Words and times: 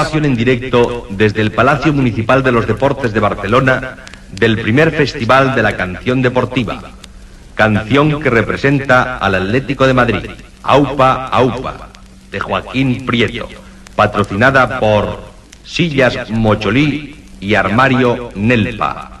en 0.00 0.34
directo 0.34 1.06
desde 1.10 1.42
el 1.42 1.52
Palacio 1.52 1.92
Municipal 1.92 2.42
de 2.42 2.52
los 2.52 2.66
Deportes 2.66 3.12
de 3.12 3.20
Barcelona 3.20 3.96
del 4.32 4.58
primer 4.58 4.92
Festival 4.92 5.54
de 5.54 5.62
la 5.62 5.76
Canción 5.76 6.22
Deportiva. 6.22 6.80
Canción 7.54 8.20
que 8.22 8.30
representa 8.30 9.18
al 9.18 9.34
Atlético 9.34 9.86
de 9.86 9.92
Madrid, 9.92 10.30
Aupa 10.62 11.26
Aupa, 11.26 11.90
de 12.30 12.40
Joaquín 12.40 13.04
Prieto, 13.04 13.46
patrocinada 13.94 14.80
por 14.80 15.22
Sillas 15.64 16.30
Mocholí 16.30 17.26
y 17.38 17.54
Armario 17.54 18.30
Nelpa. 18.34 19.20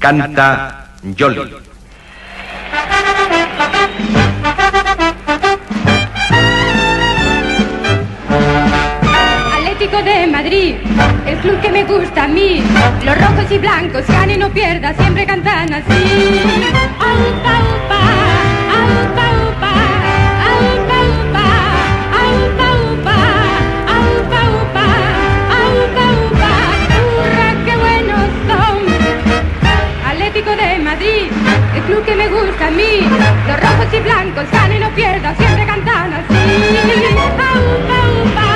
Canta 0.00 0.94
Jolly. 1.16 1.69
De 10.04 10.26
Madrid, 10.26 10.76
el 11.26 11.36
club 11.40 11.60
que 11.60 11.70
me 11.70 11.84
gusta 11.84 12.24
a 12.24 12.28
mí. 12.28 12.62
Los 13.04 13.18
rojos 13.18 13.44
y 13.50 13.58
blancos, 13.58 14.06
gane 14.08 14.38
no 14.38 14.48
pierda, 14.50 14.94
siempre 14.94 15.26
cantan 15.26 15.74
así. 15.74 15.92
Aupa, 16.98 17.54
aupa, 17.60 18.00
aupa, 18.80 19.72
aupa, 20.48 21.00
aupa, 22.16 22.24
aupa, 22.24 23.18
aupa, 23.92 24.86
aupa. 25.60 26.50
Hurra, 27.18 27.48
qué 27.66 27.76
buenos 27.76 28.26
son. 28.48 28.76
Atlético 30.08 30.50
de 30.50 30.78
Madrid, 30.78 31.30
el 31.76 31.82
club 31.82 32.04
que 32.06 32.14
me 32.16 32.28
gusta 32.28 32.68
a 32.68 32.70
mí. 32.70 33.06
Los 33.46 33.60
rojos 33.60 33.86
y 33.92 34.00
blancos, 34.00 34.50
gane 34.50 34.80
no 34.80 34.88
pierda, 34.94 35.34
siempre 35.36 35.66
cantan 35.66 36.14
así. 36.14 36.34
Aupa, 37.12 37.48
aupa, 37.52 38.48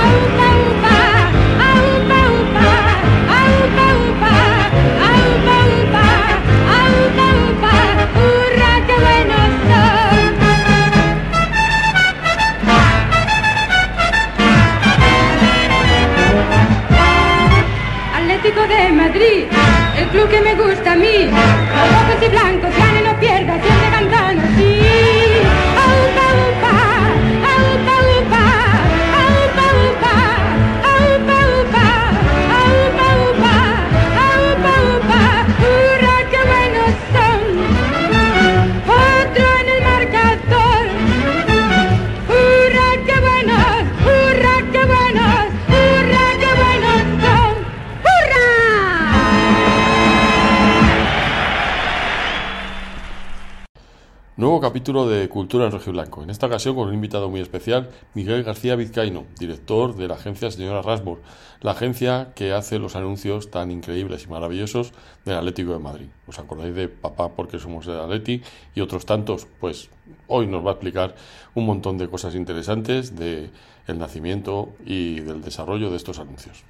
aupa, 0.00 0.51
el 19.14 20.08
club 20.08 20.28
que 20.28 20.40
me 20.40 20.54
gusta 20.54 20.92
a 20.92 20.96
mí. 20.96 21.28
Rojos 21.28 22.22
y 22.22 22.28
blancos, 22.28 22.81
Nuevo 54.52 54.68
capítulo 54.68 55.08
de 55.08 55.30
Cultura 55.30 55.70
en 55.70 55.92
Blanco. 55.92 56.22
En 56.22 56.28
esta 56.28 56.44
ocasión 56.44 56.74
con 56.74 56.88
un 56.88 56.92
invitado 56.92 57.30
muy 57.30 57.40
especial, 57.40 57.88
Miguel 58.12 58.44
García 58.44 58.76
Vizcaíno, 58.76 59.24
director 59.38 59.96
de 59.96 60.06
la 60.06 60.16
agencia 60.16 60.50
Señora 60.50 60.82
Rasbor, 60.82 61.22
la 61.62 61.70
agencia 61.70 62.32
que 62.34 62.52
hace 62.52 62.78
los 62.78 62.94
anuncios 62.94 63.50
tan 63.50 63.70
increíbles 63.70 64.24
y 64.24 64.28
maravillosos 64.28 64.92
del 65.24 65.36
Atlético 65.36 65.72
de 65.72 65.78
Madrid. 65.78 66.08
¿Os 66.26 66.38
acordáis 66.38 66.74
de 66.74 66.88
Papá 66.88 67.30
porque 67.30 67.58
somos 67.58 67.86
del 67.86 67.98
Atleti 67.98 68.42
y 68.74 68.82
otros 68.82 69.06
tantos? 69.06 69.46
Pues 69.58 69.88
hoy 70.26 70.46
nos 70.46 70.62
va 70.62 70.68
a 70.68 70.74
explicar 70.74 71.14
un 71.54 71.64
montón 71.64 71.96
de 71.96 72.10
cosas 72.10 72.34
interesantes 72.34 73.16
de 73.16 73.48
el 73.86 73.98
nacimiento 73.98 74.74
y 74.84 75.20
del 75.20 75.40
desarrollo 75.40 75.90
de 75.90 75.96
estos 75.96 76.18
anuncios. 76.18 76.62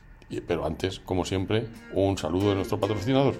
Pero 0.46 0.64
antes, 0.64 1.00
como 1.00 1.24
siempre, 1.24 1.66
un 1.92 2.16
saludo 2.16 2.50
de 2.50 2.54
nuestro 2.54 2.78
patrocinador. 2.78 3.34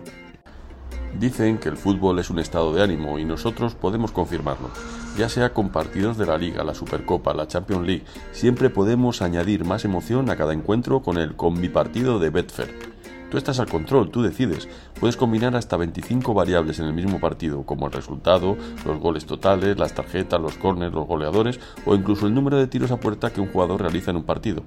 Dicen 1.19 1.59
que 1.59 1.69
el 1.69 1.77
fútbol 1.77 2.19
es 2.19 2.31
un 2.31 2.39
estado 2.39 2.73
de 2.73 2.83
ánimo 2.83 3.19
y 3.19 3.25
nosotros 3.25 3.75
podemos 3.75 4.13
confirmarlo. 4.13 4.71
Ya 5.17 5.29
sea 5.29 5.53
con 5.53 5.69
partidos 5.69 6.17
de 6.17 6.27
la 6.27 6.39
Liga, 6.39 6.65
la 6.65 6.75
Supercopa, 6.75 7.35
la 7.35 7.47
Champions 7.47 7.87
League, 7.87 8.05
siempre 8.33 8.71
podemos 8.71 9.21
añadir 9.21 9.65
más 9.65 9.85
emoción 9.85 10.31
a 10.31 10.37
cada 10.37 10.55
encuentro 10.55 11.03
con 11.03 11.19
el 11.19 11.37
combipartido 11.37 12.19
de 12.19 12.31
Betfair. 12.31 12.93
Tú 13.31 13.39
estás 13.39 13.61
al 13.61 13.69
control, 13.69 14.11
tú 14.11 14.23
decides. 14.23 14.69
Puedes 15.01 15.17
combinar 15.17 15.57
hasta 15.57 15.77
25 15.77 16.35
variables 16.35 16.79
en 16.81 16.87
el 16.87 16.93
mismo 16.93 17.19
partido, 17.21 17.63
como 17.65 17.87
el 17.87 17.93
resultado, 17.93 18.57
los 18.85 18.99
goles 18.99 19.25
totales, 19.25 19.79
las 19.79 19.95
tarjetas, 19.95 20.41
los 20.41 20.57
corners, 20.57 20.95
los 20.95 21.07
goleadores 21.07 21.59
o 21.87 21.95
incluso 21.95 22.27
el 22.27 22.35
número 22.35 22.59
de 22.59 22.67
tiros 22.67 22.91
a 22.91 23.01
puerta 23.01 23.33
que 23.33 23.41
un 23.41 23.51
jugador 23.51 23.81
realiza 23.81 24.11
en 24.11 24.19
un 24.19 24.25
partido. 24.25 24.65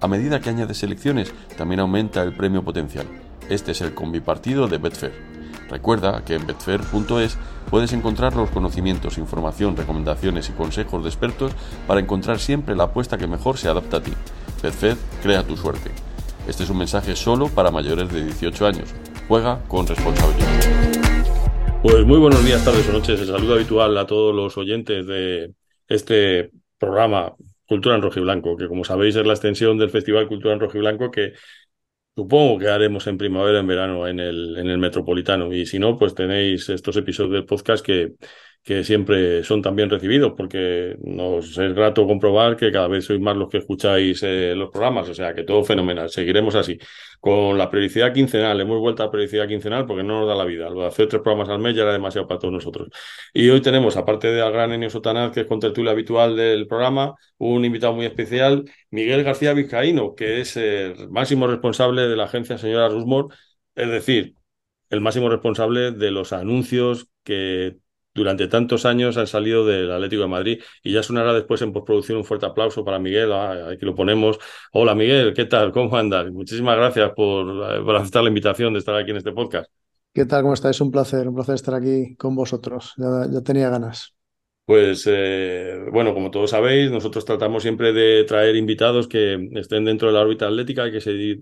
A 0.00 0.08
medida 0.08 0.40
que 0.40 0.50
añades 0.50 0.78
selecciones, 0.78 1.32
también 1.56 1.80
aumenta 1.80 2.22
el 2.22 2.34
premio 2.34 2.62
potencial. 2.64 3.06
Este 3.50 3.72
es 3.72 3.80
el 3.80 3.94
combipartido 3.94 4.66
de 4.66 4.78
Betfair. 4.78 5.35
Recuerda 5.68 6.24
que 6.24 6.34
en 6.34 6.46
betfair.es 6.46 7.38
puedes 7.70 7.92
encontrar 7.92 8.36
los 8.36 8.50
conocimientos, 8.50 9.18
información, 9.18 9.76
recomendaciones 9.76 10.48
y 10.48 10.52
consejos 10.52 11.02
de 11.02 11.08
expertos 11.08 11.52
para 11.86 12.00
encontrar 12.00 12.38
siempre 12.38 12.76
la 12.76 12.84
apuesta 12.84 13.18
que 13.18 13.26
mejor 13.26 13.58
se 13.58 13.68
adapta 13.68 13.98
a 13.98 14.02
ti. 14.02 14.12
Betfair 14.62 14.96
crea 15.22 15.42
tu 15.42 15.56
suerte. 15.56 15.90
Este 16.46 16.62
es 16.62 16.70
un 16.70 16.78
mensaje 16.78 17.16
solo 17.16 17.48
para 17.48 17.70
mayores 17.70 18.12
de 18.12 18.24
18 18.24 18.66
años. 18.66 18.94
Juega 19.28 19.62
con 19.66 19.86
responsabilidad. 19.86 20.96
Pues 21.82 22.04
muy 22.04 22.18
buenos 22.18 22.44
días, 22.44 22.64
tardes 22.64 22.88
o 22.88 22.92
noches. 22.92 23.20
El 23.20 23.26
saludo 23.26 23.54
habitual 23.54 23.96
a 23.98 24.06
todos 24.06 24.34
los 24.34 24.56
oyentes 24.56 25.06
de 25.06 25.52
este 25.88 26.50
programa 26.78 27.34
Cultura 27.66 27.96
en 27.96 28.02
Rojo 28.02 28.20
y 28.20 28.22
Blanco, 28.22 28.56
que 28.56 28.68
como 28.68 28.84
sabéis 28.84 29.16
es 29.16 29.26
la 29.26 29.32
extensión 29.32 29.76
del 29.76 29.90
Festival 29.90 30.28
Cultura 30.28 30.54
en 30.54 30.60
Rojo 30.60 30.76
y 30.76 30.80
Blanco 30.80 31.10
que 31.10 31.32
Supongo 32.16 32.58
que 32.58 32.68
haremos 32.68 33.06
en 33.08 33.18
primavera, 33.18 33.60
en 33.60 33.66
verano, 33.66 34.08
en 34.08 34.20
el, 34.20 34.56
en 34.56 34.68
el 34.68 34.78
Metropolitano. 34.78 35.52
Y 35.52 35.66
si 35.66 35.78
no, 35.78 35.98
pues 35.98 36.14
tenéis 36.14 36.66
estos 36.70 36.96
episodios 36.96 37.32
del 37.34 37.44
podcast 37.44 37.84
que, 37.84 38.14
que 38.66 38.82
siempre 38.82 39.44
son 39.44 39.62
también 39.62 39.88
recibidos, 39.88 40.32
porque 40.36 40.96
nos 41.04 41.56
es 41.56 41.72
grato 41.72 42.04
comprobar 42.04 42.56
que 42.56 42.72
cada 42.72 42.88
vez 42.88 43.04
sois 43.04 43.20
más 43.20 43.36
los 43.36 43.48
que 43.48 43.58
escucháis 43.58 44.20
eh, 44.24 44.54
los 44.56 44.70
programas. 44.70 45.08
O 45.08 45.14
sea, 45.14 45.32
que 45.34 45.44
todo 45.44 45.62
fenomenal. 45.62 46.10
Seguiremos 46.10 46.56
así. 46.56 46.76
Con 47.20 47.56
la 47.58 47.70
periodicidad 47.70 48.12
quincenal, 48.12 48.60
hemos 48.60 48.80
vuelto 48.80 49.04
a 49.04 49.10
periodicidad 49.10 49.46
quincenal 49.46 49.86
porque 49.86 50.02
no 50.02 50.18
nos 50.18 50.28
da 50.28 50.34
la 50.34 50.44
vida. 50.44 50.68
Lo 50.68 50.80
de 50.80 50.88
hacer 50.88 51.06
tres 51.06 51.22
programas 51.22 51.48
al 51.48 51.60
mes 51.60 51.76
ya 51.76 51.82
era 51.82 51.92
demasiado 51.92 52.26
para 52.26 52.40
todos 52.40 52.52
nosotros. 52.54 52.88
Y 53.32 53.48
hoy 53.50 53.60
tenemos, 53.62 53.96
aparte 53.96 54.32
de 54.32 54.42
al 54.42 54.52
gran 54.52 54.72
Enio 54.72 54.90
Sotanaz, 54.90 55.30
que 55.30 55.42
es 55.42 55.46
contertulio 55.46 55.92
habitual 55.92 56.34
del 56.36 56.66
programa, 56.66 57.14
un 57.38 57.64
invitado 57.64 57.92
muy 57.94 58.06
especial, 58.06 58.64
Miguel 58.90 59.22
García 59.22 59.52
Vizcaíno, 59.52 60.16
que 60.16 60.40
es 60.40 60.56
el 60.56 61.08
máximo 61.10 61.46
responsable 61.46 62.08
de 62.08 62.16
la 62.16 62.24
agencia 62.24 62.58
Señora 62.58 62.88
Rusmore, 62.88 63.28
es 63.76 63.88
decir, 63.88 64.34
el 64.90 65.00
máximo 65.00 65.28
responsable 65.28 65.92
de 65.92 66.10
los 66.10 66.32
anuncios 66.32 67.08
que 67.22 67.76
durante 68.16 68.48
tantos 68.48 68.86
años 68.86 69.16
han 69.16 69.26
salido 69.26 69.66
del 69.66 69.92
Atlético 69.92 70.22
de 70.22 70.28
Madrid 70.28 70.62
y 70.82 70.92
ya 70.92 71.02
sonará 71.02 71.34
después 71.34 71.62
en 71.62 71.72
postproducción 71.72 72.18
un 72.18 72.24
fuerte 72.24 72.46
aplauso 72.46 72.84
para 72.84 72.98
Miguel, 72.98 73.32
ah, 73.32 73.68
aquí 73.72 73.84
lo 73.84 73.94
ponemos. 73.94 74.38
Hola 74.72 74.94
Miguel, 74.94 75.34
¿qué 75.34 75.44
tal? 75.44 75.70
¿Cómo 75.70 75.94
andas? 75.96 76.30
Muchísimas 76.32 76.76
gracias 76.76 77.12
por, 77.14 77.46
eh, 77.46 77.82
por 77.84 77.96
aceptar 77.96 78.22
la 78.22 78.28
invitación 78.28 78.72
de 78.72 78.78
estar 78.78 78.96
aquí 78.96 79.10
en 79.10 79.18
este 79.18 79.32
podcast. 79.32 79.70
¿Qué 80.12 80.24
tal? 80.24 80.42
¿Cómo 80.42 80.54
estáis? 80.54 80.80
Un 80.80 80.90
placer, 80.90 81.28
un 81.28 81.34
placer 81.34 81.56
estar 81.56 81.74
aquí 81.74 82.16
con 82.16 82.34
vosotros. 82.34 82.94
Ya, 82.96 83.26
ya 83.30 83.42
tenía 83.42 83.68
ganas. 83.68 84.14
Pues 84.66 85.04
eh, 85.08 85.78
bueno, 85.92 86.12
como 86.12 86.32
todos 86.32 86.50
sabéis, 86.50 86.90
nosotros 86.90 87.24
tratamos 87.24 87.62
siempre 87.62 87.92
de 87.92 88.24
traer 88.24 88.56
invitados 88.56 89.06
que 89.06 89.48
estén 89.54 89.84
dentro 89.84 90.08
de 90.08 90.14
la 90.14 90.22
órbita 90.22 90.48
atlética 90.48 90.88
y 90.88 90.90
que 90.92 91.00
se, 91.00 91.40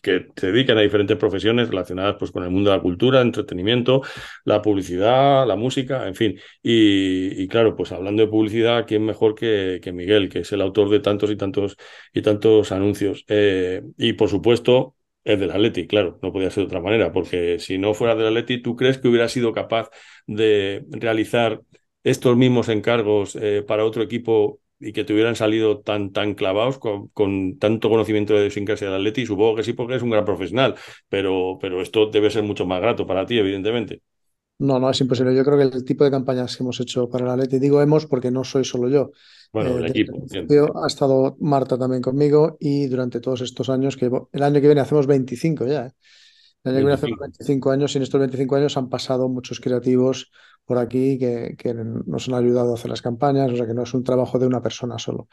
que 0.00 0.28
se 0.36 0.52
dediquen 0.52 0.78
a 0.78 0.82
diferentes 0.82 1.16
profesiones 1.16 1.68
relacionadas 1.70 2.14
pues, 2.20 2.30
con 2.30 2.44
el 2.44 2.50
mundo 2.50 2.70
de 2.70 2.76
la 2.76 2.82
cultura, 2.82 3.20
entretenimiento, 3.20 4.02
la 4.44 4.62
publicidad, 4.62 5.44
la 5.44 5.56
música, 5.56 6.06
en 6.06 6.14
fin. 6.14 6.38
Y, 6.62 7.42
y 7.42 7.48
claro, 7.48 7.74
pues 7.74 7.90
hablando 7.90 8.22
de 8.22 8.28
publicidad, 8.30 8.86
¿quién 8.86 9.04
mejor 9.04 9.34
que, 9.34 9.80
que 9.82 9.90
Miguel, 9.92 10.28
que 10.28 10.40
es 10.40 10.52
el 10.52 10.60
autor 10.60 10.88
de 10.88 11.00
tantos 11.00 11.32
y 11.32 11.36
tantos 11.36 11.76
y 12.14 12.22
tantos 12.22 12.70
anuncios? 12.70 13.24
Eh, 13.26 13.82
y 13.98 14.12
por 14.12 14.28
supuesto, 14.28 14.94
es 15.24 15.38
del 15.40 15.50
Atleti, 15.50 15.86
claro, 15.88 16.18
no 16.22 16.32
podía 16.32 16.50
ser 16.50 16.62
de 16.64 16.66
otra 16.66 16.80
manera, 16.80 17.12
porque 17.12 17.58
si 17.58 17.78
no 17.78 17.94
fuera 17.94 18.14
del 18.14 18.26
Atleti, 18.28 18.62
¿tú 18.62 18.76
crees 18.76 18.98
que 18.98 19.08
hubiera 19.08 19.28
sido 19.28 19.52
capaz 19.52 19.88
de 20.26 20.84
realizar 20.90 21.60
estos 22.04 22.36
mismos 22.36 22.68
encargos 22.68 23.36
eh, 23.36 23.62
para 23.66 23.84
otro 23.84 24.02
equipo 24.02 24.60
y 24.80 24.92
que 24.92 25.04
te 25.04 25.12
hubieran 25.12 25.36
salido 25.36 25.80
tan, 25.80 26.12
tan 26.12 26.34
clavados 26.34 26.78
con, 26.78 27.08
con 27.08 27.58
tanto 27.58 27.88
conocimiento 27.90 28.34
de 28.34 28.40
idiosincrasia 28.40 28.88
del 28.88 28.96
Atleti? 28.96 29.26
Supongo 29.26 29.56
que 29.56 29.62
sí, 29.62 29.72
porque 29.74 29.96
es 29.96 30.02
un 30.02 30.10
gran 30.10 30.24
profesional, 30.24 30.74
pero, 31.08 31.58
pero 31.60 31.80
esto 31.82 32.06
debe 32.06 32.30
ser 32.30 32.42
mucho 32.42 32.66
más 32.66 32.80
grato 32.80 33.06
para 33.06 33.26
ti, 33.26 33.38
evidentemente. 33.38 34.02
No, 34.58 34.78
no 34.78 34.90
es 34.90 35.00
imposible. 35.00 35.34
Yo 35.34 35.44
creo 35.44 35.58
que 35.58 35.76
el 35.76 35.84
tipo 35.84 36.04
de 36.04 36.10
campañas 36.10 36.56
que 36.56 36.62
hemos 36.62 36.78
hecho 36.80 37.08
para 37.08 37.26
la 37.26 37.32
Atleti, 37.34 37.58
digo 37.58 37.82
hemos 37.82 38.06
porque 38.06 38.30
no 38.30 38.44
soy 38.44 38.64
solo 38.64 38.88
yo. 38.88 39.10
Bueno, 39.52 39.78
el 39.78 39.86
Eh, 39.86 39.88
equipo. 39.88 40.12
el 40.12 40.18
principio 40.20 40.72
ha 40.82 40.86
estado 40.86 41.36
Marta 41.40 41.76
también 41.78 42.00
conmigo 42.02 42.56
y 42.60 42.86
durante 42.86 43.20
todos 43.20 43.40
estos 43.40 43.68
años, 43.70 43.96
que 43.96 44.06
llevo- 44.06 44.28
el 44.32 44.42
año 44.44 44.60
que 44.60 44.66
viene 44.68 44.80
hacemos 44.80 45.06
25 45.06 45.66
ya, 45.66 45.86
¿eh? 45.86 45.92
25. 46.64 47.20
25 47.20 47.70
años 47.70 47.94
y 47.94 47.98
en 47.98 48.02
estos 48.04 48.20
25 48.20 48.56
años 48.56 48.76
han 48.76 48.88
pasado 48.88 49.28
muchos 49.28 49.60
creativos 49.60 50.30
por 50.64 50.78
aquí 50.78 51.18
que, 51.18 51.56
que 51.58 51.74
nos 51.74 52.28
han 52.28 52.34
ayudado 52.34 52.72
a 52.72 52.74
hacer 52.74 52.90
las 52.90 53.02
campañas, 53.02 53.50
o 53.52 53.56
sea 53.56 53.66
que 53.66 53.74
no 53.74 53.82
es 53.82 53.94
un 53.94 54.04
trabajo 54.04 54.38
de 54.38 54.46
una 54.46 54.62
persona 54.62 54.98
solo. 54.98 55.28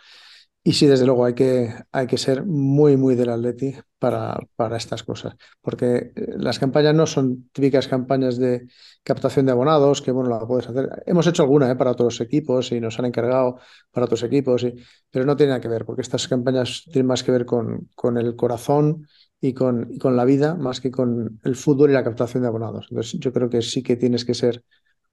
Y 0.61 0.73
sí, 0.73 0.85
desde 0.87 1.05
luego, 1.05 1.25
hay 1.25 1.33
que, 1.33 1.73
hay 1.91 2.05
que 2.05 2.17
ser 2.17 2.45
muy, 2.45 2.97
muy 2.97 3.15
del 3.15 3.29
Atleti 3.29 3.73
para, 3.97 4.37
para 4.55 4.77
estas 4.77 5.03
cosas, 5.03 5.35
porque 5.61 6.11
eh, 6.15 6.27
las 6.37 6.59
campañas 6.59 6.93
no 6.93 7.07
son 7.07 7.49
típicas 7.53 7.87
campañas 7.87 8.37
de 8.37 8.67
captación 9.03 9.45
de 9.45 9.53
abonados, 9.53 10.01
que 10.01 10.11
bueno, 10.11 10.29
la 10.29 10.45
puedes 10.45 10.67
hacer. 10.69 10.89
Hemos 11.05 11.25
hecho 11.27 11.43
alguna, 11.43 11.71
eh, 11.71 11.75
para 11.75 11.91
otros 11.91 12.19
equipos 12.21 12.71
y 12.73 12.81
nos 12.81 12.99
han 12.99 13.05
encargado 13.05 13.57
para 13.91 14.05
otros 14.05 14.21
equipos, 14.23 14.63
y- 14.63 14.75
pero 15.09 15.25
no 15.25 15.35
tiene 15.37 15.51
nada 15.51 15.61
que 15.61 15.69
ver, 15.69 15.85
porque 15.85 16.01
estas 16.01 16.27
campañas 16.27 16.83
tienen 16.91 17.07
más 17.07 17.23
que 17.23 17.31
ver 17.31 17.45
con, 17.45 17.89
con 17.95 18.17
el 18.17 18.35
corazón 18.35 19.07
y 19.41 19.53
con, 19.53 19.87
y 19.93 19.97
con 19.97 20.15
la 20.17 20.25
vida, 20.25 20.55
más 20.55 20.81
que 20.81 20.91
con 20.91 21.39
el 21.43 21.55
fútbol 21.55 21.89
y 21.89 21.93
la 21.93 22.03
captación 22.03 22.43
de 22.43 22.49
abonados. 22.49 22.87
Entonces, 22.91 23.17
yo 23.19 23.31
creo 23.33 23.49
que 23.49 23.61
sí 23.61 23.81
que 23.81 23.95
tienes 23.95 24.25
que 24.25 24.33
ser 24.33 24.63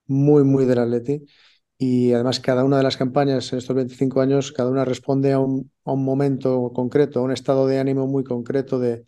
muy, 0.07 0.45
muy 0.45 0.65
del 0.67 0.79
Atleti. 0.81 1.27
Y 1.79 2.13
además 2.13 2.41
cada 2.41 2.65
una 2.65 2.79
de 2.79 2.83
las 2.83 2.97
campañas 2.97 3.53
en 3.53 3.59
estos 3.59 3.77
25 3.77 4.21
años, 4.21 4.53
cada 4.53 4.71
una 4.71 4.85
responde 4.85 5.33
a 5.33 5.41
un, 5.41 5.71
a 5.85 5.93
un 5.93 6.05
momento 6.05 6.73
concreto, 6.75 7.21
a 7.21 7.23
un 7.23 7.33
estado 7.33 7.67
de 7.67 7.79
ánimo 7.79 8.07
muy 8.07 8.25
concreto 8.25 8.79
de, 8.79 9.05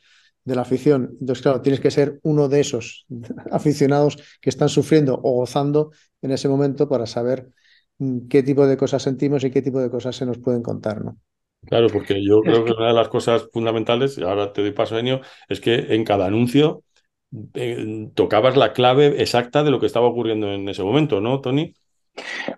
de 0.49 0.55
la 0.55 0.62
afición. 0.62 1.17
Entonces, 1.20 1.43
claro, 1.43 1.61
tienes 1.61 1.81
que 1.81 1.91
ser 1.91 2.19
uno 2.23 2.49
de 2.49 2.61
esos 2.61 3.06
aficionados 3.53 4.17
que 4.41 4.50
están 4.50 4.69
sufriendo 4.69 5.15
o 5.23 5.32
gozando 5.32 5.93
en 6.23 6.32
ese 6.32 6.49
momento 6.49 6.88
para 6.88 7.06
saber 7.06 7.50
mm, 7.99 8.29
qué 8.29 8.43
tipo 8.43 8.67
de 8.67 8.76
cosas 8.76 9.03
sentimos 9.03 9.44
y 9.44 9.50
qué 9.50 9.62
tipo 9.62 9.81
de 9.81 9.91
cosas 9.91 10.17
se 10.17 10.26
nos 10.26 10.38
pueden 10.38 10.62
contar, 10.62 11.05
¿no? 11.05 11.19
Claro, 11.67 11.88
porque 11.88 12.25
yo 12.25 12.41
creo 12.41 12.65
que 12.65 12.73
que, 12.73 12.76
una 12.79 12.88
de 12.88 12.94
las 12.94 13.09
cosas 13.09 13.49
fundamentales, 13.53 14.17
y 14.17 14.23
ahora 14.23 14.53
te 14.53 14.62
doy 14.62 14.70
paso, 14.70 14.97
Enio, 14.97 15.20
es 15.49 15.61
que 15.61 15.75
en 15.94 16.05
cada 16.05 16.26
anuncio 16.26 16.82
eh, 17.55 18.09
tocabas 18.15 18.56
la 18.56 18.73
clave 18.73 19.20
exacta 19.20 19.65
de 19.65 19.70
lo 19.70 19.81
que 19.81 19.87
estaba 19.87 20.06
ocurriendo 20.06 20.53
en 20.53 20.69
ese 20.69 20.82
momento, 20.82 21.20
¿no, 21.20 21.41
Tony? 21.41 21.75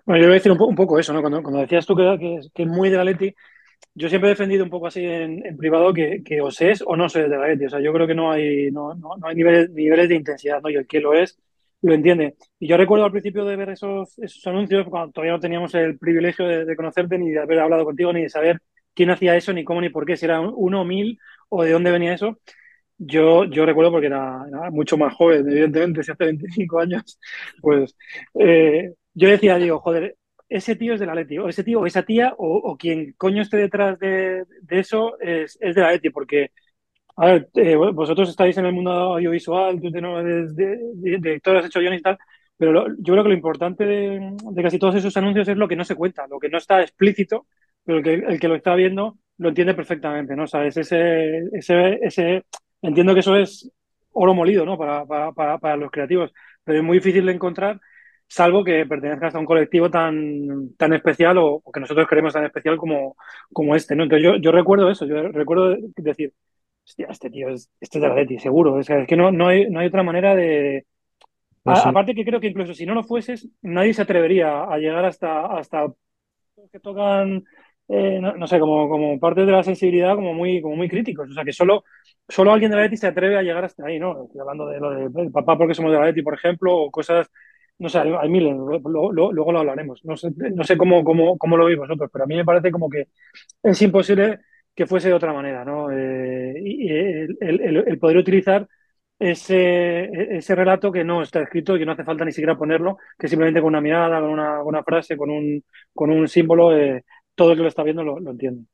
Bueno, 0.05 0.21
yo 0.21 0.27
voy 0.27 0.33
a 0.33 0.39
decir 0.39 0.51
un, 0.51 0.57
po- 0.57 0.65
un 0.67 0.75
poco 0.75 0.99
eso, 0.99 1.13
¿no? 1.13 1.21
Cuando, 1.21 1.41
cuando 1.43 1.61
decías 1.61 1.85
tú 1.85 1.95
que, 1.95 2.17
que, 2.19 2.39
que 2.53 2.63
es 2.63 2.67
muy 2.69 2.89
del 2.89 2.99
Atleti, 3.01 3.33
yo 3.95 4.09
siempre 4.09 4.29
he 4.29 4.33
defendido 4.33 4.63
un 4.63 4.69
poco 4.69 4.87
así 4.87 5.05
en, 5.05 5.45
en 5.45 5.57
privado 5.57 5.93
que, 5.93 6.23
que 6.23 6.41
o 6.41 6.49
es 6.49 6.83
o 6.85 6.95
no 6.97 7.09
se 7.09 7.23
es 7.23 7.29
del 7.29 7.41
Atleti. 7.41 7.65
O 7.65 7.69
sea, 7.69 7.81
yo 7.81 7.93
creo 7.93 8.07
que 8.07 8.15
no 8.15 8.31
hay, 8.31 8.71
no, 8.71 8.95
no, 8.95 9.17
no 9.17 9.27
hay 9.27 9.35
niveles, 9.35 9.69
niveles 9.71 10.09
de 10.09 10.15
intensidad, 10.15 10.61
¿no? 10.61 10.69
Y 10.69 10.75
el 10.75 10.87
que 10.87 10.99
lo 11.01 11.13
es, 11.13 11.39
lo 11.81 11.93
entiende. 11.93 12.35
Y 12.59 12.67
yo 12.67 12.77
recuerdo 12.77 13.05
al 13.05 13.11
principio 13.11 13.45
de 13.45 13.55
ver 13.55 13.69
esos, 13.71 14.17
esos 14.19 14.45
anuncios, 14.47 14.87
cuando 14.89 15.11
todavía 15.13 15.33
no 15.33 15.39
teníamos 15.39 15.73
el 15.75 15.97
privilegio 15.99 16.47
de, 16.47 16.65
de 16.65 16.75
conocerte, 16.75 17.17
ni 17.17 17.31
de 17.31 17.39
haber 17.39 17.59
hablado 17.59 17.85
contigo, 17.85 18.13
ni 18.13 18.23
de 18.23 18.29
saber 18.29 18.59
quién 18.93 19.09
hacía 19.11 19.35
eso, 19.37 19.53
ni 19.53 19.63
cómo, 19.65 19.81
ni 19.81 19.89
por 19.89 20.05
qué, 20.05 20.17
si 20.17 20.25
era 20.25 20.41
uno, 20.41 20.85
mil 20.85 21.19
o 21.49 21.63
de 21.63 21.71
dónde 21.71 21.91
venía 21.91 22.13
eso. 22.13 22.39
Yo, 22.97 23.45
yo 23.45 23.65
recuerdo 23.65 23.91
porque 23.91 24.07
era, 24.07 24.45
era 24.47 24.69
mucho 24.69 24.95
más 24.97 25.13
joven, 25.15 25.49
evidentemente, 25.49 26.03
si 26.03 26.11
hace 26.11 26.25
25 26.25 26.79
años, 26.79 27.19
pues 27.61 27.95
eh, 28.39 28.93
yo 29.13 29.29
decía, 29.29 29.57
digo, 29.57 29.79
joder, 29.79 30.17
ese 30.49 30.75
tío 30.75 30.93
es 30.93 30.99
del 30.99 31.09
Atleti, 31.09 31.37
o 31.37 31.47
ese 31.49 31.63
tío, 31.63 31.79
o 31.81 31.85
esa 31.85 32.03
tía, 32.03 32.33
o, 32.37 32.57
o 32.57 32.77
quien 32.77 33.13
coño 33.17 33.41
esté 33.41 33.57
detrás 33.57 33.99
de, 33.99 34.45
de 34.61 34.79
eso 34.79 35.19
es, 35.19 35.57
es 35.61 35.75
del 35.75 35.85
Atleti, 35.85 36.09
porque, 36.09 36.51
a 37.17 37.25
ver, 37.27 37.49
eh, 37.55 37.75
vosotros 37.75 38.29
estáis 38.29 38.57
en 38.57 38.65
el 38.65 38.73
mundo 38.73 38.91
audiovisual, 38.91 39.79
tú 39.81 39.89
no 40.01 40.23
de- 40.23 40.79
director, 40.95 41.57
has 41.57 41.65
hecho 41.65 41.79
guiones 41.79 41.99
y 41.99 42.03
tal, 42.03 42.17
pero 42.57 42.71
lo- 42.71 42.87
yo 42.99 43.13
creo 43.13 43.23
que 43.23 43.29
lo 43.29 43.35
importante 43.35 43.85
de, 43.85 44.35
de 44.51 44.63
casi 44.63 44.79
todos 44.79 44.95
esos 44.95 45.15
anuncios 45.17 45.47
es 45.47 45.57
lo 45.57 45.67
que 45.67 45.75
no 45.75 45.85
se 45.85 45.95
cuenta, 45.95 46.27
lo 46.27 46.39
que 46.39 46.49
no 46.49 46.57
está 46.57 46.81
explícito, 46.81 47.47
pero 47.83 47.99
el 47.99 48.03
que, 48.03 48.13
el 48.15 48.39
que 48.39 48.47
lo 48.47 48.55
está 48.55 48.75
viendo 48.75 49.17
lo 49.37 49.49
entiende 49.49 49.73
perfectamente, 49.73 50.35
¿no? 50.35 50.43
O 50.43 50.47
sea, 50.47 50.65
es 50.65 50.77
ese, 50.77 51.39
ese, 51.53 51.99
ese, 52.03 52.45
entiendo 52.81 53.13
que 53.13 53.21
eso 53.21 53.35
es 53.35 53.71
oro 54.13 54.33
molido, 54.33 54.65
¿no? 54.65 54.77
Para, 54.77 55.05
para, 55.05 55.31
para, 55.31 55.57
para 55.57 55.75
los 55.77 55.91
creativos, 55.91 56.31
pero 56.63 56.77
es 56.79 56.83
muy 56.83 56.97
difícil 56.97 57.25
de 57.25 57.31
encontrar, 57.33 57.79
salvo 58.31 58.63
que 58.63 58.85
pertenezcas 58.85 59.35
a 59.35 59.39
un 59.39 59.45
colectivo 59.45 59.89
tan, 59.91 60.75
tan 60.77 60.93
especial 60.93 61.37
o, 61.37 61.61
o 61.63 61.71
que 61.71 61.79
nosotros 61.81 62.07
queremos 62.07 62.33
tan 62.33 62.45
especial 62.45 62.77
como, 62.77 63.15
como 63.53 63.75
este, 63.75 63.95
¿no? 63.95 64.03
Entonces 64.03 64.23
yo, 64.25 64.35
yo 64.37 64.51
recuerdo 64.51 64.89
eso, 64.89 65.05
yo 65.05 65.21
recuerdo 65.29 65.75
decir, 65.97 66.33
hostia, 66.85 67.07
este 67.09 67.29
tío 67.29 67.49
es, 67.49 67.69
este 67.81 67.97
es 67.97 68.01
de 68.03 68.07
Atleti, 68.07 68.39
seguro, 68.39 68.73
o 68.75 68.83
sea, 68.83 68.99
es 69.01 69.07
que 69.07 69.17
no, 69.17 69.31
no, 69.31 69.47
hay, 69.49 69.69
no 69.69 69.79
hay 69.79 69.87
otra 69.87 70.03
manera 70.03 70.35
de... 70.35 70.85
Pues 71.63 71.79
A- 71.79 71.81
sí. 71.81 71.89
aparte 71.89 72.15
que 72.15 72.25
creo 72.25 72.39
que 72.39 72.47
incluso 72.47 72.73
si 72.73 72.85
no 72.85 72.95
lo 72.95 73.03
fueses, 73.03 73.47
nadie 73.61 73.93
se 73.93 74.01
atrevería 74.03 74.63
a 74.63 74.77
llegar 74.77 75.05
hasta, 75.05 75.45
hasta 75.47 75.87
que 76.71 76.79
tocan, 76.79 77.43
eh, 77.87 78.19
no, 78.21 78.35
no 78.37 78.47
sé, 78.47 78.59
como, 78.59 78.89
como 78.89 79.19
parte 79.19 79.45
de 79.45 79.51
la 79.51 79.63
sensibilidad 79.63 80.15
como 80.15 80.33
muy, 80.33 80.61
como 80.61 80.75
muy 80.75 80.89
críticos. 80.89 81.29
O 81.29 81.33
sea, 81.33 81.43
que 81.43 81.53
solo, 81.53 81.83
solo 82.29 82.51
alguien 82.53 82.71
de 82.71 82.77
la 82.77 82.83
Atleti 82.83 82.97
se 82.97 83.07
atreve 83.07 83.37
a 83.37 83.41
llegar 83.43 83.65
hasta 83.65 83.85
ahí, 83.85 83.99
¿no? 83.99 84.25
Estoy 84.25 84.41
hablando 84.41 84.67
de 84.67 84.79
lo 84.79 84.91
del 85.09 85.31
papá 85.31 85.57
porque 85.57 85.73
somos 85.75 85.91
de 85.91 85.97
la 85.97 86.03
Atleti, 86.05 86.21
por 86.23 86.33
ejemplo, 86.35 86.75
o 86.75 86.91
cosas, 86.91 87.29
no 87.81 87.89
sé, 87.89 87.97
hay, 87.97 88.29
miles, 88.29 88.55
luego, 88.55 89.51
lo 89.51 89.59
hablaremos. 89.59 90.05
No 90.05 90.15
sé, 90.15 90.31
no 90.53 90.63
sé 90.63 90.77
cómo, 90.77 91.03
cómo, 91.03 91.35
cómo 91.39 91.57
lo 91.57 91.65
veis 91.65 91.79
vosotros, 91.79 92.11
pero 92.13 92.25
a 92.25 92.27
mí 92.27 92.35
me 92.35 92.45
parece 92.45 92.71
como 92.71 92.87
que 92.87 93.07
es 93.63 93.81
imposible 93.81 94.39
que 94.75 94.85
fuese 94.85 95.07
de 95.07 95.15
otra 95.15 95.33
manera, 95.33 95.65
¿no? 95.65 95.89
Eh, 95.91 96.53
y, 96.63 96.87
el, 96.89 97.97
poder 97.99 98.17
utilizar 98.17 98.67
ese, 99.17 100.37
ese 100.37 100.53
relato 100.53 100.91
que 100.91 101.03
no 101.03 101.23
está 101.23 101.41
escrito 101.41 101.75
y 101.75 101.79
que 101.79 101.85
no 101.87 101.93
hace 101.93 102.03
falta 102.03 102.23
ni 102.23 102.31
siquiera 102.31 102.55
ponerlo, 102.55 102.97
que 103.17 103.27
simplemente 103.27 103.61
con 103.61 103.69
una 103.69 103.81
mirada, 103.81 104.21
con 104.21 104.29
una, 104.29 104.63
una 104.63 104.83
frase, 104.83 105.17
con 105.17 105.31
un, 105.31 105.63
con 105.91 106.11
un 106.11 106.27
símbolo, 106.27 106.77
eh, 106.77 107.03
todo 107.33 107.51
el 107.51 107.57
que 107.57 107.63
lo 107.63 107.69
está 107.69 107.81
viendo 107.81 108.03
lo, 108.03 108.19
lo 108.19 108.29
entiende. 108.29 108.65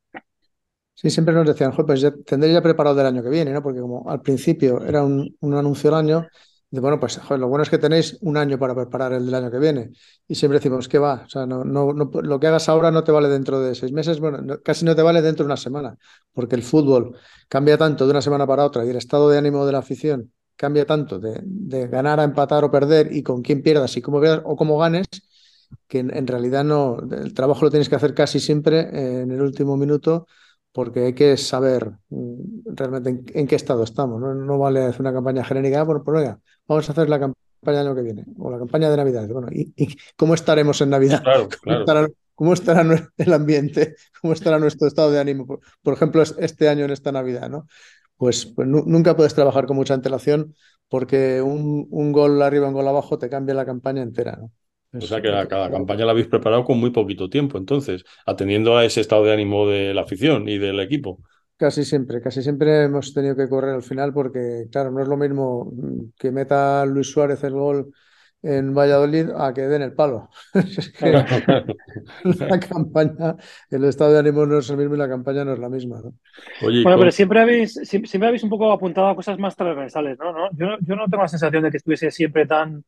Sí, 0.94 1.10
siempre 1.10 1.33
nos 1.33 1.48
decían, 1.48 1.71
"Joder, 1.71 1.86
pues 1.86 2.01
ya 2.01 2.12
ya 2.27 2.62
preparado 2.62 2.95
del 2.95 3.06
año 3.06 3.24
que 3.24 3.30
viene, 3.30 3.53
¿no? 3.53 3.63
Porque 3.63 3.80
como 3.80 4.10
al 4.10 4.21
principio 4.21 4.83
era 4.83 5.01
un, 5.03 5.33
un 5.39 5.53
anuncio 5.53 5.89
al 5.92 5.95
año, 5.95 6.27
bueno, 6.71 6.99
pues 6.99 7.19
lo 7.29 7.47
bueno 7.47 7.63
es 7.63 7.69
que 7.69 7.77
tenéis 7.77 8.17
un 8.21 8.35
año 8.37 8.59
para 8.59 8.75
preparar 8.75 9.13
el 9.13 9.25
del 9.25 9.35
año 9.35 9.49
que 9.51 9.59
viene. 9.59 9.91
Y 10.27 10.35
siempre 10.35 10.59
decimos, 10.59 10.87
¿qué 10.87 10.99
va? 10.99 11.23
O 11.25 11.29
sea, 11.29 11.45
no, 11.45 11.63
no, 11.63 11.93
no- 11.93 12.11
lo 12.21 12.39
que 12.39 12.47
hagas 12.47 12.67
ahora 12.69 12.91
no 12.91 13.03
te 13.03 13.11
vale 13.11 13.29
dentro 13.29 13.59
de 13.61 13.73
seis 13.75 13.91
meses, 13.93 14.19
bueno, 14.19 14.39
no- 14.41 14.61
casi 14.61 14.83
no 14.85 14.95
te 14.95 15.01
vale 15.01 15.21
dentro 15.21 15.43
de 15.45 15.47
una 15.47 15.57
semana, 15.57 15.97
porque 16.33 16.55
el 16.55 16.63
fútbol 16.63 17.15
cambia 17.47 17.77
tanto 17.77 18.05
de 18.05 18.11
una 18.11 18.21
semana 18.21 18.45
para 18.45 18.65
otra 18.65 18.85
y 18.85 18.89
el 18.89 18.97
estado 18.97 19.29
de 19.29 19.37
ánimo 19.37 19.65
de 19.65 19.71
la 19.71 19.79
afición 19.79 20.31
cambia 20.57 20.85
tanto 20.85 21.19
de, 21.19 21.39
ganar 21.87 22.19
a 22.19 22.23
empatar 22.23 22.63
o 22.63 22.71
perder 22.71 23.13
y 23.15 23.21
con 23.23 23.41
quién 23.43 23.61
pierdas 23.61 23.95
y 23.95 24.01
cómo 24.01 24.19
pierdas 24.19 24.41
o 24.43 24.55
cómo 24.55 24.77
ganes, 24.79 25.05
que 25.87 25.99
en, 25.99 26.15
en 26.15 26.27
realidad 26.27 26.63
no, 26.63 26.97
el 27.11 27.33
trabajo 27.33 27.63
lo 27.65 27.69
tienes 27.71 27.89
que 27.89 27.95
hacer 27.95 28.13
casi 28.13 28.39
siempre 28.39 28.79
eh, 28.81 29.21
en 29.21 29.31
el 29.31 29.41
último 29.41 29.77
minuto 29.77 30.27
porque 30.71 31.05
hay 31.05 31.13
que 31.13 31.37
saber 31.37 31.91
mm, 32.09 32.75
realmente 32.75 33.09
en, 33.09 33.25
en 33.33 33.47
qué 33.47 33.55
estado 33.55 33.83
estamos. 33.83 34.21
No, 34.21 34.33
No 34.33 34.57
vale 34.59 34.81
hacer 34.86 35.01
una 35.01 35.13
campaña 35.13 35.43
genérica, 35.43 35.79
"Ah, 35.81 35.83
bueno, 35.83 36.03
pues 36.03 36.19
venga, 36.21 36.39
vamos 36.67 36.88
a 36.89 36.91
hacer 36.91 37.09
la 37.09 37.19
campaña 37.19 37.38
del 37.63 37.88
año 37.88 37.95
que 37.95 38.01
viene 38.03 38.25
o 38.38 38.50
la 38.51 38.59
campaña 38.59 38.89
de 38.89 38.97
Navidad. 38.97 39.27
Bueno, 39.29 39.47
¿y, 39.51 39.74
y 39.75 39.95
cómo 40.15 40.33
estaremos 40.36 40.79
en 40.81 40.89
Navidad? 40.91 41.24
Claro, 41.24 41.47
¿Cómo 41.63 41.75
estará, 41.75 42.07
cómo 42.36 42.53
estará 42.53 42.83
nue- 42.83 43.09
el 43.17 43.33
ambiente? 43.33 43.95
¿Cómo 44.21 44.33
estará 44.33 44.59
nuestro 44.59 44.88
estado 44.88 45.12
de 45.12 45.19
ánimo? 45.19 45.45
Por, 45.47 45.59
por 45.81 45.93
ejemplo, 45.93 46.21
es- 46.21 46.36
este 46.39 46.69
año 46.69 46.86
en 46.86 46.91
esta 46.91 47.12
Navidad, 47.12 47.50
¿no? 47.50 47.67
Pues, 48.17 48.45
pues 48.45 48.67
nu- 48.67 48.83
nunca 48.86 49.15
puedes 49.15 49.33
trabajar 49.36 49.65
con 49.67 49.75
mucha 49.77 49.93
antelación 49.93 50.55
porque 50.89 51.41
un, 51.41 51.88
un 51.91 52.12
gol 52.12 52.41
arriba, 52.41 52.67
un 52.67 52.74
gol 52.74 52.88
abajo 52.88 53.17
te 53.19 53.29
cambia 53.29 53.55
la 53.55 53.65
campaña 53.65 54.01
entera, 54.03 54.38
¿no? 54.38 54.51
O 54.94 55.06
sea 55.06 55.22
que 55.22 55.29
cada 55.48 55.70
campaña 55.72 56.06
la 56.06 56.12
habéis 56.12 56.27
preparado 56.27 56.63
con 56.65 56.79
muy 56.79 56.91
poquito 56.91 57.29
tiempo, 57.29 57.58
entonces, 57.58 58.03
atendiendo 58.25 58.77
a 58.77 58.86
ese 58.86 59.01
estado 59.01 59.24
de 59.25 59.34
ánimo 59.34 59.67
de 59.67 59.94
la 59.94 60.01
afición 60.01 60.48
y 60.50 60.58
del 60.58 60.79
equipo. 60.79 61.20
Casi 61.58 61.84
siempre, 61.86 62.22
casi 62.22 62.44
siempre 62.44 62.84
hemos 62.84 63.13
tenido 63.15 63.36
que 63.36 63.50
correr 63.50 63.74
al 63.74 63.82
final 63.84 64.13
porque, 64.13 64.67
claro, 64.72 64.91
no 64.91 65.01
es 65.01 65.08
lo 65.08 65.17
mismo 65.17 65.65
mm, 65.74 66.12
que 66.17 66.32
meta 66.32 66.86
Luis 66.86 67.08
Suárez 67.12 67.44
el 67.44 67.53
gol 67.53 67.91
en 68.44 68.75
Valladolid 68.75 69.29
a 69.36 69.51
que 69.56 69.62
den 69.63 69.82
el 69.82 69.94
palo. 69.94 70.29
Es 70.53 70.89
que 70.91 71.25
la 72.24 72.60
campaña, 72.60 73.36
el 73.70 73.84
estado 73.86 74.13
de 74.13 74.20
ánimo 74.20 74.46
no 74.46 74.60
es 74.60 74.70
el 74.70 74.77
mismo 74.77 74.96
y 74.96 74.98
la 74.98 75.10
campaña 75.10 75.44
no 75.46 75.53
es 75.53 75.60
la 75.60 75.70
misma, 75.70 76.01
¿no? 76.03 76.13
Oye, 76.60 76.84
Bueno, 76.84 77.00
con- 77.00 77.00
pero 77.00 77.12
siempre 77.12 77.41
habéis, 77.41 77.74
siempre, 77.74 78.10
siempre 78.10 78.27
habéis 78.29 78.44
un 78.44 78.50
poco 78.50 78.72
apuntado 78.72 79.08
a 79.10 79.15
cosas 79.15 79.39
más 79.39 79.56
transversales, 79.56 80.17
¿no? 80.20 80.34
¿No? 80.34 80.50
Yo, 80.53 80.67
no- 80.67 80.77
yo 80.82 80.96
no 80.96 81.08
tengo 81.10 81.24
la 81.24 81.27
sensación 81.29 81.63
de 81.63 81.72
que 81.72 81.77
estuviese 81.77 82.12
siempre 82.12 82.46
tan 82.48 82.84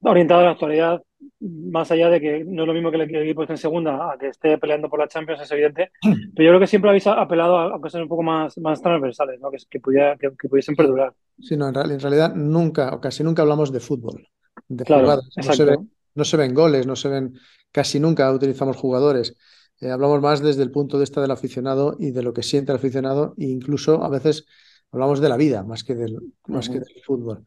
orientado 0.00 0.40
a 0.40 0.44
la 0.44 0.50
actualidad, 0.52 1.02
más 1.40 1.90
allá 1.90 2.08
de 2.08 2.20
que 2.20 2.44
no 2.44 2.62
es 2.62 2.66
lo 2.66 2.74
mismo 2.74 2.90
que 2.90 2.96
el 2.96 3.14
equipo 3.16 3.42
esté 3.42 3.54
en 3.54 3.58
segunda, 3.58 4.12
a 4.12 4.18
que 4.18 4.28
esté 4.28 4.58
peleando 4.58 4.88
por 4.88 4.98
la 4.98 5.08
Champions, 5.08 5.40
es 5.40 5.50
evidente, 5.50 5.90
pero 6.00 6.46
yo 6.46 6.50
creo 6.50 6.60
que 6.60 6.66
siempre 6.66 6.90
habéis 6.90 7.06
apelado 7.06 7.56
a, 7.58 7.76
a 7.76 7.80
cosas 7.80 8.02
un 8.02 8.08
poco 8.08 8.22
más, 8.22 8.56
más 8.58 8.82
transversales, 8.82 9.40
¿no? 9.40 9.50
Que, 9.50 9.58
que, 9.70 9.80
pudiera- 9.80 10.16
que, 10.16 10.30
que 10.38 10.48
pudiesen 10.48 10.74
perdurar. 10.76 11.12
Sí, 11.40 11.56
no, 11.56 11.68
en, 11.68 11.74
real- 11.74 11.90
en 11.92 12.00
realidad 12.00 12.34
nunca 12.34 12.94
o 12.94 13.00
casi 13.00 13.22
nunca 13.22 13.42
hablamos 13.42 13.72
de 13.72 13.80
fútbol, 13.80 14.26
de 14.68 14.84
Claro, 14.84 15.02
jugadas. 15.04 15.24
No 15.36 15.42
se 15.52 15.64
ve- 15.64 15.72
exacto. 15.72 15.86
no 16.14 16.24
se 16.24 16.36
ven 16.36 16.54
goles, 16.54 16.86
no 16.86 16.96
se 16.96 17.08
ven, 17.08 17.34
casi 17.70 18.00
nunca 18.00 18.30
utilizamos 18.32 18.76
jugadores. 18.76 19.36
Eh, 19.80 19.90
hablamos 19.90 20.20
más 20.20 20.40
desde 20.42 20.62
el 20.62 20.70
punto 20.70 20.96
de 20.96 21.02
vista 21.02 21.20
del 21.20 21.30
aficionado 21.30 21.96
y 21.98 22.10
de 22.10 22.22
lo 22.22 22.32
que 22.32 22.42
siente 22.42 22.72
el 22.72 22.76
aficionado, 22.78 23.34
e 23.38 23.46
incluso 23.46 24.02
a 24.04 24.08
veces 24.08 24.46
hablamos 24.92 25.20
de 25.20 25.28
la 25.28 25.36
vida 25.36 25.64
más 25.64 25.84
que 25.84 25.94
del, 25.94 26.18
más 26.46 26.68
que 26.68 26.80
del 26.80 27.02
fútbol. 27.04 27.44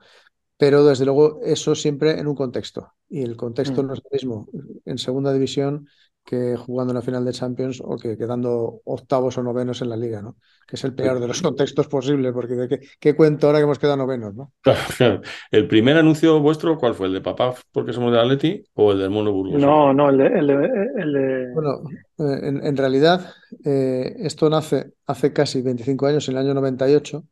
Pero 0.58 0.86
desde 0.86 1.06
luego 1.06 1.40
eso 1.44 1.76
siempre 1.76 2.20
en 2.20 2.28
un 2.28 2.36
contexto. 2.36 2.94
Y 3.10 3.22
el 3.24 3.36
contexto 3.36 3.84
Mm. 3.84 3.88
no 3.88 3.94
es 3.94 4.00
el 4.04 4.10
mismo 4.12 4.48
en 4.86 4.98
segunda 4.98 5.34
división 5.34 5.88
que 6.24 6.58
jugando 6.58 6.92
en 6.92 6.96
la 6.96 7.04
final 7.04 7.24
de 7.24 7.34
Champions 7.34 7.80
o 7.86 7.98
que 7.98 8.18
quedando 8.18 8.82
octavos 8.86 9.38
o 9.38 9.44
novenos 9.44 9.84
en 9.84 9.90
la 9.90 9.96
liga, 9.96 10.24
¿no? 10.24 10.38
Que 10.68 10.76
es 10.76 10.84
el 10.84 10.96
peor 10.96 11.20
de 11.20 11.28
los 11.28 11.40
contextos 11.40 11.88
posibles, 11.88 12.34
porque 12.34 12.56
de 12.56 12.68
qué, 12.68 12.80
qué 13.00 13.16
cuento 13.16 13.46
ahora 13.46 13.60
que 13.60 13.66
hemos 13.66 13.78
quedado 13.78 13.98
novenos, 13.98 14.34
¿no? 14.34 14.52
Claro, 14.64 14.80
claro. 14.98 15.22
¿El 15.52 15.68
primer 15.68 15.98
anuncio 15.98 16.40
vuestro 16.40 16.80
cuál 16.80 16.96
fue? 16.96 17.06
¿El 17.08 17.14
de 17.14 17.22
papá 17.22 17.54
porque 17.72 17.94
somos 17.94 18.12
de 18.12 18.20
Atleti 18.20 18.64
o 18.74 18.92
el 18.94 19.00
del 19.00 19.12
Mono 19.12 19.32
Burgos? 19.34 19.62
No, 19.62 19.94
no, 19.94 20.10
el 20.10 20.18
de, 20.18 20.26
el 20.28 20.48
de- 20.48 20.90
el 20.98 21.14
de- 21.14 21.54
Bueno, 21.54 21.82
eh, 22.18 22.40
en, 22.48 22.66
en 22.66 22.76
realidad 22.78 23.32
eh, 23.64 24.16
esto 24.22 24.50
nace 24.50 24.94
hace 25.06 25.32
casi 25.32 25.62
25 25.62 26.08
años, 26.08 26.28
en 26.28 26.38
el 26.38 26.42
año 26.44 26.56
98. 26.56 27.24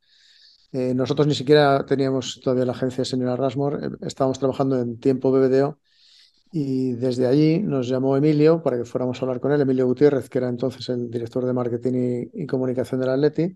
Eh, 0.74 0.94
nosotros 0.96 1.28
ni 1.28 1.36
siquiera 1.36 1.86
teníamos 1.86 2.42
todavía 2.44 2.66
la 2.66 2.72
agencia 2.74 3.06
Señora 3.06 3.36
Rasmor, 3.36 3.80
eh, 3.84 4.08
estábamos 4.08 4.40
trabajando 4.40 4.80
en 4.80 5.00
tiempo 5.00 5.32
BBDO 5.32 5.80
y 6.52 6.94
desde 6.94 7.28
allí 7.28 7.60
nos 7.60 7.88
llamó 7.88 8.18
Emilio 8.18 8.64
para 8.64 8.78
que 8.78 8.86
fuéramos 8.86 9.22
a 9.22 9.26
hablar 9.26 9.40
con 9.40 9.52
él, 9.52 9.62
Emilio 9.62 9.86
Gutiérrez, 9.88 10.30
que 10.30 10.40
era 10.40 10.50
entonces 10.50 10.90
el 10.90 11.12
director 11.12 11.46
de 11.46 11.54
marketing 11.54 12.30
y, 12.34 12.44
y 12.44 12.48
comunicación 12.48 13.02
del 13.02 13.12
Atleti, 13.12 13.56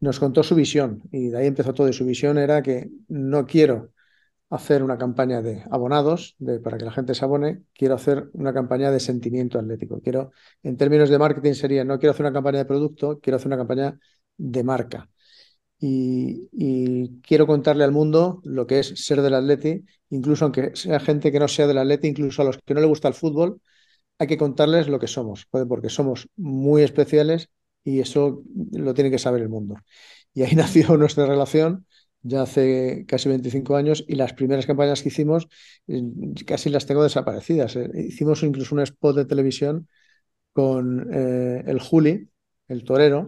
nos 0.00 0.20
contó 0.20 0.42
su 0.42 0.54
visión 0.54 1.02
y 1.12 1.28
de 1.30 1.38
ahí 1.38 1.46
empezó 1.46 1.74
todo 1.74 1.88
y 1.88 1.92
su 1.92 2.04
visión 2.04 2.38
era 2.38 2.62
que 2.62 2.90
no 3.08 3.46
quiero 3.46 3.92
hacer 4.50 4.82
una 4.82 4.98
campaña 4.98 5.42
de 5.42 5.64
abonados 5.70 6.36
para 6.62 6.78
que 6.78 6.84
la 6.84 6.92
gente 6.92 7.14
se 7.14 7.24
abone, 7.24 7.64
quiero 7.74 7.94
hacer 7.96 8.30
una 8.32 8.52
campaña 8.54 8.90
de 8.90 9.00
sentimiento 9.00 9.58
atlético. 9.58 10.00
Quiero, 10.00 10.32
en 10.62 10.76
términos 10.76 11.10
de 11.10 11.18
marketing 11.18 11.54
sería, 11.54 11.84
no 11.84 11.98
quiero 11.98 12.12
hacer 12.12 12.26
una 12.26 12.32
campaña 12.32 12.58
de 12.58 12.64
producto, 12.66 13.18
quiero 13.20 13.36
hacer 13.36 13.48
una 13.48 13.56
campaña 13.56 13.98
de 14.36 14.64
marca. 14.64 15.10
Y, 15.78 17.20
quiero 17.22 17.46
contarle 17.46 17.84
al 17.84 17.92
mundo 17.92 18.40
lo 18.44 18.66
que 18.66 18.78
es 18.80 18.88
ser 19.04 19.22
del 19.22 19.34
Atleti, 19.34 19.84
incluso 20.10 20.44
aunque 20.44 20.74
sea 20.74 21.00
gente 21.00 21.30
que 21.32 21.38
no 21.40 21.48
sea 21.48 21.66
del 21.66 21.78
Atleti, 21.78 22.08
incluso 22.08 22.42
a 22.42 22.44
los 22.46 22.58
que 22.64 22.74
no 22.74 22.80
le 22.80 22.86
gusta 22.86 23.08
el 23.08 23.14
fútbol, 23.14 23.60
hay 24.18 24.26
que 24.26 24.38
contarles 24.38 24.88
lo 24.88 24.98
que 24.98 25.08
somos, 25.08 25.46
porque 25.50 25.90
somos 25.90 26.28
muy 26.36 26.82
especiales 26.82 27.50
y 27.84 28.00
eso 28.00 28.42
lo 28.72 28.94
tiene 28.94 29.10
que 29.10 29.18
saber 29.18 29.42
el 29.42 29.48
mundo. 29.48 29.76
Y 30.34 30.42
ahí 30.42 30.54
nació 30.56 30.96
nuestra 30.96 31.26
relación 31.26 31.86
ya 32.26 32.42
hace 32.42 33.04
casi 33.06 33.28
25 33.28 33.76
años 33.76 34.04
y 34.08 34.16
las 34.16 34.32
primeras 34.32 34.66
campañas 34.66 35.02
que 35.02 35.08
hicimos 35.10 35.48
eh, 35.86 36.02
casi 36.46 36.70
las 36.70 36.86
tengo 36.86 37.02
desaparecidas. 37.02 37.76
Eh, 37.76 37.88
Hicimos 37.94 38.42
incluso 38.42 38.74
un 38.74 38.80
spot 38.82 39.16
de 39.16 39.24
televisión 39.26 39.88
con 40.52 41.08
eh, 41.12 41.62
el 41.66 41.80
Juli, 41.80 42.28
el 42.68 42.84
torero, 42.84 43.26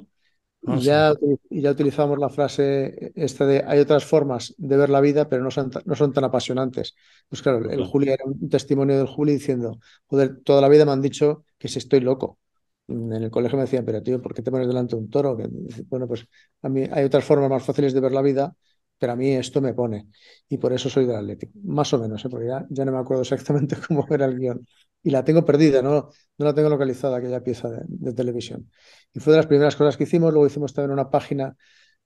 Ah, 0.67 0.79
y 0.79 0.81
sí. 0.81 0.95
ya, 0.95 1.15
y 1.51 1.63
ya 1.63 1.71
utilizamos 1.71 2.19
la 2.19 2.29
frase 2.29 3.13
esta 3.15 3.47
de 3.47 3.65
hay 3.67 3.79
otras 3.81 4.05
formas 4.05 4.55
de 4.59 4.77
ver 4.77 4.91
la 4.91 5.01
vida, 5.01 5.29
pero 5.29 5.43
no 5.43 5.51
son, 5.51 5.71
no 5.87 5.95
son 5.95 6.13
tan 6.13 6.25
apasionantes. 6.25 6.95
Pues 7.29 7.43
claro, 7.43 7.71
el. 7.71 7.85
Juli 7.85 8.11
era 8.11 8.25
un 8.27 8.49
testimonio 8.49 8.97
del 8.99 9.07
Juli 9.07 9.33
diciendo, 9.35 9.79
joder, 10.07 10.41
toda 10.45 10.61
la 10.61 10.69
vida 10.69 10.85
me 10.85 10.93
han 10.93 11.01
dicho 11.03 11.45
que 11.59 11.69
si 11.69 11.79
estoy 11.79 12.01
loco. 12.01 12.39
En 12.87 13.13
el 13.13 13.31
colegio 13.31 13.57
me 13.57 13.65
decían, 13.65 13.85
pero 13.85 14.03
tío, 14.03 14.21
¿por 14.21 14.35
qué 14.35 14.43
te 14.43 14.51
pones 14.51 14.67
delante 14.69 14.97
de 14.97 15.03
un 15.03 15.11
toro? 15.11 15.37
Que, 15.37 15.47
bueno, 15.89 16.07
pues 16.09 16.27
a 16.63 16.69
mí 16.69 16.85
hay 16.91 17.05
otras 17.05 17.25
formas 17.25 17.51
más 17.51 17.65
fáciles 17.65 17.93
de 17.95 18.01
ver 18.01 18.13
la 18.13 18.23
vida, 18.23 18.55
pero 18.99 19.13
a 19.13 19.17
mí 19.17 19.31
esto 19.35 19.61
me 19.61 19.75
pone. 19.75 20.09
Y 20.49 20.59
por 20.59 20.73
eso 20.73 20.89
soy 20.91 21.07
del 21.07 21.17
Atlético. 21.17 21.53
Más 21.65 21.93
o 21.93 21.99
menos, 21.99 22.25
¿eh? 22.25 22.29
porque 22.31 22.47
ya, 22.47 22.67
ya 22.71 22.85
no 22.85 22.93
me 22.93 22.99
acuerdo 22.99 23.23
exactamente 23.23 23.77
cómo 23.89 24.07
era 24.11 24.27
el 24.27 24.39
guion. 24.39 24.67
Y 25.03 25.11
la 25.11 25.25
tengo 25.25 25.45
perdida, 25.45 25.81
no, 25.83 26.11
no 26.39 26.45
la 26.45 26.55
tengo 26.55 26.69
localizada, 26.69 27.19
aquella 27.19 27.43
pieza 27.43 27.71
de, 27.71 27.83
de 27.87 28.13
televisión. 28.13 28.71
Y 29.13 29.21
fue 29.21 29.33
de 29.33 29.39
las 29.39 29.47
primeras 29.47 29.77
cosas 29.77 29.97
que 29.97 30.05
hicimos. 30.05 30.33
Luego 30.33 30.47
hicimos 30.47 30.75
también 30.75 30.93
una 30.93 31.11
página 31.11 31.57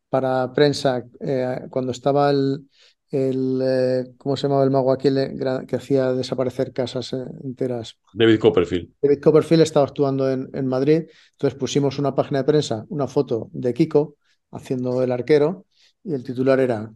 para 0.09 0.53
prensa 0.53 1.05
eh, 1.21 1.61
cuando 1.71 1.93
estaba 1.93 2.31
el, 2.31 2.69
el 3.11 3.61
eh, 3.63 4.05
¿cómo 4.19 4.37
se 4.37 4.43
llamaba 4.43 4.65
el 4.65 4.71
mago 4.71 4.93
aquel 4.93 5.19
eh, 5.19 5.35
que 5.67 5.77
hacía 5.77 6.13
desaparecer 6.13 6.73
casas 6.73 7.15
enteras? 7.43 7.99
David 8.13 8.39
Copperfield. 8.41 8.91
David 9.01 9.21
Copperfield 9.21 9.63
estaba 9.63 9.87
actuando 9.87 10.31
en, 10.31 10.51
en 10.53 10.67
Madrid, 10.67 11.05
entonces 11.33 11.59
pusimos 11.59 11.99
una 11.99 12.15
página 12.15 12.39
de 12.41 12.45
prensa, 12.45 12.85
una 12.91 13.09
foto 13.09 13.49
de 13.53 13.73
Kiko 13.75 14.17
haciendo 14.51 15.03
el 15.03 15.13
arquero 15.13 15.67
y 16.05 16.15
el 16.15 16.23
titular 16.25 16.61
era 16.61 16.93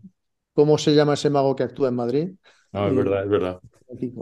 ¿Cómo 0.53 0.79
se 0.79 0.95
llama 0.95 1.15
ese 1.15 1.29
mago 1.29 1.55
que 1.55 1.65
actúa 1.65 1.88
en 1.88 1.95
Madrid? 1.95 2.31
Ah, 2.73 2.88
es 2.88 2.94
Y- 2.94 2.96
verdad, 2.96 3.23
es 3.25 3.30
verdad. 3.30 3.61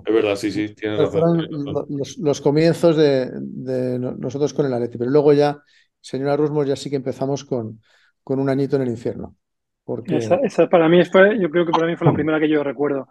Es 0.04 0.14
verdad, 0.14 0.36
sí, 0.36 0.52
sí, 0.52 0.74
tienes 0.74 0.98
razón. 1.00 1.46
tienes 1.48 1.48
los, 1.88 2.18
los 2.18 2.40
comienzos 2.40 2.96
de, 2.96 3.30
de 3.40 3.98
no- 3.98 4.12
nosotros 4.12 4.54
con 4.54 4.66
el 4.66 4.74
Atleti, 4.74 4.98
pero 4.98 5.10
luego 5.10 5.32
ya, 5.32 5.58
señora 6.00 6.36
Rusmos, 6.36 6.66
ya 6.66 6.76
sí 6.76 6.90
que 6.90 6.96
empezamos 6.96 7.44
con, 7.44 7.80
con 8.22 8.38
un 8.38 8.48
añito 8.50 8.76
en 8.76 8.82
el 8.82 8.88
infierno, 8.90 9.36
porque 9.84 10.16
esa, 10.18 10.36
esa 10.36 10.68
para 10.68 10.88
mí 10.88 11.04
fue, 11.04 11.38
yo 11.40 11.50
creo 11.50 11.66
que 11.66 11.72
para 11.72 11.86
mí 11.86 11.96
fue 11.96 12.06
la 12.06 12.12
primera 12.12 12.40
que 12.40 12.48
yo 12.48 12.62
recuerdo. 12.62 13.08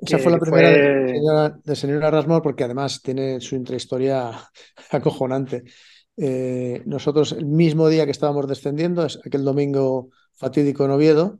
esa 0.00 0.18
fue 0.18 0.32
la 0.32 0.38
primera 0.38 0.70
de 0.72 0.98
señora, 1.04 1.58
de 1.64 1.76
señora 1.76 2.10
Rasmor, 2.10 2.42
porque 2.42 2.64
además 2.64 3.02
tiene 3.02 3.40
su 3.40 3.56
intrahistoria 3.56 4.30
acojonante. 4.90 5.64
Eh, 6.16 6.82
nosotros, 6.86 7.32
el 7.32 7.46
mismo 7.46 7.88
día 7.88 8.04
que 8.04 8.10
estábamos 8.10 8.46
descendiendo, 8.48 9.04
es 9.06 9.18
aquel 9.24 9.44
domingo 9.44 10.10
fatídico 10.34 10.84
en 10.84 10.90
Oviedo, 10.92 11.38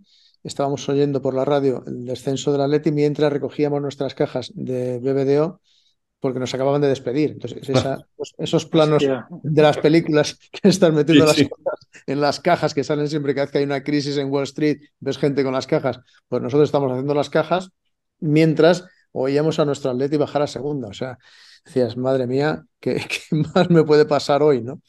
estábamos 0.48 0.88
oyendo 0.88 1.22
por 1.22 1.34
la 1.34 1.44
radio 1.44 1.84
el 1.86 2.04
descenso 2.06 2.52
del 2.52 2.62
Atleti 2.62 2.90
mientras 2.92 3.32
recogíamos 3.32 3.80
nuestras 3.82 4.14
cajas 4.14 4.50
de 4.54 4.98
BBDO 4.98 5.60
porque 6.20 6.40
nos 6.40 6.52
acababan 6.52 6.80
de 6.80 6.88
despedir. 6.88 7.30
Entonces, 7.32 7.68
esa- 7.68 7.98
esos- 8.38 8.66
planos 8.66 8.96
Hostia. 9.04 9.28
de 9.30 9.62
las 9.62 9.78
películas 9.78 10.38
que 10.52 10.68
están 10.68 10.94
metiendo 10.94 11.24
Sí, 11.24 11.28
las 11.28 11.36
sí. 11.36 11.48
cosas 11.48 11.78
en 12.06 12.20
las 12.20 12.40
cajas 12.40 12.74
que 12.74 12.84
salen 12.84 13.08
siempre 13.08 13.34
cada 13.34 13.46
vez 13.46 13.52
que 13.52 13.58
hay 13.58 13.64
una 13.64 13.82
crisis 13.84 14.16
en 14.16 14.30
Wall 14.30 14.44
Street, 14.44 14.78
ves 15.00 15.18
gente 15.18 15.44
con 15.44 15.52
las 15.52 15.66
cajas. 15.66 16.00
Pues 16.28 16.42
nosotros 16.42 16.68
estamos 16.68 16.90
haciendo 16.90 17.14
las 17.14 17.30
cajas 17.30 17.70
mientras 18.20 18.84
oíamos 19.12 19.58
a 19.58 19.64
nuestro 19.64 19.90
Atleti 19.90 20.16
bajar 20.16 20.42
a 20.42 20.46
segunda. 20.46 20.88
O 20.88 20.92
sea, 20.94 21.18
decías, 21.64 21.96
madre 21.96 22.26
mía, 22.26 22.64
¿qué, 22.80 22.96
qué 23.30 23.36
más 23.54 23.70
me 23.70 23.84
puede 23.84 24.04
pasar 24.06 24.42
hoy? 24.42 24.62
¿no? 24.62 24.80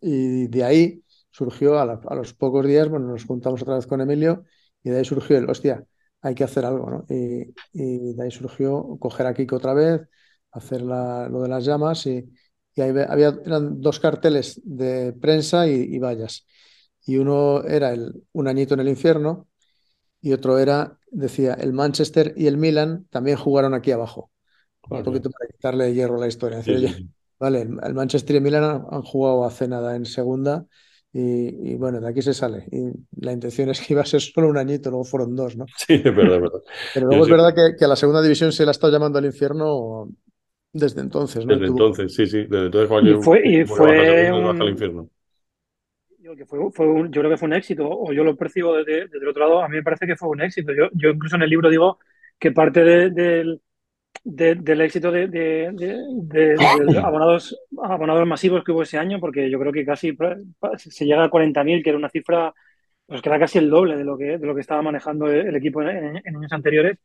Y 0.00 0.48
de 0.48 0.64
ahí 0.64 1.02
surgió, 1.30 1.78
a, 1.78 1.86
la- 1.86 2.00
a 2.08 2.14
los 2.14 2.34
pocos 2.34 2.66
días, 2.66 2.88
bueno, 2.88 3.06
nos 3.08 3.24
juntamos 3.24 3.62
otra 3.62 3.76
vez 3.76 3.86
con 3.86 4.00
Emilio 4.00 4.44
y 4.82 4.90
de 4.90 4.98
ahí 4.98 5.04
surgió 5.04 5.38
el, 5.38 5.48
hostia, 5.50 5.84
hay 6.22 6.34
que 6.34 6.44
hacer 6.44 6.64
algo, 6.64 6.90
¿no? 6.90 7.06
Y, 7.08 7.54
y 7.72 8.14
de 8.14 8.22
ahí 8.24 8.30
surgió 8.30 8.96
coger 9.00 9.26
a 9.26 9.34
Kiko 9.34 9.56
otra 9.56 9.74
vez, 9.74 10.02
hacer 10.52 10.82
la- 10.82 11.28
lo 11.28 11.42
de 11.42 11.48
las 11.48 11.64
llamas 11.64 12.06
y, 12.06 12.32
y 12.74 12.80
ahí 12.80 12.90
había, 13.08 13.28
eran 13.44 13.80
dos 13.80 14.00
carteles 14.00 14.60
de 14.64 15.12
prensa 15.14 15.66
y, 15.68 15.72
y 15.94 15.98
vallas. 15.98 16.46
Y 17.06 17.16
uno 17.18 17.62
era 17.64 17.92
el, 17.92 18.24
un 18.32 18.48
añito 18.48 18.74
en 18.74 18.80
el 18.80 18.88
infierno 18.88 19.48
y 20.20 20.32
otro 20.32 20.58
era, 20.58 20.98
decía, 21.10 21.54
el 21.54 21.72
Manchester 21.72 22.34
y 22.36 22.46
el 22.46 22.56
Milan 22.56 23.06
también 23.10 23.36
jugaron 23.36 23.74
aquí 23.74 23.90
abajo. 23.92 24.30
Un 24.90 25.02
poquito 25.02 25.30
para 25.30 25.48
quitarle 25.50 25.94
hierro 25.94 26.16
a 26.16 26.20
la 26.20 26.28
historia. 26.28 26.62
Sí. 26.62 26.74
Vale, 27.40 27.62
el 27.62 27.94
Manchester 27.94 28.34
y 28.36 28.38
el 28.38 28.44
Milan 28.44 28.64
han, 28.64 28.86
han 28.90 29.02
jugado 29.02 29.44
hace 29.44 29.68
nada 29.68 29.96
en 29.96 30.06
segunda 30.06 30.66
y, 31.12 31.72
y 31.72 31.76
bueno, 31.76 32.00
de 32.00 32.08
aquí 32.08 32.22
se 32.22 32.34
sale. 32.34 32.66
Y 32.72 32.90
la 33.24 33.32
intención 33.32 33.70
es 33.70 33.80
que 33.80 33.92
iba 33.94 34.02
a 34.02 34.06
ser 34.06 34.20
solo 34.20 34.48
un 34.48 34.58
añito, 34.58 34.90
luego 34.90 35.04
fueron 35.04 35.36
dos, 35.36 35.56
¿no? 35.56 35.72
Sí, 35.76 35.94
es 35.94 36.04
verdad, 36.14 36.36
es 36.36 36.42
verdad. 36.42 36.60
Pero 36.92 37.06
Yo 37.08 37.08
luego 37.08 37.24
es 37.24 37.28
sí. 37.28 37.30
verdad 37.30 37.54
que, 37.54 37.76
que 37.78 37.84
a 37.84 37.88
la 37.88 37.96
segunda 37.96 38.22
división 38.22 38.52
se 38.52 38.64
la 38.64 38.70
ha 38.70 38.72
estado 38.72 38.92
llamando 38.92 39.18
al 39.18 39.24
infierno 39.26 40.08
desde 40.72 41.00
entonces, 41.02 41.46
¿no? 41.46 41.52
Desde 41.54 41.64
Tuvo- 41.64 41.78
entonces, 41.80 42.14
sí, 42.14 42.26
sí. 42.26 42.38
Desde 42.44 42.66
entonces, 42.66 42.88
Y 43.00 43.14
cuando 43.14 43.16
fue- 43.16 43.42
y 43.46 43.64
fue 43.66 44.30
segunda, 44.30 44.32
un- 44.32 44.44
baja 44.48 44.64
al 44.64 44.70
infierno. 44.70 45.08
Yo, 46.18 46.36
que 46.36 46.46
fue, 46.46 46.58
fue 46.72 46.86
un- 46.86 47.10
yo 47.12 47.20
creo 47.20 47.30
que 47.32 47.36
fue 47.36 47.48
un 47.48 47.54
éxito, 47.54 47.88
o 47.88 48.12
yo 48.12 48.22
lo 48.24 48.36
percibo 48.36 48.76
desde, 48.76 49.02
desde 49.08 49.18
el 49.18 49.28
otro 49.28 49.42
lado, 49.46 49.62
a 49.62 49.68
mí 49.68 49.76
me 49.76 49.82
parece 49.82 50.06
que 50.06 50.16
fue 50.16 50.28
un 50.28 50.40
éxito. 50.40 50.72
Yo, 50.72 50.88
yo 50.92 51.10
incluso 51.10 51.36
en 51.36 51.42
el 51.42 51.50
libro 51.50 51.68
digo 51.68 51.98
que 52.38 52.52
parte 52.52 52.84
de- 52.84 53.10
del, 53.10 53.60
de- 54.24 54.54
del 54.56 54.80
éxito 54.82 55.10
de, 55.10 55.28
de- 55.28 55.70
de 55.74 56.98
abonados, 57.02 57.58
abonados 57.82 58.26
masivos 58.26 58.62
que 58.64 58.72
hubo 58.72 58.82
ese 58.82 58.98
año, 58.98 59.18
porque 59.20 59.50
yo 59.50 59.58
creo 59.58 59.72
que 59.72 59.84
casi 59.84 60.16
se 60.76 61.04
llega 61.06 61.24
a 61.24 61.30
40.000, 61.30 61.82
que 61.82 61.90
era 61.90 61.98
una 61.98 62.08
cifra 62.10 62.52
pues 63.06 63.22
que 63.22 63.28
era 63.30 63.38
casi 63.40 63.58
el 63.58 63.70
doble 63.70 63.96
de 63.98 64.04
lo 64.04 64.18
que, 64.18 64.38
de 64.38 64.46
lo 64.46 64.54
que 64.54 64.62
estaba 64.62 64.82
manejando 64.82 65.28
el, 65.28 65.54
equipo 65.56 65.82
en, 65.82 66.16
en 66.24 66.36
años 66.36 66.52
anteriores. 66.52 66.98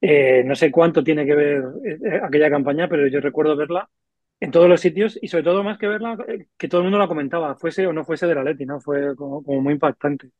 Eh, 0.00 0.42
no 0.44 0.54
sé 0.54 0.70
cuánto 0.70 1.02
tiene 1.04 1.24
que 1.26 1.34
ver 1.34 1.64
eh, 1.84 2.20
aquella 2.22 2.50
campaña, 2.50 2.88
pero 2.88 3.06
yo 3.08 3.20
recuerdo 3.20 3.56
verla 3.56 3.88
en 4.40 4.50
todos 4.50 4.68
los 4.68 4.80
sitios 4.80 5.18
y 5.22 5.28
sobre 5.28 5.44
todo 5.44 5.62
más 5.64 5.78
que 5.78 5.88
verla, 5.88 6.16
eh, 6.28 6.46
que 6.58 6.68
todo 6.68 6.80
el 6.82 6.84
mundo 6.86 6.98
la 6.98 7.08
comentaba, 7.08 7.56
fuese 7.56 7.86
o 7.86 7.92
no 7.92 8.04
fuese 8.04 8.26
de 8.26 8.34
la 8.34 8.44
Leti, 8.44 8.66
¿no? 8.66 8.80
Fue 8.80 9.16
como, 9.16 9.42
como 9.44 9.62
muy 9.62 9.74
impactante. 9.74 10.30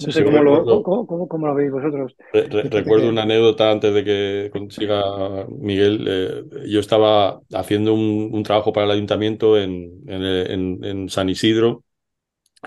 No 0.00 0.10
sé 0.10 0.12
sí, 0.12 0.24
cómo, 0.24 0.42
lo, 0.42 0.64
recuerdo- 0.64 0.82
cómo, 0.82 1.06
cómo- 1.06 1.28
cómo 1.28 1.46
lo 1.46 1.54
veis 1.54 1.70
vosotros. 1.70 2.14
Re- 2.32 2.48
re- 2.48 2.68
Fíjate 2.70 2.70
recuerdo 2.70 3.08
una 3.10 3.22
anécdota 3.24 3.70
antes 3.70 3.92
de 3.92 4.04
que 4.04 4.50
consiga 4.52 5.02
Miguel. 5.50 6.06
eh, 6.08 6.44
yo 6.68 6.80
estaba 6.80 7.40
haciendo 7.52 7.92
un, 7.92 8.30
un 8.32 8.42
trabajo 8.42 8.72
para 8.72 8.86
el 8.86 8.92
ayuntamiento 8.92 9.58
en, 9.58 10.02
en- 10.08 10.22
en- 10.24 10.84
en 10.84 11.08
San 11.10 11.28
Isidro 11.28 11.84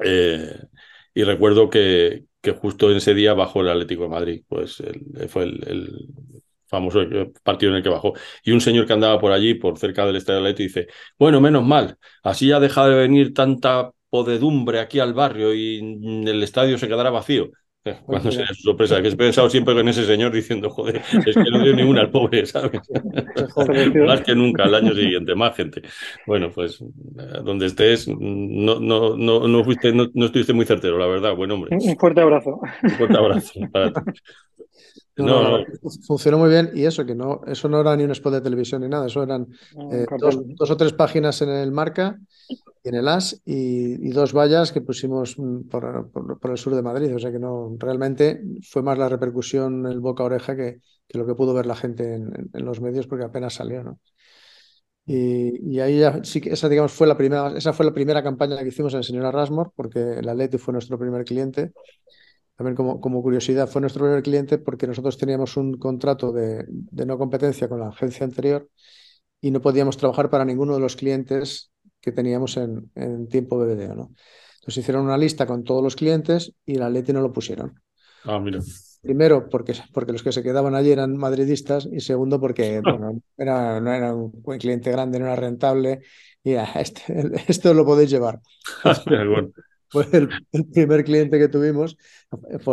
eh, 0.03 0.59
y 1.13 1.23
recuerdo 1.23 1.69
que, 1.69 2.25
que 2.41 2.51
justo 2.53 2.91
en 2.91 2.97
ese 2.97 3.13
día 3.15 3.33
bajó 3.33 3.61
el 3.61 3.69
Atlético 3.69 4.03
de 4.03 4.09
Madrid. 4.09 4.43
Pues 4.47 4.79
el- 4.81 5.29
fue 5.29 5.43
el, 5.45 5.63
el 5.67 6.07
famoso 6.67 7.01
partido 7.43 7.71
en 7.71 7.77
el 7.77 7.83
que 7.83 7.89
bajó. 7.89 8.13
Y 8.43 8.51
un 8.51 8.61
señor 8.61 8.85
que 8.87 8.93
andaba 8.93 9.19
por 9.19 9.31
allí, 9.31 9.53
por 9.55 9.77
cerca 9.77 10.05
del 10.05 10.15
Estadio 10.17 10.39
Atlético, 10.39 10.63
dice, 10.67 10.87
bueno, 11.19 11.41
menos 11.41 11.63
mal, 11.65 11.97
así 12.23 12.51
ha 12.51 12.59
dejado 12.59 12.89
de 12.89 12.95
venir 12.97 13.33
tanta 13.33 13.91
podedumbre 14.15 14.79
aquí 14.79 14.99
al 14.99 15.13
barrio 15.13 15.53
y 15.53 15.79
el 16.25 16.41
estadio 16.41 16.77
se 16.77 16.87
quedará 16.87 17.09
vacío. 17.09 17.49
Cuando 18.05 18.31
sería 18.31 18.47
su 18.47 18.63
sorpresa, 18.63 19.01
que 19.01 19.09
he 19.09 19.15
pensado 19.15 19.47
siempre 19.49 19.75
con 19.75 19.87
ese 19.89 20.05
señor 20.05 20.31
diciendo, 20.31 20.69
joder, 20.69 21.01
es 21.25 21.35
que 21.35 21.51
no 21.51 21.61
dio 21.61 21.75
ninguna 21.75 22.01
al 22.01 22.09
pobre, 22.09 22.45
¿sabes? 22.45 22.79
más 24.07 24.21
que 24.21 24.33
nunca, 24.33 24.63
al 24.63 24.75
año 24.75 24.95
siguiente, 24.95 25.35
más 25.35 25.55
gente. 25.55 25.81
Bueno, 26.25 26.49
pues 26.49 26.81
donde 27.43 27.65
estés, 27.65 28.07
no, 28.07 28.79
no, 28.79 29.17
no, 29.17 29.47
no, 29.47 29.63
fuiste, 29.65 29.91
no, 29.91 30.05
estuviste 30.25 30.53
muy 30.53 30.65
certero, 30.65 30.97
la 30.97 31.07
verdad, 31.07 31.35
buen 31.35 31.51
hombre. 31.51 31.75
Un 31.77 31.97
fuerte 31.97 32.21
abrazo. 32.21 32.61
Un 32.81 32.89
fuerte 32.91 33.17
abrazo 33.17 33.59
para 33.71 33.91
ti. 33.91 34.01
No, 35.17 35.63
funcionó 36.05 36.37
muy 36.37 36.49
bien 36.49 36.71
y 36.73 36.83
eso, 36.83 37.05
que 37.05 37.15
no, 37.15 37.41
eso 37.47 37.69
no 37.69 37.79
era 37.79 37.95
ni 37.95 38.03
un 38.03 38.11
spot 38.11 38.33
de 38.33 38.41
televisión 38.41 38.81
ni 38.81 38.89
nada, 38.89 39.07
eso 39.07 39.23
eran 39.23 39.47
eh, 39.91 40.05
dos, 40.19 40.71
o 40.71 40.77
tres 40.77 40.91
páginas 40.91 41.41
en 41.41 41.49
el 41.49 41.71
marca 41.71 42.19
y 42.83 42.89
en 42.89 42.95
el 42.95 43.07
AS 43.07 43.41
y, 43.45 44.09
dos 44.09 44.33
vallas 44.33 44.73
que 44.73 44.81
pusimos 44.81 45.39
mm, 45.39 45.69
por, 45.69 46.11
por, 46.11 46.51
el 46.51 46.57
sur 46.57 46.75
de 46.75 46.81
Madrid, 46.81 47.15
o 47.15 47.19
sea 47.19 47.31
que 47.31 47.39
no, 47.39 47.75
realmente 47.79 48.41
fue 48.69 48.81
más 48.81 48.97
la 48.97 49.07
repercusión, 49.07 49.85
el 49.85 50.01
boca 50.01 50.23
a 50.23 50.25
oreja 50.25 50.55
que, 50.55 50.81
que 51.07 51.17
lo 51.17 51.25
que 51.25 51.35
pudo 51.35 51.53
ver 51.53 51.65
la 51.65 51.75
gente 51.75 52.15
en, 52.15 52.49
en, 52.53 52.65
los 52.65 52.81
medios 52.81 53.07
porque 53.07 53.23
apenas 53.23 53.53
salió, 53.53 53.83
¿no? 53.83 53.99
Y, 55.07 55.75
y, 55.75 55.79
ahí 55.79 55.99
ya, 55.99 56.23
sí 56.23 56.41
que 56.41 56.49
esa, 56.49 56.67
digamos, 56.67 56.91
fue 56.91 57.05
la 57.05 57.15
primera, 57.15 57.55
esa 57.55 57.73
fue 57.73 57.85
la 57.85 57.93
primera 57.93 58.23
campaña 58.23 58.57
que 58.57 58.69
hicimos 58.69 58.91
en 58.93 58.97
el 58.97 59.03
señor 59.03 59.31
Rasmor, 59.31 59.71
porque 59.75 59.99
el 59.99 60.27
Atleti 60.27 60.57
fue 60.57 60.71
nuestro 60.71 60.97
primer 60.97 61.23
cliente 61.23 61.73
también 62.55 62.75
como, 62.75 63.01
como, 63.01 63.21
curiosidad, 63.21 63.67
fue 63.67 63.81
nuestro 63.81 64.05
primer 64.05 64.23
cliente 64.23 64.57
porque 64.57 64.87
nosotros 64.87 65.17
teníamos 65.17 65.57
un 65.57 65.77
contrato 65.77 66.31
de, 66.31 66.65
no 66.91 67.17
competencia 67.17 67.67
con 67.67 67.79
la 67.79 67.89
agencia 67.89 68.25
anterior 68.25 68.69
y 69.41 69.51
no 69.51 69.61
podíamos 69.61 69.97
trabajar 69.97 70.29
para 70.29 70.45
ninguno 70.45 70.73
de 70.73 70.79
los 70.79 70.95
clientes 70.95 71.71
que 71.99 72.11
teníamos 72.11 72.55
en, 72.57 72.91
en 72.95 73.27
tiempo 73.27 73.57
BBDO. 73.57 73.95
¿no? 73.95 74.11
Entonces 74.55 74.77
hicieron 74.77 75.05
una 75.05 75.17
lista 75.17 75.45
con 75.45 75.63
todos 75.63 75.83
los 75.83 75.95
clientes 75.95 76.53
y 76.65 76.75
la 76.75 76.89
Leti 76.89 77.11
no 77.11 77.21
lo 77.21 77.33
pusieron. 77.33 77.81
Ah, 78.23 78.39
mira. 78.39 78.59
Primero, 79.01 79.49
porque, 79.49 79.73
porque 79.93 80.13
los 80.13 80.23
que 80.23 80.31
se 80.31 80.41
quedaban 80.41 80.73
allí 80.73 80.91
eran 80.91 81.15
madridistas 81.17 81.87
y 81.91 81.99
segundo, 81.99 82.39
porque 82.39 82.81
bueno, 82.83 83.21
era, 83.37 83.79
no 83.81 83.93
era 83.93 84.15
un 84.15 84.31
cliente 84.57 84.91
grande, 84.91 85.19
no 85.19 85.25
era 85.25 85.35
rentable 85.35 86.01
y 86.41 86.53
este, 86.53 87.03
esto 87.47 87.73
lo 87.73 87.85
podéis 87.85 88.09
llevar. 88.09 88.39
bueno 88.83 89.51
fue 89.95 90.07
el, 90.51 90.65
primer 90.73 91.03
cliente 91.05 91.39
que 91.39 91.47
tuvimos. 91.47 91.97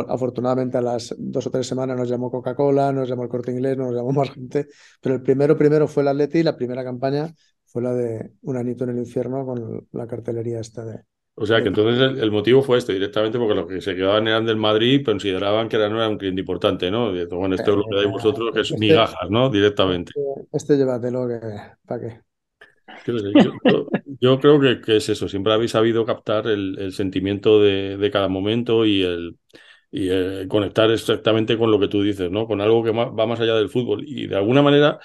Afortunadamente 0.09 0.79
a 0.79 0.83
las 0.83 1.15
dos 1.17 1.47
o 1.47 1.51
tres 1.51 1.67
semanas 1.67 1.97
nos 1.97 2.09
llamó 2.09 2.31
Coca-Cola, 2.31 2.93
nos 2.93 3.09
llamó 3.09 3.23
el 3.23 3.29
Corte 3.29 3.53
Inglés, 3.53 3.77
nos 3.77 3.95
llamó 3.95 4.13
más 4.13 4.31
gente, 4.31 4.67
pero 5.01 5.15
el 5.15 5.23
primero 5.23 5.57
primero 5.57 5.87
fue 5.87 6.03
el 6.03 6.09
Atleti 6.09 6.39
y 6.39 6.43
la 6.43 6.57
primera 6.57 6.83
campaña 6.83 7.33
fue 7.65 7.83
la 7.83 7.95
de 7.95 8.33
Un 8.43 8.57
anito 8.57 8.85
en 8.85 8.91
el 8.91 8.99
infierno 8.99 9.47
con 9.47 9.87
la 9.93 10.07
cartelería 10.07 10.61
esta 10.61 10.85
de... 10.85 11.01
O 11.35 11.47
sea 11.47 11.63
que 11.63 11.69
entonces 11.69 12.21
el, 12.21 12.31
motivo 12.31 12.61
fue 12.63 12.77
este, 12.77 12.93
directamente 12.93 13.39
porque 13.39 13.55
los 13.55 13.67
que 13.67 13.81
se 13.81 13.95
quedaban 13.95 14.29
eran 14.29 14.45
del 14.45 14.59
Madrid 14.59 15.03
consideraban 15.03 15.69
que 15.69 15.77
era, 15.77 15.89
no 15.89 15.97
era 15.97 16.09
un 16.09 16.19
cliente 16.19 16.41
importante, 16.41 16.91
¿no? 16.91 17.07
bueno, 17.31 17.55
esto 17.55 17.71
es 17.71 17.77
lo 17.79 17.85
que 17.85 17.97
dais 17.97 18.11
vosotros, 18.11 18.51
que 18.53 18.61
es 18.61 18.71
este 18.71 18.79
migajas, 18.79 19.31
¿no? 19.31 19.49
Directamente. 19.49 20.13
Este, 20.15 20.57
este 20.57 20.77
llévatelo, 20.77 21.27
que, 21.27 21.41
¿para 21.87 22.01
qué? 22.01 22.21
Yo, 23.07 23.87
creo 24.41 24.61
que, 24.61 24.97
es 24.97 25.09
eso, 25.09 25.29
siempre 25.29 25.53
habéis 25.53 25.73
sabido 25.73 26.05
captar 26.07 26.47
el, 26.47 26.93
sentimiento 26.93 27.61
de, 27.61 28.11
cada 28.13 28.29
momento 28.29 28.87
y 28.87 29.03
el, 29.03 29.37
y 29.91 30.47
conectar 30.49 30.91
exactamente 30.91 31.59
con 31.59 31.71
lo 31.71 31.81
que 31.81 31.89
tú 31.89 32.03
dices, 32.03 32.31
¿no? 32.31 32.47
Con 32.47 32.61
algo 32.61 32.85
que 32.85 32.93
va 32.93 33.27
más 33.27 33.41
allá 33.41 33.55
del 33.57 33.69
fútbol. 33.69 34.05
Y 34.07 34.29
de 34.29 34.37
alguna 34.37 34.63
manera, 34.63 35.01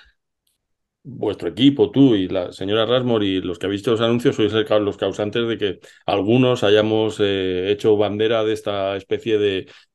vuestro 1.07 1.50
equipo, 1.50 1.89
tú 1.89 2.15
y 2.15 2.27
la 2.27 2.51
señora 2.51 2.86
Rasmor 2.86 3.24
y 3.24 3.41
los 3.41 3.57
que 3.57 3.65
habéis 3.65 3.79
visto 3.81 3.91
los 3.91 4.01
anuncios, 4.01 4.36
sois 4.36 4.53
los 4.53 4.97
causantes 4.97 5.47
de 5.47 5.57
que 5.57 5.79
algunos 6.05 6.63
hayamos 6.63 7.17
eh, 7.19 7.71
hecho 7.71 7.95
bandera 7.97 8.43
de 8.43 8.53
esta 8.53 8.97
especie 8.97 9.38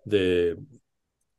de, 0.04 0.56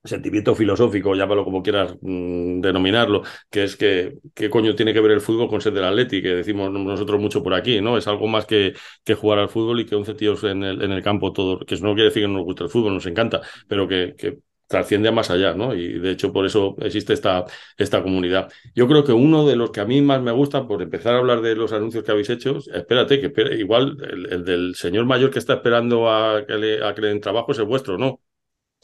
sentimiento 0.03 0.53
filosófico, 0.55 1.15
llámalo 1.15 1.43
como 1.45 1.63
quieras 1.63 1.95
mm, 2.01 2.59
denominarlo, 2.61 3.23
que 3.49 3.63
es 3.63 3.75
que 3.77 4.15
qué 4.33 4.49
coño 4.49 4.75
tiene 4.75 4.93
que 4.93 4.99
ver 5.01 5.11
el 5.11 5.21
fútbol 5.21 5.47
con 5.49 5.61
ser 5.61 5.73
del 5.73 5.85
Atleti, 5.85 6.21
que 6.21 6.29
decimos 6.29 6.71
nosotros 6.71 7.19
mucho 7.21 7.41
por 7.43 7.53
aquí, 7.53 7.81
¿no? 7.81 7.97
Es 7.97 8.07
algo 8.07 8.27
más 8.27 8.45
que, 8.45 8.73
que 9.03 9.15
jugar 9.15 9.39
al 9.39 9.49
fútbol 9.49 9.79
y 9.79 9.85
que 9.85 9.95
11 9.95 10.13
tíos 10.15 10.43
en 10.43 10.63
el, 10.63 10.81
en 10.81 10.91
el 10.91 11.01
campo 11.03 11.31
todo, 11.33 11.59
que 11.59 11.75
eso 11.75 11.85
no 11.85 11.93
quiere 11.93 12.09
decir 12.09 12.23
que 12.23 12.27
no 12.27 12.35
nos 12.35 12.43
guste 12.45 12.63
el 12.65 12.69
fútbol, 12.69 12.93
nos 12.93 13.05
encanta, 13.05 13.41
pero 13.67 13.87
que, 13.87 14.15
que 14.17 14.39
trasciende 14.67 15.09
a 15.09 15.11
más 15.11 15.29
allá, 15.29 15.53
¿no? 15.53 15.73
Y 15.75 15.99
de 15.99 16.11
hecho 16.11 16.33
por 16.33 16.45
eso 16.45 16.75
existe 16.79 17.13
esta, 17.13 17.45
esta 17.77 18.01
comunidad. 18.01 18.51
Yo 18.73 18.87
creo 18.87 19.03
que 19.03 19.11
uno 19.11 19.45
de 19.45 19.55
los 19.55 19.71
que 19.71 19.81
a 19.81 19.85
mí 19.85 20.01
más 20.01 20.21
me 20.21 20.31
gusta, 20.31 20.67
por 20.67 20.81
empezar 20.81 21.13
a 21.15 21.19
hablar 21.19 21.41
de 21.41 21.55
los 21.55 21.71
anuncios 21.73 22.03
que 22.03 22.11
habéis 22.11 22.29
hecho, 22.29 22.57
espérate, 22.73 23.19
que 23.21 23.31
igual 23.57 23.97
el, 24.29 24.43
del 24.45 24.75
señor 24.75 25.05
mayor 25.05 25.29
que 25.31 25.39
está 25.39 25.53
esperando 25.55 26.09
a 26.09 26.45
que 26.47 26.53
le, 26.55 26.83
a 26.83 26.93
que 26.95 27.01
le 27.01 27.07
den 27.09 27.21
trabajo 27.21 27.51
es 27.51 27.59
el 27.59 27.65
vuestro, 27.65 27.97
¿no? 27.97 28.19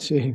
Sí, 0.00 0.34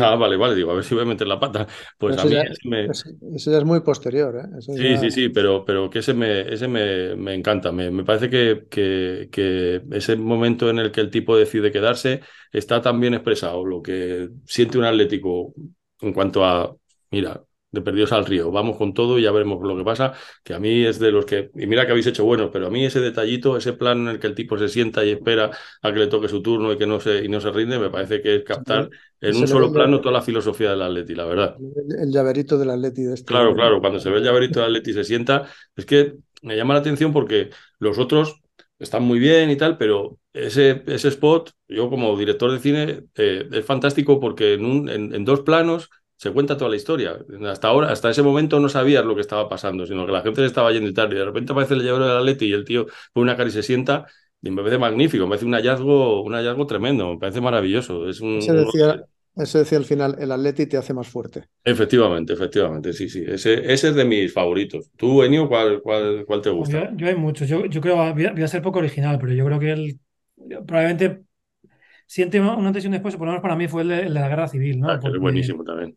Ah, 0.00 0.16
vale, 0.16 0.36
vale, 0.36 0.54
digo, 0.54 0.72
a 0.72 0.74
ver 0.74 0.84
si 0.84 0.94
voy 0.94 1.04
a 1.04 1.06
meter 1.06 1.26
la 1.26 1.38
pata. 1.38 1.66
Pues 1.98 2.18
a 2.18 2.24
mí 2.24 2.32
ya, 2.32 2.44
me... 2.64 2.86
ya 2.86 3.58
es 3.58 3.64
muy 3.64 3.80
posterior, 3.80 4.36
¿eh? 4.36 4.60
sí, 4.60 4.96
sí, 4.98 5.10
sí, 5.10 5.28
pero, 5.28 5.64
pero 5.64 5.88
que 5.88 6.00
ese 6.00 6.14
me, 6.14 6.40
ese 6.52 6.68
me, 6.68 7.14
me 7.16 7.34
encanta. 7.34 7.72
Me, 7.72 7.90
me 7.90 8.04
parece 8.04 8.28
que, 8.28 8.66
que, 8.68 9.28
que, 9.30 9.82
ese 9.92 10.16
momento 10.16 10.68
en 10.68 10.78
el 10.78 10.90
que 10.90 11.00
el 11.00 11.10
tipo 11.10 11.36
decide 11.36 11.70
quedarse 11.70 12.20
está 12.52 12.80
tan 12.82 13.00
bien 13.00 13.14
expresado, 13.14 13.64
lo 13.64 13.82
que 13.82 14.28
siente 14.46 14.78
un 14.78 14.84
atlético 14.84 15.54
en 16.00 16.12
cuanto 16.12 16.44
a, 16.44 16.74
mira, 17.10 17.42
de 17.74 17.82
perdidos 17.82 18.12
al 18.12 18.24
río. 18.24 18.50
Vamos 18.50 18.76
con 18.76 18.94
todo 18.94 19.18
y 19.18 19.22
ya 19.22 19.32
veremos 19.32 19.62
lo 19.62 19.76
que 19.76 19.84
pasa, 19.84 20.14
que 20.42 20.54
a 20.54 20.60
mí 20.60 20.84
es 20.84 20.98
de 20.98 21.10
los 21.10 21.26
que, 21.26 21.50
y 21.54 21.66
mira 21.66 21.84
que 21.84 21.90
habéis 21.90 22.06
hecho 22.06 22.24
bueno, 22.24 22.50
pero 22.50 22.68
a 22.68 22.70
mí 22.70 22.84
ese 22.84 23.00
detallito, 23.00 23.56
ese 23.56 23.72
plan 23.74 24.02
en 24.02 24.08
el 24.08 24.18
que 24.20 24.28
el 24.28 24.34
tipo 24.34 24.56
se 24.56 24.68
sienta 24.68 25.04
y 25.04 25.10
espera 25.10 25.50
a 25.82 25.92
que 25.92 25.98
le 25.98 26.06
toque 26.06 26.28
su 26.28 26.40
turno 26.40 26.72
y 26.72 26.78
que 26.78 26.86
no 26.86 27.00
se, 27.00 27.24
y 27.24 27.28
no 27.28 27.40
se 27.40 27.50
rinde, 27.50 27.78
me 27.78 27.90
parece 27.90 28.22
que 28.22 28.36
es 28.36 28.44
captar 28.44 28.88
en 29.20 29.36
un 29.36 29.48
solo 29.48 29.72
plano 29.72 30.00
toda 30.00 30.12
la 30.12 30.22
filosofía 30.22 30.70
del 30.70 30.82
Atleti, 30.82 31.14
la 31.14 31.24
verdad. 31.24 31.56
El, 31.98 32.12
llaverito 32.12 32.58
del 32.58 32.70
Atleti 32.70 33.02
de 33.02 33.14
este. 33.14 33.26
Claro, 33.26 33.54
claro, 33.54 33.80
cuando 33.80 33.98
se 33.98 34.10
ve 34.10 34.18
el 34.18 34.24
llaverito 34.24 34.60
del 34.60 34.70
Atleti 34.70 34.92
se 34.92 35.04
sienta, 35.04 35.48
es 35.74 35.84
que 35.84 36.14
me 36.42 36.56
llama 36.56 36.74
la 36.74 36.80
atención 36.80 37.12
porque 37.12 37.50
los 37.78 37.98
otros 37.98 38.40
están 38.78 39.02
muy 39.02 39.18
bien 39.18 39.50
y 39.50 39.56
tal, 39.56 39.78
pero 39.78 40.18
ese, 40.32 40.82
ese 40.86 41.08
spot, 41.08 41.50
yo 41.68 41.88
como 41.88 42.16
director 42.18 42.52
de 42.52 42.58
cine, 42.58 43.04
eh, 43.16 43.48
es 43.50 43.64
fantástico 43.64 44.20
porque 44.20 44.54
en, 44.54 44.64
un, 44.64 44.88
en 44.88 45.24
dos 45.24 45.40
planos 45.40 45.90
se 46.24 46.32
cuenta 46.32 46.56
toda 46.56 46.70
la 46.70 46.76
historia. 46.76 47.18
Hasta 47.46 47.68
ahora, 47.68 47.92
hasta 47.92 48.08
ese 48.08 48.22
momento 48.22 48.58
no 48.58 48.70
sabías 48.70 49.04
lo 49.04 49.14
que 49.14 49.20
estaba 49.20 49.46
pasando, 49.46 49.84
sino 49.84 50.06
que 50.06 50.12
la 50.12 50.22
gente 50.22 50.40
le 50.40 50.46
estaba 50.46 50.72
yendo 50.72 50.88
y 50.88 50.94
tal. 50.94 51.12
Y 51.12 51.16
de 51.16 51.24
repente 51.26 51.52
aparece 51.52 51.74
el 51.74 51.82
llevador 51.82 52.08
del 52.08 52.16
Atleti 52.16 52.46
y 52.46 52.52
el 52.54 52.64
tío 52.64 52.86
pone 53.12 53.24
una 53.24 53.36
cara 53.36 53.50
y 53.50 53.52
se 53.52 53.62
sienta. 53.62 54.06
Y 54.40 54.50
me 54.50 54.62
parece 54.62 54.78
magnífico, 54.78 55.24
me 55.24 55.28
parece 55.28 55.44
un 55.44 55.52
hallazgo, 55.52 56.22
un 56.22 56.32
hallazgo 56.32 56.66
tremendo, 56.66 57.12
me 57.12 57.18
parece 57.18 57.42
maravilloso. 57.42 58.08
Es 58.08 58.22
un, 58.22 58.38
ese, 58.38 58.54
decía, 58.54 59.04
ese 59.36 59.58
decía 59.58 59.76
al 59.76 59.84
final, 59.84 60.16
el 60.18 60.32
Atleti 60.32 60.64
te 60.64 60.78
hace 60.78 60.94
más 60.94 61.08
fuerte. 61.08 61.44
Efectivamente, 61.62 62.32
efectivamente, 62.32 62.94
sí, 62.94 63.10
sí. 63.10 63.22
Ese, 63.26 63.70
ese 63.70 63.88
es 63.90 63.94
de 63.94 64.06
mis 64.06 64.32
favoritos. 64.32 64.90
¿Tú, 64.96 65.22
Enio, 65.22 65.46
cuál, 65.46 65.82
cuál, 65.82 66.24
cuál 66.26 66.40
te 66.40 66.48
gusta? 66.48 66.90
Yo, 66.96 67.06
hay 67.06 67.16
muchos. 67.16 67.46
Yo, 67.46 67.66
yo 67.66 67.82
creo, 67.82 67.96
voy 67.96 68.24
a, 68.24 68.32
voy 68.32 68.42
a, 68.42 68.48
ser 68.48 68.62
poco 68.62 68.78
original, 68.78 69.18
pero 69.20 69.34
yo 69.34 69.44
creo 69.44 69.60
que 69.60 69.72
él 69.72 70.00
probablemente 70.66 71.24
siente 72.06 72.40
una 72.40 72.54
antes 72.54 72.84
y 72.84 72.88
después, 72.88 73.16
por 73.16 73.26
lo 73.26 73.32
menos 73.32 73.42
para 73.42 73.56
mí 73.56 73.68
fue 73.68 73.82
el 73.82 73.88
de, 73.88 74.08
la 74.08 74.28
guerra 74.28 74.48
civil, 74.48 74.80
¿no? 74.80 74.90
Ah, 74.90 75.00
que 75.00 75.08
es 75.08 75.18
buenísimo 75.18 75.64
también. 75.64 75.96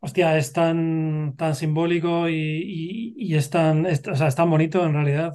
Hostia, 0.00 0.38
es 0.38 0.52
tan, 0.52 1.34
tan 1.36 1.54
simbólico 1.56 2.28
y, 2.28 3.14
y, 3.16 3.34
es, 3.34 3.50
tan, 3.50 3.84
o 3.86 4.14
sea, 4.16 4.28
es 4.28 4.34
tan 4.36 4.48
bonito 4.50 4.84
en 4.84 4.92
realidad. 4.94 5.34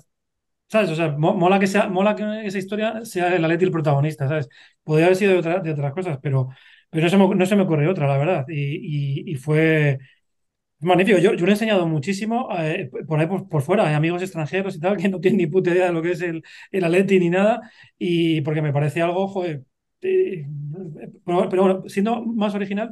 ¿Sabes? 0.69 0.89
O 0.91 0.95
sea, 0.95 1.09
mola 1.11 1.59
que 1.59 1.67
sea, 1.67 1.87
mola 1.89 2.15
que 2.15 2.47
esa 2.47 2.57
historia 2.59 3.05
sea 3.05 3.35
el 3.35 3.43
Atleti 3.45 3.65
el 3.65 3.71
protagonista, 3.71 4.27
¿sabes? 4.27 4.49
Podría 4.83 5.07
haber 5.07 5.17
sido 5.17 5.41
de, 5.41 5.61
de 5.61 5.71
otras 5.73 5.93
cosas, 5.93 6.19
pero, 6.21 6.49
pero 6.89 7.03
no, 7.05 7.09
se 7.09 7.17
me, 7.17 7.35
no 7.35 7.45
se 7.45 7.55
me 7.57 7.63
ocurrió 7.63 7.91
otra, 7.91 8.07
la 8.07 8.17
verdad. 8.17 8.45
Y, 8.49 9.31
y 9.31 9.35
fue 9.35 9.99
magnífico. 10.79 11.17
Yo, 11.19 11.33
yo 11.33 11.41
lo 11.45 11.47
he 11.47 11.51
enseñado 11.53 11.87
muchísimo 11.87 12.49
eh, 12.59 12.89
por 13.07 13.19
ahí 13.19 13.27
por, 13.27 13.61
fuera, 13.61 13.87
hay 13.87 13.93
amigos 13.95 14.21
extranjeros 14.21 14.75
y 14.75 14.79
tal, 14.79 14.97
que 14.97 15.09
no 15.09 15.19
tienen 15.21 15.37
ni 15.39 15.47
puta 15.47 15.71
idea 15.71 15.87
de 15.87 15.93
lo 15.93 16.01
que 16.01 16.11
es 16.11 16.21
el, 16.21 16.43
el 16.71 16.83
Atleti 16.83 17.19
ni 17.19 17.29
nada, 17.29 17.61
y 17.97 18.41
porque 18.41 18.61
me 18.61 18.73
parece 18.73 19.01
algo, 19.01 19.27
joder. 19.27 19.63
Eh, 20.01 20.45
pero, 21.25 21.49
pero 21.49 21.61
bueno, 21.63 21.83
siendo 21.87 22.21
más 22.25 22.55
original, 22.55 22.91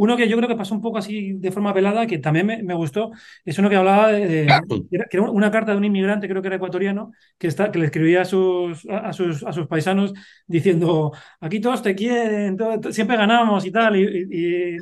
uno 0.00 0.16
que 0.16 0.26
yo 0.26 0.36
creo 0.38 0.48
que 0.48 0.56
pasó 0.56 0.74
un 0.74 0.80
poco 0.80 0.96
así 0.96 1.34
de 1.34 1.52
forma 1.52 1.74
velada, 1.74 2.06
que 2.06 2.18
también 2.18 2.46
me, 2.46 2.74
gustó, 2.74 3.10
es 3.44 3.58
uno 3.58 3.68
que 3.68 3.76
hablaba 3.76 4.10
de, 4.10 4.46
que 5.10 5.16
era 5.18 5.30
una 5.30 5.50
carta 5.50 5.72
de 5.72 5.76
un 5.76 5.84
inmigrante, 5.84 6.26
creo 6.26 6.40
que 6.40 6.48
era 6.48 6.56
ecuatoriano, 6.56 7.12
que, 7.36 7.48
está, 7.48 7.70
que 7.70 7.78
le 7.78 7.84
escribía 7.84 8.22
a 8.22 8.24
sus, 8.24 8.86
a, 8.88 9.12
sus, 9.12 9.42
a 9.44 9.52
sus 9.52 9.66
paisanos 9.66 10.14
diciendo, 10.46 11.12
aquí 11.38 11.60
todos 11.60 11.82
te 11.82 11.94
quieren, 11.94 12.56
siempre 12.92 13.18
ganamos 13.18 13.66
y 13.66 13.70
tal, 13.70 13.94
y, 13.96 14.78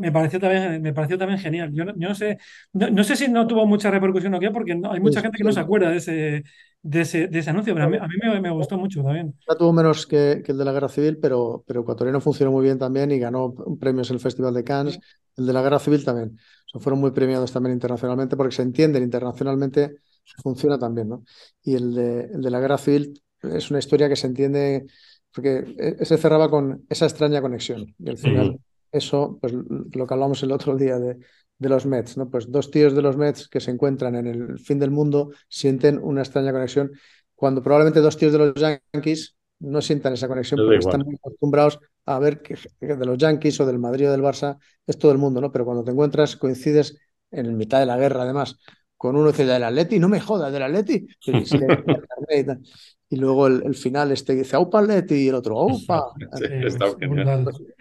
me, 0.00 0.10
pareció 0.10 0.40
también, 0.40 0.82
me 0.82 0.92
pareció 0.92 1.16
también 1.16 1.38
genial. 1.38 1.70
Yo, 1.72 1.84
no, 1.84 2.14
sé, 2.16 2.38
no, 2.72 3.04
sé 3.04 3.14
si 3.14 3.28
no 3.28 3.46
tuvo 3.46 3.64
mucha 3.64 3.92
repercusión 3.92 4.34
o 4.34 4.40
qué, 4.40 4.50
porque 4.50 4.72
hay 4.72 5.00
mucha 5.00 5.20
gente 5.20 5.38
que 5.38 5.44
no 5.44 5.52
se 5.52 5.60
acuerda 5.60 5.90
de 5.90 5.98
ese, 5.98 6.42
de 6.82 7.00
ese, 7.00 7.28
anuncio, 7.46 7.74
pero 7.74 7.86
a 7.86 7.88
mí, 7.88 8.40
me, 8.40 8.50
gustó 8.50 8.78
mucho 8.78 9.02
también. 9.02 9.34
Ya 9.48 9.56
tuvo 9.56 9.72
menos 9.72 10.06
que, 10.06 10.42
el 10.46 10.58
de 10.58 10.64
la 10.64 10.72
Guerra 10.72 10.88
Civil, 10.88 11.18
pero, 11.20 11.64
pero 11.66 11.80
Ecuatoriano 11.80 12.20
funcionó 12.20 12.52
muy 12.52 12.64
bien 12.64 12.78
también 12.78 13.10
y 13.10 13.18
ganó 13.18 13.54
premios 13.78 14.10
en 14.10 14.14
el 14.14 14.20
Festival 14.20 14.54
de 14.54 14.64
Cannes. 14.64 14.98
El 15.36 15.46
de 15.46 15.52
la 15.52 15.62
Guerra 15.62 15.78
Civil 15.78 16.04
también. 16.04 16.38
fueron 16.80 17.00
muy 17.00 17.10
premiados 17.10 17.52
también 17.52 17.74
internacionalmente 17.74 18.36
porque 18.36 18.54
se 18.54 18.62
entienden 18.62 19.02
internacionalmente, 19.02 19.96
funciona 20.42 20.78
también. 20.78 21.08
¿no? 21.08 21.24
Y 21.62 21.74
el 21.74 21.94
de, 21.94 22.20
el 22.34 22.42
de 22.42 22.50
la 22.50 22.60
Guerra 22.60 22.78
Civil 22.78 23.20
es 23.42 23.70
una 23.70 23.80
historia 23.80 24.08
que 24.08 24.16
se 24.16 24.26
entiende 24.26 24.86
porque 25.34 25.74
eh, 25.78 26.04
se 26.04 26.16
cerraba 26.16 26.48
con 26.48 26.86
esa 26.88 27.06
extraña 27.06 27.40
conexión. 27.40 27.94
Y 27.98 28.08
al 28.08 28.18
final, 28.18 28.60
eso, 28.90 29.38
pues 29.40 29.52
lo 29.52 30.06
que 30.06 30.14
hablamos 30.14 30.42
el 30.42 30.52
otro 30.52 30.76
día 30.76 30.98
de, 30.98 31.18
de 31.58 31.68
los 31.68 31.86
Mets, 31.86 32.16
¿no? 32.16 32.30
Pues 32.30 32.50
dos 32.50 32.70
tíos 32.70 32.94
de 32.94 33.02
los 33.02 33.16
Mets 33.16 33.48
que 33.48 33.60
se 33.60 33.70
encuentran 33.70 34.14
en 34.14 34.26
el 34.26 34.58
fin 34.58 34.78
del 34.78 34.90
mundo 34.90 35.30
sienten 35.48 35.98
una 36.02 36.22
extraña 36.22 36.52
conexión, 36.52 36.92
cuando 37.34 37.62
probablemente 37.62 38.00
dos 38.00 38.16
tíos 38.16 38.32
de 38.32 38.38
los 38.38 38.54
Yankees 38.54 39.36
no 39.60 39.82
sientan 39.82 40.12
esa 40.12 40.28
conexión 40.28 40.60
porque 40.60 40.78
están 40.78 41.02
muy 41.04 41.16
acostumbrados 41.16 41.80
a 42.06 42.18
ver 42.18 42.42
que, 42.42 42.56
de 42.80 43.04
los 43.04 43.18
Yankees 43.18 43.60
o 43.60 43.66
del 43.66 43.78
Madrid 43.78 44.08
o 44.08 44.12
del 44.12 44.22
Barça 44.22 44.58
es 44.86 44.98
todo 44.98 45.12
el 45.12 45.18
mundo, 45.18 45.40
¿no? 45.40 45.50
Pero 45.52 45.64
cuando 45.64 45.84
te 45.84 45.90
encuentras, 45.90 46.36
coincides 46.36 46.96
en 47.30 47.56
mitad 47.56 47.80
de 47.80 47.86
la 47.86 47.96
guerra, 47.96 48.22
además, 48.22 48.56
con 48.98 49.14
uno 49.16 49.28
dice 49.28 49.46
del 49.46 49.62
Atleti, 49.62 50.00
no 50.00 50.08
me 50.08 50.20
jodas, 50.20 50.52
del 50.52 50.64
Atleti. 50.64 51.06
Y, 53.10 53.16
luego 53.16 53.46
el, 53.46 53.74
final 53.74 54.12
este 54.12 54.34
dice, 54.34 54.54
aupa 54.54 54.80
Atleti, 54.80 55.14
y 55.14 55.28
el 55.28 55.36
otro, 55.36 55.58
aupa. 55.58 56.12
Pues, 56.30 56.76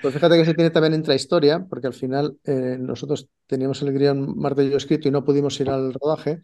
pues, 0.01 0.13
fíjate 0.13 0.38
que 0.38 0.45
se 0.45 0.53
tiene 0.53 0.69
también 0.69 0.93
intrahistoria, 0.93 1.65
porque 1.67 1.88
al 1.88 1.93
final 1.93 2.38
eh, 2.45 2.77
nosotros 2.80 3.27
teníamos 3.45 3.82
el 3.82 3.91
guion 3.91 4.38
Marta 4.38 4.63
y 4.63 4.69
yo 4.69 4.77
escrito 4.77 5.10
y 5.10 5.12
no 5.12 5.25
pudimos 5.25 5.60
ir 5.60 5.69
al 5.69 5.93
rodaje. 5.93 6.39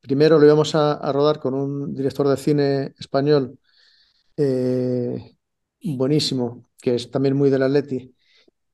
Primero 0.00 0.40
lo 0.40 0.46
íbamos 0.46 0.74
a, 0.74 1.12
rodar 1.12 1.38
con 1.38 1.54
un 1.54 1.94
director 1.94 2.26
de 2.26 2.36
cine 2.36 2.94
español 2.98 3.56
eh, 4.36 5.36
buenísimo, 5.84 6.64
que 6.82 6.96
es 6.96 7.12
también 7.12 7.36
muy 7.36 7.50
del 7.50 7.62
Atleti, 7.62 8.16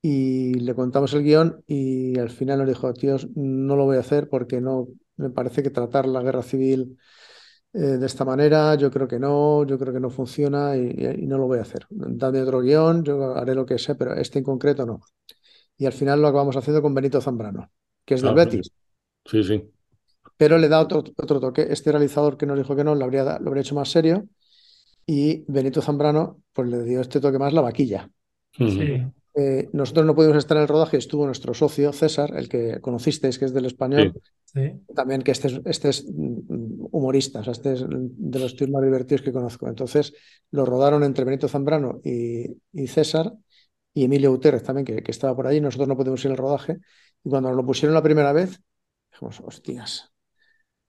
y 0.00 0.54
le 0.54 0.74
contamos 0.74 1.12
el 1.12 1.22
guion 1.22 1.62
y 1.66 2.18
al 2.18 2.30
final 2.30 2.60
nos 2.60 2.68
dijo, 2.68 2.94
tíos, 2.94 3.28
no 3.34 3.76
lo 3.76 3.84
voy 3.84 3.98
a 3.98 4.00
hacer 4.00 4.30
porque 4.30 4.62
no 4.62 4.88
me 5.20 5.30
parece 5.30 5.62
que 5.62 5.70
tratar 5.70 6.06
la 6.06 6.22
guerra 6.22 6.42
civil 6.42 6.98
eh, 7.72 7.78
de 7.78 8.06
esta 8.06 8.24
manera, 8.24 8.74
yo 8.74 8.90
creo 8.90 9.06
que 9.06 9.18
no, 9.18 9.64
yo 9.64 9.78
creo 9.78 9.92
que 9.92 10.00
no 10.00 10.10
funciona 10.10 10.76
y, 10.76 11.26
no 11.26 11.38
lo 11.38 11.46
voy 11.46 11.58
a 11.58 11.62
hacer. 11.62 11.86
Dame 11.88 12.42
otro 12.42 12.60
guion, 12.60 13.04
yo 13.04 13.36
haré 13.36 13.54
lo 13.54 13.64
que 13.64 13.78
sé, 13.78 13.94
pero 13.94 14.14
este 14.14 14.38
en 14.38 14.44
concreto 14.44 14.84
no. 14.84 15.00
Y 15.76 15.86
al 15.86 15.92
final 15.92 16.20
lo 16.20 16.28
acabamos 16.28 16.56
haciendo 16.56 16.82
con 16.82 16.94
Benito 16.94 17.20
Zambrano, 17.20 17.70
que 18.04 18.14
es 18.14 18.22
del 18.22 18.30
ah, 18.30 18.34
Betis. 18.34 18.70
Sí, 19.24 19.44
sí. 19.44 19.70
Pero 20.36 20.58
le 20.58 20.68
da 20.68 20.80
otro, 20.80 21.04
otro 21.16 21.38
toque. 21.38 21.66
Este 21.70 21.92
realizador 21.92 22.36
que 22.36 22.46
nos 22.46 22.58
dijo 22.58 22.74
que 22.74 22.82
no, 22.82 22.94
lo 22.94 23.04
habría, 23.04 23.38
lo 23.38 23.48
habría 23.48 23.62
hecho 23.62 23.74
más 23.74 23.88
serio. 23.88 24.26
Y 25.06 25.44
Benito 25.46 25.80
Zambrano, 25.80 26.42
pues 26.52 26.68
le 26.68 26.82
dio 26.82 27.00
este 27.00 27.20
toque 27.20 27.38
más 27.38 27.52
la 27.52 27.60
vaquilla. 27.60 28.10
Sí. 28.52 29.04
Eh, 29.34 29.68
nosotros 29.72 30.04
no 30.06 30.14
pudimos 30.14 30.38
estar 30.38 30.56
en 30.56 30.62
el 30.62 30.68
rodaje, 30.68 30.96
estuvo 30.96 31.24
nuestro 31.24 31.54
socio 31.54 31.92
César, 31.92 32.32
el 32.36 32.48
que 32.48 32.80
conocisteis, 32.80 33.38
que 33.38 33.44
es 33.44 33.54
del 33.54 33.66
español, 33.66 34.20
también 34.94 35.22
que 35.22 35.30
este 35.30 35.48
es, 35.48 35.60
este 35.64 35.88
es 35.88 36.04
mm, 36.04 36.86
humorista, 36.90 37.40
o 37.40 37.44
sea, 37.44 37.52
este 37.52 37.74
es 37.74 37.84
de 37.88 38.38
los 38.38 38.56
tíos 38.56 38.70
más 38.70 38.82
divertidos 38.82 39.22
que 39.22 39.32
conozco. 39.32 39.68
Entonces 39.68 40.12
lo 40.50 40.64
rodaron 40.64 41.04
entre 41.04 41.24
Benito 41.24 41.46
Zambrano 41.46 42.00
y, 42.02 42.56
César 42.88 43.32
y 43.94 44.04
Emilio 44.04 44.30
Gutiérrez 44.32 44.64
también, 44.64 44.84
que, 44.84 45.02
estaba 45.06 45.36
por 45.36 45.46
ahí, 45.46 45.60
nosotros 45.60 45.88
no 45.88 45.96
pudimos 45.96 46.24
ir 46.24 46.32
al 46.32 46.36
rodaje. 46.36 46.78
Y 47.22 47.30
cuando 47.30 47.50
nos 47.50 47.56
lo 47.56 47.64
pusieron 47.64 47.94
la 47.94 48.02
primera 48.02 48.32
vez, 48.32 48.60
dijimos, 49.12 49.40
hostias, 49.40 50.10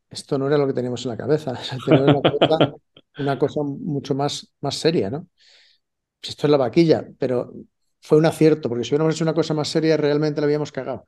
esto 0.09 0.37
no 0.39 0.47
era 0.47 0.57
lo 0.57 0.65
que 0.65 0.73
teníamos 0.73 1.05
en 1.05 1.09
la 1.09 1.17
cabeza, 1.17 1.53
una, 1.87 2.73
una 3.19 3.39
cosa 3.39 3.61
mucho 3.61 4.15
más, 4.15 4.51
más 4.61 4.75
seria, 4.75 5.11
¿no? 5.11 5.27
Esto 6.21 6.47
es 6.47 6.51
la 6.51 6.57
vaquilla, 6.57 7.07
pero 7.17 7.51
fue 8.01 8.17
un 8.17 8.25
acierto, 8.25 8.67
porque 8.67 8.83
si 8.83 8.91
hubiéramos 8.91 9.15
hecho 9.15 9.23
una 9.23 9.33
cosa 9.33 9.53
más 9.53 9.69
seria, 9.69 9.97
realmente 9.97 10.41
la 10.41 10.45
habíamos 10.45 10.71
cagado. 10.71 11.05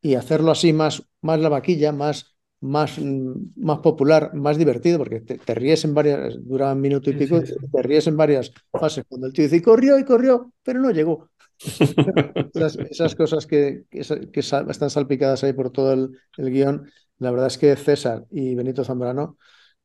Y 0.00 0.14
hacerlo 0.14 0.50
así, 0.50 0.72
más, 0.72 1.02
más 1.20 1.38
la 1.38 1.48
vaquilla, 1.48 1.92
más, 1.92 2.36
más, 2.60 2.98
mm, 2.98 3.52
más 3.56 3.78
popular, 3.78 4.34
más 4.34 4.56
divertido, 4.58 4.98
porque 4.98 5.20
te, 5.20 5.54
ríes 5.54 5.84
en 5.84 5.94
varias, 5.94 6.34
dura 6.44 6.72
un 6.72 6.80
minuto 6.80 7.10
y 7.10 7.14
pico, 7.14 7.40
te 7.40 7.82
ríes 7.82 8.06
en 8.06 8.16
varias 8.16 8.52
fases. 8.70 9.04
Cuando 9.08 9.26
el 9.26 9.32
tío 9.32 9.44
dice, 9.44 9.62
corrió 9.62 9.98
y 9.98 10.04
corrió, 10.04 10.52
pero 10.62 10.80
no 10.80 10.90
llegó. 10.90 11.30
esas, 12.90 13.14
cosas 13.14 13.46
que, 13.46 13.84
que, 13.90 14.00
están 14.00 14.90
salpicadas 14.90 15.44
ahí 15.44 15.52
por 15.52 15.70
todo 15.70 15.92
el, 15.92 16.10
guion, 16.36 16.90
la 17.18 17.30
verdad 17.30 17.46
es 17.46 17.58
que 17.58 17.76
César 17.76 18.24
y 18.30 18.54
Benito 18.56 18.84
Zambrano 18.84 19.38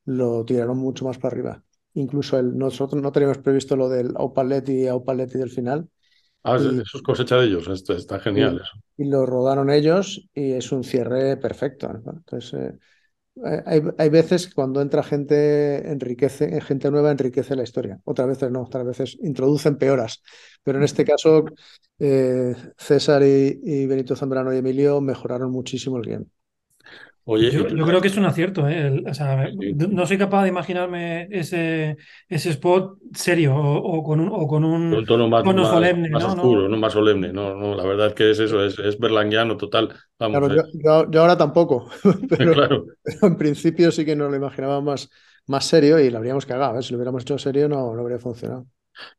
lo 0.05 0.43
tiraron 0.45 0.77
mucho 0.77 1.05
más 1.05 1.17
para 1.17 1.33
arriba. 1.33 1.63
Incluso 1.93 2.39
el, 2.39 2.57
nosotros 2.57 3.01
no 3.01 3.11
teníamos 3.11 3.39
previsto 3.39 3.75
lo 3.75 3.89
del 3.89 4.13
Aupaletti 4.15 4.83
y 4.83 4.87
Aupaletti 4.87 5.37
del 5.37 5.49
final, 5.49 5.89
Ah, 6.47 6.55
eso 6.55 6.81
es 6.81 7.01
cosecha 7.01 7.37
de 7.37 7.47
ellos, 7.47 7.67
esto 7.67 7.93
está 7.93 8.19
genial. 8.19 8.61
eso. 8.63 8.81
y, 8.97 9.05
lo 9.05 9.25
rodaron 9.25 9.69
ellos 9.69 10.29
y 10.33 10.53
es 10.53 10.71
un 10.71 10.83
cierre 10.83 11.37
perfecto. 11.37 11.89
Entonces, 11.91 12.53
eh, 13.45 13.63
hay, 13.65 13.81
hay, 13.97 14.09
veces 14.09 14.53
cuando 14.53 14.81
entra 14.81 15.03
gente, 15.03 15.91
enriquece, 15.91 16.61
gente 16.61 16.89
nueva 16.89 17.11
enriquece 17.11 17.55
la 17.55 17.63
historia. 17.63 17.99
Otras 18.05 18.29
veces 18.29 18.49
no, 18.49 18.63
otras 18.63 18.85
veces 18.85 19.17
introducen 19.21 19.77
peoras. 19.77 20.23
Pero 20.63 20.77
en 20.77 20.85
este 20.85 21.03
caso, 21.03 21.45
eh, 21.99 22.55
César 22.77 23.23
y, 23.23 23.59
y, 23.63 23.85
Benito 23.85 24.15
Zambrano 24.15 24.53
y 24.53 24.57
Emilio 24.57 25.01
mejoraron 25.01 25.51
muchísimo 25.51 25.97
el 25.97 26.03
guion 26.03 26.31
yo, 27.35 27.67
creo 27.67 27.99
que 27.99 28.07
es 28.07 28.17
un 28.17 28.25
acierto. 28.25 28.67
¿eh? 28.69 29.03
no 29.89 30.05
soy 30.05 30.17
capaz 30.17 30.43
de 30.43 30.49
imaginarme 30.49 31.27
ese, 31.29 31.97
ese 32.29 32.49
spot 32.51 32.97
serio 33.13 33.53
o, 33.55 34.01
con 34.03 34.21
un, 34.21 34.29
o 34.31 34.47
con 34.47 34.63
un, 34.63 35.05
tono 35.05 35.27
más, 35.27 35.43
solemne. 35.43 36.09
Más 36.09 36.23
oscuro, 36.23 36.69
¿no? 36.69 36.77
más 36.77 36.93
solemne. 36.93 37.33
No, 37.33 37.53
no, 37.53 37.75
la 37.75 37.83
verdad 37.83 38.07
es 38.07 38.13
que 38.13 38.31
es 38.31 38.39
eso, 38.39 38.63
es, 38.63 38.79
es 38.79 38.97
berlanguiano 38.97 39.57
total. 39.57 39.93
claro, 40.17 40.47
yo, 41.11 41.21
ahora 41.21 41.37
tampoco, 41.37 41.89
pero, 42.29 42.85
en 43.21 43.37
principio 43.37 43.91
sí 43.91 44.05
que 44.05 44.15
nos 44.15 44.31
lo 44.31 44.37
imaginaba 44.37 44.79
más, 44.79 45.09
más 45.47 45.65
serio 45.65 45.99
y 45.99 46.09
lo 46.09 46.19
habríamos 46.19 46.45
cagado. 46.45 46.79
¿eh? 46.79 46.81
Si 46.81 46.93
lo 46.93 46.97
hubiéramos 46.97 47.23
hecho 47.23 47.37
serio 47.37 47.67
no, 47.67 47.93
no 47.93 48.01
habría 48.01 48.19
funcionado. 48.19 48.65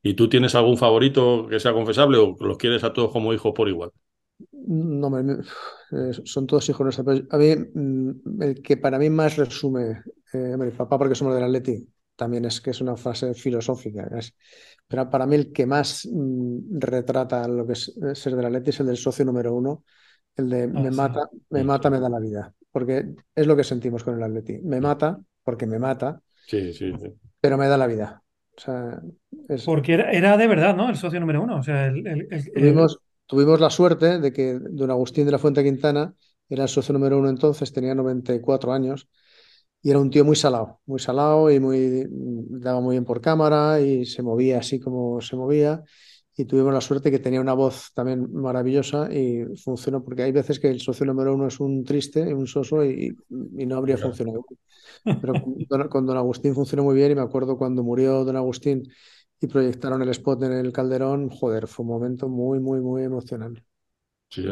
¿Y 0.02 0.14
tú 0.14 0.28
tienes 0.28 0.54
algún 0.54 0.76
favorito 0.78 1.46
que 1.48 1.60
sea 1.60 1.72
confesable 1.72 2.18
o 2.18 2.36
los 2.40 2.56
quieres 2.56 2.82
a 2.84 2.92
todos 2.92 3.12
como 3.12 3.32
hijos 3.34 3.52
por 3.54 3.68
igual? 3.68 3.90
No, 4.70 5.08
me, 5.08 5.32
eh, 5.32 6.12
son 6.24 6.46
todos 6.46 6.68
hijos 6.68 6.84
nuestros. 6.84 7.24
A 7.30 7.38
mí, 7.38 7.54
mm, 7.56 8.42
el 8.42 8.60
que 8.60 8.76
para 8.76 8.98
mí 8.98 9.08
más 9.08 9.36
resume, 9.36 10.02
eh, 10.34 10.72
papá 10.76 10.98
porque 10.98 11.14
somos 11.14 11.34
del 11.34 11.44
Atleti, 11.44 11.88
también 12.14 12.44
es 12.44 12.60
que 12.60 12.70
es 12.70 12.80
una 12.82 12.94
frase 12.96 13.32
filosófica. 13.32 14.06
pero 14.86 15.08
para 15.08 15.24
mí 15.24 15.36
el 15.36 15.52
que 15.52 15.64
más 15.64 16.06
mm, 16.12 16.78
retrata 16.80 17.48
lo 17.48 17.66
que 17.66 17.72
es 17.72 17.96
eh, 17.96 18.14
ser 18.14 18.36
del 18.36 18.44
Atleti 18.44 18.68
es 18.70 18.80
el 18.80 18.88
del 18.88 18.98
socio 18.98 19.24
número 19.24 19.54
uno, 19.54 19.84
el 20.36 20.50
de 20.50 20.68
me 20.68 20.88
ah, 20.88 20.90
mata, 20.90 21.30
me 21.48 21.64
mata, 21.64 21.88
me 21.88 21.98
da 21.98 22.10
la 22.10 22.20
vida. 22.20 22.52
Porque 22.70 23.14
es 23.34 23.46
lo 23.46 23.56
que 23.56 23.64
sentimos 23.64 24.04
con 24.04 24.16
el 24.16 24.22
Atleti. 24.22 24.58
Me 24.58 24.82
mata 24.82 25.18
porque 25.42 25.66
me 25.66 25.78
mata, 25.78 26.20
sí, 26.46 26.74
sí, 26.74 26.92
pero 27.40 27.56
me 27.56 27.68
da 27.68 27.78
la 27.78 27.86
vida. 27.86 28.22
Porque 29.64 29.94
era, 29.94 30.36
de 30.36 30.46
verdad, 30.46 30.76
¿no? 30.76 30.90
El 30.90 30.96
socio 30.96 31.20
número 31.20 31.42
uno. 31.42 31.56
O 31.56 31.62
sea, 31.62 31.86
el, 31.86 32.28
Tuvimos 32.52 33.00
la 33.30 33.70
suerte 33.70 34.18
de 34.18 34.32
que 34.32 34.58
don 34.58 34.90
Agustín 34.90 35.26
de 35.26 35.32
la 35.32 35.38
Fuente 35.38 35.62
Quintana 35.62 36.14
era 36.48 36.64
el 36.64 36.68
socio 36.68 36.92
número 36.92 37.18
uno 37.18 37.28
entonces, 37.28 37.72
tenía 37.72 37.94
94 37.94 38.72
años 38.72 39.08
y 39.82 39.90
era 39.90 40.00
un 40.00 40.10
tío 40.10 40.24
muy 40.24 40.36
salado, 40.36 40.80
muy 40.86 40.98
salado 40.98 41.50
y 41.50 41.60
muy 41.60 42.06
daba 42.10 42.80
muy 42.80 42.94
bien 42.94 43.04
por 43.04 43.20
cámara 43.20 43.80
y 43.80 44.06
se 44.06 44.22
movía 44.22 44.58
así 44.58 44.80
como 44.80 45.20
se 45.20 45.36
movía 45.36 45.84
y 46.36 46.44
tuvimos 46.44 46.72
la 46.72 46.80
suerte 46.80 47.10
que 47.10 47.18
tenía 47.18 47.40
una 47.40 47.52
voz 47.52 47.90
también 47.94 48.32
maravillosa 48.32 49.12
y 49.12 49.44
funcionó 49.56 50.04
porque 50.04 50.22
hay 50.22 50.30
veces 50.30 50.60
que 50.60 50.68
el 50.68 50.80
socio 50.80 51.04
número 51.04 51.34
uno 51.34 51.48
es 51.48 51.58
un 51.58 51.84
triste, 51.84 52.32
un 52.32 52.46
soso 52.46 52.84
y, 52.84 53.16
no 53.28 53.76
habría 53.76 53.98
funcionado. 53.98 54.44
Pero 55.02 55.32
con, 55.68 55.88
con, 55.88 56.06
don 56.06 56.16
Agustín 56.16 56.54
funcionó 56.54 56.84
muy 56.84 56.94
bien 56.94 57.10
y 57.10 57.16
me 57.16 57.22
acuerdo 57.22 57.58
cuando 57.58 57.82
murió 57.82 58.24
don 58.24 58.36
Agustín 58.36 58.84
y 59.40 59.46
proyectaron 59.46 60.02
el 60.02 60.08
spot 60.10 60.42
en 60.44 60.52
el 60.52 60.72
Calderón, 60.72 61.30
joder, 61.30 61.66
fue 61.66 61.84
un 61.84 61.90
momento 61.90 62.28
muy, 62.28 62.58
muy, 62.60 62.80
muy 62.80 63.04
emocionante. 63.04 63.62
Sí, 64.30 64.44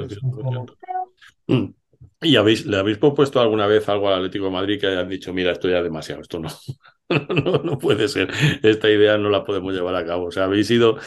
¿Y 2.22 2.37
habéis, 2.37 2.66
le 2.66 2.79
habéis 2.79 2.99
propuesto 2.99 3.40
alguna 3.40 3.66
vez 3.66 3.88
algo 3.88 4.09
al 4.09 4.14
Atlético 4.14 4.46
de 4.46 4.51
Madrid 4.51 4.81
que 4.81 4.87
hayan 4.87 5.09
dicho, 5.09 5.33
mira, 5.33 5.53
esto 5.53 5.68
ya 5.68 5.79
es 5.79 5.85
demasiado, 5.85 6.22
esto 6.22 6.38
no, 6.38 6.49
no, 7.45 7.59
no, 7.62 7.79
puede 7.79 8.09
ser, 8.09 8.29
esta 8.62 8.90
idea 8.90 9.16
no 9.16 9.31
la 9.31 9.45
podemos 9.45 9.73
llevar 9.73 9.95
a 9.95 10.05
cabo? 10.05 10.27
O 10.27 10.31
sea, 10.31 10.45
habéis 10.45 10.66
sido, 10.66 10.99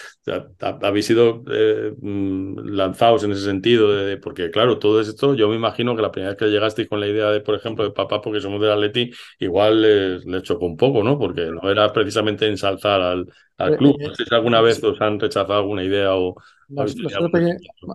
habéis 0.82 1.06
sido 1.06 1.44
eh, 1.52 1.94
mm, 2.00 2.60
lanzados 2.70 3.24
en 3.24 3.32
ese 3.34 3.44
sentido, 3.44 3.92
de, 3.94 4.18
porque 4.18 4.50
claro, 4.50 4.80
todo 4.80 5.02
esto, 5.02 5.34
yo 5.36 5.50
me 5.50 5.56
imagino 5.56 5.96
que 5.96 6.02
la 6.02 6.12
primera 6.12 6.32
vez 6.32 6.40
que 6.40 6.48
llegasteis 6.48 6.88
con 6.88 7.02
la 7.02 7.08
idea 7.08 7.32
de, 7.32 7.42
por 7.42 7.56
ejemplo, 7.56 7.84
de 7.84 7.92
papá, 7.92 8.22
porque 8.22 8.40
somos 8.40 8.62
del 8.62 8.72
Atleti, 8.72 9.12
igual 9.40 9.82
les, 9.82 10.44
chocó 10.44 10.66
un 10.66 10.78
poco, 10.78 11.04
¿no? 11.04 11.20
Porque 11.20 11.52
no 11.52 11.70
era 11.70 11.92
precisamente 11.92 12.48
ensalzar 12.48 13.02
al, 13.02 13.28
al 13.58 13.76
club. 13.76 13.98
No 14.00 14.16
sé 14.16 14.24
si 14.24 14.34
alguna 14.34 14.62
vez 14.62 14.82
os 14.84 15.00
han 15.02 15.20
rechazado 15.20 15.60
alguna 15.60 15.84
idea 15.84 16.16
o 16.16 16.36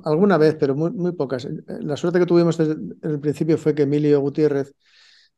alguna 0.04 0.36
vez, 0.36 0.56
pero 0.58 0.74
muy, 0.74 0.90
muy 0.90 1.12
pocas. 1.12 1.48
La 1.66 1.96
suerte 1.96 2.18
que 2.18 2.26
tuvimos 2.26 2.58
desde 2.58 2.76
el 3.02 3.20
principio 3.20 3.56
fue 3.56 3.74
que 3.74 3.82
Emilio 3.82 4.20
Gutiérrez 4.20 4.74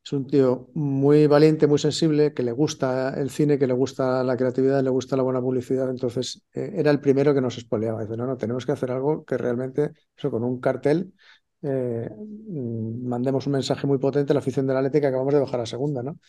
es 0.03 0.13
un 0.13 0.25
tío 0.27 0.69
muy 0.73 1.27
valiente, 1.27 1.67
muy 1.67 1.79
sensible, 1.79 2.33
que 2.33 2.43
le 2.43 2.53
gusta 2.53 3.13
el 3.19 3.29
cine, 3.29 3.59
que 3.59 3.67
le 3.67 3.73
gusta 3.73 4.23
la 4.23 4.37
creatividad, 4.37 4.81
le 4.81 4.89
gusta 4.89 5.17
la 5.17 5.23
buena 5.23 5.41
publicidad. 5.41 5.89
Entonces 5.89 6.43
eh, 6.53 6.71
era 6.75 6.91
el 6.91 7.01
primero 7.01 7.33
que 7.33 7.41
nos 7.41 7.57
espoleaba. 7.57 8.01
Dice, 8.01 8.15
no, 8.15 8.25
no, 8.25 8.37
tenemos 8.37 8.65
que 8.65 8.71
hacer 8.71 8.91
algo 8.91 9.25
que 9.25 9.37
realmente, 9.37 9.91
eso 10.15 10.31
con 10.31 10.43
un 10.45 10.61
cartel, 10.61 11.13
eh, 11.61 12.09
mm, 12.09 13.07
mandemos 13.07 13.45
un 13.47 13.53
mensaje 13.53 13.85
muy 13.87 13.97
potente 13.97 14.31
a 14.33 14.35
la 14.35 14.39
afición 14.39 14.67
de 14.67 14.73
la 14.73 14.81
Leti 14.81 15.01
que 15.01 15.07
acabamos 15.07 15.33
de 15.33 15.39
bajar 15.41 15.59
a 15.61 15.65
segunda, 15.65 16.03
¿no? 16.03 16.19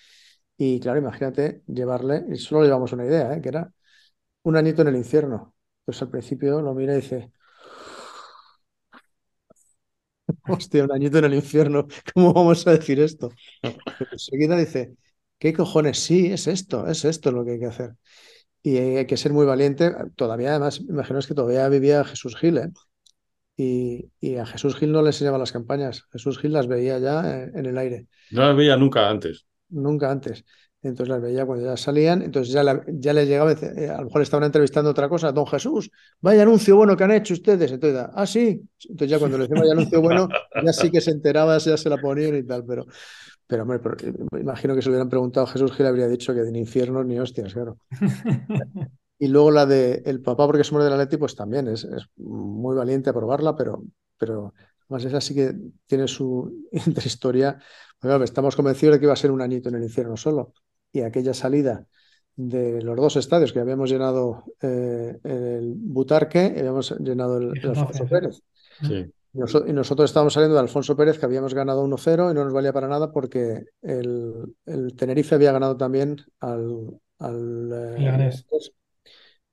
Y 0.56 0.80
claro, 0.80 0.98
imagínate 0.98 1.62
llevarle, 1.66 2.24
y 2.30 2.36
solo 2.36 2.64
llevamos 2.64 2.92
una 2.92 3.06
idea, 3.06 3.34
¿eh? 3.34 3.40
que 3.40 3.48
era 3.50 3.72
un 4.42 4.56
añito 4.56 4.82
en 4.82 4.88
el 4.88 4.96
infierno. 4.96 5.54
Pues 5.84 6.02
al 6.02 6.10
principio 6.10 6.60
lo 6.62 6.74
mira 6.74 6.94
y 6.94 6.96
dice, 6.96 7.32
hostia, 10.48 10.84
un 10.84 10.92
añito 10.92 11.18
en 11.18 11.24
el 11.24 11.34
infierno, 11.34 11.86
¿cómo 12.14 12.32
vamos 12.32 12.66
a 12.66 12.72
decir 12.72 13.00
esto? 13.00 13.30
Enseguida 14.12 14.56
dice, 14.56 14.94
¿qué 15.38 15.52
cojones? 15.52 15.98
Sí, 15.98 16.26
es 16.32 16.46
esto, 16.46 16.86
es 16.86 17.04
esto 17.04 17.32
lo 17.32 17.44
que 17.44 17.52
hay 17.52 17.58
que 17.60 17.66
hacer. 17.66 17.94
Y 18.62 18.76
hay 18.76 19.06
que 19.06 19.16
ser 19.16 19.32
muy 19.32 19.46
valiente. 19.46 19.92
Todavía, 20.16 20.50
además, 20.50 20.80
imaginaos 20.80 21.26
que 21.26 21.34
todavía 21.34 21.68
vivía 21.68 22.04
Jesús 22.04 22.36
Gil, 22.36 22.58
¿eh? 22.58 22.70
Y, 23.56 24.10
y, 24.20 24.36
a 24.36 24.46
Jesús 24.46 24.76
Gil 24.76 24.92
no 24.92 25.02
le 25.02 25.08
enseñaba 25.08 25.38
las 25.38 25.52
campañas. 25.52 26.04
Jesús 26.12 26.38
Gil 26.38 26.52
las 26.52 26.68
veía 26.68 26.98
ya 26.98 27.42
en 27.42 27.66
el 27.66 27.76
aire. 27.78 28.06
No 28.30 28.42
las 28.42 28.56
veía 28.56 28.76
nunca 28.76 29.08
antes. 29.08 29.46
Nunca 29.68 30.10
antes. 30.10 30.44
Entonces 30.88 31.10
las 31.10 31.22
veía 31.22 31.46
cuando 31.46 31.64
ya 31.64 31.76
salían, 31.76 32.22
entonces 32.22 32.52
ya, 32.52 32.62
la, 32.62 32.82
ya 32.88 33.12
les 33.12 33.28
llegaba, 33.28 33.52
eh, 33.52 33.88
a 33.88 33.98
lo 33.98 34.06
mejor 34.06 34.22
estaban 34.22 34.44
entrevistando 34.44 34.90
otra 34.90 35.08
cosa, 35.08 35.32
don 35.32 35.46
Jesús, 35.46 35.90
vaya 36.20 36.42
anuncio 36.42 36.76
bueno 36.76 36.96
que 36.96 37.04
han 37.04 37.12
hecho 37.12 37.34
ustedes. 37.34 37.72
Entonces, 37.72 38.06
ah, 38.12 38.26
sí. 38.26 38.60
Entonces 38.88 39.10
ya 39.10 39.18
cuando 39.18 39.38
le 39.38 39.44
decíamos 39.44 39.62
vaya 39.62 39.72
anuncio 39.72 40.00
bueno, 40.00 40.28
ya 40.64 40.72
sí 40.72 40.90
que 40.90 41.00
se 41.00 41.10
enteraba, 41.10 41.58
ya 41.58 41.76
se 41.76 41.88
la 41.88 41.98
ponían 41.98 42.36
y 42.36 42.42
tal, 42.42 42.64
pero, 42.64 42.86
pero 43.46 43.62
hombre, 43.62 43.78
pero, 43.78 43.96
eh, 44.02 44.40
imagino 44.40 44.74
que 44.74 44.82
se 44.82 44.88
hubieran 44.88 45.08
preguntado 45.08 45.46
a 45.46 45.50
Jesús 45.50 45.72
Gil 45.72 45.86
habría 45.86 46.08
dicho 46.08 46.34
que 46.34 46.42
ni 46.42 46.60
infierno 46.60 47.04
ni 47.04 47.18
hostias, 47.18 47.52
claro. 47.54 47.78
y 49.18 49.28
luego 49.28 49.50
la 49.50 49.66
de 49.66 50.02
el 50.04 50.20
papá 50.20 50.46
porque 50.46 50.64
se 50.64 50.72
muere 50.72 50.84
de 50.84 50.90
la 50.90 50.96
Leti, 50.96 51.16
pues 51.16 51.34
también 51.34 51.68
es, 51.68 51.84
es, 51.84 52.06
muy 52.16 52.76
valiente 52.76 53.10
a 53.10 53.12
probarla, 53.12 53.56
pero, 53.56 53.82
pero 54.16 54.52
más 54.88 55.04
esa 55.04 55.20
sí 55.20 55.34
que 55.34 55.54
tiene 55.86 56.08
su 56.08 56.66
historia. 57.04 57.58
Bueno, 58.00 58.22
estamos 58.24 58.54
convencidos 58.54 58.94
de 58.94 59.00
que 59.00 59.06
iba 59.06 59.12
a 59.12 59.16
ser 59.16 59.30
un 59.30 59.42
añito 59.42 59.68
en 59.68 59.76
el 59.76 59.82
infierno 59.82 60.16
solo 60.16 60.52
y 60.92 61.00
aquella 61.00 61.34
salida 61.34 61.86
de 62.36 62.80
los 62.82 62.96
dos 62.96 63.16
estadios 63.16 63.52
que 63.52 63.58
habíamos 63.58 63.90
llenado 63.90 64.44
eh, 64.62 65.18
el 65.24 65.74
Butarque 65.76 66.52
y 66.54 66.60
habíamos 66.60 66.96
llenado 67.00 67.38
el, 67.38 67.58
el 67.58 67.70
Alfonso 67.70 68.06
Pérez. 68.06 68.40
Sí. 68.80 69.12
Y, 69.32 69.38
nosotros, 69.38 69.70
y 69.70 69.72
nosotros 69.72 70.10
estábamos 70.10 70.34
saliendo 70.34 70.54
de 70.54 70.60
Alfonso 70.60 70.96
Pérez, 70.96 71.18
que 71.18 71.26
habíamos 71.26 71.52
ganado 71.52 71.84
1-0 71.84 72.30
y 72.30 72.34
no 72.34 72.44
nos 72.44 72.52
valía 72.52 72.72
para 72.72 72.88
nada 72.88 73.12
porque 73.12 73.64
el, 73.82 74.54
el 74.66 74.94
Tenerife 74.94 75.34
había 75.34 75.52
ganado 75.52 75.76
también 75.76 76.16
al, 76.40 77.00
al 77.18 77.70
eh, 77.72 78.30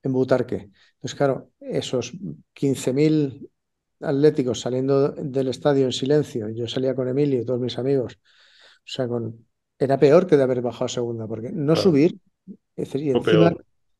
en 0.02 0.12
Butarque. 0.12 0.70
Entonces, 0.94 1.14
claro, 1.16 1.50
esos 1.60 2.12
15.000 2.54 3.50
atléticos 4.00 4.60
saliendo 4.60 5.10
del 5.10 5.48
estadio 5.48 5.86
en 5.86 5.92
silencio, 5.92 6.48
yo 6.50 6.68
salía 6.68 6.94
con 6.94 7.08
Emilio 7.08 7.40
y 7.40 7.44
todos 7.44 7.60
mis 7.60 7.78
amigos, 7.78 8.18
o 8.18 8.82
sea, 8.84 9.08
con 9.08 9.46
era 9.78 9.98
peor 9.98 10.26
que 10.26 10.36
de 10.36 10.42
haber 10.42 10.62
bajado 10.62 10.86
a 10.86 10.88
segunda, 10.88 11.26
porque 11.26 11.50
no 11.50 11.74
claro. 11.74 11.80
subir, 11.80 12.18
es 12.46 12.56
decir, 12.76 13.02
y 13.02 13.10
encima, 13.10 13.52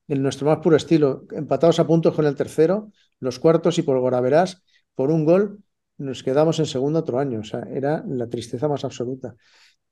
en 0.08 0.22
nuestro 0.22 0.46
más 0.46 0.58
puro 0.58 0.76
estilo, 0.76 1.24
empatados 1.32 1.78
a 1.80 1.86
puntos 1.86 2.14
con 2.14 2.26
el 2.26 2.34
tercero, 2.34 2.90
los 3.20 3.38
cuartos 3.38 3.78
y 3.78 3.82
por 3.82 3.98
Goraverás, 3.98 4.62
por 4.94 5.10
un 5.10 5.24
gol, 5.24 5.60
nos 5.98 6.22
quedamos 6.22 6.58
en 6.58 6.66
segundo 6.66 7.00
otro 7.00 7.18
año. 7.18 7.40
O 7.40 7.44
sea, 7.44 7.66
era 7.70 8.04
la 8.06 8.28
tristeza 8.28 8.68
más 8.68 8.84
absoluta. 8.84 9.34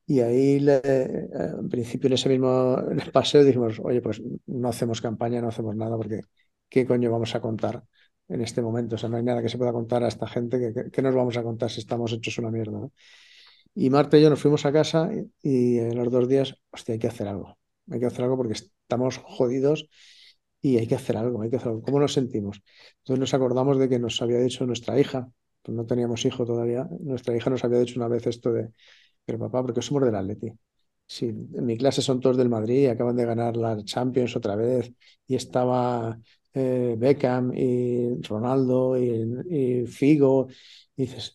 Y 0.06 0.20
ahí, 0.20 0.60
le, 0.60 0.80
en 0.84 1.68
principio, 1.68 2.08
en 2.08 2.12
ese 2.14 2.28
mismo 2.28 2.76
paseo, 3.12 3.42
dijimos, 3.42 3.80
oye, 3.82 4.02
pues 4.02 4.22
no 4.46 4.68
hacemos 4.68 5.00
campaña, 5.00 5.40
no 5.40 5.48
hacemos 5.48 5.74
nada, 5.76 5.96
porque 5.96 6.20
¿qué 6.68 6.86
coño 6.86 7.10
vamos 7.10 7.34
a 7.34 7.40
contar 7.40 7.82
en 8.28 8.42
este 8.42 8.60
momento? 8.60 8.96
O 8.96 8.98
sea, 8.98 9.08
no 9.08 9.16
hay 9.16 9.22
nada 9.22 9.42
que 9.42 9.48
se 9.48 9.56
pueda 9.58 9.72
contar 9.72 10.04
a 10.04 10.08
esta 10.08 10.26
gente, 10.26 10.58
que, 10.58 10.90
que 10.90 11.02
nos 11.02 11.14
vamos 11.14 11.36
a 11.38 11.42
contar 11.42 11.70
si 11.70 11.80
estamos 11.80 12.12
hechos 12.12 12.38
una 12.38 12.50
mierda? 12.50 12.78
¿no? 12.78 12.92
Y 13.74 13.90
Marta 13.90 14.18
y 14.18 14.22
yo 14.22 14.30
nos 14.30 14.40
fuimos 14.40 14.64
a 14.66 14.72
casa 14.72 15.10
y 15.42 15.78
en 15.78 15.96
los 15.96 16.10
dos 16.10 16.28
días, 16.28 16.54
hostia, 16.70 16.92
hay 16.94 16.98
que 16.98 17.08
hacer 17.08 17.26
algo. 17.28 17.58
Hay 17.90 18.00
que 18.00 18.06
hacer 18.06 18.22
algo 18.24 18.36
porque 18.36 18.52
estamos 18.54 19.18
jodidos 19.18 19.88
y 20.62 20.78
hay 20.78 20.86
que 20.86 20.94
hacer 20.94 21.16
algo, 21.16 21.42
hay 21.42 21.50
que 21.50 21.56
hacer 21.56 21.68
algo. 21.68 21.82
¿Cómo 21.82 22.00
nos 22.00 22.12
sentimos? 22.12 22.62
Entonces 22.98 23.20
nos 23.20 23.34
acordamos 23.34 23.78
de 23.78 23.88
que 23.88 23.98
nos 23.98 24.22
había 24.22 24.38
dicho 24.38 24.64
nuestra 24.66 24.98
hija, 24.98 25.28
pues 25.62 25.76
no 25.76 25.86
teníamos 25.86 26.24
hijo 26.24 26.44
todavía, 26.46 26.88
nuestra 27.00 27.36
hija 27.36 27.50
nos 27.50 27.64
había 27.64 27.80
dicho 27.80 27.98
una 27.98 28.08
vez 28.08 28.26
esto 28.26 28.52
de, 28.52 28.70
pero 29.24 29.38
papá, 29.38 29.62
porque 29.62 29.82
somos 29.82 30.04
del 30.04 30.14
Atleti. 30.14 30.52
Sí, 31.06 31.26
en 31.26 31.66
mi 31.66 31.76
clase 31.76 32.00
son 32.02 32.20
todos 32.20 32.36
del 32.36 32.48
Madrid, 32.48 32.88
acaban 32.88 33.16
de 33.16 33.26
ganar 33.26 33.56
la 33.56 33.82
Champions 33.84 34.36
otra 34.36 34.56
vez 34.56 34.92
y 35.26 35.34
estaba 35.36 36.18
eh, 36.54 36.94
Beckham 36.96 37.52
y 37.54 38.20
Ronaldo 38.22 38.96
y, 38.96 39.82
y 39.82 39.86
Figo 39.86 40.48
y 40.96 41.02
dices, 41.02 41.32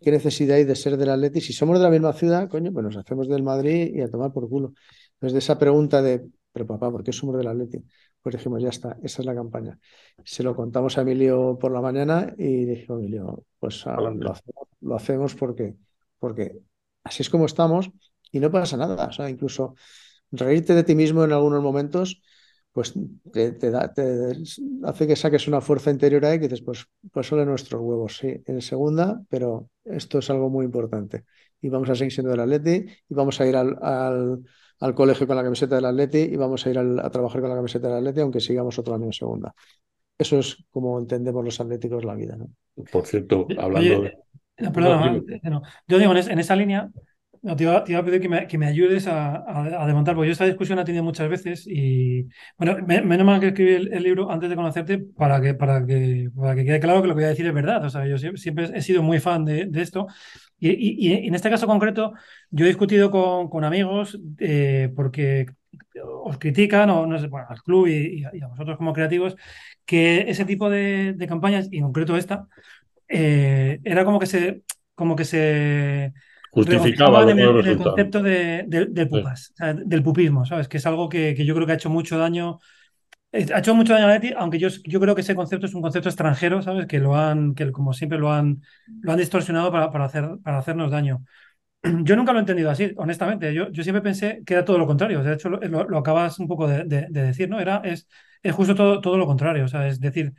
¿qué 0.00 0.10
necesidad 0.10 0.56
hay 0.56 0.64
de 0.64 0.74
ser 0.74 0.96
del 0.96 1.10
Atleti? 1.10 1.40
Si 1.40 1.52
somos 1.52 1.78
de 1.78 1.84
la 1.84 1.90
misma 1.90 2.12
ciudad, 2.14 2.48
coño, 2.48 2.72
pues 2.72 2.84
nos 2.84 2.96
hacemos 2.96 3.28
del 3.28 3.42
Madrid 3.42 3.94
y 3.94 4.00
a 4.00 4.10
tomar 4.10 4.32
por 4.32 4.48
culo. 4.48 4.72
Entonces, 5.14 5.34
de 5.34 5.38
esa 5.40 5.58
pregunta 5.58 6.00
de, 6.00 6.26
pero 6.52 6.66
papá, 6.66 6.90
¿por 6.90 7.04
qué 7.04 7.12
somos 7.12 7.36
del 7.36 7.48
Atleti? 7.48 7.84
Pues 8.22 8.36
dijimos, 8.36 8.62
ya 8.62 8.70
está, 8.70 8.98
esa 9.02 9.22
es 9.22 9.26
la 9.26 9.34
campaña. 9.34 9.78
Se 10.24 10.42
lo 10.42 10.56
contamos 10.56 10.96
a 10.96 11.02
Emilio 11.02 11.58
por 11.60 11.70
la 11.70 11.82
mañana 11.82 12.34
y 12.38 12.64
dijimos, 12.64 13.00
Emilio, 13.00 13.44
pues 13.58 13.86
ah, 13.86 14.00
lo, 14.00 14.32
hacemos, 14.32 14.68
lo 14.80 14.96
hacemos 14.96 15.34
porque, 15.34 15.76
porque 16.18 16.58
así 17.04 17.22
es 17.22 17.28
como 17.28 17.44
estamos 17.44 17.90
y 18.32 18.40
no 18.40 18.50
pasa 18.50 18.78
nada. 18.78 19.08
O 19.08 19.12
sea, 19.12 19.28
incluso 19.28 19.74
reírte 20.30 20.74
de 20.74 20.84
ti 20.84 20.94
mismo 20.94 21.24
en 21.24 21.32
algunos 21.32 21.62
momentos 21.62 22.22
pues 22.78 22.94
te, 23.32 23.50
te, 23.50 23.72
da, 23.72 23.92
te, 23.92 24.36
hace 24.84 25.06
que 25.08 25.16
saques 25.16 25.48
una 25.48 25.60
fuerza 25.60 25.90
interior 25.90 26.24
ahí 26.24 26.38
que 26.38 26.46
dices, 26.46 26.62
pues, 26.62 26.86
pues 27.10 27.26
solo 27.26 27.44
nuestros 27.44 27.82
huevos, 27.82 28.18
sí, 28.18 28.40
en 28.46 28.62
segunda, 28.62 29.20
pero 29.28 29.68
esto 29.84 30.20
es 30.20 30.30
algo 30.30 30.48
muy 30.48 30.64
importante. 30.64 31.24
Y 31.60 31.70
vamos 31.70 31.90
a 31.90 31.96
seguir 31.96 32.12
siendo 32.12 32.30
del 32.30 32.38
Atleti 32.38 32.86
y 33.08 33.14
vamos 33.14 33.40
a 33.40 33.48
ir 33.48 33.56
al, 33.56 33.76
al, 33.82 34.44
al 34.78 34.94
colegio 34.94 35.26
con 35.26 35.34
la 35.34 35.42
camiseta 35.42 35.74
del 35.74 35.86
Atleti 35.86 36.18
y 36.18 36.36
vamos 36.36 36.64
a 36.64 36.70
ir 36.70 36.78
al, 36.78 37.00
a 37.00 37.10
trabajar 37.10 37.40
con 37.40 37.50
la 37.50 37.56
camiseta 37.56 37.88
del 37.88 37.96
Atleti, 37.96 38.20
aunque 38.20 38.38
sigamos 38.38 38.78
otro 38.78 38.94
año 38.94 39.06
en 39.06 39.12
segunda. 39.12 39.52
Eso 40.16 40.38
es 40.38 40.64
como 40.70 41.00
entendemos 41.00 41.44
los 41.44 41.60
atléticos 41.60 42.04
la 42.04 42.14
vida. 42.14 42.36
¿no? 42.36 42.48
Por 42.92 43.06
cierto, 43.06 43.48
hablando 43.58 43.98
Oye, 44.02 44.12
de... 44.56 44.70
Perdona, 44.70 45.20
no, 45.50 45.62
yo 45.88 45.98
digo, 45.98 46.12
en, 46.12 46.30
en 46.30 46.38
esa 46.38 46.54
línea, 46.54 46.88
no, 47.42 47.56
te, 47.56 47.64
iba, 47.64 47.84
te, 47.84 47.92
iba, 47.92 48.00
a 48.00 48.04
pedir 48.04 48.20
que 48.20 48.28
me, 48.28 48.46
que 48.46 48.58
me 48.58 48.66
ayudes 48.66 49.06
a, 49.06 49.36
a, 49.36 49.82
a, 49.82 49.86
desmontar, 49.86 50.14
porque 50.14 50.28
yo 50.28 50.32
esta 50.32 50.44
discusión 50.44 50.76
la 50.76 50.82
he 50.82 50.84
tenido 50.84 51.04
muchas 51.04 51.28
veces 51.28 51.66
y, 51.66 52.28
bueno, 52.56 52.76
me, 52.86 53.02
menos 53.02 53.26
mal 53.26 53.40
que 53.40 53.48
escribí 53.48 53.74
el, 53.74 53.92
el, 53.92 54.02
libro 54.02 54.30
antes 54.30 54.50
de 54.50 54.56
conocerte 54.56 54.98
para 54.98 55.40
que, 55.40 55.54
para, 55.54 55.84
que, 55.86 56.30
para 56.36 56.54
que 56.54 56.64
quede 56.64 56.80
claro 56.80 57.02
que 57.02 57.08
lo 57.08 57.14
que 57.14 57.20
voy 57.20 57.24
a 57.24 57.28
decir 57.28 57.46
es 57.46 57.54
verdad. 57.54 57.84
O 57.84 57.90
sea, 57.90 58.06
yo 58.06 58.18
siempre, 58.18 58.40
siempre 58.40 58.70
he 58.74 58.82
sido 58.82 59.02
muy 59.02 59.20
fan 59.20 59.44
de, 59.44 59.66
de 59.66 59.82
esto 59.82 60.06
y, 60.58 60.70
y, 60.70 61.08
y, 61.08 61.28
en 61.28 61.34
este 61.34 61.50
caso 61.50 61.66
concreto 61.66 62.12
yo 62.50 62.64
he 62.64 62.68
discutido 62.68 63.10
con, 63.10 63.48
con 63.48 63.64
amigos 63.64 64.18
eh, 64.38 64.92
porque 64.96 65.46
os 66.04 66.38
critican, 66.38 66.90
o 66.90 67.06
no 67.06 67.18
sé, 67.18 67.28
bueno, 67.28 67.46
al 67.50 67.62
club 67.62 67.86
y, 67.88 68.22
y, 68.32 68.42
a 68.42 68.46
vosotros 68.48 68.76
como 68.76 68.92
creativos, 68.92 69.36
que 69.84 70.30
ese 70.30 70.44
tipo 70.44 70.70
de, 70.70 71.14
de 71.14 71.26
campañas, 71.26 71.68
y 71.70 71.78
en 71.78 71.84
concreto 71.84 72.16
esta, 72.16 72.48
eh, 73.08 73.80
era 73.84 74.04
como 74.04 74.18
que 74.18 74.26
se, 74.26 74.62
como 74.94 75.16
que 75.16 75.24
se 75.24 76.12
justificaba 76.58 77.22
el, 77.22 77.38
el, 77.38 77.78
concepto 77.78 78.22
de, 78.22 78.64
de, 78.66 78.86
del 78.86 79.08
pupas, 79.08 79.46
sí. 79.46 79.52
o 79.52 79.56
sea, 79.56 79.74
del 79.74 80.02
pupismo, 80.02 80.44
¿sabes? 80.44 80.68
Que 80.68 80.78
es 80.78 80.86
algo 80.86 81.08
que, 81.08 81.34
que, 81.34 81.44
yo 81.44 81.54
creo 81.54 81.66
que 81.66 81.72
ha 81.72 81.76
hecho 81.76 81.90
mucho 81.90 82.18
daño. 82.18 82.58
Ha 83.32 83.58
hecho 83.58 83.74
mucho 83.74 83.92
daño 83.92 84.06
a 84.06 84.12
Leti, 84.14 84.32
aunque 84.36 84.58
yo, 84.58 84.68
yo 84.84 85.00
creo 85.00 85.14
que 85.14 85.20
ese 85.20 85.34
concepto 85.34 85.66
es 85.66 85.74
un 85.74 85.82
concepto 85.82 86.08
extranjero, 86.08 86.62
¿sabes? 86.62 86.86
Que 86.86 86.98
lo 86.98 87.14
han, 87.14 87.54
que 87.54 87.70
como 87.72 87.92
siempre 87.92 88.18
lo 88.18 88.32
han, 88.32 88.62
lo 89.02 89.12
han 89.12 89.18
distorsionado 89.18 89.70
para, 89.70 89.90
para, 89.90 90.06
hacer, 90.06 90.28
para 90.42 90.58
hacernos 90.58 90.90
daño. 90.90 91.22
Yo 92.04 92.16
nunca 92.16 92.32
lo 92.32 92.38
he 92.38 92.40
entendido 92.40 92.70
así, 92.70 92.92
honestamente. 92.96 93.52
Yo, 93.54 93.70
yo 93.70 93.82
siempre 93.82 94.02
pensé 94.02 94.42
que 94.46 94.54
era 94.54 94.64
todo 94.64 94.78
lo 94.78 94.86
contrario. 94.86 95.22
De 95.22 95.34
hecho, 95.34 95.48
lo, 95.50 95.58
lo, 95.60 95.98
acabas 95.98 96.38
un 96.38 96.48
poco 96.48 96.66
de, 96.66 96.84
de, 96.84 97.06
de, 97.10 97.22
decir, 97.22 97.48
¿no? 97.48 97.60
Era, 97.60 97.82
es, 97.84 98.08
es 98.42 98.54
justo 98.54 98.74
todo, 98.74 99.00
todo 99.00 99.16
lo 99.18 99.26
contrario. 99.26 99.64
O 99.64 99.68
sea, 99.68 99.86
es 99.86 100.00
decir, 100.00 100.32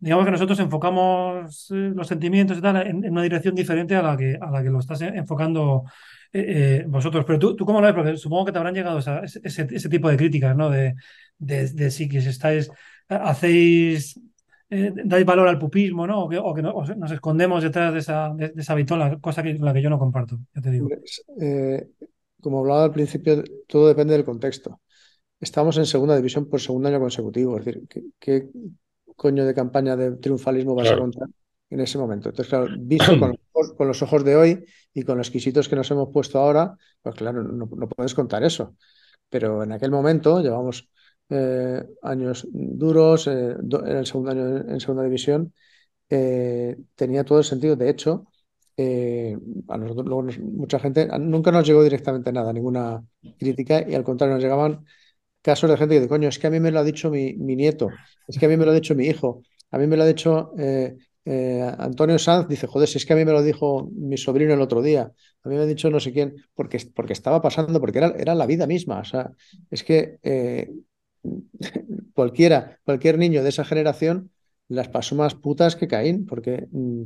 digamos 0.00 0.24
que 0.24 0.30
nosotros 0.30 0.58
enfocamos 0.58 1.70
eh, 1.70 1.92
los 1.94 2.08
sentimientos 2.08 2.58
y 2.58 2.60
tal 2.62 2.86
en, 2.86 3.08
una 3.10 3.22
dirección 3.22 3.54
diferente 3.54 3.94
a 3.94 4.02
la 4.02 4.16
que, 4.16 4.36
a 4.40 4.50
la 4.50 4.62
que 4.62 4.70
lo 4.70 4.80
estás 4.80 5.02
enfocando 5.02 5.84
eh, 6.32 6.44
eh, 6.80 6.84
vosotros. 6.88 7.24
Pero 7.26 7.38
tú, 7.38 7.56
tú, 7.56 7.66
¿cómo 7.66 7.80
lo 7.80 7.86
ves? 7.86 7.94
Porque 7.94 8.16
supongo 8.16 8.46
que 8.46 8.52
te 8.52 8.58
habrán 8.58 8.74
llegado 8.74 8.98
ese, 8.98 9.40
ese, 9.42 9.88
tipo 9.88 10.08
de 10.08 10.16
críticas, 10.16 10.56
¿no? 10.56 10.70
De, 10.70 10.94
de, 11.38 11.68
de 11.68 11.90
si 11.90 12.08
que 12.08 12.18
estáis, 12.18 12.70
hacéis, 13.08 14.18
eh, 14.70 14.92
dais 15.04 15.26
valor 15.26 15.48
al 15.48 15.58
pupismo, 15.58 16.06
¿no? 16.06 16.24
O 16.24 16.54
que, 16.54 16.62
no, 16.62 16.72
nos 16.96 17.10
escondemos 17.10 17.62
detrás 17.62 17.92
de 17.92 17.98
esa, 17.98 18.32
de, 18.34 18.52
esa 18.56 18.74
vitola, 18.74 19.18
cosa 19.20 19.42
que 19.42 19.54
la 19.54 19.74
que 19.74 19.82
yo 19.82 19.90
no 19.90 19.98
comparto, 19.98 20.38
ya 20.54 20.62
te 20.62 20.70
digo. 20.70 20.88
como 22.40 22.60
hablaba 22.60 22.84
al 22.84 22.92
principio, 22.92 23.42
todo 23.66 23.88
depende 23.88 24.14
del 24.14 24.24
contexto. 24.24 24.80
Estamos 25.40 25.76
en 25.78 25.86
segunda 25.86 26.16
división 26.16 26.48
por 26.48 26.60
segundo 26.60 26.88
año 26.88 27.00
consecutivo, 27.00 27.58
es 27.58 27.64
decir, 27.64 27.82
que 28.18 28.48
coño 29.22 29.44
de 29.44 29.52
campaña 29.52 29.96
de 29.96 30.12
triunfalismo 30.16 30.74
vas 30.74 30.88
claro. 30.88 30.96
a 30.96 31.04
contar 31.04 31.28
en 31.68 31.80
ese 31.80 31.98
momento. 31.98 32.30
Entonces, 32.30 32.48
claro, 32.48 32.68
visto 32.78 33.12
con, 33.20 33.36
con, 33.76 33.86
los 33.86 34.00
ojos 34.02 34.24
de 34.24 34.34
hoy 34.34 34.64
y 34.94 35.02
con 35.02 35.18
los 35.18 35.28
exquisitos 35.28 35.68
que 35.68 35.76
nos 35.76 35.90
hemos 35.90 36.08
puesto 36.10 36.38
ahora, 36.38 36.74
pues 37.02 37.16
claro, 37.16 37.42
no, 37.42 37.68
no 37.70 37.88
puedes 37.88 38.14
contar 38.14 38.42
eso. 38.44 38.76
Pero 39.28 39.62
en 39.62 39.72
aquel 39.72 39.90
momento 39.90 40.40
llevamos 40.40 40.88
eh, 41.28 41.84
años 42.02 42.46
duros, 42.50 43.26
eh, 43.26 43.56
do, 43.60 43.86
en 43.86 43.98
el 43.98 44.06
segundo 44.06 44.30
año 44.30 44.56
en 44.56 44.80
segunda 44.80 45.04
división, 45.04 45.52
eh, 46.08 46.78
tenía 46.94 47.22
todo 47.22 47.38
el 47.40 47.44
sentido. 47.44 47.76
De 47.76 47.90
hecho, 47.90 48.24
eh, 48.78 49.36
a 49.68 49.76
nosotros, 49.76 50.06
luego 50.06 50.22
nos, 50.22 50.38
mucha 50.38 50.78
gente, 50.78 51.06
nunca 51.18 51.52
nos 51.52 51.66
llegó 51.66 51.82
directamente 51.82 52.32
nada, 52.32 52.54
ninguna 52.54 53.04
crítica, 53.38 53.84
y 53.86 53.94
al 53.94 54.02
contrario, 54.02 54.36
nos 54.36 54.42
llegaban 54.42 54.86
casos 55.42 55.70
de 55.70 55.76
gente 55.76 55.94
que 55.94 56.00
dice, 56.00 56.08
coño, 56.08 56.28
es 56.28 56.38
que 56.38 56.46
a 56.46 56.50
mí 56.50 56.60
me 56.60 56.70
lo 56.70 56.80
ha 56.80 56.84
dicho 56.84 57.10
mi, 57.10 57.34
mi 57.34 57.56
nieto, 57.56 57.88
es 58.26 58.38
que 58.38 58.46
a 58.46 58.48
mí 58.48 58.56
me 58.56 58.64
lo 58.64 58.70
ha 58.72 58.74
dicho 58.74 58.94
mi 58.94 59.06
hijo, 59.06 59.42
a 59.70 59.78
mí 59.78 59.86
me 59.86 59.96
lo 59.96 60.02
ha 60.02 60.06
dicho 60.06 60.52
eh, 60.58 60.96
eh, 61.24 61.74
Antonio 61.78 62.18
Sanz, 62.18 62.48
dice, 62.48 62.66
joder, 62.66 62.88
si 62.88 62.98
es 62.98 63.06
que 63.06 63.12
a 63.12 63.16
mí 63.16 63.24
me 63.24 63.32
lo 63.32 63.42
dijo 63.42 63.90
mi 63.94 64.16
sobrino 64.16 64.54
el 64.54 64.60
otro 64.60 64.82
día, 64.82 65.12
a 65.42 65.48
mí 65.48 65.54
me 65.54 65.62
ha 65.62 65.66
dicho 65.66 65.90
no 65.90 66.00
sé 66.00 66.12
quién, 66.12 66.34
porque, 66.54 66.78
porque 66.94 67.12
estaba 67.12 67.40
pasando, 67.40 67.80
porque 67.80 67.98
era, 67.98 68.14
era 68.18 68.34
la 68.34 68.46
vida 68.46 68.66
misma. 68.66 69.00
O 69.00 69.04
sea, 69.04 69.30
es 69.70 69.84
que 69.84 70.18
eh, 70.22 70.70
cualquiera, 72.14 72.78
cualquier 72.84 73.18
niño 73.18 73.42
de 73.42 73.50
esa 73.50 73.64
generación 73.64 74.30
las 74.68 74.88
pasó 74.88 75.14
más 75.14 75.34
putas 75.34 75.76
que 75.76 75.88
Caín, 75.88 76.26
porque 76.26 76.66
mm, 76.70 77.02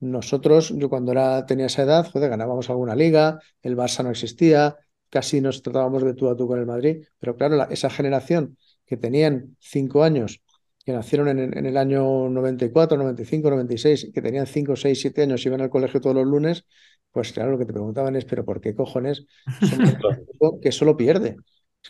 nosotros, 0.00 0.72
yo 0.76 0.88
cuando 0.88 1.12
era, 1.12 1.46
tenía 1.46 1.66
esa 1.66 1.82
edad, 1.82 2.06
joder, 2.10 2.30
ganábamos 2.30 2.68
alguna 2.70 2.94
liga, 2.94 3.38
el 3.62 3.76
Barça 3.76 4.02
no 4.02 4.10
existía, 4.10 4.76
casi 5.16 5.40
nos 5.40 5.62
tratábamos 5.62 6.02
de 6.04 6.14
tú 6.14 6.28
a 6.28 6.36
tú 6.36 6.46
con 6.48 6.58
el 6.60 6.66
Madrid, 6.66 7.04
pero 7.20 7.36
claro, 7.36 7.56
la- 7.56 7.64
esa 7.78 7.90
generación 7.90 8.56
que 8.86 8.96
tenían 8.96 9.56
cinco 9.60 10.02
años, 10.04 10.42
que 10.84 10.92
nacieron 10.92 11.28
en, 11.28 11.38
en 11.58 11.66
el 11.66 11.76
año 11.76 12.28
94, 12.28 12.96
95, 12.98 13.50
96, 13.50 14.10
que 14.14 14.22
tenían 14.22 14.46
cinco, 14.46 14.76
seis, 14.76 15.00
siete 15.00 15.22
años 15.22 15.44
y 15.44 15.48
iban 15.48 15.60
al 15.62 15.70
colegio 15.70 16.00
todos 16.00 16.16
los 16.16 16.26
lunes, 16.26 16.64
pues 17.12 17.32
claro, 17.32 17.52
lo 17.52 17.58
que 17.58 17.66
te 17.66 17.72
preguntaban 17.72 18.16
es, 18.16 18.24
pero 18.26 18.44
¿por 18.44 18.60
qué 18.60 18.74
cojones 18.74 19.24
equipo 20.28 20.60
que 20.60 20.72
solo 20.72 20.96
pierde? 20.96 21.36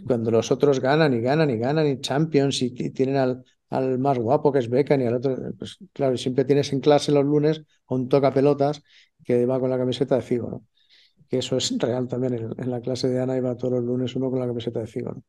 Cuando 0.06 0.30
los 0.30 0.50
otros 0.50 0.80
ganan 0.80 1.14
y 1.14 1.20
ganan 1.20 1.50
y 1.50 1.58
ganan 1.58 1.86
y 1.86 2.00
Champions 2.00 2.62
y, 2.62 2.74
y 2.76 2.90
tienen 2.90 3.16
al, 3.16 3.44
al 3.70 3.98
más 3.98 4.18
guapo 4.18 4.52
que 4.52 4.58
es 4.58 4.68
Beckham 4.68 5.00
y 5.02 5.06
al 5.06 5.14
otro, 5.14 5.36
pues 5.58 5.78
claro, 5.92 6.16
siempre 6.16 6.44
tienes 6.44 6.72
en 6.72 6.80
clase 6.80 7.12
los 7.12 7.24
lunes 7.24 7.62
a 7.88 7.94
un 7.94 8.08
toca 8.08 8.32
pelotas 8.34 8.82
que 9.24 9.46
va 9.46 9.60
con 9.60 9.70
la 9.70 9.78
camiseta 9.78 10.16
de 10.16 10.22
Figo, 10.22 10.50
¿no? 10.50 10.64
Que 11.34 11.38
eso 11.38 11.56
es 11.56 11.76
real 11.78 12.06
también. 12.08 12.34
En, 12.34 12.52
en 12.56 12.70
la 12.70 12.80
clase 12.80 13.08
de 13.08 13.20
Ana 13.20 13.36
iba 13.36 13.56
todos 13.56 13.74
los 13.74 13.84
lunes 13.84 14.14
uno 14.16 14.30
con 14.30 14.38
la 14.40 14.46
camiseta 14.46 14.80
de 14.80 14.86
Figo, 14.86 15.12
¿no? 15.12 15.22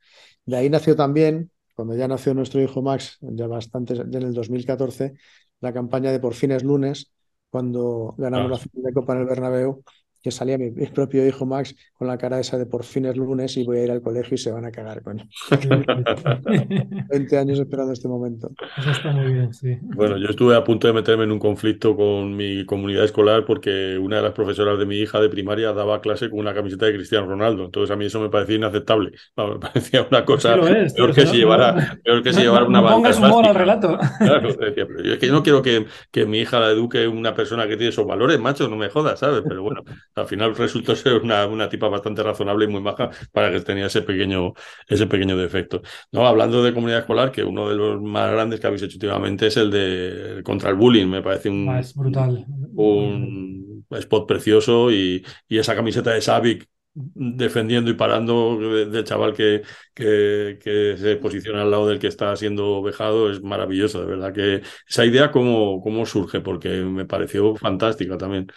De 0.45 0.57
ahí 0.57 0.69
nació 0.69 0.95
también, 0.95 1.51
cuando 1.75 1.95
ya 1.95 2.07
nació 2.07 2.33
nuestro 2.33 2.61
hijo 2.61 2.81
Max, 2.81 3.17
ya 3.21 3.47
bastante, 3.47 3.95
ya 3.95 4.03
en 4.19 4.23
el 4.23 4.33
2014, 4.33 5.13
la 5.61 5.73
campaña 5.73 6.11
de 6.11 6.19
Por 6.19 6.33
fin 6.35 6.51
es 6.51 6.63
lunes, 6.63 7.11
cuando 7.49 8.13
ganamos 8.17 8.51
Ah. 8.51 8.51
la 8.51 8.57
final 8.59 8.83
de 8.83 8.93
Copa 8.93 9.13
en 9.13 9.19
el 9.21 9.25
Bernabéu, 9.25 9.83
que 10.25 10.31
salía 10.31 10.57
mi, 10.57 10.71
mi 10.71 10.87
propio 10.87 11.25
hijo 11.27 11.45
Max 11.45 11.75
con 11.93 12.07
la 12.07 12.17
cara 12.17 12.39
esa 12.39 12.57
de 12.57 12.65
por 12.65 12.83
fin 12.83 13.05
es 13.05 13.15
lunes 13.15 13.55
y 13.57 13.63
voy 13.63 13.77
a 13.77 13.83
ir 13.83 13.91
al 13.91 14.01
colegio 14.01 14.33
y 14.33 14.37
se 14.39 14.51
van 14.51 14.65
a 14.65 14.71
cagar, 14.71 15.03
coño. 15.03 15.23
20 17.09 17.37
años 17.37 17.59
esperando 17.59 17.93
este 17.93 18.07
momento. 18.07 18.49
Eso 18.75 18.89
está 18.89 19.11
muy 19.11 19.31
bien, 19.33 19.53
sí. 19.53 19.77
Bueno, 19.83 20.17
yo 20.17 20.27
estuve 20.29 20.55
a 20.55 20.63
punto 20.63 20.87
de 20.87 20.93
meterme 20.93 21.25
en 21.25 21.31
un 21.31 21.37
conflicto 21.37 21.95
con 21.95 22.35
mi 22.35 22.65
comunidad 22.65 23.03
escolar 23.05 23.45
porque 23.45 23.99
una 23.99 24.15
de 24.17 24.23
las 24.23 24.33
profesoras 24.33 24.79
de 24.79 24.85
mi 24.87 24.95
hija 24.97 25.19
de 25.19 25.29
primaria 25.29 25.73
daba 25.73 26.01
clase 26.01 26.29
con 26.31 26.39
una 26.39 26.55
camiseta 26.55 26.87
de 26.87 26.95
Cristiano 26.95 27.27
Ronaldo. 27.27 27.65
Entonces 27.65 27.91
a 27.91 27.95
mí 27.95 28.05
eso 28.05 28.19
me 28.19 28.29
parecía 28.29 28.55
inaceptable. 28.55 29.11
Me 29.37 29.59
parecía 29.59 30.07
una 30.09 30.25
cosa 30.25 30.53
Sí 30.53 30.59
lo 30.59 30.67
es, 30.67 30.93
peor 30.93 31.13
que 31.13 31.21
no- 31.21 31.27
si 31.27 31.37
llevara, 31.37 31.99
peor 32.03 32.23
que 32.23 32.31
si 32.33 32.37
No, 32.37 32.43
llevara 32.45 32.65
una 32.65 32.81
banda 32.81 32.95
pongas 32.95 33.19
humor 33.19 33.45
al 33.45 33.55
relato. 33.55 33.97
Claro, 34.21 34.49
decía, 34.55 34.87
pero 34.87 35.03
yo 35.03 35.13
es 35.13 35.19
que 35.19 35.27
yo 35.27 35.33
no 35.33 35.43
quiero 35.43 35.61
que, 35.61 35.85
que 36.11 36.25
mi 36.25 36.39
hija 36.39 36.59
la 36.59 36.71
eduque 36.71 37.07
una 37.07 37.35
persona 37.35 37.67
que 37.67 37.77
tiene 37.77 37.89
esos 37.89 38.07
valores, 38.07 38.39
macho, 38.39 38.67
no 38.67 38.75
me 38.75 38.89
jodas, 38.89 39.19
¿sabes? 39.19 39.43
Pero 39.47 39.61
bueno, 39.61 39.83
al 40.15 40.27
final 40.27 40.55
resultó 40.55 40.95
ser 40.95 41.13
una, 41.21 41.45
una 41.47 41.69
tipa 41.69 41.87
bastante 41.89 42.23
razonable 42.23 42.65
y 42.65 42.67
muy 42.69 42.81
maja 42.81 43.09
para 43.31 43.51
que 43.51 43.59
tenía 43.61 43.87
ese 43.87 44.01
pequeño, 44.01 44.53
ese 44.87 45.07
pequeño 45.07 45.37
defecto. 45.37 45.81
No, 46.11 46.25
hablando 46.27 46.63
de 46.63 46.73
comunidad 46.73 46.99
escolar, 47.01 47.31
que 47.31 47.43
uno 47.43 47.69
de 47.69 47.75
los 47.75 48.01
más 48.01 48.31
grandes 48.31 48.59
que 48.59 48.67
habéis 48.67 48.83
hecho 48.83 48.95
últimamente 48.95 49.47
es 49.47 49.57
el 49.57 49.71
de 49.71 50.41
contra 50.43 50.69
el 50.69 50.75
bullying, 50.75 51.07
me 51.07 51.21
parece 51.21 51.49
un, 51.49 51.75
Ah, 51.75 51.79
es 51.79 51.93
brutal. 51.93 52.45
un 52.75 53.85
spot 53.91 54.27
precioso 54.27 54.91
y, 54.91 55.25
y 55.47 55.57
esa 55.59 55.75
camiseta 55.75 56.11
de 56.11 56.21
Savic 56.21 56.67
defendiendo 56.93 57.91
y 57.91 57.93
parando 57.95 58.57
de- 58.57 58.85
del 58.87 59.03
chaval 59.03 59.33
que, 59.33 59.61
que, 59.93 60.57
que 60.61 60.95
se 60.97 61.17
posiciona 61.17 61.61
al 61.63 61.71
lado 61.71 61.87
del 61.87 61.99
que 61.99 62.07
está 62.07 62.35
siendo 62.37 62.81
vejado 62.81 63.29
es 63.31 63.41
maravilloso, 63.41 63.99
de 64.01 64.05
verdad 64.07 64.33
que 64.33 64.61
esa 64.89 65.05
idea 65.05 65.31
cómo, 65.31 65.81
cómo 65.81 66.05
surge, 66.05 66.39
porque 66.41 66.69
me 66.83 67.05
pareció 67.05 67.55
fantástica 67.55 68.17
también. 68.17 68.47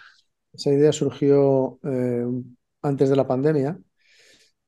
Esa 0.53 0.71
idea 0.71 0.91
surgió 0.91 1.79
eh, 1.83 2.25
antes 2.81 3.09
de 3.09 3.15
la 3.15 3.27
pandemia 3.27 3.79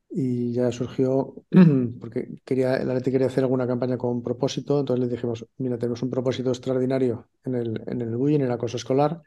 y 0.09 0.53
ya 0.53 0.71
surgió 0.71 1.35
porque 1.99 2.27
quería, 2.45 2.77
el 2.77 2.89
Atleti 2.89 3.11
quería 3.11 3.27
hacer 3.27 3.43
alguna 3.43 3.67
campaña 3.67 3.97
con 3.97 4.21
propósito, 4.23 4.79
entonces 4.79 5.05
le 5.05 5.11
dijimos, 5.13 5.45
mira, 5.57 5.77
tenemos 5.77 6.01
un 6.03 6.09
propósito 6.09 6.49
extraordinario 6.49 7.29
en 7.43 7.55
el, 7.55 7.83
en 7.87 8.01
el 8.01 8.15
bullying, 8.17 8.39
en 8.39 8.45
el 8.47 8.51
acoso 8.51 8.77
escolar, 8.77 9.21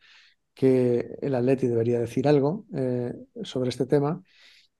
que 0.54 1.16
el 1.22 1.34
Atleti 1.34 1.68
debería 1.68 2.00
decir 2.00 2.28
algo 2.28 2.66
eh, 2.74 3.14
sobre 3.44 3.70
este 3.70 3.86
tema 3.86 4.22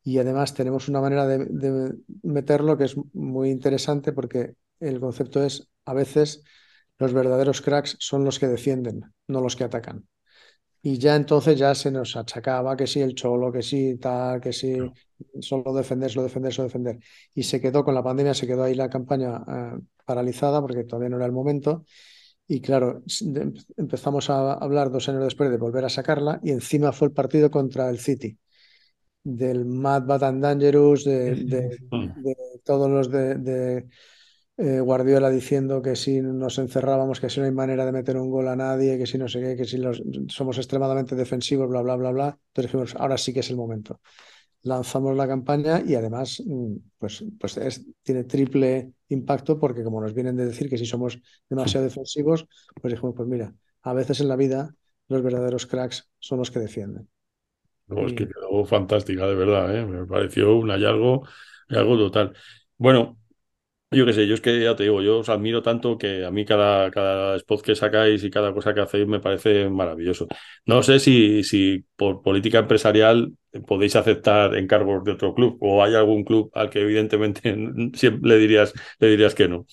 y 0.04 0.18
además 0.18 0.54
tenemos 0.54 0.88
una 0.88 1.00
manera 1.02 1.26
de 1.28 1.94
meterlo 2.22 2.78
que 2.78 2.84
es 2.84 2.96
muy 3.14 3.50
interesante 3.50 4.12
porque 4.12 4.54
el 4.80 5.00
concepto 5.00 5.44
es, 5.44 5.68
a 5.87 5.94
veces 5.94 6.44
los 6.98 7.12
verdaderos 7.14 7.62
cracks 7.62 7.96
son 8.00 8.24
los 8.24 8.38
que 8.38 8.48
defienden, 8.48 9.02
no 9.28 9.40
los 9.42 9.56
que 9.56 9.64
atacan. 9.64 10.06
Y 10.87 10.99
ya 10.99 11.16
entonces 11.16 11.59
ya 11.59 11.75
se 11.75 11.90
nos 11.90 12.14
achacaba 12.14 12.77
que 12.77 12.87
sí 12.87 13.01
el 13.01 13.14
cholo, 13.14 13.51
que 13.51 13.62
sí 13.62 13.97
tal, 13.97 14.38
que 14.40 14.53
sí 14.53 14.92
solo 15.40 15.73
defender, 15.73 16.11
solo 16.11 16.25
defender, 16.25 16.53
solo 16.53 16.68
defender. 16.68 16.99
Y 17.35 17.42
se 17.44 17.59
quedó 17.61 17.85
con 17.85 17.94
la 17.94 18.03
pandemia, 18.03 18.35
se 18.35 18.47
quedó 18.47 18.64
ahí 18.64 18.75
la 18.75 18.90
campaña 18.90 19.42
eh, 19.49 19.79
paralizada 20.05 20.61
porque 20.61 20.85
todavía 20.85 21.09
no 21.09 21.16
era 21.16 21.25
el 21.27 21.33
momento. 21.33 21.87
Y 22.47 22.61
claro, 22.61 23.03
de- 23.23 23.53
empezamos 23.77 24.31
a 24.31 24.55
hablar 24.55 24.90
dos 24.90 25.09
años 25.09 25.25
después 25.25 25.51
de 25.51 25.59
volver 25.59 25.85
a 25.87 25.90
sacarla 25.90 26.40
y 26.42 26.51
encima 26.51 26.92
fue 26.92 27.09
el 27.09 27.14
partido 27.14 27.51
contra 27.51 27.88
el 27.90 27.99
City, 27.99 28.38
del 29.25 29.64
Mad 29.64 30.05
Bad 30.07 30.25
and 30.25 30.42
Dangerous, 30.42 31.05
de, 31.05 31.37
de- 31.37 31.79
sí. 31.90 32.11
de 32.14 32.37
todos 32.64 32.90
los 32.90 33.11
de, 33.11 33.37
de, 33.37 33.88
eh, 34.57 34.81
Guardiola 34.81 35.31
diciendo 35.31 35.83
que 35.83 35.97
si 35.97 36.21
nos 36.21 36.59
encerrábamos, 36.59 37.21
que 37.21 37.31
si 37.31 37.40
no 37.40 37.47
hay 37.47 37.53
manera 37.53 37.85
de 37.87 37.93
meter 37.93 38.17
un 38.17 38.31
gol 38.31 38.49
a 38.49 38.57
nadie, 38.57 38.99
que 38.99 39.07
si 39.07 39.19
no 39.19 39.29
sé 39.29 39.40
qué, 39.40 39.57
que 39.57 39.64
si 39.64 39.79
los, 39.79 40.03
somos 40.29 40.59
extremadamente 40.59 41.17
defensivos, 41.17 41.69
bla, 41.69 41.83
bla, 41.83 41.97
bla, 41.97 42.11
bla. 42.12 42.27
Entonces 42.49 42.73
dijimos, 42.73 42.95
ahora 42.97 43.19
sí 43.19 43.33
que 43.33 43.40
es 43.40 43.51
el 43.51 43.57
momento. 43.57 44.01
Lanzamos 44.62 45.17
la 45.17 45.29
campaña 45.29 45.83
y 45.87 45.95
además 45.95 46.43
mm, 46.47 46.77
pues, 46.99 47.25
pues 47.40 47.57
es- 47.59 47.87
tiene 48.03 48.25
triple 48.25 48.93
impacto 49.09 49.59
porque 49.59 49.85
como 49.85 50.01
nos 50.01 50.14
vienen 50.14 50.37
de 50.37 50.47
decir 50.47 50.69
que 50.71 50.79
si 50.79 50.87
somos 50.87 51.21
demasiado 51.49 51.85
defensivos, 51.87 52.47
pues 52.81 52.95
dijimos, 52.95 53.14
pues 53.17 53.29
mira, 53.29 53.55
a 53.83 53.93
veces 53.95 54.21
en 54.21 54.29
la 54.29 54.37
vida 54.37 54.75
los 55.09 55.23
verdaderos 55.23 55.67
cracks 55.67 56.09
son 56.21 56.38
los 56.38 56.51
que 56.51 56.61
defienden. 56.61 57.09
No, 57.87 58.07
es 58.07 58.14
que 58.14 58.27
quedó 58.29 58.64
fantástica, 58.64 59.27
de 59.27 59.35
verdad, 59.35 59.75
¿eh? 59.77 59.85
Me 59.85 60.07
pareció 60.07 60.57
un 60.57 60.71
hallazgo, 60.71 61.25
hallazgo 61.69 61.99
total. 61.99 62.35
Bueno, 62.79 63.19
yo 63.94 64.07
qué 64.07 64.12
sé, 64.12 64.26
yo 64.26 64.35
es 64.35 64.40
que 64.40 64.61
ya 64.62 64.76
te 64.76 64.85
digo, 64.85 65.02
yo 65.02 65.18
os 65.20 65.28
admiro 65.28 65.62
tanto 65.62 65.98
que 65.98 66.24
a 66.24 66.30
mí 66.30 66.44
cada, 66.44 66.90
cada 66.90 67.37
spot 67.37 67.62
que 67.62 67.74
sacáis 67.74 68.22
y 68.24 68.30
cada 68.30 68.52
cosa 68.54 68.74
que 68.74 68.80
hacéis 68.80 69.07
me 69.07 69.20
parece 69.20 69.68
maravilloso. 69.70 70.28
No 70.66 70.83
sé 70.83 70.98
si, 71.00 71.42
si 71.44 71.85
por 71.96 72.22
política 72.22 72.59
empresarial 72.61 73.35
podéis 73.66 73.96
aceptar 73.96 74.57
encargos 74.57 75.04
de 75.04 75.12
otro 75.12 75.35
club 75.35 75.59
o 75.61 75.83
hay 75.85 75.94
algún 75.94 76.24
club 76.24 76.50
al 76.54 76.70
que 76.70 76.80
evidentemente 76.83 77.54
siempre 77.94 78.28
le 78.30 78.38
dirías, 78.38 78.72
le 78.98 79.09
dirías 79.09 79.35
que 79.35 79.48
no. 79.48 79.66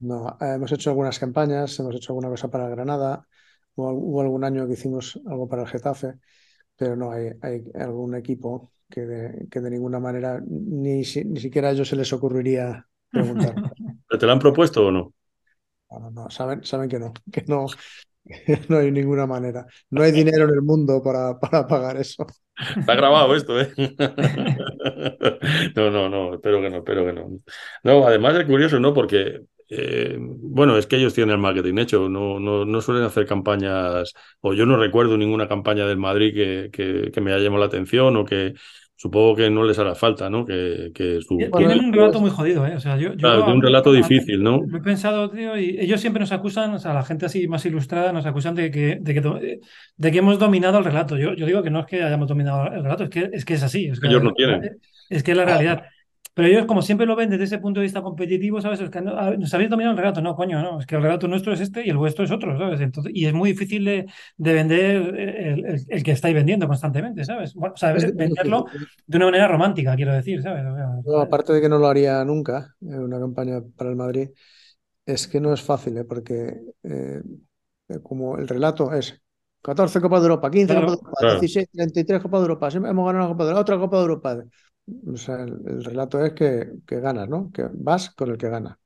No, 0.00 0.36
eh, 0.40 0.54
hemos 0.54 0.70
hecho 0.72 0.90
algunas 0.90 1.18
campañas, 1.18 1.78
hemos 1.80 1.94
hecho 1.94 2.12
alguna 2.12 2.28
cosa 2.28 2.50
para 2.50 2.68
Granada, 2.68 3.26
hubo, 3.74 3.90
hubo 3.92 4.20
algún 4.20 4.44
año 4.44 4.66
que 4.66 4.74
hicimos 4.74 5.18
algo 5.26 5.48
para 5.48 5.62
el 5.62 5.68
Getafe, 5.68 6.14
pero 6.76 6.96
no 6.96 7.12
hay, 7.12 7.30
hay 7.42 7.64
algún 7.76 8.14
equipo 8.16 8.72
que 8.90 9.02
de, 9.02 9.48
que 9.50 9.60
de 9.60 9.70
ninguna 9.70 10.00
manera 10.00 10.42
ni, 10.46 11.04
si- 11.04 11.24
ni 11.24 11.40
siquiera 11.40 11.68
a 11.68 11.72
ellos 11.72 11.88
se 11.88 11.96
les 11.96 12.12
ocurriría 12.12 12.88
preguntar. 13.14 13.54
¿Pero 14.08 14.18
¿Te 14.18 14.26
lo 14.26 14.32
han 14.32 14.38
propuesto 14.38 14.86
o 14.86 14.90
no? 14.92 15.12
No, 15.90 16.10
no, 16.10 16.30
saben, 16.30 16.64
saben 16.64 16.88
que 16.88 16.98
no, 16.98 17.12
que 17.32 17.44
no, 17.46 17.66
que 18.24 18.60
no 18.68 18.78
hay 18.78 18.90
ninguna 18.90 19.26
manera. 19.26 19.66
No 19.90 20.02
hay 20.02 20.12
dinero 20.12 20.44
en 20.44 20.54
el 20.54 20.62
mundo 20.62 21.02
para, 21.02 21.38
para 21.38 21.66
pagar 21.66 21.96
eso. 21.96 22.26
Está 22.76 22.94
grabado 22.94 23.34
esto, 23.34 23.60
¿eh? 23.60 23.72
No, 25.76 25.90
no, 25.90 26.08
no, 26.08 26.34
espero 26.34 26.60
que 26.60 26.70
no, 26.70 26.78
espero 26.78 27.04
que 27.04 27.12
no. 27.12 27.40
No, 27.82 28.06
además 28.06 28.36
es 28.36 28.44
curioso, 28.44 28.78
¿no? 28.80 28.94
Porque, 28.94 29.40
eh, 29.68 30.16
bueno, 30.18 30.78
es 30.78 30.86
que 30.86 30.96
ellos 30.96 31.14
tienen 31.14 31.34
el 31.34 31.40
marketing 31.40 31.78
hecho, 31.78 32.08
no, 32.08 32.38
no, 32.38 32.64
no 32.64 32.80
suelen 32.80 33.04
hacer 33.04 33.26
campañas, 33.26 34.12
o 34.40 34.54
yo 34.54 34.66
no 34.66 34.76
recuerdo 34.76 35.16
ninguna 35.16 35.48
campaña 35.48 35.86
del 35.86 35.98
Madrid 35.98 36.32
que, 36.34 36.70
que, 36.72 37.10
que 37.12 37.20
me 37.20 37.32
haya 37.32 37.42
llamado 37.44 37.60
la 37.60 37.66
atención 37.66 38.16
o 38.16 38.24
que 38.24 38.54
supongo 39.04 39.36
que 39.36 39.50
no 39.50 39.64
les 39.64 39.78
hará 39.78 39.94
falta, 39.94 40.30
¿no? 40.30 40.46
Que, 40.46 40.90
que 40.94 41.20
su... 41.20 41.36
Tienen 41.36 41.84
un 41.84 41.92
relato 41.92 42.20
muy 42.22 42.30
jodido, 42.30 42.66
¿eh? 42.66 42.74
O 42.74 42.80
sea, 42.80 42.96
yo, 42.96 43.10
yo 43.10 43.16
Claro, 43.18 43.40
tiene 43.44 43.56
un 43.58 43.62
relato 43.62 43.90
a- 43.90 43.92
difícil, 43.92 44.42
¿no? 44.42 44.62
Lo 44.66 44.78
he 44.78 44.80
pensado, 44.80 45.28
tío, 45.30 45.58
y 45.58 45.76
ellos 45.78 46.00
siempre 46.00 46.20
nos 46.20 46.32
acusan, 46.32 46.72
o 46.72 46.78
sea, 46.78 46.94
la 46.94 47.02
gente 47.04 47.26
así 47.26 47.46
más 47.46 47.66
ilustrada 47.66 48.14
nos 48.14 48.24
acusan 48.24 48.54
de 48.54 48.70
que, 48.70 48.96
de 49.02 49.12
que, 49.12 49.20
do- 49.20 49.38
de 49.38 50.10
que 50.10 50.18
hemos 50.18 50.38
dominado 50.38 50.78
el 50.78 50.84
relato. 50.86 51.18
Yo, 51.18 51.34
yo 51.34 51.44
digo 51.44 51.62
que 51.62 51.68
no 51.68 51.80
es 51.80 51.86
que 51.86 52.02
hayamos 52.02 52.28
dominado 52.28 52.66
el 52.72 52.82
relato, 52.82 53.04
es 53.04 53.10
que 53.10 53.28
es, 53.30 53.44
que 53.44 53.54
es 53.54 53.62
así. 53.62 53.88
Es 53.88 54.00
que, 54.00 54.06
Ellos 54.06 54.22
no 54.22 54.32
quieren. 54.32 54.78
es 55.10 55.22
que 55.22 55.32
es 55.32 55.36
la 55.36 55.44
realidad. 55.44 55.82
Pero 56.34 56.48
ellos 56.48 56.66
como 56.66 56.82
siempre 56.82 57.06
lo 57.06 57.16
ven 57.16 57.30
desde 57.30 57.44
ese 57.44 57.58
punto 57.58 57.80
de 57.80 57.84
vista 57.84 58.02
competitivo, 58.02 58.60
¿sabes? 58.60 58.80
Es 58.80 58.90
que 58.90 59.00
no- 59.00 59.16
a- 59.18 59.36
nos 59.36 59.52
habéis 59.54 59.70
dominado 59.70 59.92
el 59.92 59.98
relato, 59.98 60.20
no, 60.22 60.34
coño, 60.36 60.62
no, 60.62 60.80
es 60.80 60.86
que 60.86 60.96
el 60.96 61.02
relato 61.02 61.28
nuestro 61.28 61.52
es 61.52 61.60
este 61.60 61.84
y 61.86 61.90
el 61.90 61.96
vuestro 61.96 62.24
es 62.24 62.30
otro, 62.30 62.58
¿sabes? 62.58 62.80
Entonces, 62.80 63.12
y 63.14 63.26
es 63.26 63.32
muy 63.34 63.50
difícil 63.52 63.84
de, 63.84 64.06
de 64.36 64.52
vender 64.52 64.80
el, 65.18 65.64
el- 65.66 65.80
el 65.88 66.02
que 66.02 66.10
estáis 66.12 66.34
vendiendo 66.34 66.66
constantemente, 66.68 67.24
¿sabes? 67.24 67.54
Bueno, 67.54 67.74
o 67.74 67.76
sea, 67.78 67.92
Es 67.92 68.04
venderlo 68.14 68.66
difícil. 68.66 68.88
de 69.06 69.16
una 69.16 69.26
manera 69.26 69.48
romántica, 69.48 69.96
quiero 69.96 70.12
decir, 70.12 70.42
¿sabes? 70.42 70.64
O 70.66 70.74
sea, 70.76 70.88
No, 71.04 71.18
aparte 71.20 71.52
de 71.52 71.60
que 71.60 71.68
no 71.68 71.78
lo 71.78 71.86
haría 71.88 72.24
nunca, 72.24 72.74
eh, 72.80 72.98
una 72.98 73.18
campaña 73.20 73.60
para 73.76 73.90
el 73.90 73.96
Madrid, 73.96 74.30
es 75.06 75.28
que 75.28 75.40
no 75.40 75.52
es 75.54 75.62
fácil, 75.62 75.98
¿eh? 75.98 76.04
porque 76.04 76.60
eh, 76.84 77.22
eh, 77.88 78.00
como 78.02 78.38
el 78.38 78.48
relato 78.48 78.92
es 78.92 79.20
14 79.62 80.00
Copas 80.00 80.20
de 80.22 80.26
Europa, 80.28 80.50
15 80.50 80.74
Claro. 80.74 80.86
Copas 80.86 80.92
de 80.96 81.00
Europa, 81.02 81.20
Claro. 81.20 81.40
16, 81.40 81.70
33 81.70 82.22
Copas 82.22 82.40
de 82.40 82.44
Europa, 82.44 82.70
siempre 82.70 82.90
hemos 82.92 83.06
ganado 83.06 83.26
una 83.26 83.34
Copa 83.34 83.44
de 83.44 83.50
Europa, 83.50 83.62
otra 83.62 83.78
Copa 83.78 83.96
de 83.98 84.02
Europa. 84.02 84.44
O 85.12 85.16
sea, 85.16 85.42
el, 85.42 85.60
el 85.66 85.84
relato 85.84 86.24
es 86.24 86.32
que, 86.32 86.72
que 86.86 87.00
ganas, 87.00 87.28
¿no? 87.28 87.50
Que 87.52 87.68
vas 87.72 88.10
con 88.10 88.30
el 88.30 88.38
que 88.38 88.48
gana. 88.48 88.78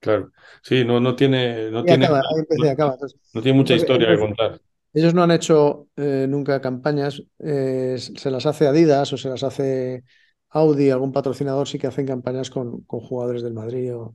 Claro. 0.00 0.32
Sí, 0.62 0.84
no, 0.84 1.00
no 1.00 1.16
tiene, 1.16 1.70
no 1.70 1.84
tiene, 1.84 2.08
acaba, 2.08 2.22
no, 2.54 2.68
acaba. 2.70 2.94
Entonces, 2.94 3.20
no 3.32 3.42
tiene 3.42 3.58
mucha 3.58 3.74
entonces, 3.74 3.76
historia 3.76 4.08
que 4.08 4.18
contar. 4.18 4.60
ellos 4.94 5.14
no 5.14 5.22
han 5.22 5.30
hecho 5.30 5.88
eh, 5.96 6.26
nunca 6.28 6.60
campañas, 6.60 7.22
eh, 7.38 7.96
se 7.98 8.30
las 8.30 8.46
hace 8.46 8.66
Adidas 8.66 9.12
o 9.12 9.16
se 9.18 9.28
las 9.28 9.42
hace 9.42 10.04
Audi, 10.50 10.90
algún 10.90 11.12
patrocinador 11.12 11.68
sí 11.68 11.78
que 11.78 11.86
hacen 11.88 12.06
campañas 12.06 12.50
con, 12.50 12.82
con 12.82 13.00
jugadores 13.00 13.42
del 13.42 13.54
Madrid, 13.54 13.94
o- 13.96 14.14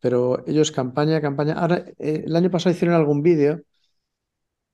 pero 0.00 0.44
ellos 0.48 0.72
campaña, 0.72 1.20
campaña. 1.20 1.54
Ahora, 1.54 1.84
eh, 1.98 2.24
el 2.26 2.36
año 2.36 2.50
pasado 2.50 2.74
hicieron 2.74 2.96
algún 2.96 3.22
vídeo 3.22 3.62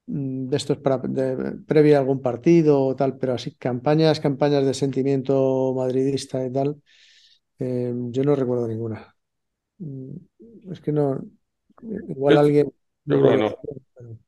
de 0.07 0.57
estos 0.57 0.78
para, 0.78 0.98
de, 0.98 1.59
previa 1.66 1.96
a 1.98 2.00
algún 2.00 2.20
partido 2.22 2.82
o 2.82 2.96
tal, 2.96 3.18
pero 3.18 3.34
así 3.34 3.55
campañas, 3.57 4.20
campañas 4.20 4.64
de 4.66 4.74
sentimiento 4.74 5.72
madridista 5.76 6.44
y 6.46 6.52
tal, 6.52 6.82
eh, 7.61 7.92
yo 8.11 8.24
no 8.24 8.36
recuerdo 8.36 8.68
ninguna. 8.68 9.14
Mm, 9.78 10.12
Es 10.72 10.80
que 10.80 10.92
no, 10.92 11.20
igual 12.09 12.36
Es- 12.36 12.38
alguien 12.38 12.72
yo 13.07 13.18
creo 13.20 13.30
que 13.32 13.36
no. 13.38 13.64
pero- 13.94 14.18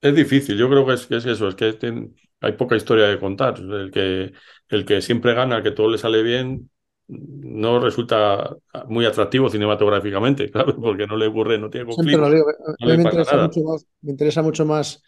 Es 0.00 0.14
difícil, 0.14 0.56
yo 0.56 0.68
creo 0.70 0.86
que 0.86 0.94
es, 0.94 1.06
que 1.06 1.16
es 1.16 1.26
eso, 1.26 1.48
es 1.48 1.54
que 1.54 1.72
ten- 1.74 2.16
hay 2.40 2.52
poca 2.52 2.76
historia 2.76 3.06
de 3.08 3.18
contar. 3.20 3.58
El 3.58 3.90
que, 3.90 4.32
el 4.68 4.84
que 4.86 5.02
siempre 5.02 5.34
gana, 5.34 5.58
el 5.58 5.62
que 5.62 5.72
todo 5.72 5.90
le 5.90 5.98
sale 5.98 6.22
bien, 6.22 6.69
no 7.10 7.80
resulta 7.80 8.56
muy 8.86 9.04
atractivo 9.04 9.48
cinematográficamente, 9.50 10.50
claro, 10.52 10.76
porque 10.76 11.06
no 11.06 11.16
le 11.16 11.26
ocurre, 11.26 11.58
no 11.58 11.70
tiene 11.70 11.86
conflicto, 11.86 12.30
digo, 12.30 12.46
a 12.48 12.86
no 12.86 12.96
me 12.96 13.02
interesa 13.02 13.36
mucho 13.36 13.60
más, 13.62 13.86
me 14.02 14.10
interesa 14.12 14.42
mucho 14.42 14.64
más 14.64 15.02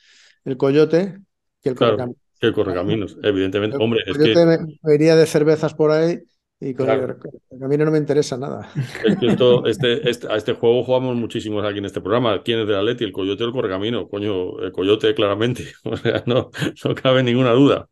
el 0.45 0.57
coyote 0.57 1.19
que 1.63 1.69
el 1.71 1.75
Claro, 1.77 1.97
correcaminos. 1.97 2.23
el 2.41 2.53
correcaminos, 2.53 3.17
evidentemente. 3.23 3.77
El 3.77 3.83
Hombre, 3.83 4.01
es 4.07 4.19
que, 4.19 4.35
me, 4.35 4.59
me 4.83 4.95
iría 4.95 5.15
de 5.17 5.27
cervezas 5.27 5.75
por 5.75 5.91
ahí 5.93 6.21
y 6.59 6.75
con 6.75 6.87
claro, 6.87 7.13
el 7.13 7.19
correcaminos 7.19 7.87
no 7.87 7.93
me 7.93 7.99
interesa 7.99 8.37
nada. 8.37 8.69
es 9.05 9.17
que 9.17 9.27
esto, 9.27 9.65
este, 9.67 10.09
este, 10.09 10.33
a 10.33 10.37
este 10.37 10.53
juego 10.55 10.85
jugamos 10.85 11.17
muchísimos 11.17 11.65
aquí 11.65 11.79
en 11.79 11.85
este 11.85 12.01
programa. 12.01 12.43
¿Quién 12.43 12.61
es 12.61 12.67
del 12.67 12.77
Atleti? 12.77 13.05
El 13.05 13.13
coyote 13.13 13.45
o 13.45 13.47
el 13.47 13.53
correcamino. 13.53 14.09
Coño, 14.09 14.59
el 14.61 14.73
coyote, 14.73 15.15
claramente. 15.15 15.65
O 15.85 15.97
sea, 15.97 16.23
no, 16.27 16.51
no 16.85 16.95
cabe 16.95 17.23
ninguna 17.23 17.53
duda. 17.53 17.89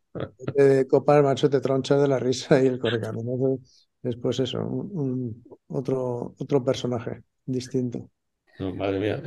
De 0.57 0.87
copar, 0.89 1.23
macho, 1.23 1.51
te 1.51 1.61
tronchas 1.61 2.01
de 2.01 2.09
la 2.09 2.19
risa 2.19 2.63
y 2.63 2.67
el 2.67 2.79
correcaminos 2.79 3.89
es, 4.03 4.11
es, 4.15 4.17
pues 4.17 4.41
eso, 4.41 4.61
un, 4.67 4.91
un- 4.99 5.45
otro, 5.69 6.35
otro 6.39 6.65
personaje 6.65 7.23
distinto. 7.47 8.11
No, 8.59 8.75
madre 8.75 9.01
mía, 9.01 9.23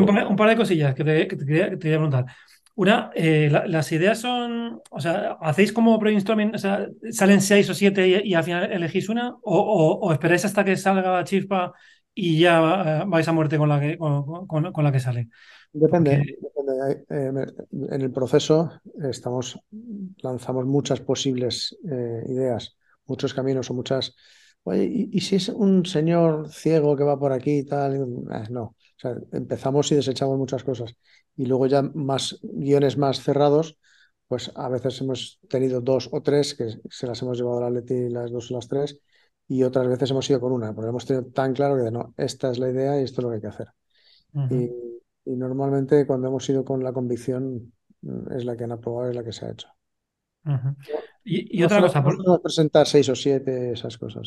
un 0.00 0.06
esto. 0.06 0.06
par, 0.06 0.26
un 0.26 0.36
par 0.36 0.48
de 0.50 0.56
cosillas 0.56 0.94
que 0.94 1.04
te, 1.04 1.28
que 1.28 1.36
te 1.36 1.46
quería, 1.46 1.64
que 1.70 1.76
te 1.76 1.82
quería 1.82 1.96
preguntar. 1.98 2.26
Una, 2.74 3.10
eh, 3.14 3.48
la- 3.50 3.66
las 3.66 3.90
ideas 3.92 4.20
son, 4.20 4.80
o 4.90 5.00
sea, 5.00 5.36
¿hacéis 5.40 5.72
como 5.72 5.98
brainstorming? 5.98 6.54
O 6.54 6.58
sea, 6.58 6.86
¿salen 7.10 7.40
seis 7.40 7.68
o 7.70 7.74
siete 7.74 8.06
y, 8.08 8.30
y 8.30 8.34
al 8.34 8.44
final 8.44 8.72
elegís 8.72 9.08
una? 9.08 9.30
¿O, 9.30 9.40
o- 9.42 9.98
o 10.00 10.12
esperáis 10.12 10.44
hasta 10.44 10.64
que 10.64 10.76
salga 10.76 11.10
la 11.12 11.24
chispa 11.24 11.72
y 12.14 12.38
ya 12.40 13.00
eh, 13.02 13.04
vais 13.06 13.26
a 13.28 13.32
muerte 13.32 13.58
con 13.58 13.68
la 13.68 13.80
que, 13.80 13.98
con, 13.98 14.46
con- 14.46 14.72
con 14.72 14.84
la 14.84 14.92
que 14.92 15.00
sale? 15.00 15.28
Depende, 15.72 16.12
Porque, 16.14 16.38
depende. 16.40 16.72
Hay- 16.82 16.94
eh, 17.10 17.46
en 17.90 18.00
el 18.02 18.10
proceso 18.12 18.70
estamos, 19.10 19.60
lanzamos 20.22 20.64
muchas 20.66 21.00
posibles 21.00 21.76
eh, 21.90 22.24
ideas, 22.28 22.76
muchos 23.08 23.34
caminos 23.34 23.70
o 23.70 23.74
muchas. 23.74 24.14
Oye, 24.64 24.84
¿y, 24.84 25.10
y 25.12 25.20
si 25.20 25.36
es 25.36 25.48
un 25.48 25.84
señor 25.86 26.50
ciego 26.50 26.96
que 26.96 27.04
va 27.04 27.18
por 27.18 27.32
aquí 27.32 27.58
y 27.58 27.64
tal? 27.64 27.96
Eh, 27.96 28.44
no. 28.50 28.62
O 28.62 29.00
sea, 29.00 29.16
empezamos 29.32 29.90
y 29.92 29.96
desechamos 29.96 30.38
muchas 30.38 30.64
cosas. 30.64 30.94
Y 31.36 31.46
luego 31.46 31.66
ya 31.66 31.82
más 31.82 32.38
guiones 32.42 32.96
más 32.98 33.22
cerrados, 33.22 33.78
pues 34.26 34.52
a 34.54 34.68
veces 34.68 35.00
hemos 35.00 35.40
tenido 35.48 35.80
dos 35.80 36.08
o 36.12 36.20
tres 36.22 36.54
que 36.54 36.68
se 36.90 37.06
las 37.06 37.22
hemos 37.22 37.38
llevado 37.38 37.58
a 37.58 37.60
la 37.62 37.70
Leti 37.70 38.08
las 38.10 38.30
dos 38.30 38.50
o 38.50 38.54
las 38.54 38.68
tres, 38.68 39.00
y 39.46 39.62
otras 39.62 39.88
veces 39.88 40.10
hemos 40.10 40.28
ido 40.28 40.40
con 40.40 40.52
una, 40.52 40.74
porque 40.74 40.90
hemos 40.90 41.06
tenido 41.06 41.26
tan 41.26 41.54
claro 41.54 41.82
que 41.82 41.90
no, 41.90 42.12
esta 42.18 42.50
es 42.50 42.58
la 42.58 42.68
idea 42.70 43.00
y 43.00 43.04
esto 43.04 43.20
es 43.20 43.24
lo 43.24 43.30
que 43.30 43.36
hay 43.36 43.40
que 43.40 43.46
hacer. 43.46 43.68
Y, 44.48 44.70
y 45.24 45.36
normalmente 45.36 46.06
cuando 46.06 46.28
hemos 46.28 46.48
ido 46.50 46.64
con 46.64 46.84
la 46.84 46.92
convicción 46.92 47.72
es 48.30 48.44
la 48.44 48.56
que 48.56 48.64
han 48.64 48.72
aprobado, 48.72 49.10
es 49.10 49.16
la 49.16 49.24
que 49.24 49.32
se 49.32 49.46
ha 49.46 49.50
hecho. 49.50 49.68
Ujú. 50.54 50.76
Y, 51.24 51.58
y 51.58 51.62
No 51.62 51.66
otra 51.66 51.80
cosa, 51.80 52.02
no 52.26 52.32
por- 52.32 52.42
presentar 52.44 52.86
seis 52.92 53.08
o 53.14 53.16
siete, 53.24 53.52
esas 53.76 53.94
cosas. 54.02 54.26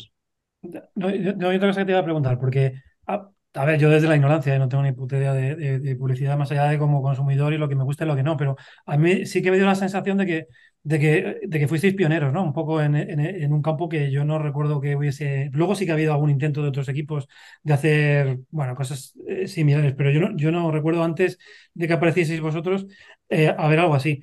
No, 0.94 1.08
hay 1.08 1.28
otra 1.56 1.68
cosa 1.68 1.80
que 1.80 1.86
te 1.86 1.92
iba 1.92 2.00
a 2.00 2.04
preguntar, 2.04 2.38
porque, 2.38 2.74
a, 3.06 3.28
a 3.54 3.64
ver, 3.64 3.78
yo 3.80 3.90
desde 3.90 4.06
la 4.08 4.14
ignorancia, 4.16 4.54
eh, 4.54 4.58
no 4.58 4.68
tengo 4.68 4.82
ni 4.84 4.92
puta 4.92 5.16
idea 5.16 5.32
de, 5.34 5.54
de- 5.56 5.78
de 5.80 5.96
publicidad 5.96 6.36
más 6.38 6.50
allá 6.52 6.64
de 6.68 6.78
como 6.78 7.02
consumidor 7.02 7.52
y 7.52 7.58
lo 7.58 7.68
que 7.68 7.74
me 7.74 7.84
gusta 7.84 8.04
y 8.04 8.06
lo 8.08 8.16
que 8.16 8.22
no, 8.22 8.36
pero 8.36 8.56
a 8.86 8.96
mí 8.96 9.26
sí 9.26 9.42
que 9.42 9.50
me 9.50 9.56
dio 9.56 9.66
la 9.66 9.74
sensación 9.74 10.16
de 10.18 10.26
que, 10.26 10.46
de 10.84 10.98
que, 11.00 11.40
de 11.46 11.58
que 11.58 11.68
fuisteis 11.68 11.94
pioneros, 11.94 12.32
¿no? 12.32 12.42
Un 12.44 12.52
poco 12.52 12.80
en, 12.80 12.94
en- 12.96 13.20
en 13.20 13.52
un 13.52 13.60
campo 13.62 13.88
que 13.88 14.10
yo 14.12 14.24
no 14.24 14.38
recuerdo 14.38 14.80
que 14.80 14.96
hubiese. 14.96 15.50
Luego 15.52 15.74
sí 15.74 15.84
que 15.84 15.90
ha 15.92 15.94
habido 15.94 16.12
algún 16.12 16.30
intento 16.30 16.62
de 16.62 16.68
otros 16.68 16.88
equipos 16.88 17.28
de 17.62 17.72
hacer, 17.74 18.38
bueno, 18.50 18.74
cosas 18.74 19.14
eh, 19.26 19.46
similares, 19.48 19.94
pero 19.96 20.10
yo 20.10 20.20
no, 20.20 20.36
yo 20.36 20.50
no 20.52 20.70
recuerdo 20.70 21.02
antes 21.04 21.38
de 21.74 21.86
que 21.88 21.92
aparecieseis 21.94 22.40
vosotros 22.40 22.86
eh, 23.28 23.54
a 23.56 23.68
ver 23.68 23.78
algo 23.80 23.94
así. 23.94 24.22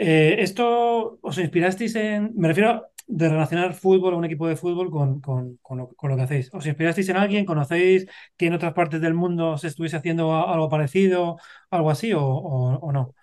Eh, 0.00 0.36
¿esto 0.46 1.18
os 1.22 1.38
inspirasteis 1.38 1.94
en, 1.96 2.32
me 2.36 2.48
refiero 2.48 2.86
de 3.08 3.28
relacionar 3.28 3.74
fútbol, 3.74 4.14
un 4.14 4.24
equipo 4.24 4.46
de 4.46 4.54
fútbol 4.56 4.90
con, 4.90 5.20
con- 5.20 5.56
con 5.62 5.78
lo, 5.78 6.16
que 6.16 6.22
hacéis? 6.22 6.50
¿Os 6.54 6.66
inspirasteis 6.66 7.08
en 7.08 7.16
alguien? 7.16 7.44
¿Conocéis 7.44 8.06
que 8.36 8.46
en 8.46 8.54
otras 8.54 8.74
partes 8.74 9.00
del 9.00 9.14
mundo 9.14 9.58
se 9.58 9.66
estuviese 9.68 9.96
haciendo 9.96 10.32
algo 10.34 10.68
parecido, 10.68 11.38
algo 11.70 11.90
así 11.90 12.12
o, 12.12 12.22
o- 12.22 12.92
no? 12.92 13.14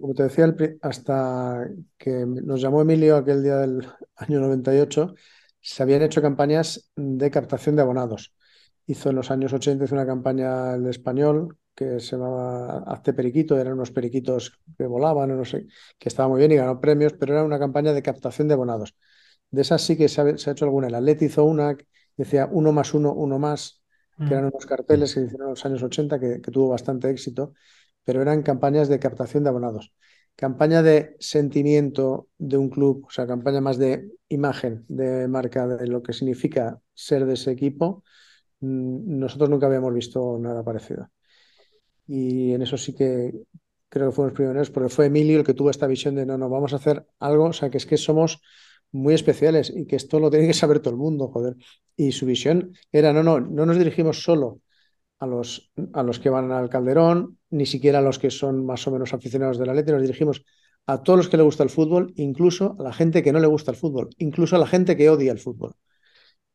Como 0.00 0.14
te 0.14 0.24
decía, 0.24 0.52
hasta 0.82 1.68
que 1.98 2.24
nos 2.26 2.60
llamó 2.60 2.82
Emilio 2.82 3.16
aquel 3.16 3.42
día 3.42 3.56
del 3.58 3.86
año 4.16 4.40
98, 4.40 5.14
se 5.60 5.82
habían 5.82 6.02
hecho 6.02 6.20
campañas 6.22 6.90
de 6.96 7.30
captación 7.30 7.76
de 7.76 7.82
abonados. 7.82 8.34
Hizo 8.86 9.10
en 9.10 9.16
los 9.16 9.30
años 9.30 9.52
80 9.52 9.84
hizo 9.84 9.94
una 9.94 10.06
campaña 10.06 10.74
el 10.74 10.86
español 10.88 11.56
que 11.74 12.00
se 12.00 12.16
llamaba 12.16 12.78
Hazte 12.86 13.12
Periquito, 13.14 13.58
eran 13.58 13.74
unos 13.74 13.90
periquitos 13.90 14.58
que 14.78 14.86
volaban, 14.86 15.30
o 15.32 15.36
no 15.36 15.44
sé, 15.44 15.66
que 15.98 16.08
estaba 16.08 16.28
muy 16.28 16.38
bien 16.38 16.52
y 16.52 16.56
ganó 16.56 16.80
premios, 16.80 17.14
pero 17.14 17.32
era 17.34 17.44
una 17.44 17.58
campaña 17.58 17.92
de 17.92 18.02
captación 18.02 18.48
de 18.48 18.54
abonados. 18.54 18.94
De 19.50 19.62
esas 19.62 19.82
sí 19.82 19.96
que 19.96 20.08
se 20.08 20.20
ha, 20.20 20.38
se 20.38 20.50
ha 20.50 20.52
hecho 20.52 20.64
alguna. 20.64 20.88
El 20.88 20.94
Atleti 20.94 21.26
hizo 21.26 21.44
una 21.44 21.76
decía 22.16 22.48
uno 22.50 22.72
más 22.72 22.94
uno, 22.94 23.12
uno 23.12 23.38
más, 23.38 23.82
que 24.24 24.34
eran 24.34 24.46
Mm, 24.46 24.52
unos 24.52 24.66
carteles 24.66 25.14
que 25.14 25.20
hicieron 25.22 25.48
en 25.48 25.50
los 25.50 25.64
años 25.66 25.82
80 25.82 26.20
que, 26.20 26.40
que 26.40 26.50
tuvo 26.50 26.68
bastante 26.70 27.10
éxito, 27.10 27.54
pero 28.04 28.22
eran 28.22 28.42
campañas 28.42 28.88
de 28.88 28.98
captación 28.98 29.42
de 29.44 29.50
abonados. 29.50 29.92
Campaña 30.36 30.82
de 30.82 31.16
sentimiento 31.20 32.28
de 32.38 32.56
un 32.56 32.68
club, 32.70 33.04
o 33.06 33.10
sea, 33.10 33.26
campaña 33.26 33.60
más 33.60 33.78
de 33.78 34.10
imagen, 34.28 34.84
de 34.88 35.28
marca, 35.28 35.66
de 35.66 35.86
lo 35.86 36.02
que 36.02 36.12
significa 36.12 36.80
ser 36.92 37.24
de 37.26 37.34
ese 37.34 37.52
equipo. 37.52 38.02
mm, 38.60 39.18
Nosotros 39.20 39.50
nunca 39.50 39.66
habíamos 39.68 39.94
visto 39.94 40.38
nada 40.40 40.64
parecido. 40.64 41.10
Y 42.06 42.52
en 42.52 42.62
eso 42.62 42.76
sí 42.76 42.94
que 42.94 43.32
creo 43.88 44.10
que 44.10 44.16
fuimos 44.16 44.34
pioneros, 44.34 44.70
porque 44.70 44.88
fue 44.88 45.06
Emilio 45.06 45.38
el 45.38 45.44
que 45.44 45.54
tuvo 45.54 45.70
esta 45.70 45.86
visión 45.86 46.14
de 46.16 46.26
no, 46.26 46.36
no, 46.36 46.48
vamos 46.50 46.72
a 46.72 46.76
hacer 46.76 47.06
algo, 47.20 47.46
o 47.46 47.52
sea, 47.52 47.70
que 47.70 47.78
es 47.78 47.86
que 47.86 47.96
somos 47.96 48.40
muy 48.92 49.14
especiales 49.14 49.72
y 49.74 49.86
que 49.86 49.96
esto 49.96 50.20
lo 50.20 50.30
tiene 50.30 50.46
que 50.46 50.54
saber 50.54 50.80
todo 50.80 50.94
el 50.94 51.00
mundo, 51.00 51.28
joder. 51.28 51.56
Y 51.96 52.12
su 52.12 52.26
visión 52.26 52.74
era, 52.92 53.12
no, 53.12 53.22
no, 53.22 53.40
no 53.40 53.66
nos 53.66 53.78
dirigimos 53.78 54.22
solo 54.22 54.60
a 55.18 55.26
los, 55.26 55.72
a 55.92 56.02
los 56.02 56.18
que 56.20 56.30
van 56.30 56.52
al 56.52 56.68
Calderón, 56.68 57.38
ni 57.50 57.66
siquiera 57.66 57.98
a 57.98 58.02
los 58.02 58.18
que 58.18 58.30
son 58.30 58.66
más 58.66 58.86
o 58.86 58.90
menos 58.92 59.14
aficionados 59.14 59.58
del 59.58 59.70
Atleti, 59.70 59.92
nos 59.92 60.02
dirigimos 60.02 60.44
a 60.86 61.02
todos 61.02 61.18
los 61.18 61.28
que 61.28 61.36
le 61.36 61.42
gusta 61.42 61.62
el 61.62 61.70
fútbol, 61.70 62.12
incluso 62.16 62.76
a 62.78 62.82
la 62.82 62.92
gente 62.92 63.22
que 63.22 63.32
no 63.32 63.40
le 63.40 63.46
gusta 63.46 63.70
el 63.70 63.76
fútbol, 63.76 64.10
incluso 64.18 64.56
a 64.56 64.58
la 64.58 64.66
gente 64.66 64.96
que 64.96 65.08
odia 65.08 65.32
el 65.32 65.38
fútbol. 65.38 65.74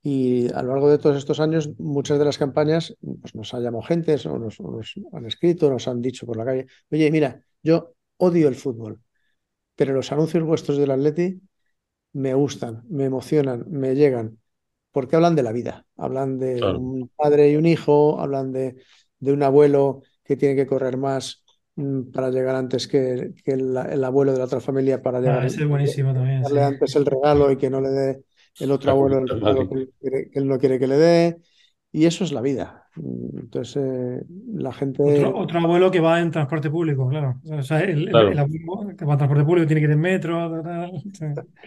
Y 0.01 0.51
a 0.53 0.63
lo 0.63 0.69
largo 0.73 0.89
de 0.89 0.97
todos 0.97 1.17
estos 1.17 1.39
años, 1.41 1.69
muchas 1.77 2.19
de 2.19 2.25
las 2.25 2.37
campañas 2.37 2.95
pues 3.21 3.35
nos 3.35 3.53
ha 3.53 3.59
llamado 3.59 3.83
gente, 3.83 4.15
o 4.27 4.39
nos, 4.39 4.59
o 4.59 4.71
nos 4.71 4.93
han 5.13 5.25
escrito, 5.25 5.69
nos 5.69 5.87
han 5.87 6.01
dicho 6.01 6.25
por 6.25 6.37
la 6.37 6.45
calle, 6.45 6.67
oye, 6.91 7.11
mira, 7.11 7.43
yo 7.63 7.93
odio 8.17 8.47
el 8.47 8.55
fútbol, 8.55 9.01
pero 9.75 9.93
los 9.93 10.11
anuncios 10.11 10.43
vuestros 10.43 10.77
del 10.77 10.91
Atleti 10.91 11.41
me 12.13 12.33
gustan, 12.33 12.83
me 12.89 13.05
emocionan, 13.05 13.65
me 13.69 13.95
llegan, 13.95 14.39
porque 14.91 15.15
hablan 15.17 15.35
de 15.35 15.43
la 15.43 15.51
vida, 15.53 15.87
hablan 15.97 16.39
de 16.39 16.61
Claro. 16.61 16.79
un 16.79 17.09
padre 17.15 17.51
y 17.51 17.55
un 17.57 17.65
hijo, 17.67 18.19
hablan 18.21 18.51
de, 18.53 18.77
de 19.19 19.33
un 19.33 19.43
abuelo 19.43 20.03
que 20.23 20.37
tiene 20.37 20.55
que 20.55 20.67
correr 20.67 20.97
más 20.97 21.43
mm, 21.75 22.11
para 22.11 22.31
llegar 22.31 22.55
antes 22.55 22.87
que, 22.87 23.33
que 23.45 23.53
el, 23.53 23.77
el 23.77 24.03
abuelo 24.03 24.33
de 24.33 24.39
la 24.39 24.45
otra 24.45 24.61
familia 24.61 25.01
para 25.01 25.21
Ah, 25.23 25.39
llegar, 25.39 25.45
ese 25.45 25.61
es 25.63 25.67
buenísimo 25.69 26.13
también, 26.13 26.45
sí. 26.45 26.57
darle 26.57 26.63
antes 26.63 26.95
el 26.95 27.05
regalo 27.05 27.51
y 27.51 27.57
que 27.57 27.69
no 27.69 27.81
le 27.81 27.89
dé 27.89 28.23
el 28.59 28.71
otro 28.71 28.91
abuelo 28.91 29.23
que, 29.25 30.29
él 30.33 30.47
no 30.47 30.57
quiere 30.59 30.79
que 30.79 30.87
le 30.87 30.97
dé, 30.97 31.37
y 31.91 32.05
eso 32.05 32.23
es 32.23 32.31
la 32.31 32.41
vida. 32.41 32.87
Entonces, 32.95 33.83
eh, 33.83 34.23
la 34.53 34.71
gente... 34.73 35.25
Otro, 35.25 35.59
abuelo 35.59 35.89
que 35.89 35.99
va 35.99 36.19
en 36.19 36.31
transporte 36.31 36.69
público, 36.69 37.07
claro. 37.07 37.39
O 37.51 37.63
sea, 37.63 37.79
el, 37.81 38.13
abuelo 38.15 38.95
que 38.97 39.05
va 39.05 39.13
en 39.13 39.17
transporte 39.17 39.43
público 39.43 39.67
tiene 39.67 39.81
que 39.81 39.85
ir 39.85 39.91
en 39.91 39.99
metro. 39.99 40.61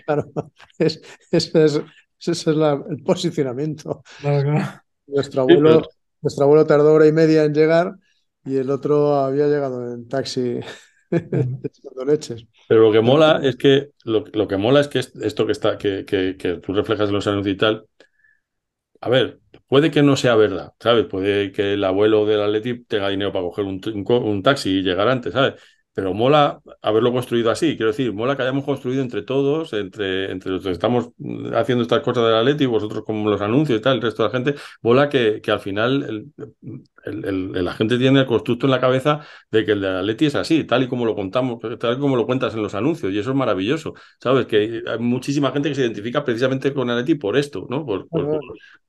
Claro, 0.05 0.30
es, 0.78 1.01
ese 1.30 1.64
es 1.64 2.47
el 2.47 3.03
posicionamiento. 3.05 4.03
Claro, 4.20 4.43
claro. 4.43 4.82
Nuestro 5.07 5.43
abuelo, 5.43 5.82
nuestro 6.20 6.45
abuelo 6.45 6.66
tardó 6.66 6.93
hora 6.93 7.07
y 7.07 7.12
media 7.12 7.45
en 7.45 7.55
llegar 7.55 7.97
y 8.45 8.57
el 8.57 8.70
otro 8.70 9.16
había 9.16 9.47
llegado 9.47 9.93
en 9.93 10.09
taxi 10.09 10.61
leches. 12.07 12.47
Pero 12.72 12.84
lo 12.84 12.92
que 12.92 13.02
mola 13.02 13.38
es 13.42 13.56
que 13.56 13.90
lo, 14.04 14.24
que 14.48 14.56
mola 14.56 14.80
es 14.80 14.88
que 14.88 14.98
esto 15.00 15.44
que 15.44 15.52
está, 15.52 15.76
que, 15.76 16.06
que, 16.06 16.38
que, 16.38 16.54
tú 16.54 16.72
reflejas 16.72 17.10
en 17.10 17.14
los 17.14 17.26
anuncios 17.26 17.54
y 17.54 17.58
tal. 17.58 17.86
A 19.00 19.08
ver, 19.08 19.40
puede 19.66 19.90
que 19.90 20.02
no 20.02 20.16
sea 20.16 20.36
verdad, 20.36 20.72
¿sabes? 20.80 21.06
Puede 21.06 21.50
que 21.52 21.74
el 21.74 21.84
abuelo 21.84 22.24
del 22.24 22.40
Atleti 22.40 22.84
tenga 22.84 23.08
dinero 23.08 23.32
para 23.32 23.44
coger 23.44 23.64
un, 23.64 23.80
un 24.06 24.42
taxi 24.42 24.78
y 24.78 24.82
llegar 24.82 25.08
antes, 25.08 25.32
¿sabes? 25.32 25.60
Pero 25.95 26.14
mola 26.14 26.61
haberlo 26.80 27.12
construido 27.12 27.51
así. 27.51 27.76
Quiero 27.76 27.93
decir, 27.93 28.12
mola 28.12 28.36
que 28.36 28.43
hayamos 28.43 28.64
construido 28.64 29.03
entre 29.03 29.22
todos, 29.22 29.72
entre, 29.72 30.30
entre 30.30 30.53
los 30.53 30.64
que 30.64 30.70
estamos 30.70 31.11
haciendo 31.55 31.82
estas 31.82 32.01
cosas 32.01 32.24
del 32.24 32.34
Atleti, 32.36 32.66
vosotros 32.66 33.05
como 33.05 33.28
los 33.28 33.40
anuncios 33.40 33.78
y 33.78 33.82
tal, 33.82 33.97
el 33.97 34.03
resto 34.03 34.22
de 34.22 34.28
la 34.28 34.32
gente, 34.32 34.55
mola 34.80 35.09
que, 35.09 35.40
que 35.43 35.51
al 35.51 35.61
final 35.61 36.32
la 37.05 37.72
gente 37.74 37.99
tiene 37.99 38.20
el 38.20 38.26
constructo 38.26 38.66
en 38.66 38.70
la 38.70 38.80
cabeza 38.80 39.20
de 39.51 39.64
que 39.64 39.72
el 39.72 39.80
del 39.80 39.97
Atleti 39.97 40.26
es 40.26 40.34
así, 40.34 40.64
tal 40.64 40.82
y 40.84 40.88
como 40.88 41.05
lo 41.05 41.14
contamos, 41.14 41.59
tal 41.78 41.97
y 41.97 42.01
como 42.01 42.16
lo 42.16 42.26
cuentas 42.26 42.55
en 42.55 42.62
los 42.62 42.74
anuncios, 42.74 43.12
y 43.12 43.18
eso 43.18 43.30
es 43.30 43.36
maravilloso. 43.36 43.95
Sabes 44.20 44.47
que 44.47 44.82
hay 44.86 44.99
muchísima 44.99 45.53
gente 45.53 45.68
que 45.68 45.74
se 45.74 45.82
identifica 45.82 46.24
precisamente 46.24 46.72
con 46.72 46.88
el 46.88 46.99
Atleti 46.99 47.16
por 47.16 47.36
esto, 47.36 47.66
¿no? 47.68 47.84
Por, 47.84 48.09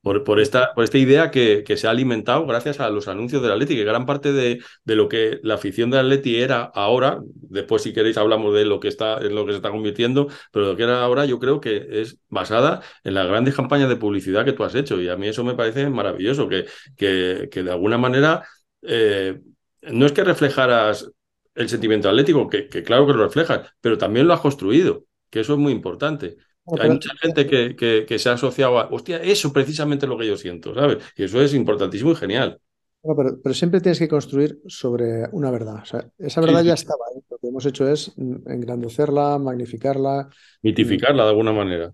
por, 0.02 0.24
por, 0.24 0.40
esta, 0.40 0.74
por 0.74 0.84
esta 0.84 0.98
idea 0.98 1.32
que, 1.32 1.64
que, 1.66 1.78
se 1.78 1.88
ha 1.88 1.92
alimentado 1.92 2.46
gracias 2.46 2.80
a 2.80 2.90
los 2.90 3.08
anuncios 3.08 3.42
del 3.42 3.52
Atleti, 3.52 3.76
que 3.76 3.84
gran 3.84 4.06
parte 4.06 4.32
de, 4.32 4.62
de 4.84 4.96
lo 4.96 5.10
que 5.10 5.40
la 5.44 5.56
afición 5.56 5.90
del 5.90 6.02
Atleti 6.02 6.38
era 6.38 6.64
ahora 6.64 6.93
ahora, 6.94 7.20
después 7.26 7.82
si 7.82 7.94
queréis 7.94 8.18
hablamos 8.18 8.54
de 8.54 8.66
lo 8.66 8.80
que 8.80 8.88
está, 8.88 9.18
en 9.18 9.36
lo 9.36 9.46
que 9.46 9.52
se 9.52 9.58
está 9.58 9.72
convirtiendo, 9.72 10.28
pero 10.52 10.68
lo 10.68 10.76
que 10.76 10.84
era 10.84 11.04
ahora 11.04 11.26
yo 11.26 11.40
creo 11.40 11.60
que 11.60 11.88
es 12.02 12.20
basada 12.30 12.82
en 13.04 13.14
las 13.16 13.28
grandes 13.28 13.56
campañas 13.56 13.90
de 13.90 13.96
publicidad 13.96 14.46
que 14.46 14.54
tú 14.54 14.64
has 14.64 14.76
hecho 14.76 15.02
y 15.02 15.10
a 15.10 15.18
mí 15.18 15.28
eso 15.28 15.44
me 15.44 15.56
parece 15.56 15.90
maravilloso, 15.90 16.48
que, 16.48 16.66
que, 16.96 17.50
que 17.52 17.64
de 17.64 17.72
alguna 17.72 17.98
manera 17.98 18.44
eh, 18.82 19.40
no 19.82 20.06
es 20.06 20.12
que 20.12 20.24
reflejaras 20.24 21.10
el 21.56 21.70
sentimiento 21.70 22.10
atlético, 22.10 22.48
que, 22.50 22.68
que, 22.68 22.84
claro 22.84 23.06
que 23.06 23.14
lo 23.14 23.24
reflejas, 23.24 23.74
pero 23.82 23.98
también 23.98 24.28
lo 24.28 24.34
has 24.34 24.42
construido, 24.42 25.06
que 25.30 25.42
eso 25.42 25.54
es 25.54 25.60
muy 25.60 25.72
importante. 25.72 26.38
Hay 26.80 26.90
mucha 26.90 27.14
gente 27.22 27.46
que, 27.46 27.76
que, 27.76 28.20
se 28.20 28.30
ha 28.30 28.34
asociado 28.34 28.80
a, 28.80 28.88
hostia, 28.90 29.18
eso 29.18 29.52
precisamente 29.52 30.06
es 30.06 30.10
lo 30.10 30.18
que 30.18 30.28
yo 30.28 30.38
siento, 30.38 30.74
¿sabes? 30.74 31.04
Y 31.18 31.24
eso 31.24 31.42
es 31.42 31.54
importantísimo 31.54 32.12
y 32.12 32.16
genial 32.16 32.60
pero, 33.04 33.54
siempre 33.54 33.82
tienes 33.82 34.00
que 34.00 34.08
construir 34.08 34.62
sobre 34.68 35.28
una 35.32 35.52
verdad. 35.52 35.84
esa 36.18 36.42
verdad 36.42 36.64
ya 36.64 36.74
estaba 36.74 37.06
ahí. 37.14 37.22
Lo 37.30 37.38
que 37.38 37.48
hemos 37.48 37.66
hecho 37.66 37.88
es 37.88 38.14
engrandecerla, 38.18 39.38
magnificarla. 39.40 40.30
Mitificarla 40.62 41.24
de 41.24 41.30
alguna 41.30 41.52
manera. 41.52 41.94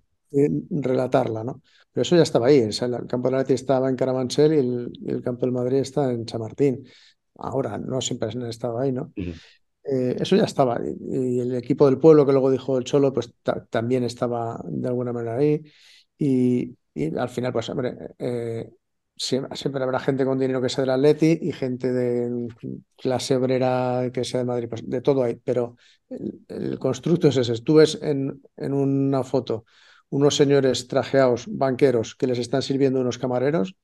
relatarla, 0.70 1.44
¿no? 1.44 1.62
Pero 1.92 2.04
eso 2.04 2.16
ya 2.16 2.22
estaba 2.22 2.48
ahí. 2.48 2.60
el 2.60 3.08
campo 3.08 3.28
de 3.28 3.32
la 3.32 3.38
Leti 3.40 3.54
estaba 3.54 3.90
en 3.90 3.96
Carabanchel 3.96 4.54
y 4.54 5.10
el, 5.10 5.22
campo 5.24 5.46
del 5.46 5.52
Madrid 5.52 5.80
está 5.80 6.12
en 6.12 6.26
Chamartín. 6.26 6.88
Ahora, 7.36 7.78
no 7.78 8.02
siempre 8.02 8.30
han 8.30 8.44
estado 8.44 8.80
ahí, 8.80 8.92
¿no? 8.92 9.12
Eh, 9.84 10.16
eso 10.20 10.36
ya 10.36 10.44
estaba. 10.44 10.80
Y, 10.84 11.40
el 11.40 11.56
equipo 11.56 11.88
del 11.88 11.98
pueblo, 11.98 12.26
que 12.26 12.34
luego 12.34 12.52
dijo 12.52 12.78
el 12.78 12.84
Cholo, 12.84 13.12
pues 13.12 13.34
también 13.70 14.04
estaba 14.04 14.62
de 14.66 14.88
alguna 14.88 15.12
manera 15.12 15.38
ahí. 15.38 15.64
Y, 16.18 16.78
al 17.18 17.30
final, 17.30 17.54
pues, 17.54 17.70
hombre, 17.70 17.96
eh, 18.20 18.70
siempre, 19.20 19.84
habrá 19.84 20.00
gente 20.00 20.26
con 20.26 20.40
dinero 20.40 20.62
que 20.62 20.70
sea 20.70 20.84
del 20.84 20.92
Atleti 20.92 21.38
y 21.42 21.52
gente 21.52 21.92
de 21.92 22.48
clase 22.96 23.36
obrera 23.36 24.10
que 24.14 24.24
sea 24.24 24.40
de 24.40 24.46
Madrid, 24.46 24.70
pues 24.70 24.90
de 24.90 25.02
todo 25.02 25.24
hay, 25.24 25.36
pero 25.36 25.76
el, 26.10 26.80
constructo 26.80 27.28
es 27.28 27.38
ese. 27.38 27.62
Tú 27.62 27.76
ves 27.76 28.00
en, 28.02 28.42
en, 28.58 28.74
una 28.74 29.24
foto 29.24 29.66
unos 30.10 30.36
señores 30.36 30.88
trajeados, 30.88 31.46
banqueros, 31.48 32.16
que 32.16 32.28
les 32.28 32.40
están 32.40 32.62
sirviendo 32.62 33.00
unos 33.00 33.18
camareros 33.18 33.76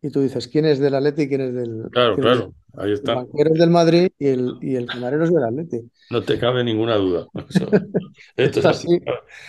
y 0.00 0.10
tú 0.10 0.20
dices, 0.20 0.46
¿quién 0.46 0.64
es 0.64 0.78
del 0.78 0.94
Atleti 0.94 1.22
y 1.22 1.28
quién 1.28 1.40
es 1.40 1.54
del... 1.54 1.88
Claro, 1.90 2.16
claro, 2.16 2.54
ahí 2.76 2.92
está. 2.92 3.12
El 3.12 3.18
banquero 3.18 3.52
es 3.52 3.58
del 3.58 3.70
Madrid 3.70 4.08
y 4.18 4.26
el, 4.28 4.54
y 4.60 4.76
el 4.76 4.86
camarero 4.86 5.24
es 5.24 5.32
del 5.32 5.42
Atleti. 5.42 5.90
No 6.10 6.22
te 6.22 6.38
cabe 6.38 6.62
ninguna 6.62 6.96
duda. 6.96 7.26
Esto 8.36 8.60
es 8.60 8.66
así. 8.66 9.00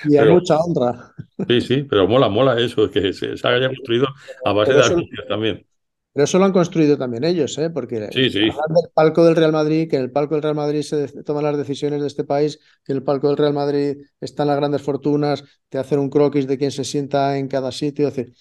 Y 0.05 0.17
hay 0.17 0.29
mucha 0.31 0.57
honra. 0.57 1.13
Sí, 1.47 1.61
sí, 1.61 1.83
pero 1.83 2.07
mola, 2.07 2.29
mola 2.29 2.59
eso, 2.59 2.89
que 2.89 3.13
se, 3.13 3.35
haya 3.43 3.67
construido 3.67 4.07
a 4.43 4.53
base 4.53 4.73
de 4.73 4.83
anuncios 4.83 5.27
también. 5.27 5.65
Pero 6.11 6.23
eso 6.23 6.39
lo 6.39 6.45
han 6.45 6.51
construido 6.51 6.97
también 6.97 7.23
ellos, 7.23 7.55
¿eh? 7.59 7.69
porque 7.69 8.09
sí, 8.11 8.31
sí. 8.31 8.39
del 8.39 8.51
palco 8.93 9.23
del 9.23 9.35
Real 9.35 9.51
Madrid, 9.51 9.87
que 9.87 9.97
en 9.97 10.01
el 10.01 10.11
palco 10.11 10.33
del 10.33 10.41
Real 10.41 10.55
Madrid 10.55 10.81
se 10.81 11.07
toman 11.23 11.43
las 11.43 11.55
decisiones 11.55 12.01
de 12.01 12.07
este 12.07 12.23
país, 12.23 12.59
que 12.83 12.93
en 12.93 12.97
el 12.97 13.03
palco 13.03 13.27
del 13.27 13.37
Real 13.37 13.53
Madrid 13.53 13.97
están 14.19 14.47
las 14.47 14.57
grandes 14.57 14.81
fortunas, 14.81 15.43
te 15.69 15.77
hacen 15.77 15.99
un 15.99 16.09
croquis 16.09 16.47
de 16.47 16.57
quién 16.57 16.71
se 16.71 16.83
sienta 16.83 17.37
en 17.37 17.47
cada 17.47 17.71
sitio. 17.71 18.07
Es 18.07 18.15
decir, 18.15 18.33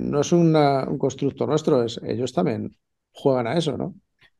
no 0.00 0.20
es 0.20 0.32
un 0.32 0.52
constructo 0.98 1.46
nuestro, 1.46 1.82
es, 1.82 2.00
ellos 2.04 2.32
también 2.32 2.76
juegan 3.12 3.46
a 3.46 3.56
eso, 3.56 3.76
¿no? 3.76 3.94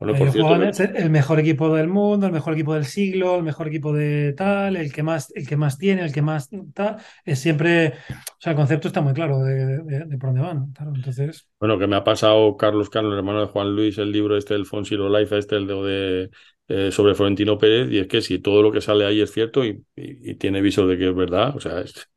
el 0.09 1.11
mejor 1.11 1.41
equipo 1.41 1.75
del 1.75 1.89
mundo, 1.89 2.27
el 2.27 2.33
mejor 2.33 2.55
equipo 2.55 2.75
del 2.75 2.85
siglo, 2.85 3.37
el 3.37 3.43
mejor 3.43 3.69
equipo 3.69 3.93
de 3.93 4.33
tal, 4.33 4.77
el 4.77 4.93
que 4.93 5.03
más, 5.03 5.33
el 5.35 5.47
que 5.47 5.57
más 5.57 5.79
tiene, 5.79 6.03
el 6.03 6.13
que 6.13 6.23
más 6.23 6.51
tal, 6.75 6.97
es 7.25 7.39
siempre, 7.39 7.95
o 8.11 8.37
sea, 8.39 8.53
el 8.53 8.57
concepto 8.57 8.89
está 8.89 9.01
muy 9.01 9.15
claro 9.15 9.41
de, 9.41 10.19
por 10.19 10.31
dónde 10.31 10.41
van. 10.41 10.73
entonces... 10.95 11.49
Bueno, 11.61 11.79
que 11.79 11.87
me 11.87 11.97
ha 11.97 12.05
pasado 12.05 12.57
Carlos 12.57 12.91
Cano, 12.91 13.13
el 13.13 13.19
hermano 13.19 13.41
de 13.41 13.47
Juan 13.47 13.75
Luis, 13.75 13.99
el 13.99 14.13
libro 14.13 14.37
este, 14.37 14.55
el 14.55 14.67
Fonsilo 14.67 15.09
Life, 15.09 15.37
este, 15.37 15.57
el 15.57 15.67
de, 15.67 16.31
eh, 16.69 16.91
sobre 16.91 17.15
Florentino 17.15 17.59
Pérez, 17.59 17.91
y 17.91 17.99
es 17.99 18.09
que 18.09 18.23
si 18.23 18.39
todo 18.39 18.63
lo 18.63 18.73
que 18.73 18.81
sale 18.81 19.07
ahí 19.07 19.21
es 19.21 19.33
cierto 19.33 19.65
y, 19.65 19.85
y 19.95 20.35
tiene 20.35 20.61
viso 20.61 20.87
de 20.87 20.99
que 20.99 21.09
es 21.09 21.15
verdad, 21.15 21.55
o 21.57 21.61
sea, 21.61 21.81
es, 21.81 22.09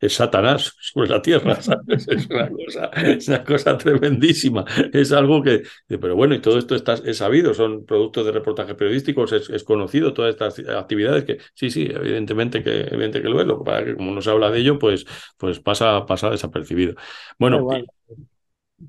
es 0.00 0.14
Satanás 0.14 0.74
sobre 0.80 1.08
la 1.08 1.22
tierra, 1.22 1.58
Es 1.88 2.26
una 2.28 2.48
cosa, 2.50 2.90
es 2.94 3.28
una 3.28 3.44
cosa 3.44 3.78
tremendísima. 3.78 4.64
Es 4.92 5.12
algo 5.12 5.42
que, 5.42 5.62
pero 5.86 6.16
bueno, 6.16 6.34
y 6.34 6.40
todo 6.40 6.58
esto 6.58 6.74
está, 6.74 6.94
es 6.94 7.18
sabido, 7.18 7.54
son 7.54 7.84
productos 7.84 8.26
de 8.26 8.32
reportajes 8.32 8.74
periodísticos, 8.74 9.32
es, 9.32 9.64
conocido 9.64 10.14
todas 10.14 10.30
estas 10.30 10.58
actividades 10.68 11.24
que 11.24 11.38
sí, 11.54 11.70
sí, 11.70 11.88
evidentemente 11.92 12.62
que, 12.62 12.80
evidentemente 12.80 13.22
que 13.22 13.28
lo 13.28 13.40
es, 13.40 13.46
lo 13.46 13.62
que 13.62 13.94
como 13.94 14.12
no 14.12 14.22
se 14.22 14.30
habla 14.30 14.50
de 14.50 14.60
ello, 14.60 14.78
pues, 14.78 15.04
pues 15.36 15.60
pasa, 15.60 16.06
pasa 16.06 16.30
desapercibido. 16.30 16.94
Bueno, 17.38 17.68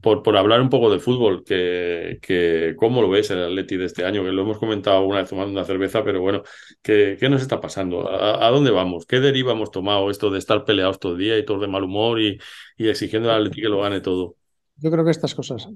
por, 0.02 0.22
por 0.22 0.38
hablar 0.38 0.62
un 0.62 0.70
poco 0.70 0.92
de 0.92 1.00
fútbol, 1.00 1.44
que, 1.44 2.20
que 2.22 2.76
cómo 2.78 3.02
lo 3.02 3.10
ves 3.10 3.32
el 3.32 3.44
Atleti 3.44 3.76
de 3.78 3.86
este 3.86 4.06
año, 4.06 4.24
que 4.24 4.32
lo 4.32 4.44
hemos 4.44 4.60
comentado 4.60 5.04
una 5.04 5.22
vez 5.22 5.30
tomando 5.30 5.52
una 5.52 5.66
cerveza, 5.66 6.04
pero 6.04 6.22
bueno, 6.22 6.44
¿qué, 6.82 7.18
qué 7.20 7.30
nos 7.30 7.42
está 7.42 7.60
pasando? 7.60 8.08
¿A, 8.10 8.50
dónde 8.50 8.72
vamos? 8.72 9.06
¿Qué 9.06 9.20
deriva 9.20 9.54
hemos 9.54 9.72
tomado 9.72 10.12
esto 10.12 10.30
de 10.30 10.38
estar 10.38 10.64
peleados 10.64 11.00
todo 11.00 11.14
el 11.14 11.18
día 11.20 11.38
y 11.38 11.46
todos 11.46 11.62
de 11.62 11.68
mal 11.68 11.84
humor 11.84 12.22
y, 12.22 12.38
y 12.78 12.88
exigiendo 12.88 13.32
al 13.32 13.42
Atleti 13.42 13.62
que 13.62 13.70
lo 13.70 13.82
gane 13.82 14.02
todo? 14.02 14.36
Yo 14.78 14.92
creo 14.92 15.04
que 15.04 15.12
estas 15.12 15.34
cosas 15.34 15.68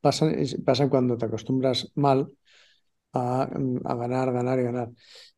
pasan, 0.00 0.36
pasan 0.64 0.88
cuando 0.88 1.16
te 1.16 1.24
acostumbras 1.24 1.90
mal 1.94 2.28
a, 3.14 3.42
a 3.42 3.94
ganar, 3.94 4.32
ganar 4.32 4.58
y 4.58 4.62
ganar. 4.62 4.88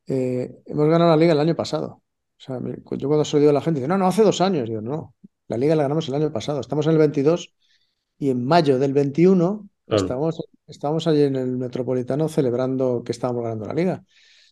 Eh, 0.07 0.51
hemos 0.67 0.89
ganado 0.89 1.11
la 1.11 1.17
liga 1.17 1.33
el 1.33 1.41
año 1.41 1.55
pasado. 1.55 2.03
Yo 2.39 3.09
cuando 3.09 3.25
se 3.25 3.37
lo 3.37 3.41
digo 3.41 3.51
a 3.51 3.55
la 3.55 3.61
gente, 3.61 3.81
dice, 3.81 3.89
no, 3.89 3.97
no, 3.97 4.07
hace 4.07 4.23
dos 4.23 4.41
años. 4.41 4.69
Digo, 4.69 4.81
no, 4.81 5.15
la 5.47 5.57
liga 5.57 5.77
la 5.77 5.85
ganamos 5.85 6.09
el 6.09 6.15
año 6.15 6.33
pasado. 6.33 6.61
Estamos 6.61 6.87
en 6.87 6.93
el 6.93 6.99
22 6.99 7.55
y 8.19 8.31
en 8.31 8.45
mayo 8.45 8.79
del 8.79 8.93
21 8.93 9.69
estábamos, 9.87 11.07
allí 11.07 11.23
en 11.23 11.37
el 11.37 11.57
Metropolitano 11.57 12.29
celebrando 12.29 13.03
que 13.05 13.13
estábamos 13.13 13.45
ganando 13.45 13.67
la 13.67 13.75
liga. 13.75 14.05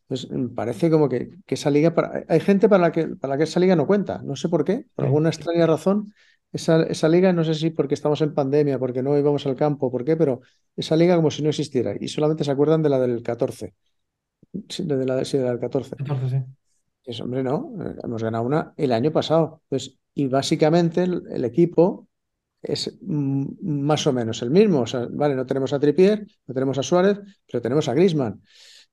Entonces, 0.02 0.30
me 0.30 0.48
parece 0.48 0.90
como 0.90 1.08
que, 1.08 1.30
esa 1.46 1.70
liga, 1.70 1.94
hay 2.28 2.40
gente 2.40 2.68
para 2.68 2.82
la, 2.82 2.92
que, 2.92 3.08
para 3.08 3.34
la 3.34 3.38
que 3.38 3.44
esa 3.44 3.60
liga 3.60 3.76
no 3.76 3.86
cuenta, 3.86 4.20
no 4.22 4.36
sé 4.36 4.48
por 4.48 4.64
qué, 4.64 4.86
por 4.94 5.06
alguna 5.06 5.30
extraña 5.30 5.66
razón, 5.66 6.12
esa, 6.52 6.82
esa, 6.82 7.08
liga, 7.08 7.32
no 7.32 7.44
sé 7.44 7.54
si 7.54 7.70
porque 7.70 7.94
estamos 7.94 8.20
en 8.20 8.34
pandemia, 8.34 8.78
porque 8.78 9.02
no 9.02 9.16
íbamos 9.16 9.46
al 9.46 9.56
campo, 9.56 9.90
por 9.90 10.04
qué, 10.04 10.16
pero 10.16 10.42
esa 10.76 10.96
liga 10.96 11.16
como 11.16 11.30
si 11.30 11.42
no 11.42 11.48
existiera 11.48 11.94
y 11.98 12.08
solamente 12.08 12.44
se 12.44 12.50
acuerdan 12.50 12.82
de 12.82 12.90
la 12.90 13.00
del 13.00 13.22
14. 13.22 13.74
de 14.52 15.06
la, 15.06 15.24
sí, 15.24 15.38
de 15.38 15.44
la 15.44 15.50
del 15.50 15.60
14. 15.60 15.96
14 15.96 16.28
sí. 16.28 16.44
Es, 17.04 17.20
hombre, 17.20 17.42
no, 17.42 17.72
eh, 17.80 17.96
hemos 18.04 18.22
ganado 18.22 18.44
una 18.44 18.74
el 18.76 18.92
año 18.92 19.10
pasado. 19.12 19.62
Entonces, 19.64 19.98
y 20.14 20.26
básicamente 20.26 21.04
el 21.04 21.44
equipo 21.44 22.06
es 22.62 22.96
más 23.00 24.06
o 24.06 24.12
menos 24.12 24.42
el 24.42 24.50
mismo. 24.50 24.80
O 24.80 24.86
sea, 24.86 25.06
vale, 25.10 25.34
no 25.34 25.46
tenemos 25.46 25.72
a 25.72 25.80
Tripier, 25.80 26.26
no 26.46 26.54
tenemos 26.54 26.78
a 26.78 26.82
Suárez, 26.82 27.18
pero 27.46 27.60
tenemos 27.60 27.88
a 27.88 27.94
Grisman. 27.94 28.40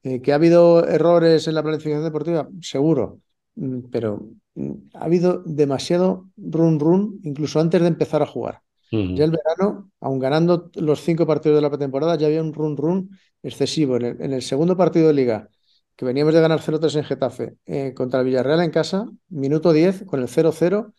Eh, 0.03 0.21
¿Que 0.21 0.31
ha 0.31 0.35
habido 0.35 0.87
errores 0.87 1.47
en 1.47 1.55
la 1.55 1.63
planificación 1.63 2.03
deportiva? 2.03 2.49
Seguro, 2.61 3.21
mm, 3.55 3.89
pero 3.91 4.29
mm, 4.55 4.71
ha 4.95 5.05
habido 5.05 5.43
demasiado 5.45 6.29
run 6.37 6.79
run 6.79 7.19
incluso 7.23 7.59
antes 7.59 7.81
de 7.81 7.87
empezar 7.87 8.21
a 8.21 8.25
jugar. 8.25 8.61
Ya 8.91 9.23
el 9.23 9.29
verano, 9.29 9.91
aun 9.99 10.17
ganando 10.17 10.71
los 10.73 11.01
cinco 11.01 11.27
partidos 11.27 11.57
de 11.57 11.61
la 11.61 11.69
pretemporada, 11.69 12.15
ya 12.15 12.25
había 12.25 12.41
un 12.41 12.53
run 12.53 12.75
run 12.75 13.09
excesivo. 13.43 13.97
En 13.97 14.33
el, 14.33 14.41
segundo 14.41 14.75
partido 14.75 15.07
de 15.07 15.13
liga, 15.13 15.49
que 15.95 16.05
veníamos 16.05 16.33
de 16.33 16.41
ganar 16.41 16.59
0-3 16.59 16.95
en 16.95 17.03
Getafe, 17.03 17.55
eh, 17.67 17.93
contra 17.93 18.21
el 18.21 18.25
Villarreal 18.25 18.61
en 18.61 18.71
casa, 18.71 19.05
minuto 19.29 19.73
10, 19.73 20.05
con 20.05 20.21
el 20.21 20.27
0-0, 20.27 20.93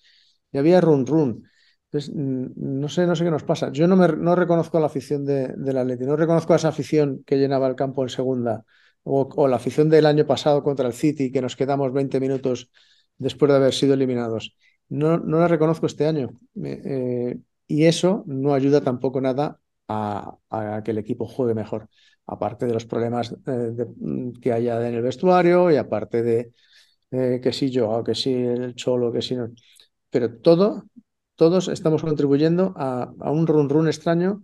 y 0.53 0.59
había 0.59 0.81
run 0.81 1.05
run. 1.05 1.51
No 1.93 2.88
sé, 2.88 3.07
no 3.07 3.16
sé 3.16 3.24
qué 3.24 3.30
nos 3.30 3.43
pasa. 3.43 3.70
Yo 3.72 3.88
no, 3.88 3.97
me, 3.97 4.09
no 4.09 4.36
reconozco 4.36 4.78
la 4.78 4.86
afición 4.86 5.24
de, 5.24 5.49
del 5.57 5.76
Atleti, 5.78 6.05
no 6.05 6.16
reconozco 6.16 6.55
esa 6.55 6.68
afición 6.68 7.24
que 7.26 7.36
llenaba 7.36 7.66
el 7.66 7.74
campo 7.74 8.03
en 8.03 8.09
segunda 8.11 8.64
o, 9.03 9.28
o, 9.34 9.49
la 9.49 9.57
afición 9.57 9.88
del 9.88 10.07
año 10.07 10.24
pasado 10.26 10.62
contra 10.62 10.86
el 10.86 10.93
City, 10.93 11.32
que 11.32 11.43
nos 11.43 11.57
quedamos 11.57 11.93
20 11.93 12.20
minutos 12.20 12.70
después 13.18 13.51
de 13.51 13.57
haber 13.57 13.74
sido 13.74 13.95
eliminados. 13.95 14.57
No, 14.88 15.18
no 15.18 15.38
la 15.41 15.49
reconozco 15.49 15.86
este 15.86 16.07
año. 16.07 16.30
Eh, 16.64 17.38
y 17.66 17.84
eso 17.84 18.22
no 18.26 18.55
ayuda 18.55 18.80
tampoco 18.82 19.20
nada 19.20 19.59
a, 19.88 20.36
a, 20.51 20.82
que 20.84 20.93
el 20.93 20.99
equipo 20.99 21.26
juegue 21.26 21.55
mejor, 21.55 21.88
aparte 22.26 22.66
de 22.66 22.72
los 22.74 22.86
problemas 22.86 23.34
eh, 23.47 23.86
que 24.41 24.53
haya 24.53 24.86
en 24.88 24.95
el 24.95 25.03
vestuario 25.03 25.70
y 25.70 25.76
aparte 25.76 26.22
de 26.22 26.53
eh, 27.11 27.41
que 27.43 27.53
sí 27.53 27.70
yo, 27.70 28.03
que 28.05 28.14
sí 28.14 28.32
el 28.34 28.74
cholo, 28.74 29.12
que 29.12 29.22
sí 29.22 29.36
no. 29.36 29.49
Pero 30.11 30.38
todo, 30.41 30.84
todos 31.41 31.68
estamos 31.68 32.03
contribuyendo 32.03 32.74
a, 32.76 33.14
a 33.18 33.30
un 33.30 33.47
run 33.47 33.70
run 33.70 33.88
extraño 33.88 34.43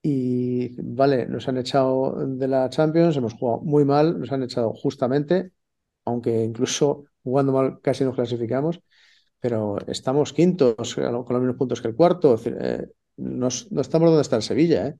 y 0.00 0.80
vale, 0.80 1.26
nos 1.26 1.48
han 1.48 1.58
echado 1.58 2.14
de 2.14 2.46
la 2.46 2.70
Champions, 2.70 3.16
hemos 3.16 3.34
jugado 3.34 3.60
muy 3.62 3.84
mal, 3.84 4.20
nos 4.20 4.30
han 4.30 4.44
echado 4.44 4.72
justamente, 4.72 5.50
aunque 6.04 6.44
incluso 6.44 7.06
jugando 7.24 7.50
mal 7.50 7.80
casi 7.82 8.04
nos 8.04 8.14
clasificamos, 8.14 8.78
pero 9.40 9.78
estamos 9.88 10.32
quintos 10.32 10.94
con 10.94 11.26
los 11.28 11.40
mismos 11.40 11.56
puntos 11.56 11.82
que 11.82 11.88
el 11.88 11.96
cuarto. 11.96 12.40
Eh, 12.44 12.86
no, 13.16 13.48
estamos 13.48 14.08
donde 14.08 14.22
está 14.22 14.36
el 14.36 14.42
Sevilla, 14.42 14.86
¿eh? 14.86 14.94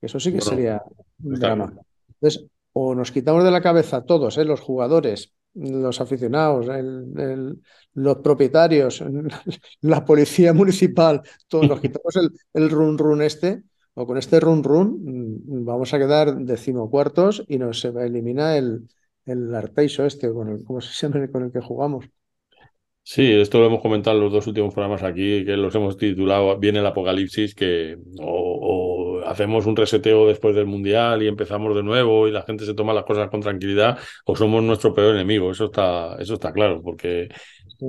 Eso 0.00 0.20
sí 0.20 0.30
que 0.30 0.38
bueno, 0.38 0.50
sería 0.50 0.82
un 1.24 1.34
drama. 1.40 1.72
Entonces, 2.06 2.46
o 2.72 2.94
nos 2.94 3.10
quitamos 3.10 3.42
de 3.42 3.50
la 3.50 3.62
cabeza 3.62 4.04
todos, 4.04 4.38
¿eh? 4.38 4.44
los 4.44 4.60
jugadores, 4.60 5.34
los 5.58 6.00
aficionados, 6.00 6.68
el, 6.68 7.12
el, 7.18 7.56
los 7.94 8.16
propietarios, 8.18 9.02
la 9.82 10.04
policía 10.04 10.52
municipal, 10.52 11.22
todos 11.48 11.68
nos 11.68 11.80
quitamos 11.82 12.16
el, 12.16 12.30
el 12.54 12.70
run 12.70 12.98
run 12.98 13.22
este, 13.22 13.62
o 13.94 14.06
con 14.06 14.18
este 14.18 14.40
run 14.40 14.62
run 14.62 14.88
mm, 15.02 15.64
vamos 15.64 15.92
a 15.92 15.98
quedar 15.98 16.36
decimocuartos 16.36 17.44
y 17.48 17.58
nos 17.58 17.80
se 17.80 17.88
elimina 17.88 18.56
el, 18.56 18.88
el 19.26 19.54
Arteixo 19.54 20.06
este, 20.06 20.32
con 20.32 20.48
el, 20.48 20.64
¿cómo 20.64 20.80
se 20.80 20.92
llama? 20.94 21.28
Con 21.28 21.44
el 21.44 21.52
que 21.52 21.60
jugamos. 21.60 22.06
Sí, 23.02 23.32
esto 23.32 23.58
lo 23.58 23.66
hemos 23.66 23.80
comentado 23.80 24.18
en 24.18 24.24
los 24.24 24.32
dos 24.32 24.46
últimos 24.46 24.74
programas 24.74 25.02
aquí, 25.02 25.42
que 25.42 25.56
los 25.56 25.74
hemos 25.74 25.96
titulado 25.96 26.58
Viene 26.58 26.80
el 26.80 26.86
apocalipsis, 26.86 27.54
que 27.54 27.96
o, 28.20 28.26
o, 28.26 28.87
hacemos 29.30 29.66
un 29.66 29.76
reseteo 29.76 30.26
después 30.26 30.54
del 30.54 30.66
Mundial 30.66 31.22
y 31.22 31.28
empezamos 31.28 31.74
de 31.74 31.82
nuevo 31.82 32.28
y 32.28 32.30
la 32.30 32.42
gente 32.42 32.64
se 32.64 32.74
toma 32.74 32.92
las 32.92 33.04
cosas 33.04 33.28
con 33.30 33.40
tranquilidad, 33.40 33.98
o 34.24 34.36
somos 34.36 34.62
nuestro 34.62 34.94
peor 34.94 35.14
enemigo. 35.14 35.50
Eso 35.50 35.66
está, 35.66 36.16
eso 36.18 36.34
está 36.34 36.52
claro, 36.52 36.82
porque 36.82 37.28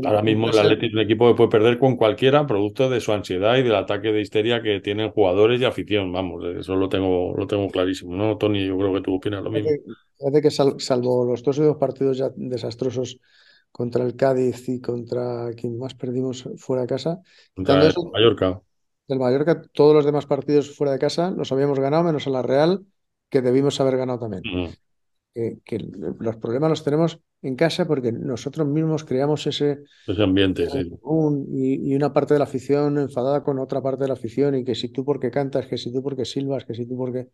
ahora 0.04 0.22
mismo 0.22 0.50
el 0.50 0.60
Atlético 0.60 0.88
es 0.88 0.94
un 0.94 1.00
equipo 1.00 1.28
que 1.28 1.36
puede 1.36 1.50
perder 1.50 1.80
con 1.80 1.96
cualquiera, 1.96 2.46
producto 2.46 2.90
de 2.90 3.00
su 3.00 3.12
ansiedad 3.12 3.58
y 3.58 3.64
del 3.64 3.76
ataque 3.76 4.12
de 4.12 4.22
histeria 4.22 4.62
que 4.62 4.80
tienen 4.80 5.12
jugadores 5.12 5.60
y 5.62 5.66
afición. 5.66 6.12
Vamos, 6.12 6.44
eso 6.58 6.76
lo 6.76 6.90
tengo, 6.90 7.34
lo 7.36 7.48
tengo 7.48 7.68
clarísimo, 7.70 8.16
¿no, 8.16 8.38
Tony? 8.38 8.66
Yo 8.66 8.78
creo 8.78 8.94
que 8.94 9.02
tú 9.02 9.16
opinas 9.16 9.44
lo 9.44 9.52
mismo. 9.52 9.70
Parece 10.20 10.42
que 10.42 10.52
sal, 10.52 10.76
salvo 10.80 11.26
los 11.26 11.44
dos 11.44 11.58
dos 11.58 11.78
partidos 11.78 12.18
ya 12.18 12.30
desastrosos 12.36 13.20
contra 13.72 14.04
el 14.04 14.16
Cádiz 14.16 14.68
y 14.68 14.82
contra 14.82 15.52
quien 15.56 15.78
más 15.78 15.94
perdimos 15.94 16.48
fuera 16.58 16.82
de 16.82 16.88
casa. 16.88 17.20
Contra 17.56 17.82
el 17.82 17.88
eso, 17.88 18.04
Mallorca. 18.12 18.62
El 19.10 19.20
Mallorca, 19.20 19.62
todos 19.74 19.94
los 19.94 20.06
demás 20.06 20.26
partidos 20.26 20.76
fuera 20.76 20.94
de 20.94 21.00
casa 21.00 21.32
los 21.32 21.52
habíamos 21.52 21.80
ganado, 21.80 22.04
menos 22.04 22.28
a 22.28 22.30
la 22.30 22.42
Real, 22.42 22.86
que 23.30 23.42
debimos 23.42 23.80
haber 23.82 23.98
ganado 23.98 24.20
también. 24.20 24.44
Uh 24.46 24.68
-huh. 24.68 24.78
que, 25.34 25.60
que, 25.66 25.80
los 26.20 26.38
problemas 26.38 26.70
los 26.70 26.84
tenemos 26.84 27.20
en 27.42 27.56
casa 27.56 27.86
porque 27.86 28.12
nosotros 28.12 28.68
mismos 28.68 29.04
creamos 29.06 29.48
ese, 29.48 29.80
ese 30.08 30.24
ambiente 30.24 30.70
sí. 30.70 30.92
un, 31.02 31.48
y, 31.52 31.92
y, 31.92 31.96
una 31.96 32.14
parte 32.14 32.34
de 32.34 32.40
la 32.40 32.46
afición 32.46 32.98
enfadada 32.98 33.44
con 33.44 33.60
otra 33.60 33.82
parte 33.82 34.04
de 34.04 34.10
la 34.10 34.14
afición 34.14 34.56
y 34.56 34.64
que 34.64 34.76
si 34.76 34.90
tú 34.90 35.06
porque 35.06 35.32
cantas, 35.32 35.68
que 35.68 35.78
si 35.78 35.92
tú 35.92 36.04
porque 36.04 36.26
silbas, 36.26 36.66
que 36.66 36.74
si 36.74 36.86
tú 36.86 36.98
porque... 36.98 37.28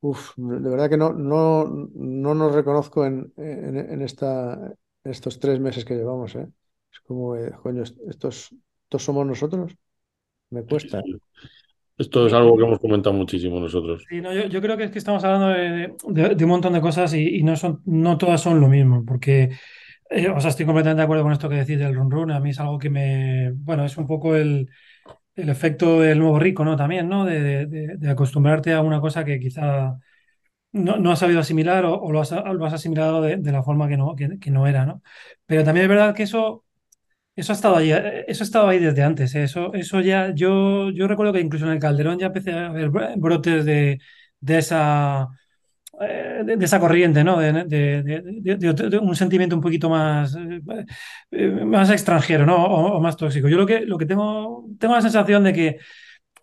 Uf, 0.00 0.32
de 0.36 0.70
verdad 0.70 0.88
que 0.88 0.96
no, 0.96 1.12
no, 1.12 1.64
no 1.94 2.34
nos 2.34 2.54
reconozco 2.54 3.04
en, 3.04 3.32
en, 3.36 3.76
en 3.76 4.02
esta, 4.02 4.72
estos 5.02 5.40
tres 5.40 5.58
meses 5.58 5.84
que 5.84 5.96
llevamos, 5.96 6.36
¿eh? 6.36 6.46
Es 6.92 7.00
como, 7.00 7.36
eh, 7.36 7.52
coño, 7.62 7.82
estos, 7.82 8.54
estos 8.84 9.04
somos 9.04 9.26
nosotros. 9.26 9.74
Me 10.50 10.62
cuesta. 10.62 11.02
Sí, 11.02 11.12
sí. 11.12 11.18
Esto 11.98 12.28
es 12.28 12.32
algo 12.32 12.56
que 12.56 12.62
hemos 12.62 12.78
comentado 12.78 13.14
muchísimo 13.14 13.58
nosotros. 13.58 14.04
Sí, 14.08 14.20
no, 14.20 14.32
yo, 14.32 14.46
yo, 14.46 14.60
creo 14.60 14.76
que 14.76 14.84
es 14.84 14.90
que 14.92 14.98
estamos 14.98 15.24
hablando 15.24 15.48
de, 15.48 15.94
de, 16.06 16.34
de 16.36 16.44
un 16.44 16.50
montón 16.50 16.72
de 16.72 16.80
cosas 16.80 17.12
y, 17.12 17.38
y, 17.38 17.42
no, 17.42 17.56
son, 17.56 17.82
no 17.86 18.16
todas 18.16 18.40
son 18.40 18.60
lo 18.60 18.68
mismo, 18.68 19.04
porque, 19.04 19.50
eh, 20.10 20.28
o 20.28 20.40
sea, 20.40 20.50
estoy 20.50 20.64
completamente 20.64 21.00
de 21.00 21.04
acuerdo 21.04 21.24
con 21.24 21.32
esto 21.32 21.48
que 21.48 21.56
decís 21.56 21.76
del 21.76 21.96
run 21.96 22.10
run. 22.10 22.30
A 22.30 22.38
mí 22.38 22.50
es 22.50 22.60
algo 22.60 22.78
que 22.78 22.88
me, 22.88 23.50
bueno, 23.52 23.84
es 23.84 23.96
un 23.96 24.06
poco 24.06 24.36
el, 24.36 24.70
el 25.34 25.48
efecto 25.48 26.00
del 26.00 26.20
nuevo 26.20 26.38
rico, 26.38 26.64
¿no? 26.64 26.76
También, 26.76 27.08
¿no? 27.08 27.24
De, 27.24 27.66
de, 27.66 27.96
de 27.96 28.10
acostumbrarte 28.10 28.72
a 28.74 28.80
una 28.80 29.00
cosa 29.00 29.24
que 29.24 29.40
quizá 29.40 29.98
no, 30.72 30.98
no 30.98 31.10
has 31.12 31.18
sabido 31.18 31.40
asimilar 31.40 31.84
o, 31.84 32.00
o 32.00 32.12
lo, 32.12 32.20
has, 32.20 32.30
lo, 32.30 32.66
has, 32.66 32.72
asimilado 32.74 33.22
de, 33.22 33.36
de, 33.36 33.52
la 33.52 33.62
forma 33.62 33.88
que 33.88 33.96
no, 33.96 34.14
que, 34.14 34.38
que, 34.38 34.50
no 34.50 34.66
era, 34.66 34.86
¿no? 34.86 35.02
Pero 35.46 35.64
también 35.64 35.84
es 35.84 35.88
verdad 35.90 36.14
que 36.14 36.24
eso, 36.24 36.64
eso 37.38 37.52
ha 37.52 37.54
estado 37.56 37.76
ahí, 37.76 37.90
eso 38.26 38.42
ha 38.42 38.46
estado 38.46 38.68
ahí 38.68 38.78
desde 38.78 39.02
antes. 39.02 39.34
¿eh? 39.34 39.44
Eso, 39.44 39.72
eso 39.74 40.00
ya, 40.00 40.34
yo, 40.34 40.90
yo 40.90 41.06
recuerdo 41.08 41.32
que 41.32 41.40
incluso 41.40 41.66
en 41.66 41.72
el 41.72 41.78
Calderón 41.78 42.18
ya 42.18 42.26
empecé 42.26 42.52
a 42.52 42.70
ver 42.70 42.90
brotes 42.90 43.64
de, 43.64 44.00
de 44.40 44.58
esa 44.58 45.28
eh, 46.00 46.42
de, 46.44 46.64
esa 46.64 46.78
corriente, 46.78 47.24
¿no? 47.24 47.38
De, 47.38 47.52
de, 47.64 48.98
un 49.00 49.16
sentimiento 49.16 49.56
un 49.56 49.62
poquito 49.62 49.88
más, 49.90 50.36
eh, 51.32 51.48
más 51.64 51.90
extranjero, 51.90 52.46
¿no? 52.46 52.56
O, 52.64 52.96
o, 52.96 53.00
más 53.00 53.16
tóxico. 53.16 53.48
Yo 53.48 53.56
lo 53.56 53.66
que, 53.66 53.80
lo 53.80 53.98
que 53.98 54.06
tengo, 54.06 54.66
tengo 54.78 54.94
la 54.94 55.00
sensación 55.02 55.42
de 55.44 55.52
que 55.52 55.78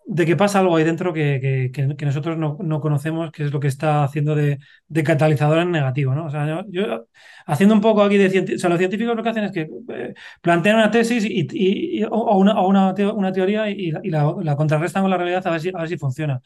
de 0.08 0.24
que 0.24 0.36
pasa 0.36 0.60
algo 0.60 0.76
ahí 0.76 0.84
dentro 0.84 1.12
que, 1.12 1.70
que, 1.72 1.96
que 1.96 2.06
nosotros 2.06 2.38
no, 2.38 2.56
no, 2.62 2.80
conocemos, 2.80 3.32
que 3.32 3.44
es 3.44 3.52
lo 3.52 3.58
que 3.58 3.66
está 3.66 4.04
haciendo 4.04 4.36
de, 4.36 4.58
de 4.86 5.02
catalizador 5.02 5.58
en 5.58 5.72
negativo, 5.72 6.14
¿no? 6.14 6.26
O 6.26 6.30
sea, 6.30 6.64
yo, 6.68 7.08
haciendo 7.46 7.74
un 7.74 7.80
poco 7.80 8.02
aquí 8.02 8.16
de 8.16 8.54
o 8.54 8.58
sea, 8.58 8.70
los 8.70 8.78
científicos 8.78 9.16
lo 9.16 9.22
que 9.24 9.28
hacen 9.30 9.44
es 9.44 9.52
que 9.52 9.68
eh, 9.88 10.14
plantean 10.40 10.76
una 10.76 10.90
tesis 10.92 11.24
y, 11.24 11.48
y, 11.50 12.04
o 12.04 12.38
una, 12.38 12.60
o 12.60 12.68
una, 12.68 12.94
una, 13.14 13.32
teoría 13.32 13.68
y, 13.68 13.92
y 14.02 14.10
la, 14.10 14.56
contrarrestan 14.56 15.02
con 15.02 15.10
la 15.10 15.16
realidad 15.16 15.44
a 15.46 15.50
ver 15.50 15.60
si, 15.60 15.70
a 15.70 15.78
ver 15.78 15.88
si 15.88 15.98
funciona. 15.98 16.40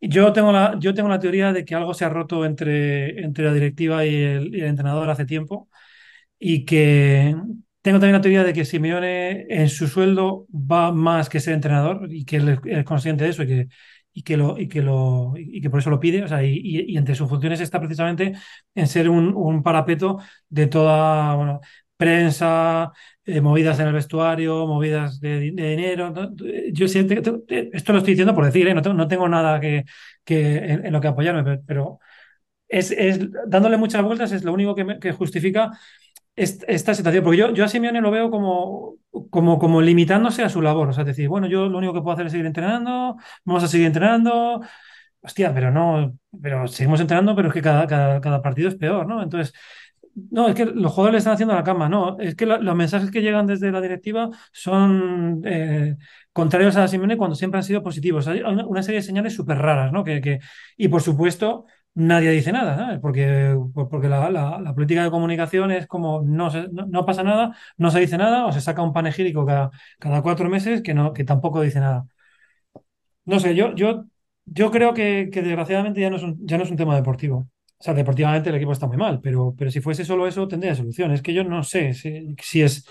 Yo 0.00 0.32
tengo, 0.34 0.52
la, 0.52 0.76
yo 0.78 0.92
tengo 0.94 1.08
la 1.08 1.18
teoría 1.18 1.52
de 1.52 1.64
que 1.64 1.74
algo 1.74 1.94
se 1.94 2.04
ha 2.04 2.10
roto 2.10 2.44
entre, 2.44 3.24
entre 3.24 3.44
la 3.44 3.54
directiva 3.54 4.04
y 4.04 4.14
el 4.14 4.62
entrenador 4.64 5.08
hace 5.08 5.24
tiempo 5.24 5.68
y 6.38 6.64
que, 6.66 7.34
tengo 7.84 7.98
también 7.98 8.14
la 8.14 8.22
teoría 8.22 8.44
de 8.44 8.54
que 8.54 8.64
Simeone 8.64 9.44
en 9.50 9.68
su 9.68 9.88
sueldo 9.88 10.46
va 10.50 10.90
más 10.90 11.28
que 11.28 11.38
ser 11.38 11.52
entrenador 11.52 12.08
y 12.10 12.24
que 12.24 12.36
él 12.36 12.58
es 12.64 12.84
consciente 12.84 13.24
de 13.24 13.30
eso 13.30 13.42
y 13.42 13.46
que, 13.46 13.68
y 14.14 14.22
que, 14.22 14.38
lo, 14.38 14.58
y 14.58 14.68
que, 14.68 14.80
lo, 14.80 15.34
y 15.36 15.60
que 15.60 15.68
por 15.68 15.80
eso 15.80 15.90
lo 15.90 16.00
pide. 16.00 16.24
O 16.24 16.28
sea, 16.28 16.42
y, 16.42 16.96
entre 16.96 17.14
sus 17.14 17.28
funciones 17.28 17.60
está 17.60 17.78
precisamente 17.80 18.32
en 18.74 18.86
ser 18.86 19.10
un, 19.10 19.34
un 19.34 19.62
parapeto 19.62 20.18
de 20.48 20.66
toda 20.66 21.60
prensa, 21.98 22.90
eh, 23.26 23.42
movidas 23.42 23.78
en 23.80 23.88
el 23.88 23.92
vestuario, 23.92 24.66
movidas 24.66 25.20
de, 25.20 25.40
dinero. 25.40 26.14
Yo 26.72 26.88
siento, 26.88 27.44
esto 27.48 27.92
lo 27.92 27.98
estoy 27.98 28.14
diciendo 28.14 28.34
por 28.34 28.46
decir, 28.46 28.66
¿eh? 28.66 28.74
no, 28.74 28.80
no, 28.94 29.08
tengo, 29.08 29.28
nada 29.28 29.60
que, 29.60 29.84
que 30.24 30.56
en, 30.56 30.86
en, 30.86 30.92
lo 30.92 31.02
que 31.02 31.08
apoyarme, 31.08 31.58
pero 31.66 31.98
es, 32.66 32.90
es, 32.92 33.20
dándole 33.46 33.76
muchas 33.76 34.02
vueltas 34.02 34.32
es 34.32 34.42
lo 34.42 34.52
único 34.54 34.74
que, 34.74 34.84
me, 34.84 34.98
que 34.98 35.12
justifica 35.12 35.70
esta 36.36 36.94
situación, 36.94 37.22
porque 37.22 37.38
yo, 37.38 37.52
yo 37.54 37.64
a 37.64 37.68
Simeone 37.68 38.00
lo 38.00 38.10
veo 38.10 38.30
como, 38.30 38.96
como, 39.30 39.58
como 39.58 39.80
limitándose 39.80 40.42
a 40.42 40.48
su 40.48 40.60
labor, 40.62 40.88
o 40.88 40.92
sea, 40.92 41.04
decir, 41.04 41.28
bueno, 41.28 41.46
yo 41.46 41.68
lo 41.68 41.78
único 41.78 41.94
que 41.94 42.00
puedo 42.00 42.14
hacer 42.14 42.26
es 42.26 42.32
seguir 42.32 42.46
entrenando, 42.46 43.16
vamos 43.44 43.62
a 43.62 43.68
seguir 43.68 43.86
entrenando, 43.86 44.60
hostia, 45.20 45.54
pero 45.54 45.70
no, 45.70 46.18
pero 46.42 46.66
seguimos 46.66 47.00
entrenando, 47.00 47.36
pero 47.36 47.48
es 47.48 47.54
que 47.54 47.62
cada, 47.62 47.86
cada, 47.86 48.20
cada 48.20 48.42
partido 48.42 48.68
es 48.68 48.74
peor, 48.74 49.06
¿no? 49.06 49.22
Entonces, 49.22 49.54
no, 50.30 50.48
es 50.48 50.54
que 50.54 50.64
los 50.66 50.92
jugadores 50.92 51.14
le 51.14 51.18
están 51.18 51.34
haciendo 51.34 51.54
la 51.54 51.64
cama, 51.64 51.88
no, 51.88 52.18
es 52.20 52.36
que 52.36 52.46
los 52.46 52.76
mensajes 52.76 53.10
que 53.10 53.22
llegan 53.22 53.46
desde 53.46 53.72
la 53.72 53.80
directiva 53.80 54.30
son 54.52 55.42
eh, 55.44 55.96
contrarios 56.32 56.76
a 56.76 56.86
Simeone 56.88 57.16
cuando 57.16 57.34
siempre 57.36 57.58
han 57.58 57.64
sido 57.64 57.82
positivos, 57.82 58.28
hay 58.28 58.40
una 58.42 58.82
serie 58.82 59.00
de 59.00 59.06
señales 59.06 59.34
súper 59.34 59.58
raras, 59.58 59.92
¿no? 59.92 60.04
Que, 60.04 60.20
que, 60.20 60.40
y 60.76 60.88
por 60.88 61.02
supuesto, 61.02 61.66
nadie 61.94 62.30
dice 62.30 62.52
nada, 62.52 62.76
¿sabes? 62.76 62.98
Porque, 63.00 63.56
pues 63.72 63.86
porque 63.90 64.08
la, 64.08 64.30
la, 64.30 64.74
política 64.74 65.04
de 65.04 65.10
comunicación 65.10 65.70
es 65.70 65.86
como 65.86 66.22
no, 66.22 66.50
no, 66.72 66.86
no, 66.86 67.06
pasa 67.06 67.22
nada, 67.22 67.56
no 67.76 67.90
se 67.90 68.00
dice 68.00 68.18
nada, 68.18 68.46
o 68.46 68.52
se 68.52 68.60
saca 68.60 68.82
un 68.82 68.92
panegírico 68.92 69.46
cada, 69.46 69.70
cada 69.98 70.22
cuatro 70.22 70.48
meses 70.48 70.82
que, 70.82 70.94
no, 70.94 71.12
que 71.12 71.24
tampoco 71.24 71.60
dice 71.62 71.80
nada. 71.80 72.06
No 73.24 73.40
sé, 73.40 73.54
yo, 73.54 73.74
yo, 73.74 74.04
yo 74.44 74.70
creo 74.70 74.92
que, 74.94 75.30
que 75.32 75.42
desgraciadamente 75.42 76.00
ya 76.00 76.10
no, 76.10 76.16
es 76.16 76.22
un, 76.22 76.46
ya 76.46 76.58
no 76.58 76.64
es 76.64 76.70
un 76.70 76.76
tema 76.76 76.94
deportivo. 76.94 77.48
O 77.78 77.82
sea, 77.84 77.94
deportivamente 77.94 78.50
el 78.50 78.56
equipo 78.56 78.72
está 78.72 78.86
muy 78.86 78.96
mal, 78.96 79.20
pero, 79.20 79.54
pero 79.56 79.70
si 79.70 79.80
fuese 79.80 80.04
solo 80.04 80.26
eso 80.26 80.46
tendría 80.48 80.74
solución. 80.74 81.12
Es 81.12 81.22
que 81.22 81.34
yo 81.34 81.44
no 81.44 81.62
sé 81.62 81.94
si, 81.94 82.34
si 82.42 82.62
es 82.62 82.86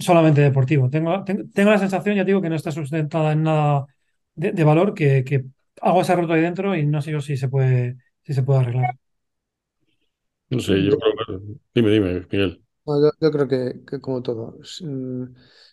solamente 0.00 0.40
deportivo. 0.40 0.90
Tengo, 0.90 1.24
tengo, 1.24 1.44
tengo, 1.52 1.70
la 1.70 1.78
sensación, 1.78 2.16
ya 2.16 2.24
digo, 2.24 2.40
que 2.42 2.48
no 2.48 2.56
está 2.56 2.70
sustentada 2.72 3.32
en 3.32 3.42
nada 3.44 3.86
de, 4.34 4.52
de 4.52 4.64
valor, 4.64 4.94
que, 4.94 5.24
que 5.24 5.44
algo 5.84 6.04
se 6.04 6.12
ha 6.12 6.16
roto 6.16 6.32
ahí 6.34 6.40
dentro 6.42 6.74
y 6.76 6.86
no 6.86 7.02
sé 7.02 7.12
yo 7.12 7.20
si 7.20 7.36
se 7.36 7.48
puede, 7.48 7.96
si 8.22 8.34
se 8.34 8.42
puede 8.42 8.60
arreglar. 8.60 8.96
No 10.50 10.60
sé, 10.60 10.82
yo 10.82 10.98
creo 10.98 11.40
que... 11.40 11.58
Dime, 11.74 11.90
dime, 11.90 12.20
Miguel. 12.30 12.62
No, 12.86 13.00
yo, 13.00 13.10
yo 13.20 13.30
creo 13.30 13.48
que, 13.48 13.80
que 13.86 14.00
como 14.00 14.22
todo, 14.22 14.58
si, 14.62 14.84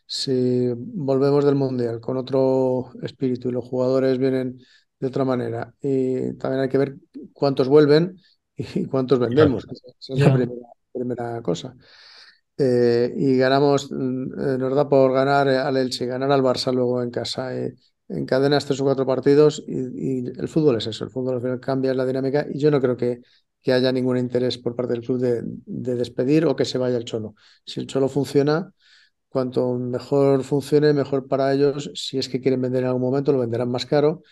si 0.06 0.70
volvemos 0.78 1.44
del 1.44 1.56
Mundial 1.56 2.00
con 2.00 2.16
otro 2.18 2.92
espíritu 3.04 3.50
y 3.50 3.52
los 3.52 3.66
jugadores 3.66 4.18
vienen 4.18 4.60
de 5.00 5.08
otra 5.08 5.26
manera, 5.26 5.74
y 5.82 6.34
también 6.38 6.62
hay 6.64 6.70
que 6.70 6.78
ver 6.78 6.96
cuántos 7.34 7.68
vuelven 7.68 8.18
y 8.56 8.86
cuántos 8.86 9.20
vendemos. 9.20 9.66
Esa 9.70 9.88
esa 10.00 10.14
es 10.14 10.20
la 10.20 10.32
primera, 10.32 10.68
primera 10.94 11.42
cosa. 11.42 11.76
Eh, 12.58 13.14
y 13.18 13.38
ganamos, 13.38 13.92
mm, 13.92 14.40
eh, 14.56 14.58
nos 14.58 14.76
da 14.76 14.88
por 14.88 15.14
ganar 15.14 15.48
al 15.50 15.78
Elche, 15.78 16.06
ganar 16.06 16.32
al 16.32 16.42
Barça 16.44 16.72
luego 16.74 17.02
en 17.04 17.12
casa. 17.12 17.58
eh, 17.58 17.76
encadenas 18.12 18.66
tres 18.66 18.80
o 18.82 18.84
cuatro 18.84 19.06
partidos 19.06 19.64
y, 19.68 20.28
el 20.28 20.48
fútbol 20.48 20.78
es 20.78 20.88
eso, 20.88 21.04
el 21.06 21.12
fútbol 21.12 21.36
al 21.36 21.42
final 21.42 21.60
cambia 21.60 21.94
la 21.94 22.06
dinámica 22.06 22.46
y 22.52 22.60
yo 22.60 22.72
no 22.72 22.82
creo 22.82 22.98
que, 22.98 23.22
que 23.62 23.74
haya 23.74 23.92
ningún 23.92 24.18
interés 24.18 24.58
por 24.58 24.76
parte 24.76 24.94
del 24.94 25.02
club 25.02 25.20
de, 25.20 25.42
de 25.44 25.96
despedir 25.96 26.46
o 26.46 26.56
que 26.56 26.66
se 26.66 26.78
vaya 26.78 26.98
el 26.98 27.06
Cholo. 27.06 27.36
Si 27.66 27.80
el 27.80 27.88
Cholo 27.88 28.10
funciona, 28.10 28.74
cuanto 29.30 29.74
mejor 29.76 30.44
funcione, 30.44 30.94
mejor 30.94 31.28
para 31.28 31.54
ellos. 31.54 31.92
Si 31.96 32.18
es 32.18 32.28
que 32.30 32.42
quieren 32.42 32.62
vender 32.62 32.84
en 32.84 32.90
algún 32.90 33.04
momento, 33.04 33.32
lo 33.32 33.40
venderán 33.40 33.70
más 33.70 33.86
caro 33.86 34.24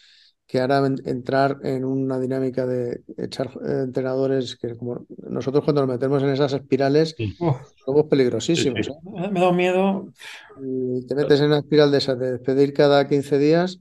que 0.50 0.62
hará 0.62 0.80
en- 0.88 1.02
entrar 1.06 1.60
en 1.64 1.86
una 1.86 2.20
dinámica 2.20 2.68
de 2.68 3.04
echar 3.18 3.50
eh, 3.66 3.84
entrenadores 3.86 4.58
que 4.58 4.78
como 4.78 5.08
nosotros 5.30 5.64
cuando 5.66 5.84
nos 5.84 5.92
metemos 5.96 6.24
en 6.24 6.32
esas 6.32 6.54
espirales 6.54 7.18
sí, 7.18 7.38
somos 7.86 8.06
sí, 8.54 8.66
peligrosísimos, 8.66 8.84
sí. 8.84 8.90
¿eh? 8.90 9.30
me 9.32 9.40
da 9.40 9.52
miedo. 9.52 10.12
Y 10.56 11.06
te 11.08 11.16
metes 11.16 11.40
en 11.40 11.48
una 11.48 11.60
espiral 11.60 11.92
de 11.92 11.98
esas 12.00 12.20
de 12.20 12.32
despedir 12.34 12.74
cada 12.74 13.08
15 13.08 13.38
días 13.38 13.80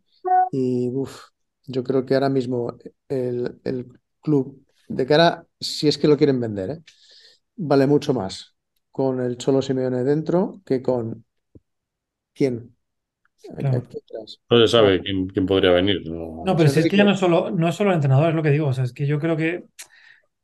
y 0.51 0.91
uf, 0.91 1.21
yo 1.67 1.83
creo 1.85 2.05
que 2.07 2.15
ahora 2.15 2.29
mismo 2.29 2.77
el, 3.09 3.61
el 3.65 3.87
club, 4.21 4.65
de 4.89 5.07
cara, 5.07 5.47
si 5.61 5.89
es 5.89 5.99
que 5.99 6.09
lo 6.09 6.17
quieren 6.17 6.41
vender, 6.41 6.71
¿eh? 6.71 6.83
Vale 7.57 7.87
mucho 7.87 8.15
más 8.15 8.57
con 8.93 9.21
el 9.21 9.39
Cholo 9.39 9.63
Simeone 9.63 10.05
dentro 10.05 10.63
que 10.67 10.83
con 10.83 11.25
quién. 12.35 12.75
Claro. 13.57 13.83
No 14.51 14.59
se 14.61 14.69
sabe 14.69 15.01
quién, 15.03 15.29
quién 15.29 15.47
podría 15.47 15.71
venir. 15.71 16.03
No, 16.07 16.43
No, 16.45 16.57
pero 16.57 16.69
si 16.69 16.81
es 16.81 16.89
que 16.89 16.97
ya 16.97 17.05
no 17.05 17.13
es 17.13 17.19
solo, 17.19 17.51
no 17.51 17.69
es 17.69 17.75
solo 17.75 17.91
el 17.91 17.95
entrenador, 17.97 18.31
es 18.31 18.35
lo 18.35 18.43
que 18.43 18.51
digo. 18.51 18.69
O 18.69 18.73
sea, 18.73 18.85
es 18.85 18.93
que 18.93 19.07
yo 19.07 19.19
creo 19.19 19.37
que, 19.37 19.65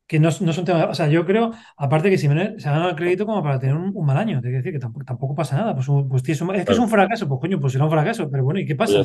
que 0.07 0.18
no, 0.20 0.28
es- 0.28 0.40
no 0.42 0.51
es 0.51 0.59
un 0.59 0.64
tema. 0.64 0.86
O 0.86 0.95
sea, 0.95 1.09
yo 1.09 1.24
creo, 1.26 1.53
aparte 1.76 2.11
que 2.11 2.18
Simeone 2.18 2.59
se 2.61 2.68
ha 2.68 2.72
ganado 2.72 2.90
el 2.90 2.97
crédito 2.97 3.26
como 3.26 3.42
para 3.42 3.59
tener 3.59 3.74
un, 3.76 3.92
un 3.95 4.07
mal 4.07 4.16
año. 4.18 4.40
Te 4.42 4.49
decir 4.51 4.72
que 4.72 4.78
tampoco, 4.78 5.05
tampoco 5.05 5.34
pasa 5.34 5.57
nada. 5.57 5.74
Pues, 5.74 5.88
un- 5.88 6.09
pues 6.09 6.22
un- 6.40 6.55
es 6.55 6.64
que 6.66 6.72
es 6.72 6.78
un 6.78 6.88
fracaso, 6.88 7.28
pues 7.28 7.40
coño, 7.40 7.61
pues 7.61 7.72
será 7.72 7.84
un 7.84 7.90
fracaso. 7.90 8.30
Pero 8.30 8.45
bueno, 8.45 8.61
¿y 8.61 8.66
qué 8.66 8.76
pasa? 8.76 9.01
O 9.01 9.05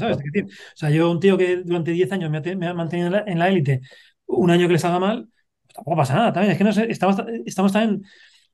sea, 0.75 0.89
yo, 0.89 1.11
un 1.11 1.19
tío 1.19 1.37
que 1.37 1.57
durante 1.57 1.91
10 1.91 2.11
años 2.11 2.29
me 2.29 2.37
ha, 2.39 2.41
te- 2.41 2.55
me 2.55 2.67
ha 2.67 2.73
mantenido 2.73 3.07
en 3.07 3.13
la, 3.13 3.23
en 3.27 3.39
la 3.39 3.49
élite, 3.49 3.81
un 4.27 4.51
año 4.51 4.67
que 4.67 4.73
le 4.73 4.79
salga 4.79 4.99
mal, 4.99 5.27
pues 5.63 5.75
tampoco 5.75 5.97
pasa 5.97 6.15
nada. 6.15 6.33
También 6.33 6.51
es 6.53 6.57
que 6.57 6.63
no 6.63 6.73
sé, 6.73 6.87
estamos, 6.91 7.17
estamos 7.45 7.71
también 7.73 8.03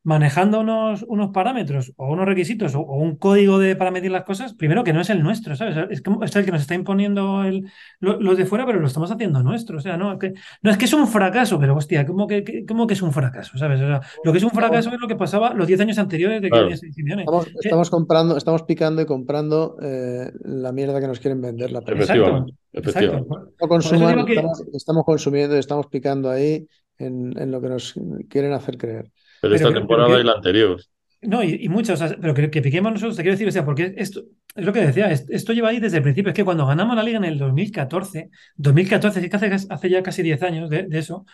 manejando 0.06 0.62
unos, 0.62 1.04
unos 1.10 1.32
parámetros 1.32 1.92
o 1.98 2.14
unos 2.14 2.26
requisitos 2.26 2.76
o, 2.76 2.82
o 2.82 2.96
un 2.98 3.18
código 3.18 3.60
de, 3.60 3.76
para 3.76 3.92
medir 3.92 4.12
las 4.12 4.24
cosas, 4.24 4.54
primero 4.54 4.84
que 4.86 4.94
no 4.94 5.02
es 5.02 5.10
el 5.10 5.24
nuestro, 5.24 5.56
¿sabes? 5.58 5.76
Es, 5.90 6.02
como, 6.02 6.24
es 6.24 6.36
el 6.38 6.46
que 6.46 6.52
nos 6.52 6.62
está 6.62 6.76
imponiendo 6.76 7.44
el, 7.44 7.70
lo- 8.00 8.20
los 8.22 8.38
de 8.38 8.46
fuera, 8.46 8.66
pero 8.66 8.80
lo 8.80 8.88
estamos 8.88 9.12
haciendo 9.12 9.44
nuestro. 9.44 9.78
O 9.78 9.82
sea, 9.82 9.98
no, 9.98 10.18
que, 10.20 10.34
no 10.62 10.72
es 10.72 10.78
que 10.78 10.86
es 10.86 10.94
un 10.94 11.08
fracaso, 11.08 11.60
pero 11.60 11.76
hostia, 11.76 12.06
¿cómo 12.06 12.28
que, 12.28 12.44
que- 12.44 12.66
cómo 12.66 12.88
que 12.88 12.94
es 12.94 13.02
un 13.02 13.12
fracaso? 13.12 13.58
¿Sabes? 13.58 13.82
O 13.82 13.88
sea, 13.88 14.02
lo 14.24 14.32
que 14.32 14.38
es 14.38 14.44
un 14.44 14.52
fracaso 14.52 14.90
es 14.94 15.00
lo 15.02 15.08
que 15.08 15.16
pasaba 15.18 15.54
los 15.54 15.68
10 15.68 15.80
años 15.82 15.98
anteriores 15.98 16.42
de 16.42 16.50
que 16.50 16.56
Claro, 16.56 16.70
estamos, 16.70 17.48
Eh, 17.48 17.52
estamos 17.62 17.90
comprando, 17.90 18.38
estamos 18.38 18.64
picando 18.64 19.02
y 19.02 19.06
comprando 19.06 19.78
eh, 19.82 20.32
la 20.44 20.72
mierda 20.72 21.00
que 21.02 21.08
nos 21.08 21.20
quieren 21.20 21.42
vender, 21.42 21.72
la 21.72 21.80
exacto, 21.80 22.04
efectivamente, 22.04 22.54
exacto. 22.74 23.28
No 23.62 23.68
consuman, 23.68 24.26
que, 24.26 24.34
estamos, 24.36 24.64
estamos 24.74 25.06
consumiendo 25.06 25.56
y 25.56 25.60
estamos 25.60 25.88
picando 25.88 26.30
ahí 26.30 26.68
en, 26.98 27.38
en 27.38 27.52
lo 27.52 27.62
que 27.62 27.70
nos 27.70 27.94
quieren 28.30 28.54
hacer 28.54 28.78
creer. 28.78 29.12
Pero 29.48 29.56
pero 29.58 29.68
esta 29.68 29.74
que, 29.74 29.82
pero 29.88 30.04
temporada 30.04 30.20
y 30.20 30.24
la 30.24 30.34
anterior. 30.34 30.82
No, 31.22 31.44
y, 31.44 31.58
y 31.66 31.70
muchos, 31.70 32.00
o 32.02 32.08
sea, 32.08 32.16
pero 32.22 32.34
que, 32.36 32.52
que 32.52 32.62
piquemos 32.62 32.92
nosotros, 32.94 33.16
te 33.16 33.24
quiero 33.24 33.34
decir, 33.36 33.48
o 33.48 33.52
sea, 33.52 33.66
porque 33.66 33.94
esto 33.98 34.24
es 34.56 34.66
lo 34.66 34.72
que 34.74 34.82
decía, 34.82 35.10
es- 35.12 35.26
esto 35.30 35.54
lleva 35.54 35.70
ahí 35.70 35.80
desde 35.80 35.98
el 35.98 36.04
principio, 36.04 36.30
es 36.30 36.36
que 36.36 36.46
cuando 36.46 36.68
ganamos 36.68 36.96
la 36.96 37.02
liga 37.04 37.18
en 37.18 37.24
el 37.26 37.40
2014, 37.40 38.30
2014, 38.56 39.22
sí 39.22 39.30
que 39.30 39.36
hace, 39.38 39.52
hace 39.70 39.90
ya 39.90 40.04
casi 40.04 40.22
10 40.22 40.44
años 40.44 40.70
de, 40.70 40.84
de 40.84 41.00
eso, 41.00 41.26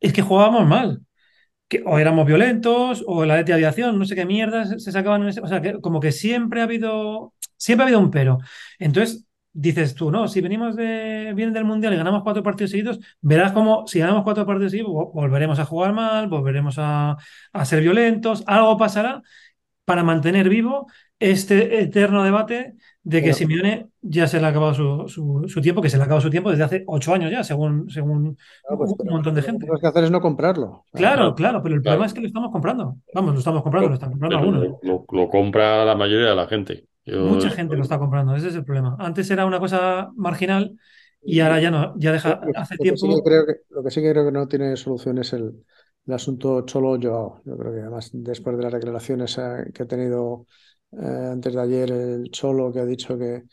es 0.00 0.12
que 0.12 0.22
jugábamos 0.22 0.66
mal, 0.68 1.02
que 1.68 1.82
o 1.86 1.98
éramos 1.98 2.26
violentos, 2.26 3.04
o 3.06 3.24
la 3.26 3.42
de 3.44 3.54
aviación, 3.54 3.98
no 3.98 4.04
sé 4.06 4.14
qué 4.16 4.26
mierdas 4.26 4.70
se 4.70 4.80
se 4.80 4.92
sacaban 4.92 5.22
en 5.24 5.28
ese, 5.30 5.40
o 5.42 5.48
sea, 5.48 5.62
que 5.62 5.80
como 5.80 6.00
que 6.00 6.12
siempre 6.12 6.60
ha 6.60 6.64
habido, 6.64 7.34
siempre 7.56 7.84
ha 7.84 7.86
habido 7.88 8.00
un 8.00 8.10
pero. 8.12 8.38
Entonces, 8.78 9.23
dices 9.54 9.94
tú, 9.94 10.10
no, 10.10 10.28
si 10.28 10.42
venimos 10.42 10.76
de, 10.76 11.32
vienen 11.34 11.54
del 11.54 11.64
Mundial 11.64 11.94
y 11.94 11.96
ganamos 11.96 12.22
cuatro 12.24 12.42
partidos 12.42 12.72
seguidos, 12.72 13.00
verás 13.22 13.52
como 13.52 13.86
si 13.86 14.00
ganamos 14.00 14.24
cuatro 14.24 14.46
partidos 14.46 14.72
seguidos, 14.72 14.92
vo- 14.92 15.12
volveremos 15.14 15.58
a 15.60 15.64
jugar 15.66 15.94
mal, 15.94 16.28
volveremos 16.28 16.76
a, 16.78 17.16
a 17.54 17.64
ser 17.64 17.80
violentos, 17.82 18.44
algo 18.46 18.76
pasará 18.78 19.22
para 19.84 20.02
mantener 20.04 20.48
vivo 20.48 20.86
este 21.18 21.80
eterno 21.82 22.24
debate 22.24 22.74
de 23.02 23.22
que 23.22 23.32
Pero, 23.32 23.36
Simeone 23.38 23.88
ya 24.02 24.26
se 24.26 24.40
le 24.40 24.46
ha 24.46 24.50
acabado 24.50 24.74
su, 24.74 25.08
su- 25.08 25.44
su 25.48 25.60
tiempo, 25.60 25.82
que 25.82 25.90
se 25.90 25.96
le 25.98 26.02
ha 26.02 26.06
acabado 26.06 26.22
su 26.22 26.30
tiempo 26.30 26.50
desde 26.50 26.64
hace 26.64 26.84
ocho 26.86 27.14
años 27.14 27.30
ya, 27.30 27.44
según, 27.44 27.88
según 27.90 28.36
claro, 28.62 28.78
pues, 28.78 28.90
un 28.98 29.08
montón 29.08 29.34
de 29.34 29.40
pero 29.40 29.46
lo 29.46 29.52
que 29.52 29.52
gente. 29.52 29.66
tenemos 29.66 29.80
que 29.80 29.86
hacer 29.86 30.04
es 30.04 30.10
no 30.10 30.20
comprarlo. 30.20 30.84
Claro, 30.92 31.34
Claro, 31.34 31.62
pero 31.62 31.74
el 31.74 31.82
problema 31.82 32.06
es 32.06 32.14
que 32.14 32.20
lo 32.20 32.26
estamos 32.26 32.50
comprando. 32.50 32.96
Vamos, 33.12 33.32
lo 33.34 33.38
estamos 33.40 33.62
comprando, 33.62 33.88
lo 33.88 33.90
Lo- 33.90 33.94
están 33.94 34.10
comprando 34.10 34.36
algunos. 34.38 34.80
lo 35.10 35.28
compra 35.30 35.84
la 35.84 35.94
mayoría 35.96 36.30
de 36.30 36.36
la 36.36 36.46
gente. 36.48 36.86
Yo, 37.06 37.20
Mucha 37.20 37.50
gente 37.50 37.76
lo 37.76 37.82
está 37.82 37.98
comprando, 37.98 38.34
ese 38.34 38.48
es 38.48 38.54
el 38.54 38.64
problema. 38.64 38.96
Antes 38.98 39.30
era 39.30 39.46
una 39.46 39.60
cosa 39.60 40.10
marginal 40.16 40.78
y 41.22 41.40
ahora 41.40 41.60
ya 41.60 41.70
no, 41.70 41.94
ya 41.98 42.12
deja, 42.12 42.40
hace 42.54 42.76
lo 42.76 42.84
que 42.90 42.96
sí 42.96 43.08
que 43.08 43.12
tiempo. 43.12 43.22
creo 43.22 43.46
que, 43.46 43.54
lo 43.70 43.82
que 43.82 43.90
sí 43.90 44.00
que 44.00 44.10
creo 44.10 44.24
que 44.24 44.32
no 44.32 44.48
tiene 44.48 44.76
solución 44.76 45.18
es 45.18 45.32
el, 45.32 45.64
el 46.06 46.14
asunto 46.14 46.62
Cholo 46.62 46.98
Joao. 47.00 47.42
Yo 47.44 47.56
creo 47.56 47.72
que 47.72 47.80
además 47.80 48.10
después 48.12 48.56
de 48.56 48.62
las 48.62 48.72
declaraciones 48.72 49.36
eh, 49.38 49.70
que 49.72 49.82
ha 49.82 49.86
tenido 49.86 50.46
eh, 50.92 51.28
antes 51.32 51.54
de 51.54 51.60
ayer 51.60 51.90
el 51.90 52.30
Cholo 52.30 52.72
que 52.72 52.80
ha 52.80 52.84
dicho 52.86 53.18
que, 53.18 53.44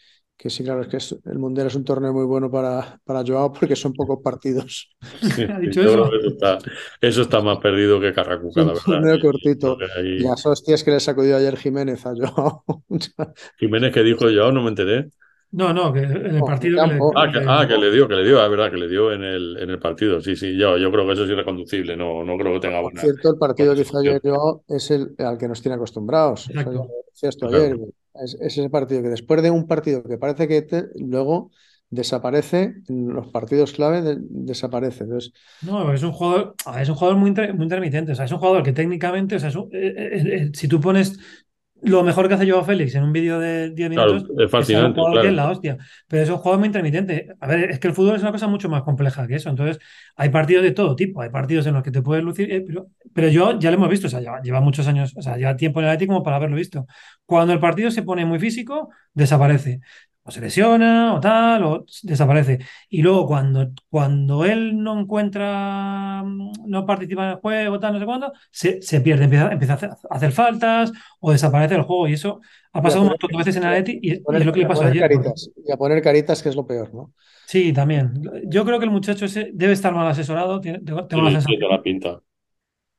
que 0.41 0.49
sí, 0.49 0.63
claro, 0.63 0.81
es 0.81 0.87
que 0.89 0.97
es- 0.97 1.15
el 1.25 1.39
Mundial 1.39 1.67
es 1.67 1.75
un 1.75 1.83
torneo 1.85 2.13
muy 2.13 2.25
bueno 2.25 2.49
para, 2.51 2.99
para 3.05 3.23
Joao 3.25 3.53
porque 3.53 3.75
son 3.75 3.93
pocos 3.93 4.19
partidos. 4.23 4.89
sí, 5.19 5.43
Ha 5.49 5.59
sí, 5.63 5.69
dicho 5.69 5.81
yo 5.81 5.89
eso. 5.89 6.17
está, 6.27 6.57
eso 7.01 7.21
está 7.23 7.41
más 7.41 7.57
perdido 7.59 7.99
que 7.99 8.13
Carracuca, 8.13 8.63
un 8.63 8.65
la 8.65 8.73
verdad. 8.73 8.83
torneo 8.85 9.19
Y 9.21 9.25
creo 9.59 9.77
cortito. 9.77 9.83
ahí 9.97 10.29
las 10.29 10.45
hostias 10.45 10.83
que 10.83 10.91
le 10.91 10.99
sacudió 10.99 11.37
ayer 11.37 11.57
Jiménez 11.57 12.05
a 12.05 12.13
Joao. 12.15 12.63
Jiménez 13.57 13.93
que 13.93 14.03
dijo 14.03 14.29
yo, 14.29 14.51
no 14.51 14.61
me 14.63 14.69
enteré. 14.69 15.09
No, 15.51 15.73
no, 15.73 15.91
que 15.93 15.99
en 16.01 16.35
el 16.35 16.43
partido 16.43 16.79
que 16.81 16.87
le. 16.87 17.05
Ah, 17.13 17.29
que, 17.31 17.39
le- 17.39 17.45
ah, 17.47 17.65
que 17.67 17.77
le 17.77 17.91
dio, 17.91 18.07
que 18.07 18.15
le 18.15 18.23
dio, 18.23 18.43
es 18.43 18.49
verdad, 18.49 18.71
que 18.71 18.77
le 18.77 18.87
dio 18.87 19.11
en 19.11 19.23
el, 19.23 19.57
en 19.59 19.69
el 19.69 19.79
partido. 19.79 20.21
Sí, 20.21 20.35
sí, 20.35 20.57
yo, 20.57 20.77
yo 20.77 20.91
creo 20.91 21.05
que 21.05 21.13
eso 21.13 21.23
es 21.25 21.29
irreconducible, 21.29 21.97
no, 21.97 22.23
no 22.23 22.37
creo 22.37 22.53
que 22.53 22.59
tenga 22.61 22.79
Por 22.79 22.91
buena, 22.91 22.99
cierto, 22.99 23.29
el 23.29 23.37
partido 23.37 23.75
que 23.75 23.81
hizo 23.81 23.97
ayer. 23.97 24.21
Joao 24.23 24.63
es 24.67 24.91
el 24.91 25.15
al 25.19 25.37
que 25.37 25.47
nos 25.47 25.61
tiene 25.61 25.75
acostumbrados. 25.75 26.51
Decías 27.13 27.37
tú 27.37 27.47
Claro. 27.47 27.77
Es, 28.15 28.33
es 28.35 28.57
ese 28.57 28.69
partido 28.69 29.01
que 29.01 29.09
después 29.09 29.41
de 29.41 29.51
un 29.51 29.67
partido 29.67 30.03
que 30.03 30.17
parece 30.17 30.47
que 30.47 30.61
luego 30.95 31.51
desaparece, 31.89 32.75
los 32.87 33.27
partidos 33.29 33.73
clave 33.73 34.01
de- 34.01 34.17
desaparece. 34.19 35.03
Entonces, 35.05 35.33
No, 35.61 35.93
es 35.93 36.01
un 36.01 36.11
jugador, 36.11 36.55
es 36.79 36.89
un 36.89 36.95
jugador 36.95 37.19
muy, 37.19 37.31
muy 37.31 37.63
intermitente. 37.63 38.13
O 38.13 38.15
sea, 38.15 38.25
es 38.25 38.31
un 38.31 38.39
jugador 38.39 38.63
que 38.63 38.73
técnicamente, 38.73 39.35
o 39.35 39.39
sea, 39.39 39.49
eh, 39.49 39.53
eh, 39.73 40.35
eh, 40.47 40.51
si 40.55 40.67
tú 40.67 40.81
pones 40.81 41.19
lo 41.83 42.03
mejor 42.03 42.27
que 42.27 42.35
hace 42.35 42.49
Joao 42.49 42.63
Félix 42.63 42.95
en 42.95 43.03
un 43.03 43.11
vídeo 43.11 43.39
de 43.39 43.71
10 43.71 43.89
Claro, 43.89 44.13
minutos, 44.13 44.29
es 44.31 44.37
que 44.37 44.47
fascinante, 44.47 45.01
que 45.21 45.27
es 45.27 45.33
la 45.33 45.49
hostia. 45.49 45.77
Pero 46.07 46.23
es 46.23 46.29
un 46.29 46.37
jugador 46.37 46.59
muy 46.59 46.67
intermitente. 46.67 47.27
A 47.39 47.47
ver, 47.47 47.71
es 47.71 47.79
que 47.79 47.87
el 47.87 47.93
fútbol 47.93 48.15
es 48.15 48.21
una 48.21 48.31
cosa 48.31 48.47
mucho 48.47 48.69
más 48.69 48.83
compleja 48.83 49.27
que 49.27 49.35
eso. 49.35 49.49
Entonces, 49.49 49.79
hay 50.15 50.29
partidos 50.29 50.63
de 50.63 50.71
todo 50.71 50.95
tipo. 50.95 51.21
Hay 51.21 51.29
partidos 51.29 51.65
en 51.67 51.73
los 51.73 51.83
que 51.83 51.91
te 51.91 52.01
puedes 52.01 52.23
lucir, 52.23 52.51
eh, 52.51 52.63
pero, 52.65 52.87
pero 53.13 53.29
yo 53.29 53.59
ya 53.59 53.71
lo 53.71 53.77
hemos 53.77 53.89
visto. 53.89 54.07
O 54.07 54.09
sea, 54.09 54.19
lleva, 54.19 54.41
lleva 54.41 54.61
muchos 54.61 54.87
años, 54.87 55.13
o 55.17 55.21
sea, 55.21 55.37
lleva 55.37 55.55
tiempo 55.57 55.79
en 55.79 55.85
el 55.85 55.91
Atlético 55.91 56.13
como 56.13 56.23
para 56.23 56.37
haberlo 56.37 56.55
visto. 56.55 56.85
Cuando 57.25 57.53
el 57.53 57.59
partido 57.59 57.91
se 57.91 58.03
pone 58.03 58.25
muy 58.25 58.39
físico, 58.39 58.89
desaparece. 59.13 59.81
O 60.23 60.29
se 60.31 60.39
lesiona, 60.41 61.15
o 61.15 61.19
tal, 61.19 61.63
o 61.63 61.85
desaparece. 62.03 62.59
Y 62.89 63.01
luego 63.01 63.25
cuando, 63.27 63.71
cuando 63.89 64.45
él 64.45 64.81
no 64.83 64.99
encuentra, 64.99 66.23
mm, 66.23 66.51
no 66.67 66.85
participa 66.85 67.23
en 67.25 67.29
el 67.31 67.35
juego, 67.37 67.79
tal, 67.79 67.93
no 67.93 67.99
sé 67.99 68.05
cuándo, 68.05 68.31
se, 68.51 68.81
se 68.81 69.01
pierde, 69.01 69.23
empieza, 69.25 69.51
empieza 69.51 69.73
a 69.73 70.15
hacer, 70.15 70.31
faltas 70.31 70.91
o 71.19 71.31
desaparece 71.31 71.75
el 71.75 71.81
juego. 71.83 72.07
Y 72.07 72.13
eso 72.13 72.39
ha 72.73 72.81
pasado 72.81 73.01
un 73.03 73.09
poner, 73.09 73.19
montón 73.19 73.31
de 73.31 73.37
veces 73.37 73.55
en 73.55 73.63
a 73.65 73.71
Atleti 73.71 73.99
y, 74.01 74.13
y 74.29 74.41
es 74.41 74.45
lo 74.45 74.53
que 74.53 74.59
le 74.59 74.65
a 74.65 74.67
pasó 74.67 74.81
poner 74.81 74.91
ayer. 74.93 75.01
caritas. 75.01 75.49
Y 75.65 75.71
a 75.71 75.77
poner 75.77 76.01
caritas, 76.01 76.41
que 76.43 76.49
es 76.49 76.55
lo 76.55 76.67
peor, 76.67 76.93
¿no? 76.93 77.13
Sí, 77.45 77.73
también. 77.73 78.13
Yo 78.47 78.63
creo 78.65 78.79
que 78.79 78.85
el 78.85 78.91
muchacho 78.91 79.25
ese 79.25 79.51
debe 79.53 79.73
estar 79.73 79.93
mal 79.93 80.07
asesorado, 80.07 80.61
tiene- 80.61 80.79
tengo, 80.79 81.07
Sí, 81.09 81.31
sensación. 81.31 81.69
la 81.69 81.81
pinta. 81.81 82.21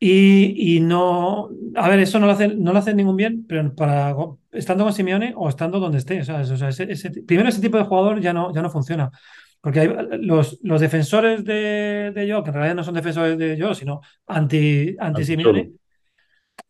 Y, 0.04 0.76
y 0.76 0.80
no, 0.80 1.50
a 1.76 1.88
ver, 1.88 2.00
eso 2.00 2.18
no 2.18 2.26
lo 2.26 2.32
hace, 2.32 2.48
no 2.48 2.72
lo 2.72 2.78
hace 2.80 2.92
ningún 2.92 3.16
bien, 3.16 3.46
pero 3.46 3.72
para 3.74 4.16
estando 4.50 4.82
con 4.82 4.92
Simeone 4.92 5.32
o 5.36 5.48
estando 5.48 5.78
donde 5.78 5.98
esté, 5.98 6.24
¿sabes? 6.24 6.50
O 6.50 6.56
sea, 6.56 6.70
ese- 6.70 6.90
ese- 6.90 7.22
primero 7.22 7.48
ese 7.48 7.60
tipo 7.60 7.76
de 7.78 7.84
jugador 7.84 8.20
ya 8.20 8.32
no, 8.32 8.52
ya 8.52 8.62
no 8.62 8.70
funciona. 8.70 9.10
Porque 9.60 9.78
hay, 9.80 9.88
los, 10.20 10.58
los 10.62 10.80
defensores 10.80 11.44
de, 11.44 12.10
de 12.12 12.28
Joao, 12.28 12.42
que 12.42 12.50
en 12.50 12.54
realidad 12.54 12.74
no 12.74 12.82
son 12.84 12.94
defensores 12.94 13.38
de 13.38 13.56
Joao, 13.60 13.74
sino 13.76 14.00
anti, 14.26 14.96
anti 14.98 15.24
Simeone, 15.24 15.70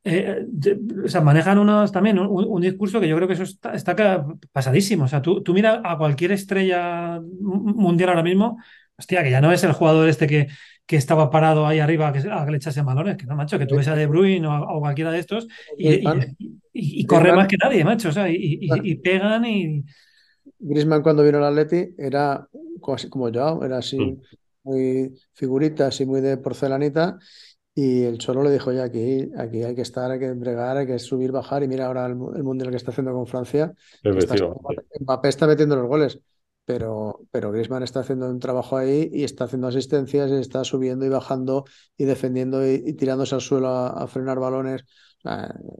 eh, 0.04 0.44
de- 0.48 0.78
o 1.04 1.08
sea, 1.08 1.20
manejan 1.20 1.58
unos, 1.58 1.92
también 1.92 2.18
un, 2.18 2.28
un 2.28 2.60
discurso 2.62 3.00
que 3.00 3.08
yo 3.08 3.16
creo 3.16 3.28
que 3.28 3.34
eso 3.34 3.44
está, 3.44 4.26
pasadísimo. 4.52 5.04
O 5.04 5.08
sea, 5.08 5.22
tú, 5.22 5.42
tú 5.42 5.54
mira 5.54 5.80
a 5.84 5.96
cualquier 5.98 6.32
estrella 6.32 7.20
mu- 7.40 7.74
mundial 7.74 8.10
ahora 8.10 8.22
mismo, 8.22 8.58
hostia, 8.96 9.22
que 9.22 9.30
ya 9.30 9.40
no 9.40 9.52
es 9.52 9.62
el 9.64 9.72
jugador 9.72 10.08
este 10.08 10.26
que, 10.26 10.48
que 10.86 10.96
estaba 10.96 11.30
parado 11.30 11.66
ahí 11.66 11.78
arriba 11.78 12.08
a 12.08 12.12
que, 12.12 12.28
a 12.30 12.44
que 12.44 12.50
le 12.50 12.56
echase 12.56 12.82
balones, 12.82 13.16
que 13.16 13.26
no, 13.26 13.36
macho, 13.36 13.58
que 13.58 13.66
tú 13.66 13.76
ves 13.76 13.88
a 13.88 13.94
De 13.94 14.06
Bruyne 14.06 14.46
o, 14.46 14.76
o 14.76 14.80
cualquiera 14.80 15.10
de 15.10 15.20
estos 15.20 15.46
y, 15.78 15.94
y, 15.94 16.04
y, 16.72 17.00
y 17.00 17.06
corre 17.06 17.32
más 17.32 17.48
que 17.48 17.56
nadie, 17.56 17.84
macho, 17.84 18.08
o 18.08 18.12
sea, 18.12 18.28
y, 18.28 18.94
pegan 18.96 19.44
y... 19.44 19.84
Griezmann 20.58 21.02
cuando 21.02 21.24
vino 21.24 21.38
al 21.38 21.44
Atleti 21.44 21.94
era 21.96 22.46
así 22.94 23.08
como 23.08 23.28
yo, 23.28 23.60
era 23.64 23.78
así 23.78 23.98
Mm. 23.98 24.20
muy 24.64 25.12
figurita, 25.32 25.86
así 25.88 26.06
muy 26.06 26.20
de 26.20 26.36
porcelanita 26.36 27.18
y 27.74 28.02
el 28.02 28.18
Cholo 28.18 28.42
le 28.42 28.50
dijo, 28.50 28.70
ya 28.70 28.84
aquí, 28.84 29.30
aquí 29.36 29.62
hay 29.62 29.74
que 29.74 29.82
estar, 29.82 30.10
hay 30.10 30.18
que 30.18 30.30
bregar, 30.32 30.76
hay 30.76 30.86
que 30.86 30.98
subir, 30.98 31.32
bajar 31.32 31.62
y 31.62 31.68
mira 31.68 31.86
ahora 31.86 32.06
el, 32.06 32.12
el 32.12 32.42
mundial 32.44 32.70
que 32.70 32.76
está 32.76 32.90
haciendo 32.90 33.12
con 33.12 33.26
Francia, 33.26 33.72
que 34.02 34.10
está, 34.10 34.34
Efectivamente. 34.34 34.84
Mbappé 35.00 35.28
está 35.28 35.46
metiendo 35.46 35.76
los 35.76 35.86
goles, 35.86 36.20
pero, 36.64 37.20
pero 37.30 37.50
Griezmann 37.52 37.82
está 37.82 38.00
haciendo 38.00 38.28
un 38.30 38.38
trabajo 38.40 38.76
ahí 38.76 39.08
y 39.12 39.24
está 39.24 39.44
haciendo 39.44 39.68
asistencias 39.68 40.30
y 40.30 40.34
está 40.36 40.64
subiendo 40.64 41.04
y 41.04 41.08
bajando 41.08 41.64
y 41.96 42.04
defendiendo 42.04 42.66
y, 42.66 42.82
y 42.86 42.94
tirándose 42.94 43.34
al 43.34 43.40
suelo 43.40 43.68
a, 43.68 43.88
a 44.04 44.06
frenar 44.06 44.38
balones. 44.38 44.84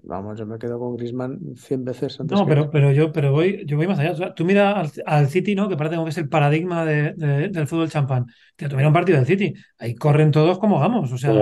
Vamos, 0.05 0.39
yo 0.39 0.47
me 0.47 0.59
quedo 0.59 0.79
con 0.79 0.97
Griezmann 0.97 1.39
100 1.57 1.85
veces 1.85 2.19
antes 2.21 2.39
No, 2.39 2.45
que 2.45 2.51
pero, 2.51 2.71
pero 2.71 2.93
yo, 2.93 3.13
pero 3.13 3.33
voy, 3.33 3.65
yo 3.67 3.77
voy 3.77 3.87
más 3.87 3.99
allá. 3.99 4.13
O 4.13 4.17
sea, 4.17 4.35
tú 4.35 4.45
mira 4.45 4.73
al, 4.81 4.91
al 5.07 5.29
City, 5.29 5.55
¿no? 5.55 5.69
Que 5.69 5.77
parece 5.77 5.97
como 5.97 6.07
que 6.07 6.11
es 6.11 6.19
el 6.19 6.29
paradigma 6.29 6.85
de- 6.85 7.13
de- 7.15 7.49
del 7.49 7.67
fútbol 7.67 7.91
champán. 7.91 8.27
Tío, 8.57 8.69
tú 8.69 8.77
mira 8.77 8.89
un 8.89 8.95
partido 8.95 9.19
del 9.19 9.27
City. 9.27 9.53
Ahí 9.79 9.95
corren 9.95 10.31
todos 10.31 10.59
como 10.59 10.79
vamos. 10.79 11.11
O 11.13 11.19
sea, 11.19 11.33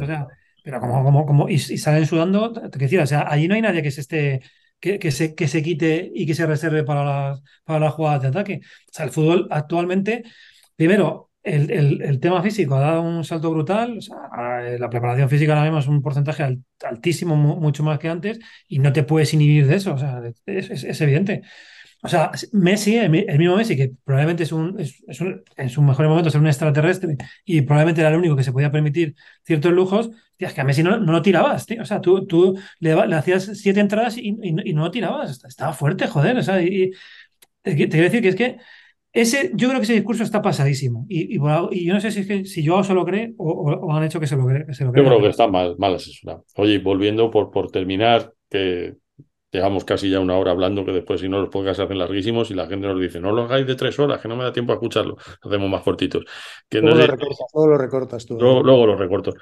o 0.00 0.06
sea, 0.06 0.26
pero 0.62 0.80
como, 0.80 1.02
como, 1.04 1.26
como, 1.26 1.48
y, 1.48 1.54
y 1.54 1.58
salen 1.78 2.06
sudando, 2.06 2.52
te 2.52 2.60
quiero 2.70 2.78
decir, 2.84 3.00
o 3.00 3.06
sea, 3.06 3.26
allí 3.30 3.48
no 3.48 3.54
hay 3.54 3.62
nadie 3.62 3.82
que 3.82 3.90
se 3.90 4.00
esté, 4.02 4.40
que, 4.80 4.98
que 4.98 5.10
se, 5.10 5.34
que 5.34 5.48
se 5.48 5.62
quite 5.62 6.10
y 6.14 6.26
que 6.26 6.34
se 6.34 6.46
reserve 6.46 6.84
para 6.84 7.04
las, 7.04 7.42
para 7.64 7.80
las 7.80 7.94
jugadas 7.94 8.22
de 8.22 8.28
ataque. 8.28 8.60
O 8.64 8.92
sea, 8.92 9.04
el 9.06 9.10
fútbol 9.12 9.48
actualmente, 9.50 10.24
primero, 10.76 11.30
el, 11.42 11.70
el- 11.70 12.02
el 12.02 12.20
tema 12.20 12.42
físico 12.42 12.74
ha 12.74 12.80
dado 12.80 13.02
un 13.02 13.24
salto 13.24 13.50
brutal. 13.50 13.98
Eh, 14.62 14.76
la 14.78 14.90
preparación 14.90 15.28
física 15.28 15.52
ahora 15.52 15.64
mismo 15.64 15.78
es 15.78 15.86
un 15.88 16.02
porcentaje 16.02 16.42
al- 16.42 16.62
altísimo, 16.84 17.36
mu- 17.36 17.56
mucho 17.60 17.82
más 17.82 17.98
que 17.98 18.08
antes, 18.08 18.38
y 18.68 18.78
no 18.80 18.92
te 18.92 19.02
puedes 19.04 19.32
inhibir 19.34 19.66
de 19.66 19.76
eso. 19.76 19.94
O 19.94 19.98
sea, 19.98 20.20
es- 20.46 20.84
es 20.84 21.00
evidente. 21.00 21.42
O 22.02 22.08
sea, 22.08 22.30
Messi, 22.52 22.96
el 22.96 23.10
mi- 23.10 23.24
el 23.26 23.38
mismo 23.38 23.56
Messi, 23.56 23.76
que 23.76 23.92
probablemente 24.04 24.44
es 24.44 24.52
un, 24.52 24.78
es, 24.78 25.02
es 25.08 25.20
un- 25.20 25.42
en 25.56 25.68
sus 25.68 25.82
mejores 25.82 26.08
momentos 26.08 26.32
era 26.34 26.40
un 26.40 26.46
extraterrestre 26.46 27.16
y 27.44 27.62
probablemente 27.62 28.00
era 28.02 28.10
el 28.10 28.16
único 28.16 28.36
que 28.36 28.44
se 28.44 28.52
podía 28.52 28.70
permitir 28.70 29.14
ciertos 29.44 29.72
lujos, 29.72 30.10
tío, 30.36 30.46
es 30.48 30.54
que 30.54 30.60
a 30.60 30.64
Messi 30.64 30.82
no, 30.84 30.98
no 30.98 31.10
lo 31.12 31.22
tirabas, 31.22 31.66
tío. 31.66 31.82
O 31.82 31.84
sea, 31.84 32.00
tú, 32.00 32.24
tú 32.26 32.56
le, 32.80 32.94
le 33.06 33.16
hacías 33.16 33.46
siete 33.54 33.80
entradas 33.80 34.16
y, 34.16 34.28
y 34.42 34.52
no- 34.52 34.62
y 34.64 34.72
no 34.74 34.82
lo 34.84 34.90
tirabas. 34.92 35.44
Estaba 35.44 35.72
fuerte, 35.72 36.06
joder. 36.06 36.36
O 36.38 36.42
sea, 36.42 36.62
y, 36.62 36.92
te, 37.62 37.72
te 37.74 37.88
quiero 37.88 38.04
decir 38.04 38.22
que 38.22 38.28
es 38.28 38.36
que 38.36 38.56
ese, 39.12 39.50
yo 39.54 39.68
creo 39.68 39.80
que 39.80 39.84
ese 39.84 39.94
discurso 39.94 40.22
está 40.22 40.42
pasadísimo. 40.42 41.06
Y, 41.08 41.36
y, 41.36 41.40
y 41.72 41.84
yo 41.86 41.94
no 41.94 42.00
sé 42.00 42.10
si 42.10 42.20
es 42.20 42.26
que 42.26 42.44
si 42.44 42.66
Joao 42.66 42.84
se 42.84 42.94
lo 42.94 43.04
cree 43.04 43.34
o, 43.38 43.50
o- 43.50 43.86
o 43.86 43.92
han 43.94 44.04
hecho 44.04 44.20
que 44.20 44.26
se 44.26 44.36
lo, 44.36 44.46
cree- 44.46 44.66
que 44.66 44.74
se 44.74 44.84
lo 44.84 44.90
Yo 44.90 45.02
crea. 45.02 45.06
creo 45.06 45.20
que 45.22 45.28
está 45.28 45.48
mal, 45.48 45.74
mal 45.78 45.94
asesorado. 45.94 46.44
Oye, 46.56 46.78
volviendo 46.78 47.30
por, 47.30 47.50
por 47.50 47.70
terminar, 47.70 48.32
que 48.50 48.94
llevamos 49.50 49.84
casi 49.84 50.10
ya 50.10 50.20
una 50.20 50.36
hora 50.36 50.50
hablando, 50.50 50.84
que 50.84 50.92
después 50.92 51.20
si 51.20 51.28
no 51.28 51.40
los 51.40 51.48
podcasts 51.48 51.78
se 51.78 51.82
hacen 51.84 51.98
larguísimos 51.98 52.50
y 52.50 52.54
la 52.54 52.66
gente 52.66 52.86
nos 52.86 53.00
dice, 53.00 53.20
no 53.20 53.32
lo 53.32 53.42
hagáis 53.42 53.66
de 53.66 53.74
tres 53.74 53.98
horas, 53.98 54.20
que 54.20 54.28
no 54.28 54.36
me 54.36 54.44
da 54.44 54.52
tiempo 54.52 54.72
a 54.72 54.76
escucharlo. 54.76 55.16
Lo 55.42 55.50
hacemos 55.50 55.70
más 55.70 55.82
cortitos. 55.82 56.24
Que 56.68 56.80
luego, 56.80 56.98
lo 56.98 57.06
recortas, 57.06 57.38
luego 57.54 57.70
lo 57.70 57.78
recortas 57.78 58.26
tú. 58.26 58.38
luego, 58.38 58.62
luego 58.62 58.86
lo 58.86 58.96
recorto. 58.96 59.34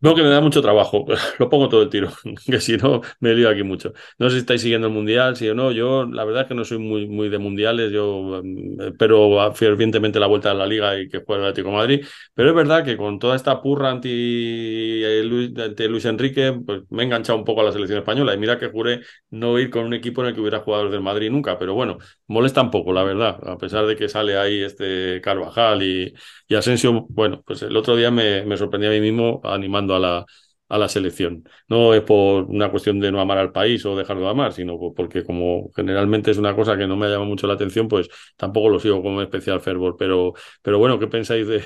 No, 0.00 0.14
que 0.14 0.22
me 0.22 0.28
da 0.28 0.40
mucho 0.40 0.62
trabajo. 0.62 1.04
Lo 1.38 1.48
pongo 1.48 1.68
todo 1.68 1.82
el 1.82 1.90
tiro, 1.90 2.10
que 2.46 2.60
si 2.60 2.76
no 2.76 3.02
me 3.20 3.34
lío 3.34 3.48
aquí 3.48 3.62
mucho. 3.62 3.92
No 4.18 4.28
sé 4.28 4.36
si 4.36 4.40
estáis 4.40 4.62
siguiendo 4.62 4.86
el 4.86 4.92
mundial, 4.92 5.36
sí 5.36 5.48
o 5.48 5.54
no. 5.54 5.72
Yo, 5.72 6.04
la 6.06 6.24
verdad 6.24 6.42
es 6.42 6.48
que 6.48 6.54
no 6.54 6.64
soy 6.64 6.78
muy, 6.78 7.06
muy 7.06 7.28
de 7.28 7.38
mundiales. 7.38 7.92
Yo 7.92 8.40
mm, 8.42 8.80
espero 8.82 9.52
fervientemente 9.54 10.18
la 10.18 10.26
vuelta 10.26 10.50
a 10.50 10.54
la 10.54 10.66
liga 10.66 10.98
y 10.98 11.08
que 11.08 11.18
juegue 11.18 11.42
el 11.42 11.48
Atlético 11.50 11.70
de 11.70 11.76
Madrid. 11.76 12.06
Pero 12.34 12.48
es 12.50 12.54
verdad 12.54 12.84
que 12.84 12.96
con 12.96 13.18
toda 13.18 13.36
esta 13.36 13.60
purra 13.60 13.90
anti, 13.90 14.08
eh, 14.08 15.22
Luis, 15.24 15.56
ante 15.58 15.88
Luis 15.88 16.04
Enrique, 16.04 16.58
pues 16.64 16.82
me 16.90 17.02
he 17.02 17.06
enganchado 17.06 17.38
un 17.38 17.44
poco 17.44 17.60
a 17.60 17.64
la 17.64 17.72
selección 17.72 17.98
española. 17.98 18.34
Y 18.34 18.38
mira 18.38 18.58
que 18.58 18.68
juré 18.68 19.00
no 19.30 19.58
ir 19.58 19.70
con 19.70 19.84
un 19.84 19.94
equipo 19.94 20.22
en 20.22 20.28
el 20.28 20.34
que 20.34 20.40
hubiera 20.40 20.60
jugadores 20.60 20.92
del 20.92 21.02
Madrid 21.02 21.30
nunca. 21.30 21.58
Pero 21.58 21.74
bueno, 21.74 21.98
molesta 22.26 22.62
un 22.62 22.70
poco, 22.70 22.92
la 22.92 23.02
verdad. 23.04 23.38
A 23.48 23.58
pesar 23.58 23.86
de 23.86 23.96
que 23.96 24.08
sale 24.08 24.38
ahí 24.38 24.62
este 24.62 25.20
Carvajal 25.22 25.82
y, 25.82 26.14
y 26.48 26.54
Asensio, 26.54 27.06
bueno, 27.10 27.42
pues 27.46 27.62
el 27.62 27.76
otro 27.76 27.96
día 27.96 28.10
me, 28.10 28.44
me 28.44 28.56
sorprendí 28.56 28.86
a 28.86 28.90
mí 28.90 29.00
mismo 29.00 29.40
animando 29.44 29.94
a 29.94 29.98
la, 29.98 30.26
a 30.68 30.78
la 30.78 30.88
selección. 30.88 31.44
No 31.68 31.94
es 31.94 32.02
por 32.02 32.44
una 32.44 32.70
cuestión 32.70 33.00
de 33.00 33.12
no 33.12 33.20
amar 33.20 33.38
al 33.38 33.52
país 33.52 33.84
o 33.86 33.96
dejar 33.96 34.18
de 34.18 34.28
amar, 34.28 34.52
sino 34.52 34.78
por- 34.78 34.94
porque 34.94 35.24
como 35.24 35.70
generalmente 35.76 36.30
es 36.30 36.38
una 36.38 36.54
cosa 36.56 36.76
que 36.76 36.86
no 36.86 36.96
me 36.96 37.08
llama 37.08 37.24
mucho 37.24 37.46
la 37.46 37.54
atención, 37.54 37.88
pues 37.88 38.08
tampoco 38.36 38.68
lo 38.70 38.80
sigo 38.80 39.02
como 39.02 39.22
especial 39.22 39.60
fervor. 39.60 39.96
Pero, 39.98 40.34
pero 40.62 40.78
bueno, 40.78 40.98
¿qué 40.98 41.06
pensáis 41.06 41.46
de, 41.46 41.62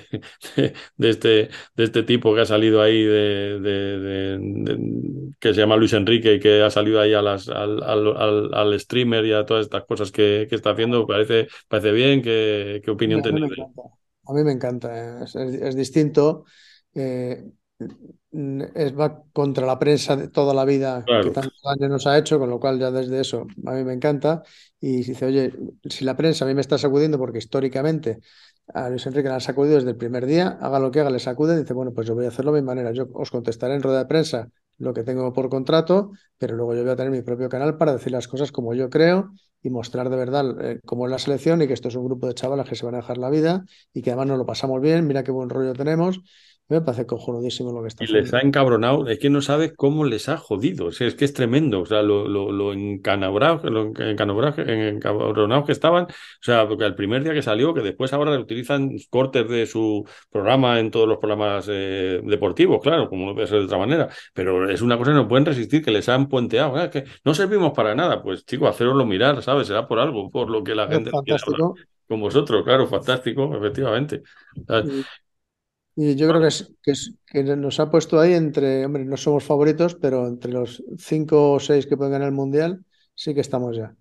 de, 0.57 0.73
de 0.97 1.09
este, 1.11 1.49
de 1.77 1.85
este 1.85 2.03
tipo 2.03 2.35
que 2.35 2.41
ha 2.43 2.47
salido 2.47 2.83
ahí, 2.83 3.03
de, 3.05 4.39
que 5.41 5.55
se 5.55 5.61
llama 5.61 5.77
Luis 5.77 5.93
Enrique 5.93 6.35
y 6.35 6.41
que 6.41 6.63
ha 6.63 6.71
salido 6.71 7.01
ahí 7.01 7.15
a 7.15 7.23
las, 7.23 7.49
al, 7.49 7.83
al, 7.83 8.17
al- 8.17 8.55
al 8.55 8.81
streamer 8.81 9.25
y 9.27 9.33
a 9.33 9.45
todas 9.47 9.65
estas 9.67 9.85
cosas 9.85 10.13
que, 10.13 10.47
que 10.49 10.55
está 10.57 10.71
haciendo? 10.71 11.07
¿Parece, 11.07 11.49
parece 11.69 11.93
bien? 11.93 12.23
¿Qué, 12.23 12.81
qué 12.85 12.91
opinión 12.91 13.23
tenéis? 13.23 13.51
A 14.27 14.33
mí 14.33 14.43
me 14.45 14.53
encanta. 14.53 15.25
Es, 15.25 15.35
es- 15.37 15.55
es 15.55 15.77
distinto. 15.77 16.45
eh, 16.95 17.45
es, 18.33 18.99
va 18.99 19.25
contra 19.33 19.67
la 19.67 19.79
prensa 19.79 20.17
de 20.17 20.29
toda 20.29 20.55
la 20.55 20.65
vida 20.65 21.03
Claro. 21.05 21.25
que 21.25 21.31
tantos 21.31 21.61
años 21.65 21.91
nos 21.91 22.07
ha 22.07 22.17
hecho, 22.19 22.39
con 22.39 22.49
lo 22.51 22.61
cual 22.61 22.79
ya 22.79 22.91
desde 22.91 23.21
eso 23.21 23.47
a 23.67 23.73
mí 23.73 23.85
me 23.85 23.93
encanta. 23.93 24.43
Y 24.81 25.03
dice, 25.03 25.27
oye, 25.27 25.53
si 25.89 26.05
la 26.05 26.17
prensa 26.17 26.45
a 26.45 26.49
mí 26.49 26.55
me 26.55 26.61
está 26.61 26.79
sacudiendo, 26.79 27.19
porque 27.19 27.39
históricamente 27.39 28.21
a 28.73 28.89
Luis 28.89 29.07
Enrique 29.07 29.29
le 29.29 29.35
han 29.35 29.41
sacudido 29.41 29.77
desde 29.77 29.91
el 29.91 29.97
primer 29.97 30.27
día, 30.27 30.59
haga 30.61 30.79
lo 30.79 30.91
que 30.91 31.01
haga, 31.01 31.11
le 31.11 31.19
sacuden, 31.19 31.61
dice, 31.61 31.75
bueno, 31.75 31.93
pues 31.93 32.07
yo 32.07 32.15
voy 32.15 32.25
a 32.25 32.29
hacerlo 32.29 32.53
de 32.53 32.61
mi 32.61 32.67
manera. 32.67 32.93
Yo 32.93 33.09
os 33.13 33.31
contestaré 33.31 33.75
en 33.75 33.83
rueda 33.83 33.99
de 34.01 34.07
prensa 34.07 34.49
lo 34.79 34.95
que 34.95 35.03
tengo 35.03 35.33
por 35.33 35.51
contrato, 35.51 36.13
pero 36.39 36.57
luego 36.57 36.75
yo 36.75 36.83
voy 36.83 36.93
a 36.93 36.97
tener 36.97 37.11
mi 37.11 37.23
propio 37.23 37.49
canal 37.49 37.77
para 37.77 37.93
decir 37.93 38.13
las 38.13 38.29
cosas 38.29 38.51
como 38.53 38.73
yo 38.75 38.89
creo 38.89 39.33
y 39.63 39.69
mostrar 39.69 40.09
de 40.09 40.17
verdad 40.17 40.57
eh, 40.65 40.81
cómo 40.87 41.05
es 41.05 41.11
la 41.11 41.19
selección 41.19 41.61
y 41.61 41.67
que 41.67 41.75
esto 41.75 41.89
es 41.89 41.97
un 41.97 42.07
grupo 42.07 42.27
de 42.27 42.33
chavalas 42.35 42.67
que 42.67 42.77
se 42.77 42.87
van 42.87 42.95
a 42.95 42.99
dejar 42.99 43.19
la 43.19 43.29
vida 43.29 43.65
y 43.93 44.01
que 44.01 44.11
además 44.11 44.29
nos 44.29 44.39
lo 44.39 44.47
pasamos 44.47 44.81
bien, 44.81 45.07
mira 45.07 45.23
qué 45.23 45.33
buen 45.33 45.51
rollo 45.51 45.75
tenemos. 45.75 46.21
Me 46.71 46.81
parece 46.81 47.05
cojonudísimo 47.07 47.71
lo 47.73 47.83
que 47.83 47.89
está 47.89 48.05
Y 48.05 48.07
les 48.13 48.33
ha 48.33 48.41
encabronado, 48.41 49.07
es 49.09 49.19
que 49.19 49.29
no 49.29 49.43
sabes 49.43 49.75
cómo 49.77 50.05
les 50.07 50.29
ha 50.31 50.39
jodido, 50.39 50.87
o 50.87 50.93
sea, 50.93 51.07
es 51.07 51.15
que 51.15 51.27
es 51.27 51.35
tremendo, 51.35 51.81
o 51.83 51.87
sea, 51.87 52.01
lo, 52.03 52.27
lo, 52.27 52.51
lo 52.51 52.73
encanabrado, 52.73 53.69
lo 53.69 53.93
encanabrado- 53.93 54.63
encabronados 54.67 55.67
que 55.67 55.73
estaban, 55.73 56.05
o 56.05 56.09
sea, 56.41 56.67
porque 56.67 56.85
el 56.87 56.95
primer 56.95 57.23
día 57.23 57.35
que 57.35 57.43
salió, 57.43 57.75
que 57.75 57.83
después 57.83 58.13
ahora 58.15 58.39
utilizan 58.39 58.93
cortes 59.11 59.47
de 59.51 59.67
su 59.67 60.07
programa 60.31 60.81
en 60.81 60.91
todos 60.91 61.07
los 61.09 61.19
programas 61.19 61.67
eh, 61.69 62.23
deportivos, 62.25 62.81
claro, 62.83 63.11
como 63.11 63.27
no 63.27 63.35
puede 63.35 63.49
ser 63.49 63.59
de 63.59 63.65
otra 63.67 63.79
manera, 63.79 64.09
pero 64.33 64.71
es 64.71 64.81
una 64.81 64.97
cosa 64.97 65.11
que 65.11 65.17
no 65.17 65.29
pueden 65.29 65.45
resistir, 65.45 65.85
que 65.85 65.91
les 65.91 66.09
han 66.09 66.27
puenteado, 66.29 66.77
"Ah, 66.77 66.85
es 66.85 66.91
que 66.91 67.05
no 67.25 67.35
servimos 67.35 67.73
para 67.73 67.95
nada, 67.95 68.23
pues 68.23 68.47
chicos, 68.47 68.71
haceroslo 68.71 69.05
mirar, 69.05 69.43
¿sabes? 69.43 69.67
Será 69.67 69.87
por 69.87 69.99
algo, 69.99 70.31
por 70.31 70.49
lo 70.49 70.65
que 70.65 70.75
la 70.75 70.89
Es 70.89 70.91
gente 70.91 71.11
quiere 71.23 71.39
hablar 71.45 71.61
con 72.09 72.21
vosotros, 72.21 72.65
claro, 72.65 72.87
fantástico, 72.89 73.55
efectivamente. 73.57 74.23
¿sabes? 74.67 74.87
Y, 74.87 75.07
y 75.97 76.15
yo 76.17 76.29
creo 76.29 76.41
que, 76.41 76.49
es, 76.49 76.73
que, 76.83 76.93
es- 76.93 77.15
que 77.27 77.43
nos 77.45 77.81
ha 77.81 77.91
puesto 77.91 78.21
ahí 78.21 78.35
entre, 78.35 78.85
hombre, 78.87 79.05
no 79.05 79.17
somos 79.17 79.45
favoritos, 79.45 79.95
pero 79.97 80.27
entre 80.29 80.53
los 80.53 80.83
cinco 80.99 81.53
o 81.55 81.61
seis 81.61 81.87
que 81.87 81.97
pueden 81.97 82.13
ganar 82.13 82.29
el 82.29 82.35
Mundial, 82.35 82.85
sí 83.15 83.35
que 83.35 83.41
estamos 83.41 83.77
ya. 83.77 83.95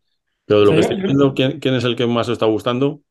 Pero 0.45 0.59
de 0.61 0.65
lo 0.65 0.73
Sí, 0.73 0.75
que 0.75 0.81
estoy 0.81 0.97
viendo, 1.01 1.33
¿quién, 1.33 1.59
quién 1.59 1.75
es 1.75 1.83
el 1.85 1.95
que 1.95 2.05
más 2.07 2.27
os 2.27 2.33
está 2.33 2.45
gustando? 2.45 3.01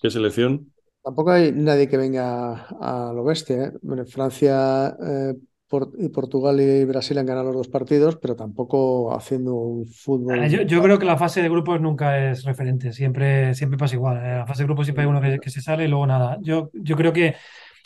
¿Qué 0.00 0.10
selección? 0.10 0.72
Tampoco 1.02 1.30
hay 1.32 1.52
nadie 1.52 1.88
que 1.88 1.96
venga 1.96 2.66
a 2.80 3.12
lo 3.14 3.24
bestia, 3.24 3.64
¿eh? 3.66 3.72
Bueno, 3.82 4.04
Francia 4.06 4.96
eh, 5.02 5.34
Portugal 5.68 6.60
y 6.60 6.84
Brasil 6.84 7.18
han 7.18 7.26
ganado 7.26 7.48
los 7.48 7.56
dos 7.56 7.68
partidos, 7.68 8.16
pero 8.16 8.34
tampoco 8.36 9.14
haciendo 9.14 9.54
un 9.54 9.86
fútbol. 9.86 10.44
Eh, 10.44 10.66
Yo, 10.66 10.82
creo 10.82 10.98
que 10.98 11.04
la 11.06 11.16
fase 11.16 11.42
de 11.42 11.48
grupos 11.48 11.80
nunca 11.80 12.30
es 12.30 12.44
referente, 12.44 12.92
siempre, 12.92 13.54
siempre 13.54 13.78
pasa 13.78 13.94
igual. 13.94 14.16
En 14.18 14.38
la 14.38 14.46
fase 14.46 14.62
de 14.62 14.66
grupos 14.66 14.86
siempre 14.86 15.04
hay 15.04 15.10
uno 15.10 15.20
que, 15.20 15.38
que 15.38 15.50
se 15.50 15.60
sale 15.60 15.84
y 15.84 15.88
luego 15.88 16.06
nada. 16.06 16.38
Yo, 16.40 16.70
yo 16.72 16.96
creo 16.96 17.12
que 17.12 17.36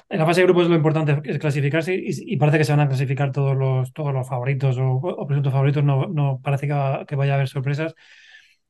en 0.08 0.18
la 0.18 0.26
fase 0.26 0.40
de 0.42 0.46
grupos 0.46 0.68
lo 0.68 0.76
importante 0.76 1.20
es 1.24 1.38
clasificarse 1.38 1.94
y, 1.94 2.10
y 2.34 2.36
parece 2.36 2.58
que 2.58 2.64
se 2.64 2.72
van 2.72 2.80
a 2.80 2.88
clasificar 2.88 3.32
todos 3.32 3.56
los, 3.56 3.92
todos 3.92 4.12
los 4.14 4.28
favoritos 4.28 4.76
o, 4.80 5.26
presuntos 5.26 5.52
favoritos, 5.52 5.84
no, 5.84 6.06
no 6.08 6.40
parece 6.42 6.66
que, 6.66 6.72
va- 6.74 7.06
que 7.06 7.16
vaya 7.16 7.32
a 7.32 7.36
haber 7.36 7.48
sorpresas. 7.48 7.94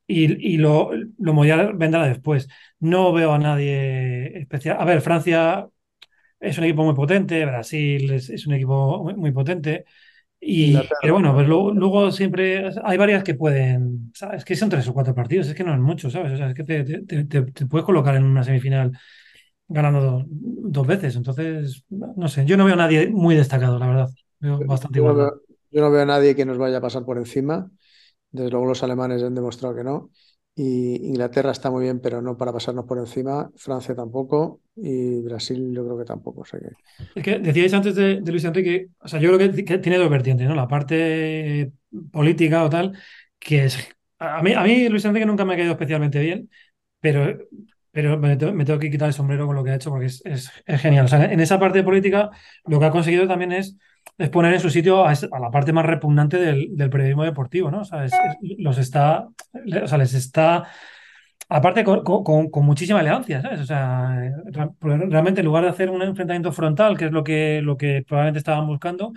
Y, 0.07 0.55
y 0.55 0.59
lo, 0.59 0.91
lo 1.19 1.33
mundial 1.35 1.73
vendrá 1.75 2.07
después. 2.07 2.49
No 2.81 3.13
veo 3.13 3.33
a 3.33 3.39
nadie 3.39 4.39
especial. 4.39 4.77
A 4.81 4.85
ver, 4.85 5.01
Francia 5.01 5.69
es 6.43 6.59
un 6.59 6.65
equipo 6.65 6.85
muy 6.85 6.95
potente, 6.95 7.45
Brasil 7.47 8.11
es, 8.13 8.31
es 8.31 8.47
un 8.47 8.55
equipo 8.55 9.03
muy, 9.05 9.15
muy 9.15 9.33
potente. 9.33 9.85
Y, 10.41 10.95
pero 11.01 11.15
bueno, 11.15 11.35
pues 11.35 11.49
luego, 11.49 11.73
luego 11.73 12.13
siempre 12.13 12.71
hay 12.85 12.99
varias 12.99 13.25
que 13.25 13.35
pueden, 13.35 14.13
¿sabes? 14.15 14.45
Que 14.45 14.57
son 14.57 14.69
tres 14.71 14.89
o 14.89 14.95
cuatro 14.95 15.15
partidos, 15.15 15.49
es 15.49 15.55
que 15.55 15.65
no 15.65 15.75
es 15.75 15.81
mucho, 15.81 16.11
¿sabes? 16.11 16.33
O 16.33 16.37
sea, 16.39 16.49
es 16.51 16.55
que 16.55 16.65
te, 16.65 16.85
te- 16.85 17.03
te- 17.05 17.25
te- 17.25 17.43
te 17.53 17.67
puedes 17.67 17.87
colocar 17.87 18.17
en 18.17 18.25
una 18.25 18.45
semifinal 18.45 18.93
ganando 19.69 20.01
dos, 20.03 20.25
dos 20.29 20.87
veces. 20.87 21.17
Entonces, 21.17 21.85
no 21.91 22.29
sé, 22.29 22.45
yo 22.47 22.57
no 22.59 22.65
veo 22.67 22.75
a 22.75 22.77
nadie 22.79 23.09
muy 23.11 23.35
destacado, 23.37 23.79
la 23.79 23.87
verdad. 23.89 24.11
Veo 24.41 24.65
bastante 24.65 25.01
Yo 25.01 25.05
no 25.05 25.15
veo, 25.15 25.43
yo 25.71 25.81
no 25.81 25.91
veo 25.91 26.03
a 26.03 26.07
nadie 26.07 26.37
que 26.37 26.45
nos 26.45 26.59
vaya 26.59 26.79
a 26.79 26.81
pasar 26.81 27.05
por 27.05 27.19
encima. 27.19 27.71
Desde 28.33 28.51
luego 28.53 28.67
los 28.67 28.85
alemanes 28.85 29.25
han 29.25 29.37
demostrado 29.37 29.77
que 29.77 29.85
no. 29.85 30.11
Y 30.57 31.07
Inglaterra 31.09 31.53
está 31.53 31.71
muy 31.73 31.85
bien, 31.85 32.01
pero 32.03 32.23
no 32.23 32.39
para 32.39 32.55
pasarnos 32.55 32.87
por 32.87 32.99
encima. 32.99 33.53
Francia 33.57 33.97
tampoco. 33.97 34.62
Y 34.75 35.21
Brasil 35.21 35.73
yo 35.75 35.85
creo 35.85 35.99
que 35.99 36.05
tampoco. 36.05 36.43
O 36.43 36.45
sea 36.45 36.61
que... 36.61 36.69
Es 37.15 37.23
que 37.23 37.39
decíais 37.39 37.75
antes 37.75 37.95
de, 37.95 38.21
de 38.21 38.31
Luis 38.31 38.45
Enrique, 38.45 38.89
o 39.01 39.09
sea, 39.09 39.21
yo 39.21 39.33
creo 39.33 39.53
que, 39.53 39.65
que 39.65 39.79
tiene 39.79 39.99
dos 39.99 40.11
vertientes, 40.11 40.49
¿no? 40.49 40.55
La 40.55 40.69
parte 40.69 41.73
política 42.11 42.65
o 42.65 42.71
tal, 42.71 42.97
que 43.39 43.65
es... 43.65 43.79
A 44.19 44.43
mí, 44.43 44.53
a 44.53 44.63
mí 44.63 44.89
Luis 44.89 45.05
Enrique 45.05 45.27
nunca 45.27 45.45
me 45.45 45.55
ha 45.55 45.57
caído 45.57 45.73
especialmente 45.73 46.21
bien, 46.21 46.49
pero, 47.01 47.39
pero 47.91 48.19
me, 48.19 48.37
tengo, 48.37 48.79
que 48.79 48.91
quitar 48.91 49.09
el 49.09 49.15
sombrero 49.15 49.47
con 49.47 49.57
lo 49.57 49.65
que 49.65 49.71
ha 49.71 49.75
hecho 49.75 49.91
porque 49.91 50.07
es, 50.07 50.23
es, 50.25 50.51
es 50.65 50.81
genial. 50.81 51.07
O 51.07 51.09
sea, 51.09 51.25
en 51.25 51.41
esa 51.41 51.59
parte 51.59 51.83
política 51.83 52.31
lo 52.65 52.79
que 52.79 52.87
ha 52.87 52.91
conseguido 52.91 53.27
también 53.27 53.53
es, 53.53 53.77
es 54.17 54.31
poner 54.31 54.55
en 54.55 54.61
su 54.61 54.71
sitio 54.71 55.05
a, 55.05 55.11
a, 55.11 55.41
la 55.41 55.51
parte 55.51 55.73
más 55.73 55.85
repugnante 55.85 56.39
del, 56.39 56.77
del 56.77 56.91
periodismo 56.91 57.25
deportivo, 57.25 57.71
¿no? 57.71 57.81
O 57.81 57.85
sea, 57.85 58.05
es, 58.05 58.13
los 58.59 58.79
está, 58.79 59.27
o 59.83 59.87
sea, 59.87 59.99
les 59.99 60.15
está 60.15 60.69
aparte 61.53 61.85
con, 61.85 62.03
con, 62.03 62.51
con, 62.51 62.65
muchísima 62.65 63.01
elegancia, 63.01 63.43
¿sabes? 63.43 63.61
O 63.61 63.67
sea, 63.67 64.33
realmente 64.81 65.41
en 65.41 65.47
lugar 65.47 65.65
de 65.65 65.71
hacer 65.71 65.91
un 65.91 66.03
enfrentamiento 66.03 66.53
frontal, 66.53 66.97
que 66.97 67.07
es 67.07 67.13
lo 67.13 67.23
que, 67.25 68.05
probablemente 68.07 68.39
estaban 68.39 68.67
buscando, 68.67 69.13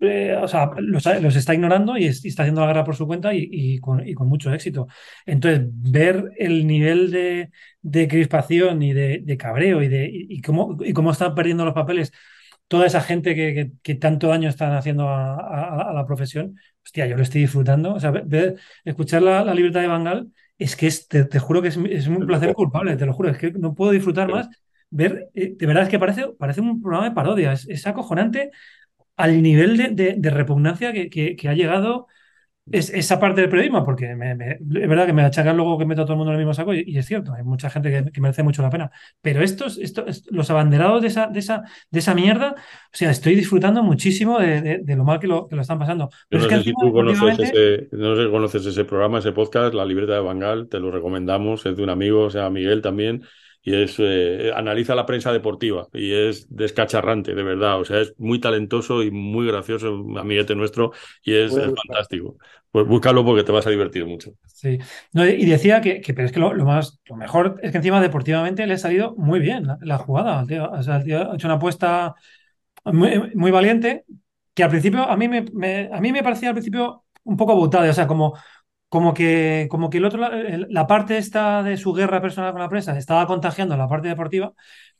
eh, 0.00 0.36
o 0.40 0.48
sea, 0.48 0.70
los, 0.78 1.06
está 1.36 1.54
ignorando 1.54 1.96
y, 1.96 2.06
es, 2.06 2.24
y, 2.24 2.28
está 2.28 2.42
haciendo 2.42 2.60
la 2.62 2.68
guerra 2.68 2.84
por 2.84 2.96
su 2.96 3.06
cuenta 3.06 3.32
y, 3.34 3.78
con, 3.80 4.02
mucho 4.26 4.52
éxito. 4.54 4.86
Entonces, 5.26 5.62
ver 5.70 6.32
el 6.38 6.66
nivel 6.66 7.10
de, 7.10 8.08
crispación 8.08 8.82
y 8.82 8.92
de, 8.94 9.36
cabreo 9.38 9.82
y, 9.82 9.88
de, 9.88 10.40
cómo, 10.44 11.12
están 11.12 11.34
perdiendo 11.34 11.64
los 11.64 11.74
papeles 11.74 12.12
toda 12.68 12.86
esa 12.86 13.00
gente 13.00 13.34
que, 13.82 13.94
tanto 13.96 14.28
daño 14.28 14.48
están 14.48 14.72
haciendo 14.72 15.08
a, 15.08 15.92
la 15.94 16.06
profesión, 16.06 16.56
hostia, 16.84 17.06
yo 17.06 17.16
lo 17.16 17.22
estoy 17.22 17.42
disfrutando. 17.42 17.94
O 17.94 18.00
sea, 18.00 18.10
ver, 18.10 18.56
escuchar 18.84 19.22
la, 19.22 19.44
la 19.44 19.54
libertad 19.54 19.80
de 19.82 19.88
Bangal 19.88 20.32
es 20.58 20.76
que 20.76 20.86
es, 20.86 21.08
te, 21.08 21.24
te, 21.24 21.38
juro 21.38 21.62
que 21.62 21.68
es, 21.68 21.76
es, 21.76 22.06
un 22.08 22.26
placer 22.26 22.54
culpable, 22.54 22.96
te 22.96 23.06
lo 23.06 23.12
juro, 23.12 23.30
es 23.30 23.38
que 23.38 23.52
no 23.52 23.74
puedo 23.74 23.92
disfrutar 23.92 24.30
más. 24.30 24.48
Ver, 24.90 25.28
eh, 25.34 25.54
de 25.56 25.66
verdad 25.66 25.84
es 25.84 25.88
que 25.88 25.98
parece, 25.98 26.28
parece 26.38 26.60
un 26.60 26.80
programa 26.80 27.08
de 27.08 27.14
parodia, 27.14 27.52
es, 27.52 27.68
es 27.68 27.86
acojonante 27.86 28.50
al 29.16 29.42
nivel 29.42 29.76
de, 29.76 29.88
de, 29.90 30.14
de 30.18 30.30
repugnancia 30.30 30.92
que, 30.92 31.10
que, 31.10 31.36
que, 31.36 31.48
ha 31.48 31.54
llegado 31.54 32.06
es, 32.70 32.90
esa 32.90 33.20
parte 33.20 33.40
del 33.40 33.50
periodismo, 33.50 33.84
porque 33.84 34.14
me, 34.14 34.34
me, 34.34 34.52
es 34.52 34.88
verdad 34.88 35.06
que 35.06 35.12
me 35.12 35.22
achacan 35.22 35.56
luego 35.56 35.78
que 35.78 35.86
meto 35.86 36.02
a 36.02 36.04
todo 36.04 36.14
el 36.14 36.18
mundo 36.18 36.32
en 36.32 36.38
el 36.38 36.44
mismo 36.44 36.54
saco, 36.54 36.74
y, 36.74 36.84
y 36.86 36.98
es 36.98 37.06
cierto, 37.06 37.32
hay 37.32 37.42
mucha 37.42 37.70
gente 37.70 37.90
que, 37.90 38.10
que, 38.10 38.20
merece 38.20 38.42
mucho 38.42 38.62
la 38.62 38.70
pena. 38.70 38.90
Pero 39.20 39.42
estos, 39.42 39.78
estos 39.78 40.24
los 40.30 40.50
abanderados 40.50 41.02
de 41.02 41.08
esa, 41.08 41.28
de, 41.28 41.38
esa, 41.38 41.62
de 41.90 41.98
esa 41.98 42.14
mierda, 42.14 42.54
o 42.56 42.96
sea, 42.96 43.10
estoy 43.10 43.34
disfrutando 43.34 43.82
muchísimo 43.82 44.38
de, 44.38 44.80
de 44.82 44.96
lo 44.96 45.04
mal 45.04 45.20
que 45.20 45.26
lo, 45.26 45.46
que 45.46 45.54
lo, 45.54 45.62
están 45.62 45.78
pasando. 45.78 46.10
Pero 46.28 46.42
no, 46.42 46.48
sé 46.48 46.54
es 46.54 46.62
que 46.62 46.70
si 46.70 46.74
tú 46.80 46.92
conoces 46.92 47.38
ese, 47.38 47.88
no 47.92 48.16
sé 48.16 48.24
si 48.24 48.30
conoces 48.30 48.66
ese 48.66 48.84
programa, 48.84 49.18
ese 49.18 49.32
podcast, 49.32 49.74
La 49.74 49.84
Libreta 49.84 50.14
de 50.14 50.20
Bangal, 50.20 50.68
te 50.68 50.80
lo 50.80 50.90
recomendamos, 50.90 51.64
es 51.66 51.76
de 51.76 51.82
un 51.82 51.90
amigo, 51.90 52.24
o 52.24 52.30
sea, 52.30 52.50
Miguel 52.50 52.82
también 52.82 53.22
y 53.66 53.74
es 53.82 53.96
eh, 53.98 54.52
analiza 54.54 54.94
la 54.94 55.06
prensa 55.06 55.32
deportiva 55.32 55.88
y 55.92 56.14
es 56.14 56.46
descacharrante, 56.48 57.34
de 57.34 57.42
verdad. 57.42 57.80
O 57.80 57.84
sea, 57.84 58.00
es 58.00 58.14
muy 58.16 58.38
talentoso 58.40 59.02
y 59.02 59.10
muy 59.10 59.46
gracioso, 59.48 60.06
amiguete 60.16 60.54
nuestro, 60.54 60.92
y 61.24 61.34
es, 61.34 61.52
es 61.56 61.72
fantástico. 61.74 62.36
Pues 62.70 62.86
búscalo 62.86 63.24
porque 63.24 63.42
te 63.42 63.52
vas 63.52 63.66
a 63.66 63.70
divertir 63.70 64.06
mucho. 64.06 64.30
Sí. 64.46 64.78
No, 65.12 65.26
y 65.26 65.44
decía 65.46 65.80
que, 65.80 66.00
que 66.00 66.14
pero 66.14 66.26
es 66.26 66.32
que 66.32 66.40
lo, 66.40 66.54
lo, 66.54 66.64
más, 66.64 67.00
lo 67.06 67.16
mejor 67.16 67.58
es 67.62 67.72
que 67.72 67.78
encima 67.78 68.00
deportivamente 68.00 68.66
le 68.66 68.74
ha 68.74 68.78
salido 68.78 69.14
muy 69.16 69.40
bien 69.40 69.66
la, 69.66 69.78
la 69.80 69.98
jugada. 69.98 70.46
Tío. 70.46 70.70
O 70.70 70.82
sea, 70.82 70.96
el 70.98 71.04
tío 71.04 71.32
ha 71.32 71.34
hecho 71.34 71.48
una 71.48 71.56
apuesta 71.56 72.14
muy, 72.84 73.32
muy 73.34 73.50
valiente 73.50 74.04
que 74.54 74.62
al 74.64 74.70
principio 74.70 75.02
a 75.02 75.16
mí 75.16 75.28
me, 75.28 75.42
me, 75.52 75.90
a 75.92 76.00
mí 76.00 76.12
me 76.12 76.22
parecía 76.22 76.48
al 76.50 76.54
principio 76.54 77.04
un 77.24 77.36
poco 77.36 77.52
abutada, 77.52 77.90
o 77.90 77.92
sea, 77.92 78.06
como 78.06 78.38
como 78.96 79.12
que, 79.12 79.66
como 79.70 79.90
que 79.90 79.98
el 79.98 80.06
otro, 80.06 80.26
la 80.70 80.86
parte 80.86 81.18
esta 81.18 81.62
de 81.62 81.76
su 81.76 81.92
guerra 81.92 82.22
personal 82.22 82.52
con 82.52 82.62
la 82.62 82.68
prensa 82.70 82.96
estaba 82.96 83.26
contagiando 83.26 83.76
la 83.76 83.88
parte 83.88 84.08
deportiva, 84.08 84.54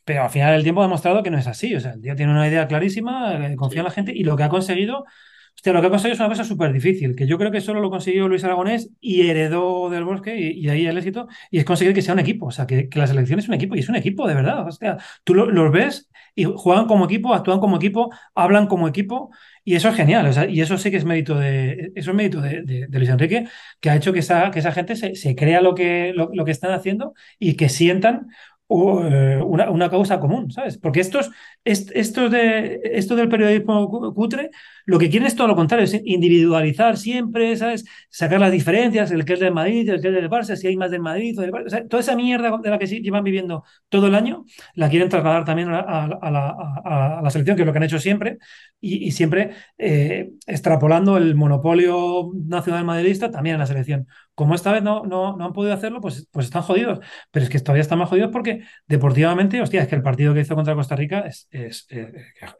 pero 0.05 0.23
al 0.25 0.29
final 0.29 0.53
el 0.53 0.63
tiempo 0.65 0.83
ha 0.83 0.85
demostrado 0.85 1.23
que 1.23 1.31
no 1.31 1.39
es 1.39 1.47
así. 1.47 1.75
O 1.75 1.81
sea, 1.81 1.93
el 1.93 2.03
tío 2.03 2.15
tiene 2.15 2.33
una 2.33 2.47
idea 2.47 2.69
clarísima, 2.69 3.35
eh, 3.47 3.57
confía 3.57 3.81
en 3.81 3.87
la 3.87 3.91
gente 3.91 4.13
y 4.15 4.23
lo 4.25 4.37
que 4.37 4.43
ha 4.43 4.51
conseguido, 4.51 5.07
hostia, 5.55 5.73
lo 5.73 5.81
que 5.81 5.87
ha 5.87 5.91
conseguido 5.91 6.13
es 6.13 6.21
una 6.21 6.29
cosa 6.29 6.45
súper 6.45 6.75
difícil, 6.75 7.17
que 7.17 7.27
yo 7.27 7.39
creo 7.39 7.51
que 7.51 7.63
solo 7.63 7.81
lo 7.81 7.89
consiguió 7.89 8.29
Luis 8.29 8.45
Aragonés 8.45 8.91
y 9.01 9.29
heredó 9.31 9.89
del 9.89 10.05
Bosque 10.05 10.37
y, 10.39 10.61
y, 10.61 10.69
ahí 10.69 10.87
el 10.87 10.99
éxito, 10.99 11.27
y 11.51 11.59
es 11.59 11.65
conseguir 11.65 11.95
que 11.95 12.03
sea 12.03 12.13
un 12.13 12.21
equipo, 12.21 12.49
o 12.49 12.51
sea, 12.51 12.67
que, 12.67 12.91
que 12.91 12.99
la 12.99 13.07
selección 13.07 13.39
es 13.39 13.49
un 13.49 13.55
equipo 13.55 13.77
y 13.77 13.79
es 13.79 13.89
un 13.89 13.97
equipo 13.97 14.29
de 14.29 14.35
verdad. 14.35 14.67
Hostia, 14.67 14.99
tú 15.25 15.33
lo, 15.35 15.47
los 15.47 15.73
ves 15.73 16.11
y 16.35 16.45
juegan 16.45 16.87
como 16.87 17.07
equipo, 17.07 17.33
actúan 17.33 17.61
como 17.61 17.77
equipo, 17.77 18.11
hablan 18.35 18.67
como 18.67 18.89
equipo 18.89 19.31
y 19.67 19.75
eso 19.75 19.89
es 19.89 19.97
genial, 19.97 20.31
y 20.49 20.61
eso 20.61 20.79
sí 20.79 20.93
que 20.93 20.97
es 20.97 21.05
mérito 21.05 21.35
de, 21.35 21.91
eso 21.97 22.13
es 22.13 22.17
mérito 22.17 22.41
de, 22.41 22.63
de 22.63 22.99
Luis 22.99 23.11
Enrique, 23.11 23.49
que 23.81 23.91
ha 23.91 23.97
hecho 23.97 24.13
que 24.13 24.21
esa, 24.21 24.53
que 24.53 24.61
esa 24.61 24.71
gente 24.71 24.95
se, 24.95 25.17
se 25.17 25.35
crea 25.35 25.61
lo 25.61 25.75
que, 25.75 26.13
lo, 26.15 26.31
lo, 26.33 26.45
que 26.45 26.53
están 26.53 26.71
haciendo 26.71 27.15
y 27.41 27.55
que 27.57 27.69
sientan 27.69 28.29
una, 28.69 29.71
una, 29.71 29.91
causa 29.91 30.19
común, 30.19 30.51
¿sabes? 30.51 30.77
Porque 30.79 31.01
estos, 31.01 31.31
estos 31.65 32.31
de, 32.31 32.81
esto 32.85 33.15
del 33.15 33.29
periodismo 33.29 34.13
cutre, 34.13 34.51
lo 34.87 34.99
que 34.99 35.09
quieren 35.09 35.27
es 35.27 35.37
todo 35.37 35.47
lo 35.47 35.55
contrario, 35.55 35.85
es 35.85 36.01
individualizar 36.05 36.97
siempre, 36.97 37.57
¿sabes? 37.57 37.85
Sacar 38.11 38.41
las 38.41 38.51
diferencias, 38.51 39.11
el 39.13 39.25
que 39.25 39.35
es 39.35 39.41
del 39.41 39.55
Madrid, 39.55 39.89
el 39.89 40.01
que 40.01 40.09
es 40.09 40.15
del 40.15 40.29
Barça, 40.29 40.57
si 40.57 40.67
hay 40.67 40.77
más 40.77 40.91
del 40.91 41.01
Madrid, 41.01 41.39
o 41.39 41.43
del 41.43 41.53
Barça, 41.53 41.87
toda 41.89 42.01
esa 42.01 42.17
mierda 42.17 42.59
de 42.59 42.71
la 42.71 42.79
que 42.79 42.87
llevan 42.87 43.23
viviendo 43.23 43.65
todo 43.89 44.09
el 44.09 44.15
año, 44.15 44.45
la 44.75 44.89
quieren 44.89 45.09
trasladar 45.09 45.45
también 45.45 45.69
a, 45.71 45.81
a, 45.81 46.05
a, 46.05 46.31
la, 46.31 46.57
a 46.85 47.21
la, 47.23 47.31
selección, 47.31 47.57
que 47.57 47.63
es 47.63 47.67
lo 47.67 47.73
que 47.73 47.79
han 47.79 47.85
hecho 47.85 48.01
siempre, 48.01 48.39
y, 48.81 49.13
siempre 49.13 49.51
eh, 49.79 50.31
extrapolando 50.47 51.17
el 51.17 51.35
monopolio 51.35 52.31
nacional 52.35 52.85
madridista 52.85 53.31
también 53.31 53.55
en 53.55 53.61
la 53.61 53.67
selección. 53.67 54.07
Como 54.37 54.55
esta 54.55 54.73
vez 54.73 54.85
no, 54.85 55.05
no, 55.05 55.37
no 55.37 55.47
han 55.47 55.53
podido 55.55 55.75
hacerlo, 55.75 56.01
pues, 56.01 56.29
pues 56.31 56.47
están 56.47 56.63
jodidos. 56.63 57.01
Pero 57.33 57.45
es 57.45 57.51
que 57.51 57.59
todavía 57.61 57.83
están 57.83 57.99
más 57.99 58.09
jodidos 58.11 58.31
porque 58.33 58.63
deportivamente, 58.87 59.61
hostia, 59.63 59.83
es 59.83 59.89
que 59.89 59.97
el 59.97 60.03
partido 60.03 60.35
que 60.35 60.43
hizo 60.43 60.55
contra 60.55 60.77
Costa 60.77 60.97
Rica 60.97 61.21
es, 61.21 61.49
es, 61.51 61.87
es, 61.91 62.09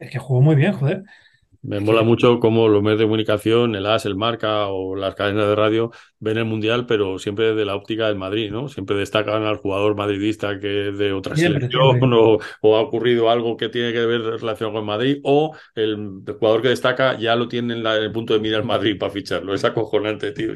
es 0.01 0.11
que 0.11 0.19
jugó 0.19 0.41
muy 0.41 0.55
bien, 0.57 0.73
joder. 0.73 1.03
Me 1.67 1.81
mola 1.81 2.01
mucho 2.01 2.39
cómo 2.39 2.69
los 2.69 2.81
medios 2.81 2.99
de 2.99 3.05
comunicación, 3.05 3.75
el 3.75 3.85
AS, 3.85 4.05
el 4.05 4.15
Marca 4.15 4.67
o 4.67 4.95
las 4.95 5.15
cadenas 5.15 5.47
de 5.47 5.55
radio 5.55 5.91
ven 6.17 6.37
el 6.37 6.45
Mundial, 6.45 6.85
pero 6.85 7.19
siempre 7.19 7.47
desde 7.47 7.65
la 7.65 7.75
óptica 7.75 8.07
del 8.07 8.15
Madrid, 8.15 8.49
¿no? 8.49 8.69
Siempre 8.69 8.95
destacan 8.95 9.43
al 9.43 9.57
jugador 9.57 9.93
madridista 9.97 10.61
que 10.61 10.89
es 10.89 10.97
de 10.97 11.11
otra 11.11 11.35
siempre, 11.35 11.59
selección 11.59 11.99
siempre. 11.99 12.17
O, 12.17 12.39
o, 12.61 12.77
ha 12.77 12.79
ocurrido 12.79 13.29
algo 13.29 13.57
que 13.57 13.67
tiene 13.67 13.91
que 13.91 14.05
ver 14.05 14.21
relación 14.21 14.71
con 14.71 14.85
Madrid 14.85 15.19
o 15.23 15.57
el, 15.75 16.21
el, 16.25 16.33
jugador 16.35 16.61
que 16.61 16.69
destaca 16.69 17.19
ya 17.19 17.35
lo 17.35 17.49
tiene 17.49 17.73
en, 17.73 17.83
la, 17.83 17.97
en, 17.97 18.03
el 18.03 18.11
punto 18.13 18.33
de 18.33 18.39
mira 18.39 18.55
al 18.57 18.63
Madrid 18.63 18.97
para 18.97 19.11
ficharlo. 19.11 19.53
Es 19.53 19.65
acojonante, 19.65 20.31
tío. 20.31 20.53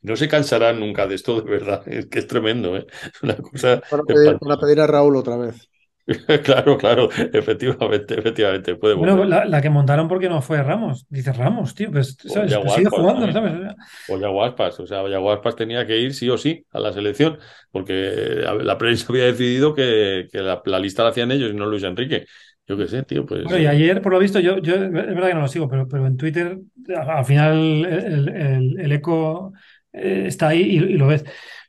No 0.00 0.16
se 0.16 0.28
cansarán 0.28 0.80
nunca 0.80 1.06
de 1.06 1.16
esto, 1.16 1.42
de 1.42 1.50
verdad. 1.50 1.86
Es 1.86 2.06
que 2.06 2.20
es 2.20 2.26
tremendo, 2.26 2.74
¿eh? 2.74 2.86
Es 2.88 3.22
una 3.22 3.36
cosa... 3.36 3.82
Para 3.90 4.02
pedir, 4.02 4.38
para 4.38 4.56
pedir 4.56 4.80
a 4.80 4.86
Raúl 4.86 5.16
otra 5.16 5.36
vez. 5.36 5.68
claro, 6.44 6.76
claro, 6.76 7.08
efectivamente, 7.32 8.18
efectivamente. 8.18 8.74
Puede 8.76 8.94
bueno, 8.94 9.24
la, 9.24 9.46
la, 9.46 9.62
que 9.62 9.70
montaron 9.70 10.06
porque 10.06 10.28
no 10.28 10.42
fue 10.42 10.62
Ramos. 10.62 11.06
Dice 11.08 11.32
Ramos, 11.32 11.74
tío, 11.74 11.90
pues, 11.90 12.16
¿sabes? 12.22 12.54
Pues 12.54 12.72
sigue 12.74 12.90
jugando, 12.90 13.32
¿sabes? 13.32 13.74
O 14.10 14.18
Yaguaspas, 14.18 14.80
o 14.80 14.86
sea, 14.86 15.08
Yaguaspas 15.08 15.56
tenía 15.56 15.86
que 15.86 15.98
ir 15.98 16.12
sí 16.12 16.28
o 16.28 16.36
sí 16.36 16.66
a 16.72 16.80
la 16.80 16.92
selección, 16.92 17.38
porque 17.70 18.42
la 18.62 18.76
prensa 18.76 19.06
había 19.10 19.24
decidido 19.24 19.74
que, 19.74 20.28
que 20.30 20.40
la, 20.40 20.60
la, 20.66 20.78
lista 20.78 21.04
la 21.04 21.08
hacían 21.08 21.32
ellos 21.32 21.52
y 21.52 21.54
no 21.54 21.66
Luis 21.66 21.84
Enrique. 21.84 22.26
Yo 22.66 22.76
qué 22.76 22.86
sé, 22.86 23.02
tío, 23.02 23.24
pues. 23.24 23.44
Bueno, 23.44 23.58
y 23.58 23.66
ayer, 23.66 24.00
por 24.02 24.12
lo 24.12 24.18
visto, 24.18 24.40
yo, 24.40 24.58
yo 24.58 24.74
es 24.74 24.90
verdad 24.90 25.28
que 25.28 25.34
no 25.34 25.40
lo 25.42 25.48
sigo, 25.48 25.68
pero, 25.68 25.86
pero 25.88 26.06
en 26.06 26.16
Twitter, 26.16 26.58
al 26.96 27.24
final 27.24 27.84
el, 27.84 28.28
el, 28.28 28.80
el 28.80 28.92
eco 28.92 29.52
eh, 29.92 30.24
está 30.26 30.48
ahí 30.48 30.62
y, 30.62 30.76
y 30.76 30.98
lo 30.98 31.06
ves. 31.06 31.24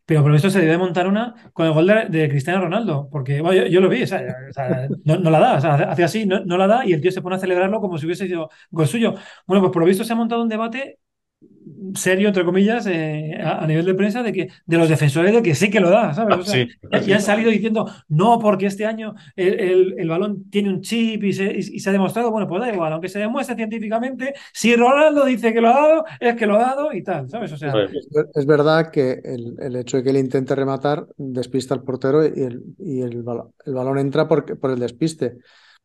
Pero 0.05 0.21
por 0.21 0.35
esto 0.35 0.49
se 0.49 0.61
debe 0.61 0.77
montar 0.77 1.07
una 1.07 1.33
con 1.51 1.65
el 1.65 1.73
gol 1.73 1.87
de, 1.87 2.29
Cristiano 2.29 2.61
Ronaldo, 2.61 3.09
porque 3.11 3.37
yo, 3.71 3.81
lo 3.81 3.89
vi, 3.89 4.03
o 4.03 4.07
sea, 4.07 4.21
no, 5.03 5.17
no, 5.17 5.29
la 5.31 5.39
da, 5.39 5.91
hace 5.91 6.03
así, 6.03 6.25
no, 6.27 6.45
no, 6.45 6.57
la 6.57 6.67
da 6.67 6.85
y 6.85 6.93
el 6.93 7.01
tío 7.01 7.11
se 7.11 7.21
pone 7.23 7.37
a 7.37 7.39
celebrarlo 7.39 7.81
como 7.81 7.97
si 7.97 8.05
hubiese 8.05 8.27
sido 8.27 8.49
gol 8.69 8.87
suyo. 8.87 9.15
Bueno, 9.47 9.61
pues 9.63 9.73
por 9.73 9.81
lo 9.81 9.87
visto 9.87 10.03
se 10.03 10.13
ha 10.13 10.15
montado 10.15 10.43
un 10.43 10.49
debate 10.49 10.99
serio, 11.93 12.29
entre 12.29 12.45
comillas, 12.45 12.87
eh, 12.87 13.37
a, 13.41 13.63
a, 13.63 13.67
nivel 13.67 13.85
de 13.85 13.93
prensa, 13.93 14.23
de 14.23 14.33
que 14.33 14.49
de 14.65 14.77
los 14.77 14.89
defensores 14.89 15.33
de 15.33 15.41
que 15.41 15.55
sí 15.55 15.69
que 15.69 15.79
lo 15.79 15.89
da, 15.89 16.13
¿sabes? 16.13 16.37
O 16.37 16.43
sea, 16.43 16.65
sí, 16.65 16.69
y 17.05 17.11
han 17.11 17.21
salido 17.21 17.51
diciendo, 17.51 17.89
no, 18.07 18.39
porque 18.39 18.65
este 18.65 18.85
año 18.85 19.15
el, 19.35 19.59
el, 19.59 19.95
el 19.97 20.09
balón 20.09 20.49
tiene 20.49 20.69
un 20.69 20.81
chip 20.81 21.23
y 21.23 21.33
se, 21.33 21.45
y, 21.45 21.59
y 21.59 21.79
se, 21.79 21.89
ha 21.89 21.93
demostrado, 21.93 22.31
bueno, 22.31 22.47
pues 22.47 22.61
da 22.61 22.73
igual, 22.73 22.93
aunque 22.93 23.09
se 23.09 23.19
demuestre 23.19 23.55
científicamente, 23.55 24.33
si 24.53 24.75
Ronaldo 24.75 25.25
dice 25.25 25.53
que 25.53 25.61
lo 25.61 25.69
ha 25.69 25.73
dado, 25.73 26.05
es 26.19 26.35
que 26.35 26.45
lo 26.45 26.55
ha 26.55 26.59
dado 26.59 26.93
y 26.93 27.03
tal, 27.03 27.29
¿sabes? 27.29 27.51
O 27.51 27.57
sea, 27.57 27.73
es, 27.83 28.07
es 28.33 28.45
verdad 28.45 28.91
que 28.91 29.19
el, 29.23 29.55
el, 29.59 29.75
hecho 29.75 29.97
de 29.97 30.03
que 30.03 30.09
él 30.09 30.17
intente 30.17 30.55
rematar 30.55 31.05
despista 31.17 31.73
al 31.73 31.83
portero 31.83 32.25
y 32.25 32.41
el, 32.41 32.63
y 32.79 33.01
el, 33.01 33.23
balón, 33.23 33.53
el 33.65 33.73
balón 33.73 33.99
entra 33.99 34.27
por, 34.27 34.59
por 34.59 34.71
el 34.71 34.79
despiste, 34.79 35.37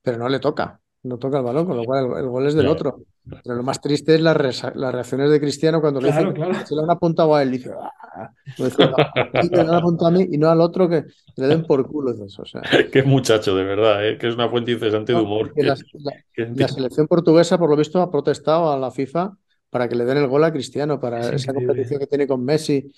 pero 0.03 0.19
no 0.19 0.29
le 0.29 0.39
toca 0.39 0.81
no 1.03 1.19
toca 1.19 1.39
el 1.39 1.45
balón, 1.45 1.67
con 1.67 1.77
lo 1.77 1.85
cual 1.85 2.07
el, 2.07 2.19
el 2.25 2.29
gol 2.29 2.47
es 2.47 2.55
del 2.55 2.65
claro. 2.67 2.73
otro. 2.75 3.03
Pero 3.45 3.55
lo 3.55 3.63
más 3.63 3.81
triste 3.81 4.15
es 4.15 4.21
las, 4.21 4.37
re 4.37 4.51
las 4.75 4.93
reacciones 4.93 5.31
de 5.31 5.41
Cristiano 5.41 5.81
cuando 5.81 6.01
claro, 6.01 6.21
le 6.21 6.33
dice 6.33 6.35
claro. 6.35 6.67
se 6.67 6.75
le 6.75 6.83
han 6.83 6.91
apuntado 6.91 7.35
a 7.35 7.43
él, 7.43 7.51
dice, 7.53 7.71
ah", 7.73 8.31
dice 8.59 9.55
le 9.55 9.61
han 9.61 9.75
apuntado 9.75 10.09
a 10.09 10.11
mí 10.11 10.27
y 10.31 10.37
no 10.37 10.51
al 10.51 10.61
otro 10.61 10.89
que 10.89 11.05
le 11.37 11.47
den 11.47 11.65
por 11.65 11.87
culo 11.87 12.13
eso. 12.13 12.43
O 12.43 12.47
sea. 12.47 12.63
Qué 12.93 13.03
muchacho, 13.03 13.55
de 13.55 13.65
verdad, 13.65 14.07
¿eh? 14.07 14.19
que 14.19 14.29
es 14.29 14.35
una 14.35 14.49
fuente 14.49 14.73
incesante 14.73 15.13
de 15.13 15.21
humor. 15.21 15.53
Que 15.55 15.63
la, 15.63 15.77
la, 15.95 16.13
la, 16.55 16.69
selección 16.69 17.07
portuguesa, 17.07 17.57
por 17.59 17.71
lo 17.71 17.77
visto, 17.77 18.01
ha 18.01 18.11
protestado 18.11 18.73
a 18.73 18.79
la 18.79 18.91
FIFA 18.91 19.37
para 19.71 19.89
que 19.89 19.95
le 19.95 20.05
den 20.05 20.19
el 20.19 20.27
gol 20.27 20.43
a 20.45 20.53
Cristiano, 20.53 20.99
para 20.99 21.21
Es 21.21 21.27
esa 21.27 21.53
increíble. 21.53 21.67
competición 21.69 22.01
que 22.01 22.07
tiene 22.09 22.27
con 22.27 22.45
Messi. 22.45 22.91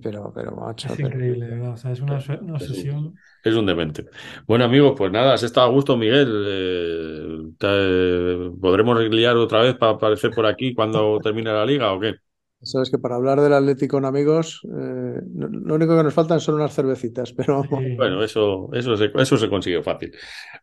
Pero, 0.00 0.32
pero, 0.34 0.56
macho, 0.56 0.88
Es 0.88 0.96
pero- 0.96 1.08
increíble, 1.08 1.46
¿verdad? 1.46 1.72
O 1.72 1.76
sea, 1.76 1.92
es 1.92 2.00
una, 2.00 2.18
una 2.40 2.54
obsesión. 2.54 3.14
Es 3.44 3.54
un 3.56 3.66
demente. 3.66 4.06
Bueno, 4.46 4.64
amigos, 4.64 4.94
pues 4.96 5.12
nada, 5.12 5.34
has 5.34 5.42
estado 5.42 5.66
a 5.66 5.70
gusto, 5.70 5.96
Miguel. 5.98 6.44
Eh, 6.48 7.52
te- 7.58 8.50
¿podremos 8.60 8.98
liar 9.10 9.36
otra 9.36 9.60
vez 9.62 9.76
para 9.76 9.92
aparecer 9.92 10.32
por 10.32 10.46
aquí 10.46 10.74
cuando 10.74 11.20
termine 11.22 11.52
la 11.52 11.66
liga 11.66 11.92
o 11.92 12.00
qué? 12.00 12.14
Sabes 12.62 12.90
que 12.90 12.98
para 12.98 13.16
hablar 13.16 13.40
del 13.40 13.52
Atlético 13.52 13.96
con 13.98 14.06
amigos, 14.06 14.60
eh, 14.64 15.20
no- 15.34 15.48
lo 15.48 15.74
único 15.74 15.96
que 15.96 16.02
nos 16.02 16.14
faltan 16.14 16.40
son 16.40 16.54
unas 16.56 16.74
cervecitas, 16.74 17.32
pero. 17.32 17.62
Bueno, 17.96 18.22
eso, 18.24 18.68
eso 18.72 18.96
se, 18.96 19.10
eso 19.14 19.36
se 19.36 19.48
consigue 19.48 19.82
fácil. 19.82 20.12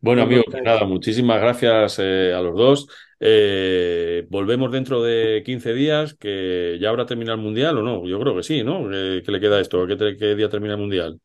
Bueno, 0.01 0.21
amigos, 0.23 0.45
pues 0.51 0.63
nada, 0.63 0.83
muchísimas 0.85 1.39
gracias 1.41 1.97
eh, 1.99 2.33
a 2.33 2.41
los 2.41 2.55
dos. 2.55 2.87
Eh, 3.19 4.25
volvemos 4.29 4.71
dentro 4.71 5.01
de 5.01 5.41
15 5.45 5.73
días, 5.73 6.13
que 6.15 6.77
ya 6.81 6.89
habrá 6.89 7.05
terminado 7.05 7.37
el 7.37 7.43
Mundial 7.43 7.77
o 7.77 7.83
no. 7.83 8.05
Yo 8.07 8.19
creo 8.19 8.35
que 8.35 8.43
sí, 8.43 8.63
¿no? 8.63 8.89
¿Qué, 8.89 9.23
qué 9.25 9.31
le 9.31 9.39
queda 9.39 9.57
a 9.57 9.61
esto? 9.61 9.87
¿Qué, 9.87 9.97
qué 10.17 10.35
día 10.35 10.49
termina 10.49 10.73
el 10.73 10.79
Mundial? 10.81 11.19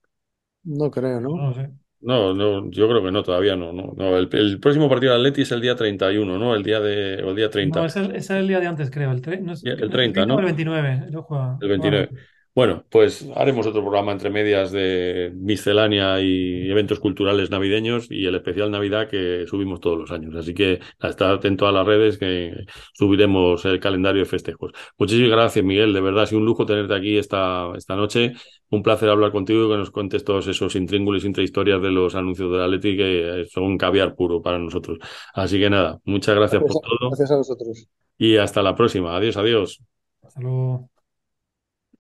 No 0.67 0.91
creo, 0.91 1.21
¿no? 1.21 1.37
No 1.37 1.55
sé. 1.55 1.71
No, 2.01 2.35
no, 2.35 2.71
yo 2.71 2.89
creo 2.89 3.03
que 3.03 3.11
no, 3.11 3.23
todavía 3.23 3.57
no. 3.57 3.73
no, 3.73 3.93
no. 3.97 4.17
El, 4.19 4.29
el 4.33 4.61
próximo 4.61 4.89
partido 4.89 5.13
del 5.13 5.23
Atleti 5.23 5.43
es 5.43 5.51
el 5.53 5.61
día 5.61 5.75
31, 5.75 6.39
¿no? 6.39 6.55
El 6.55 6.63
día 6.63 6.79
de, 6.81 7.23
o 7.25 7.31
el 7.31 7.37
día 7.37 7.51
30. 7.51 7.81
No, 7.81 7.87
ese 7.87 8.01
es, 8.03 8.09
ese 8.11 8.19
es 8.19 8.31
el 8.31 8.49
día 8.49 8.61
de 8.61 8.67
antes, 8.67 8.91
creo. 8.91 9.11
El, 9.13 9.23
tre- 9.23 9.41
no 9.41 9.55
es- 9.55 9.63
Ya, 9.63 9.73
el 9.73 9.91
30, 9.91 10.27
¿no? 10.27 10.37
o 10.37 10.39
el 10.39 10.45
29. 10.45 11.07
lo 11.11 11.23
juega- 11.23 11.59
El 11.61 11.69
29. 11.69 12.11
Bueno, 12.57 12.87
pues 12.89 13.29
haremos 13.35 13.67
otro 13.67 13.83
programa 13.83 14.13
entre 14.13 14.31
medias 14.31 14.73
de 14.73 15.31
miscelánea 15.35 16.23
y 16.23 16.71
eventos 16.71 17.01
culturales 17.01 17.51
navideños 17.51 18.11
y 18.11 18.25
el 18.25 18.35
especial 18.35 18.71
Navidad 18.71 19.11
que 19.11 19.45
subimos 19.47 19.79
todos 19.79 19.99
los 19.99 20.11
años. 20.11 20.35
Así 20.35 20.55
que 20.55 20.81
a 21.01 21.09
estar 21.09 21.35
atento 21.35 21.67
a 21.69 21.73
las 21.73 21.87
redes 21.87 22.17
que 22.17 22.55
subiremos 22.95 23.63
el 23.67 23.79
calendario 23.79 24.23
de 24.23 24.27
festejos. 24.27 24.73
Muchísimas 24.97 25.33
gracias, 25.33 25.63
Miguel. 25.67 25.93
De 25.93 26.01
verdad, 26.01 26.23
ha 26.23 26.27
sido 26.27 26.39
un 26.41 26.47
lujo 26.47 26.65
tenerte 26.65 26.95
aquí 26.95 27.19
esta, 27.19 27.73
esta 27.77 27.95
noche. 27.95 28.33
Un 28.71 28.83
placer 28.83 29.11
hablar 29.11 29.33
contigo 29.33 29.67
y 29.67 29.71
que 29.71 29.77
nos 29.77 29.91
cuentes 29.91 30.25
todos 30.25 30.47
esos 30.47 30.75
intríngulis, 30.77 31.27
intrahistorias 31.27 31.83
de 31.83 31.91
los 31.91 32.15
anuncios 32.15 32.51
del 32.51 32.63
Atleti 32.63 32.97
que 32.97 33.45
son 33.51 33.77
caviar 33.77 34.15
puro 34.15 34.41
para 34.41 34.59
nosotros. 34.59 34.99
Así 35.35 35.59
que 35.59 35.69
nada, 35.69 36.01
muchas 36.05 36.35
gracias 36.35 36.63
por 36.63 36.71
todo 36.71 37.11
gracias 37.11 37.31
a 37.33 37.37
vosotros. 37.37 37.87
y 38.17 38.39
hasta 38.39 38.63
la 38.63 38.75
próxima. 38.75 39.15
Adiós, 39.15 39.37
adiós. 39.37 39.83
Hasta 40.23 40.41
luego. 40.41 40.96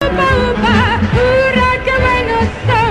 Upa, 0.02 0.28
upa, 0.50 1.00
hurra, 1.14 1.84
que 1.84 1.94
bueno 2.04 2.34
soy. 2.66 2.85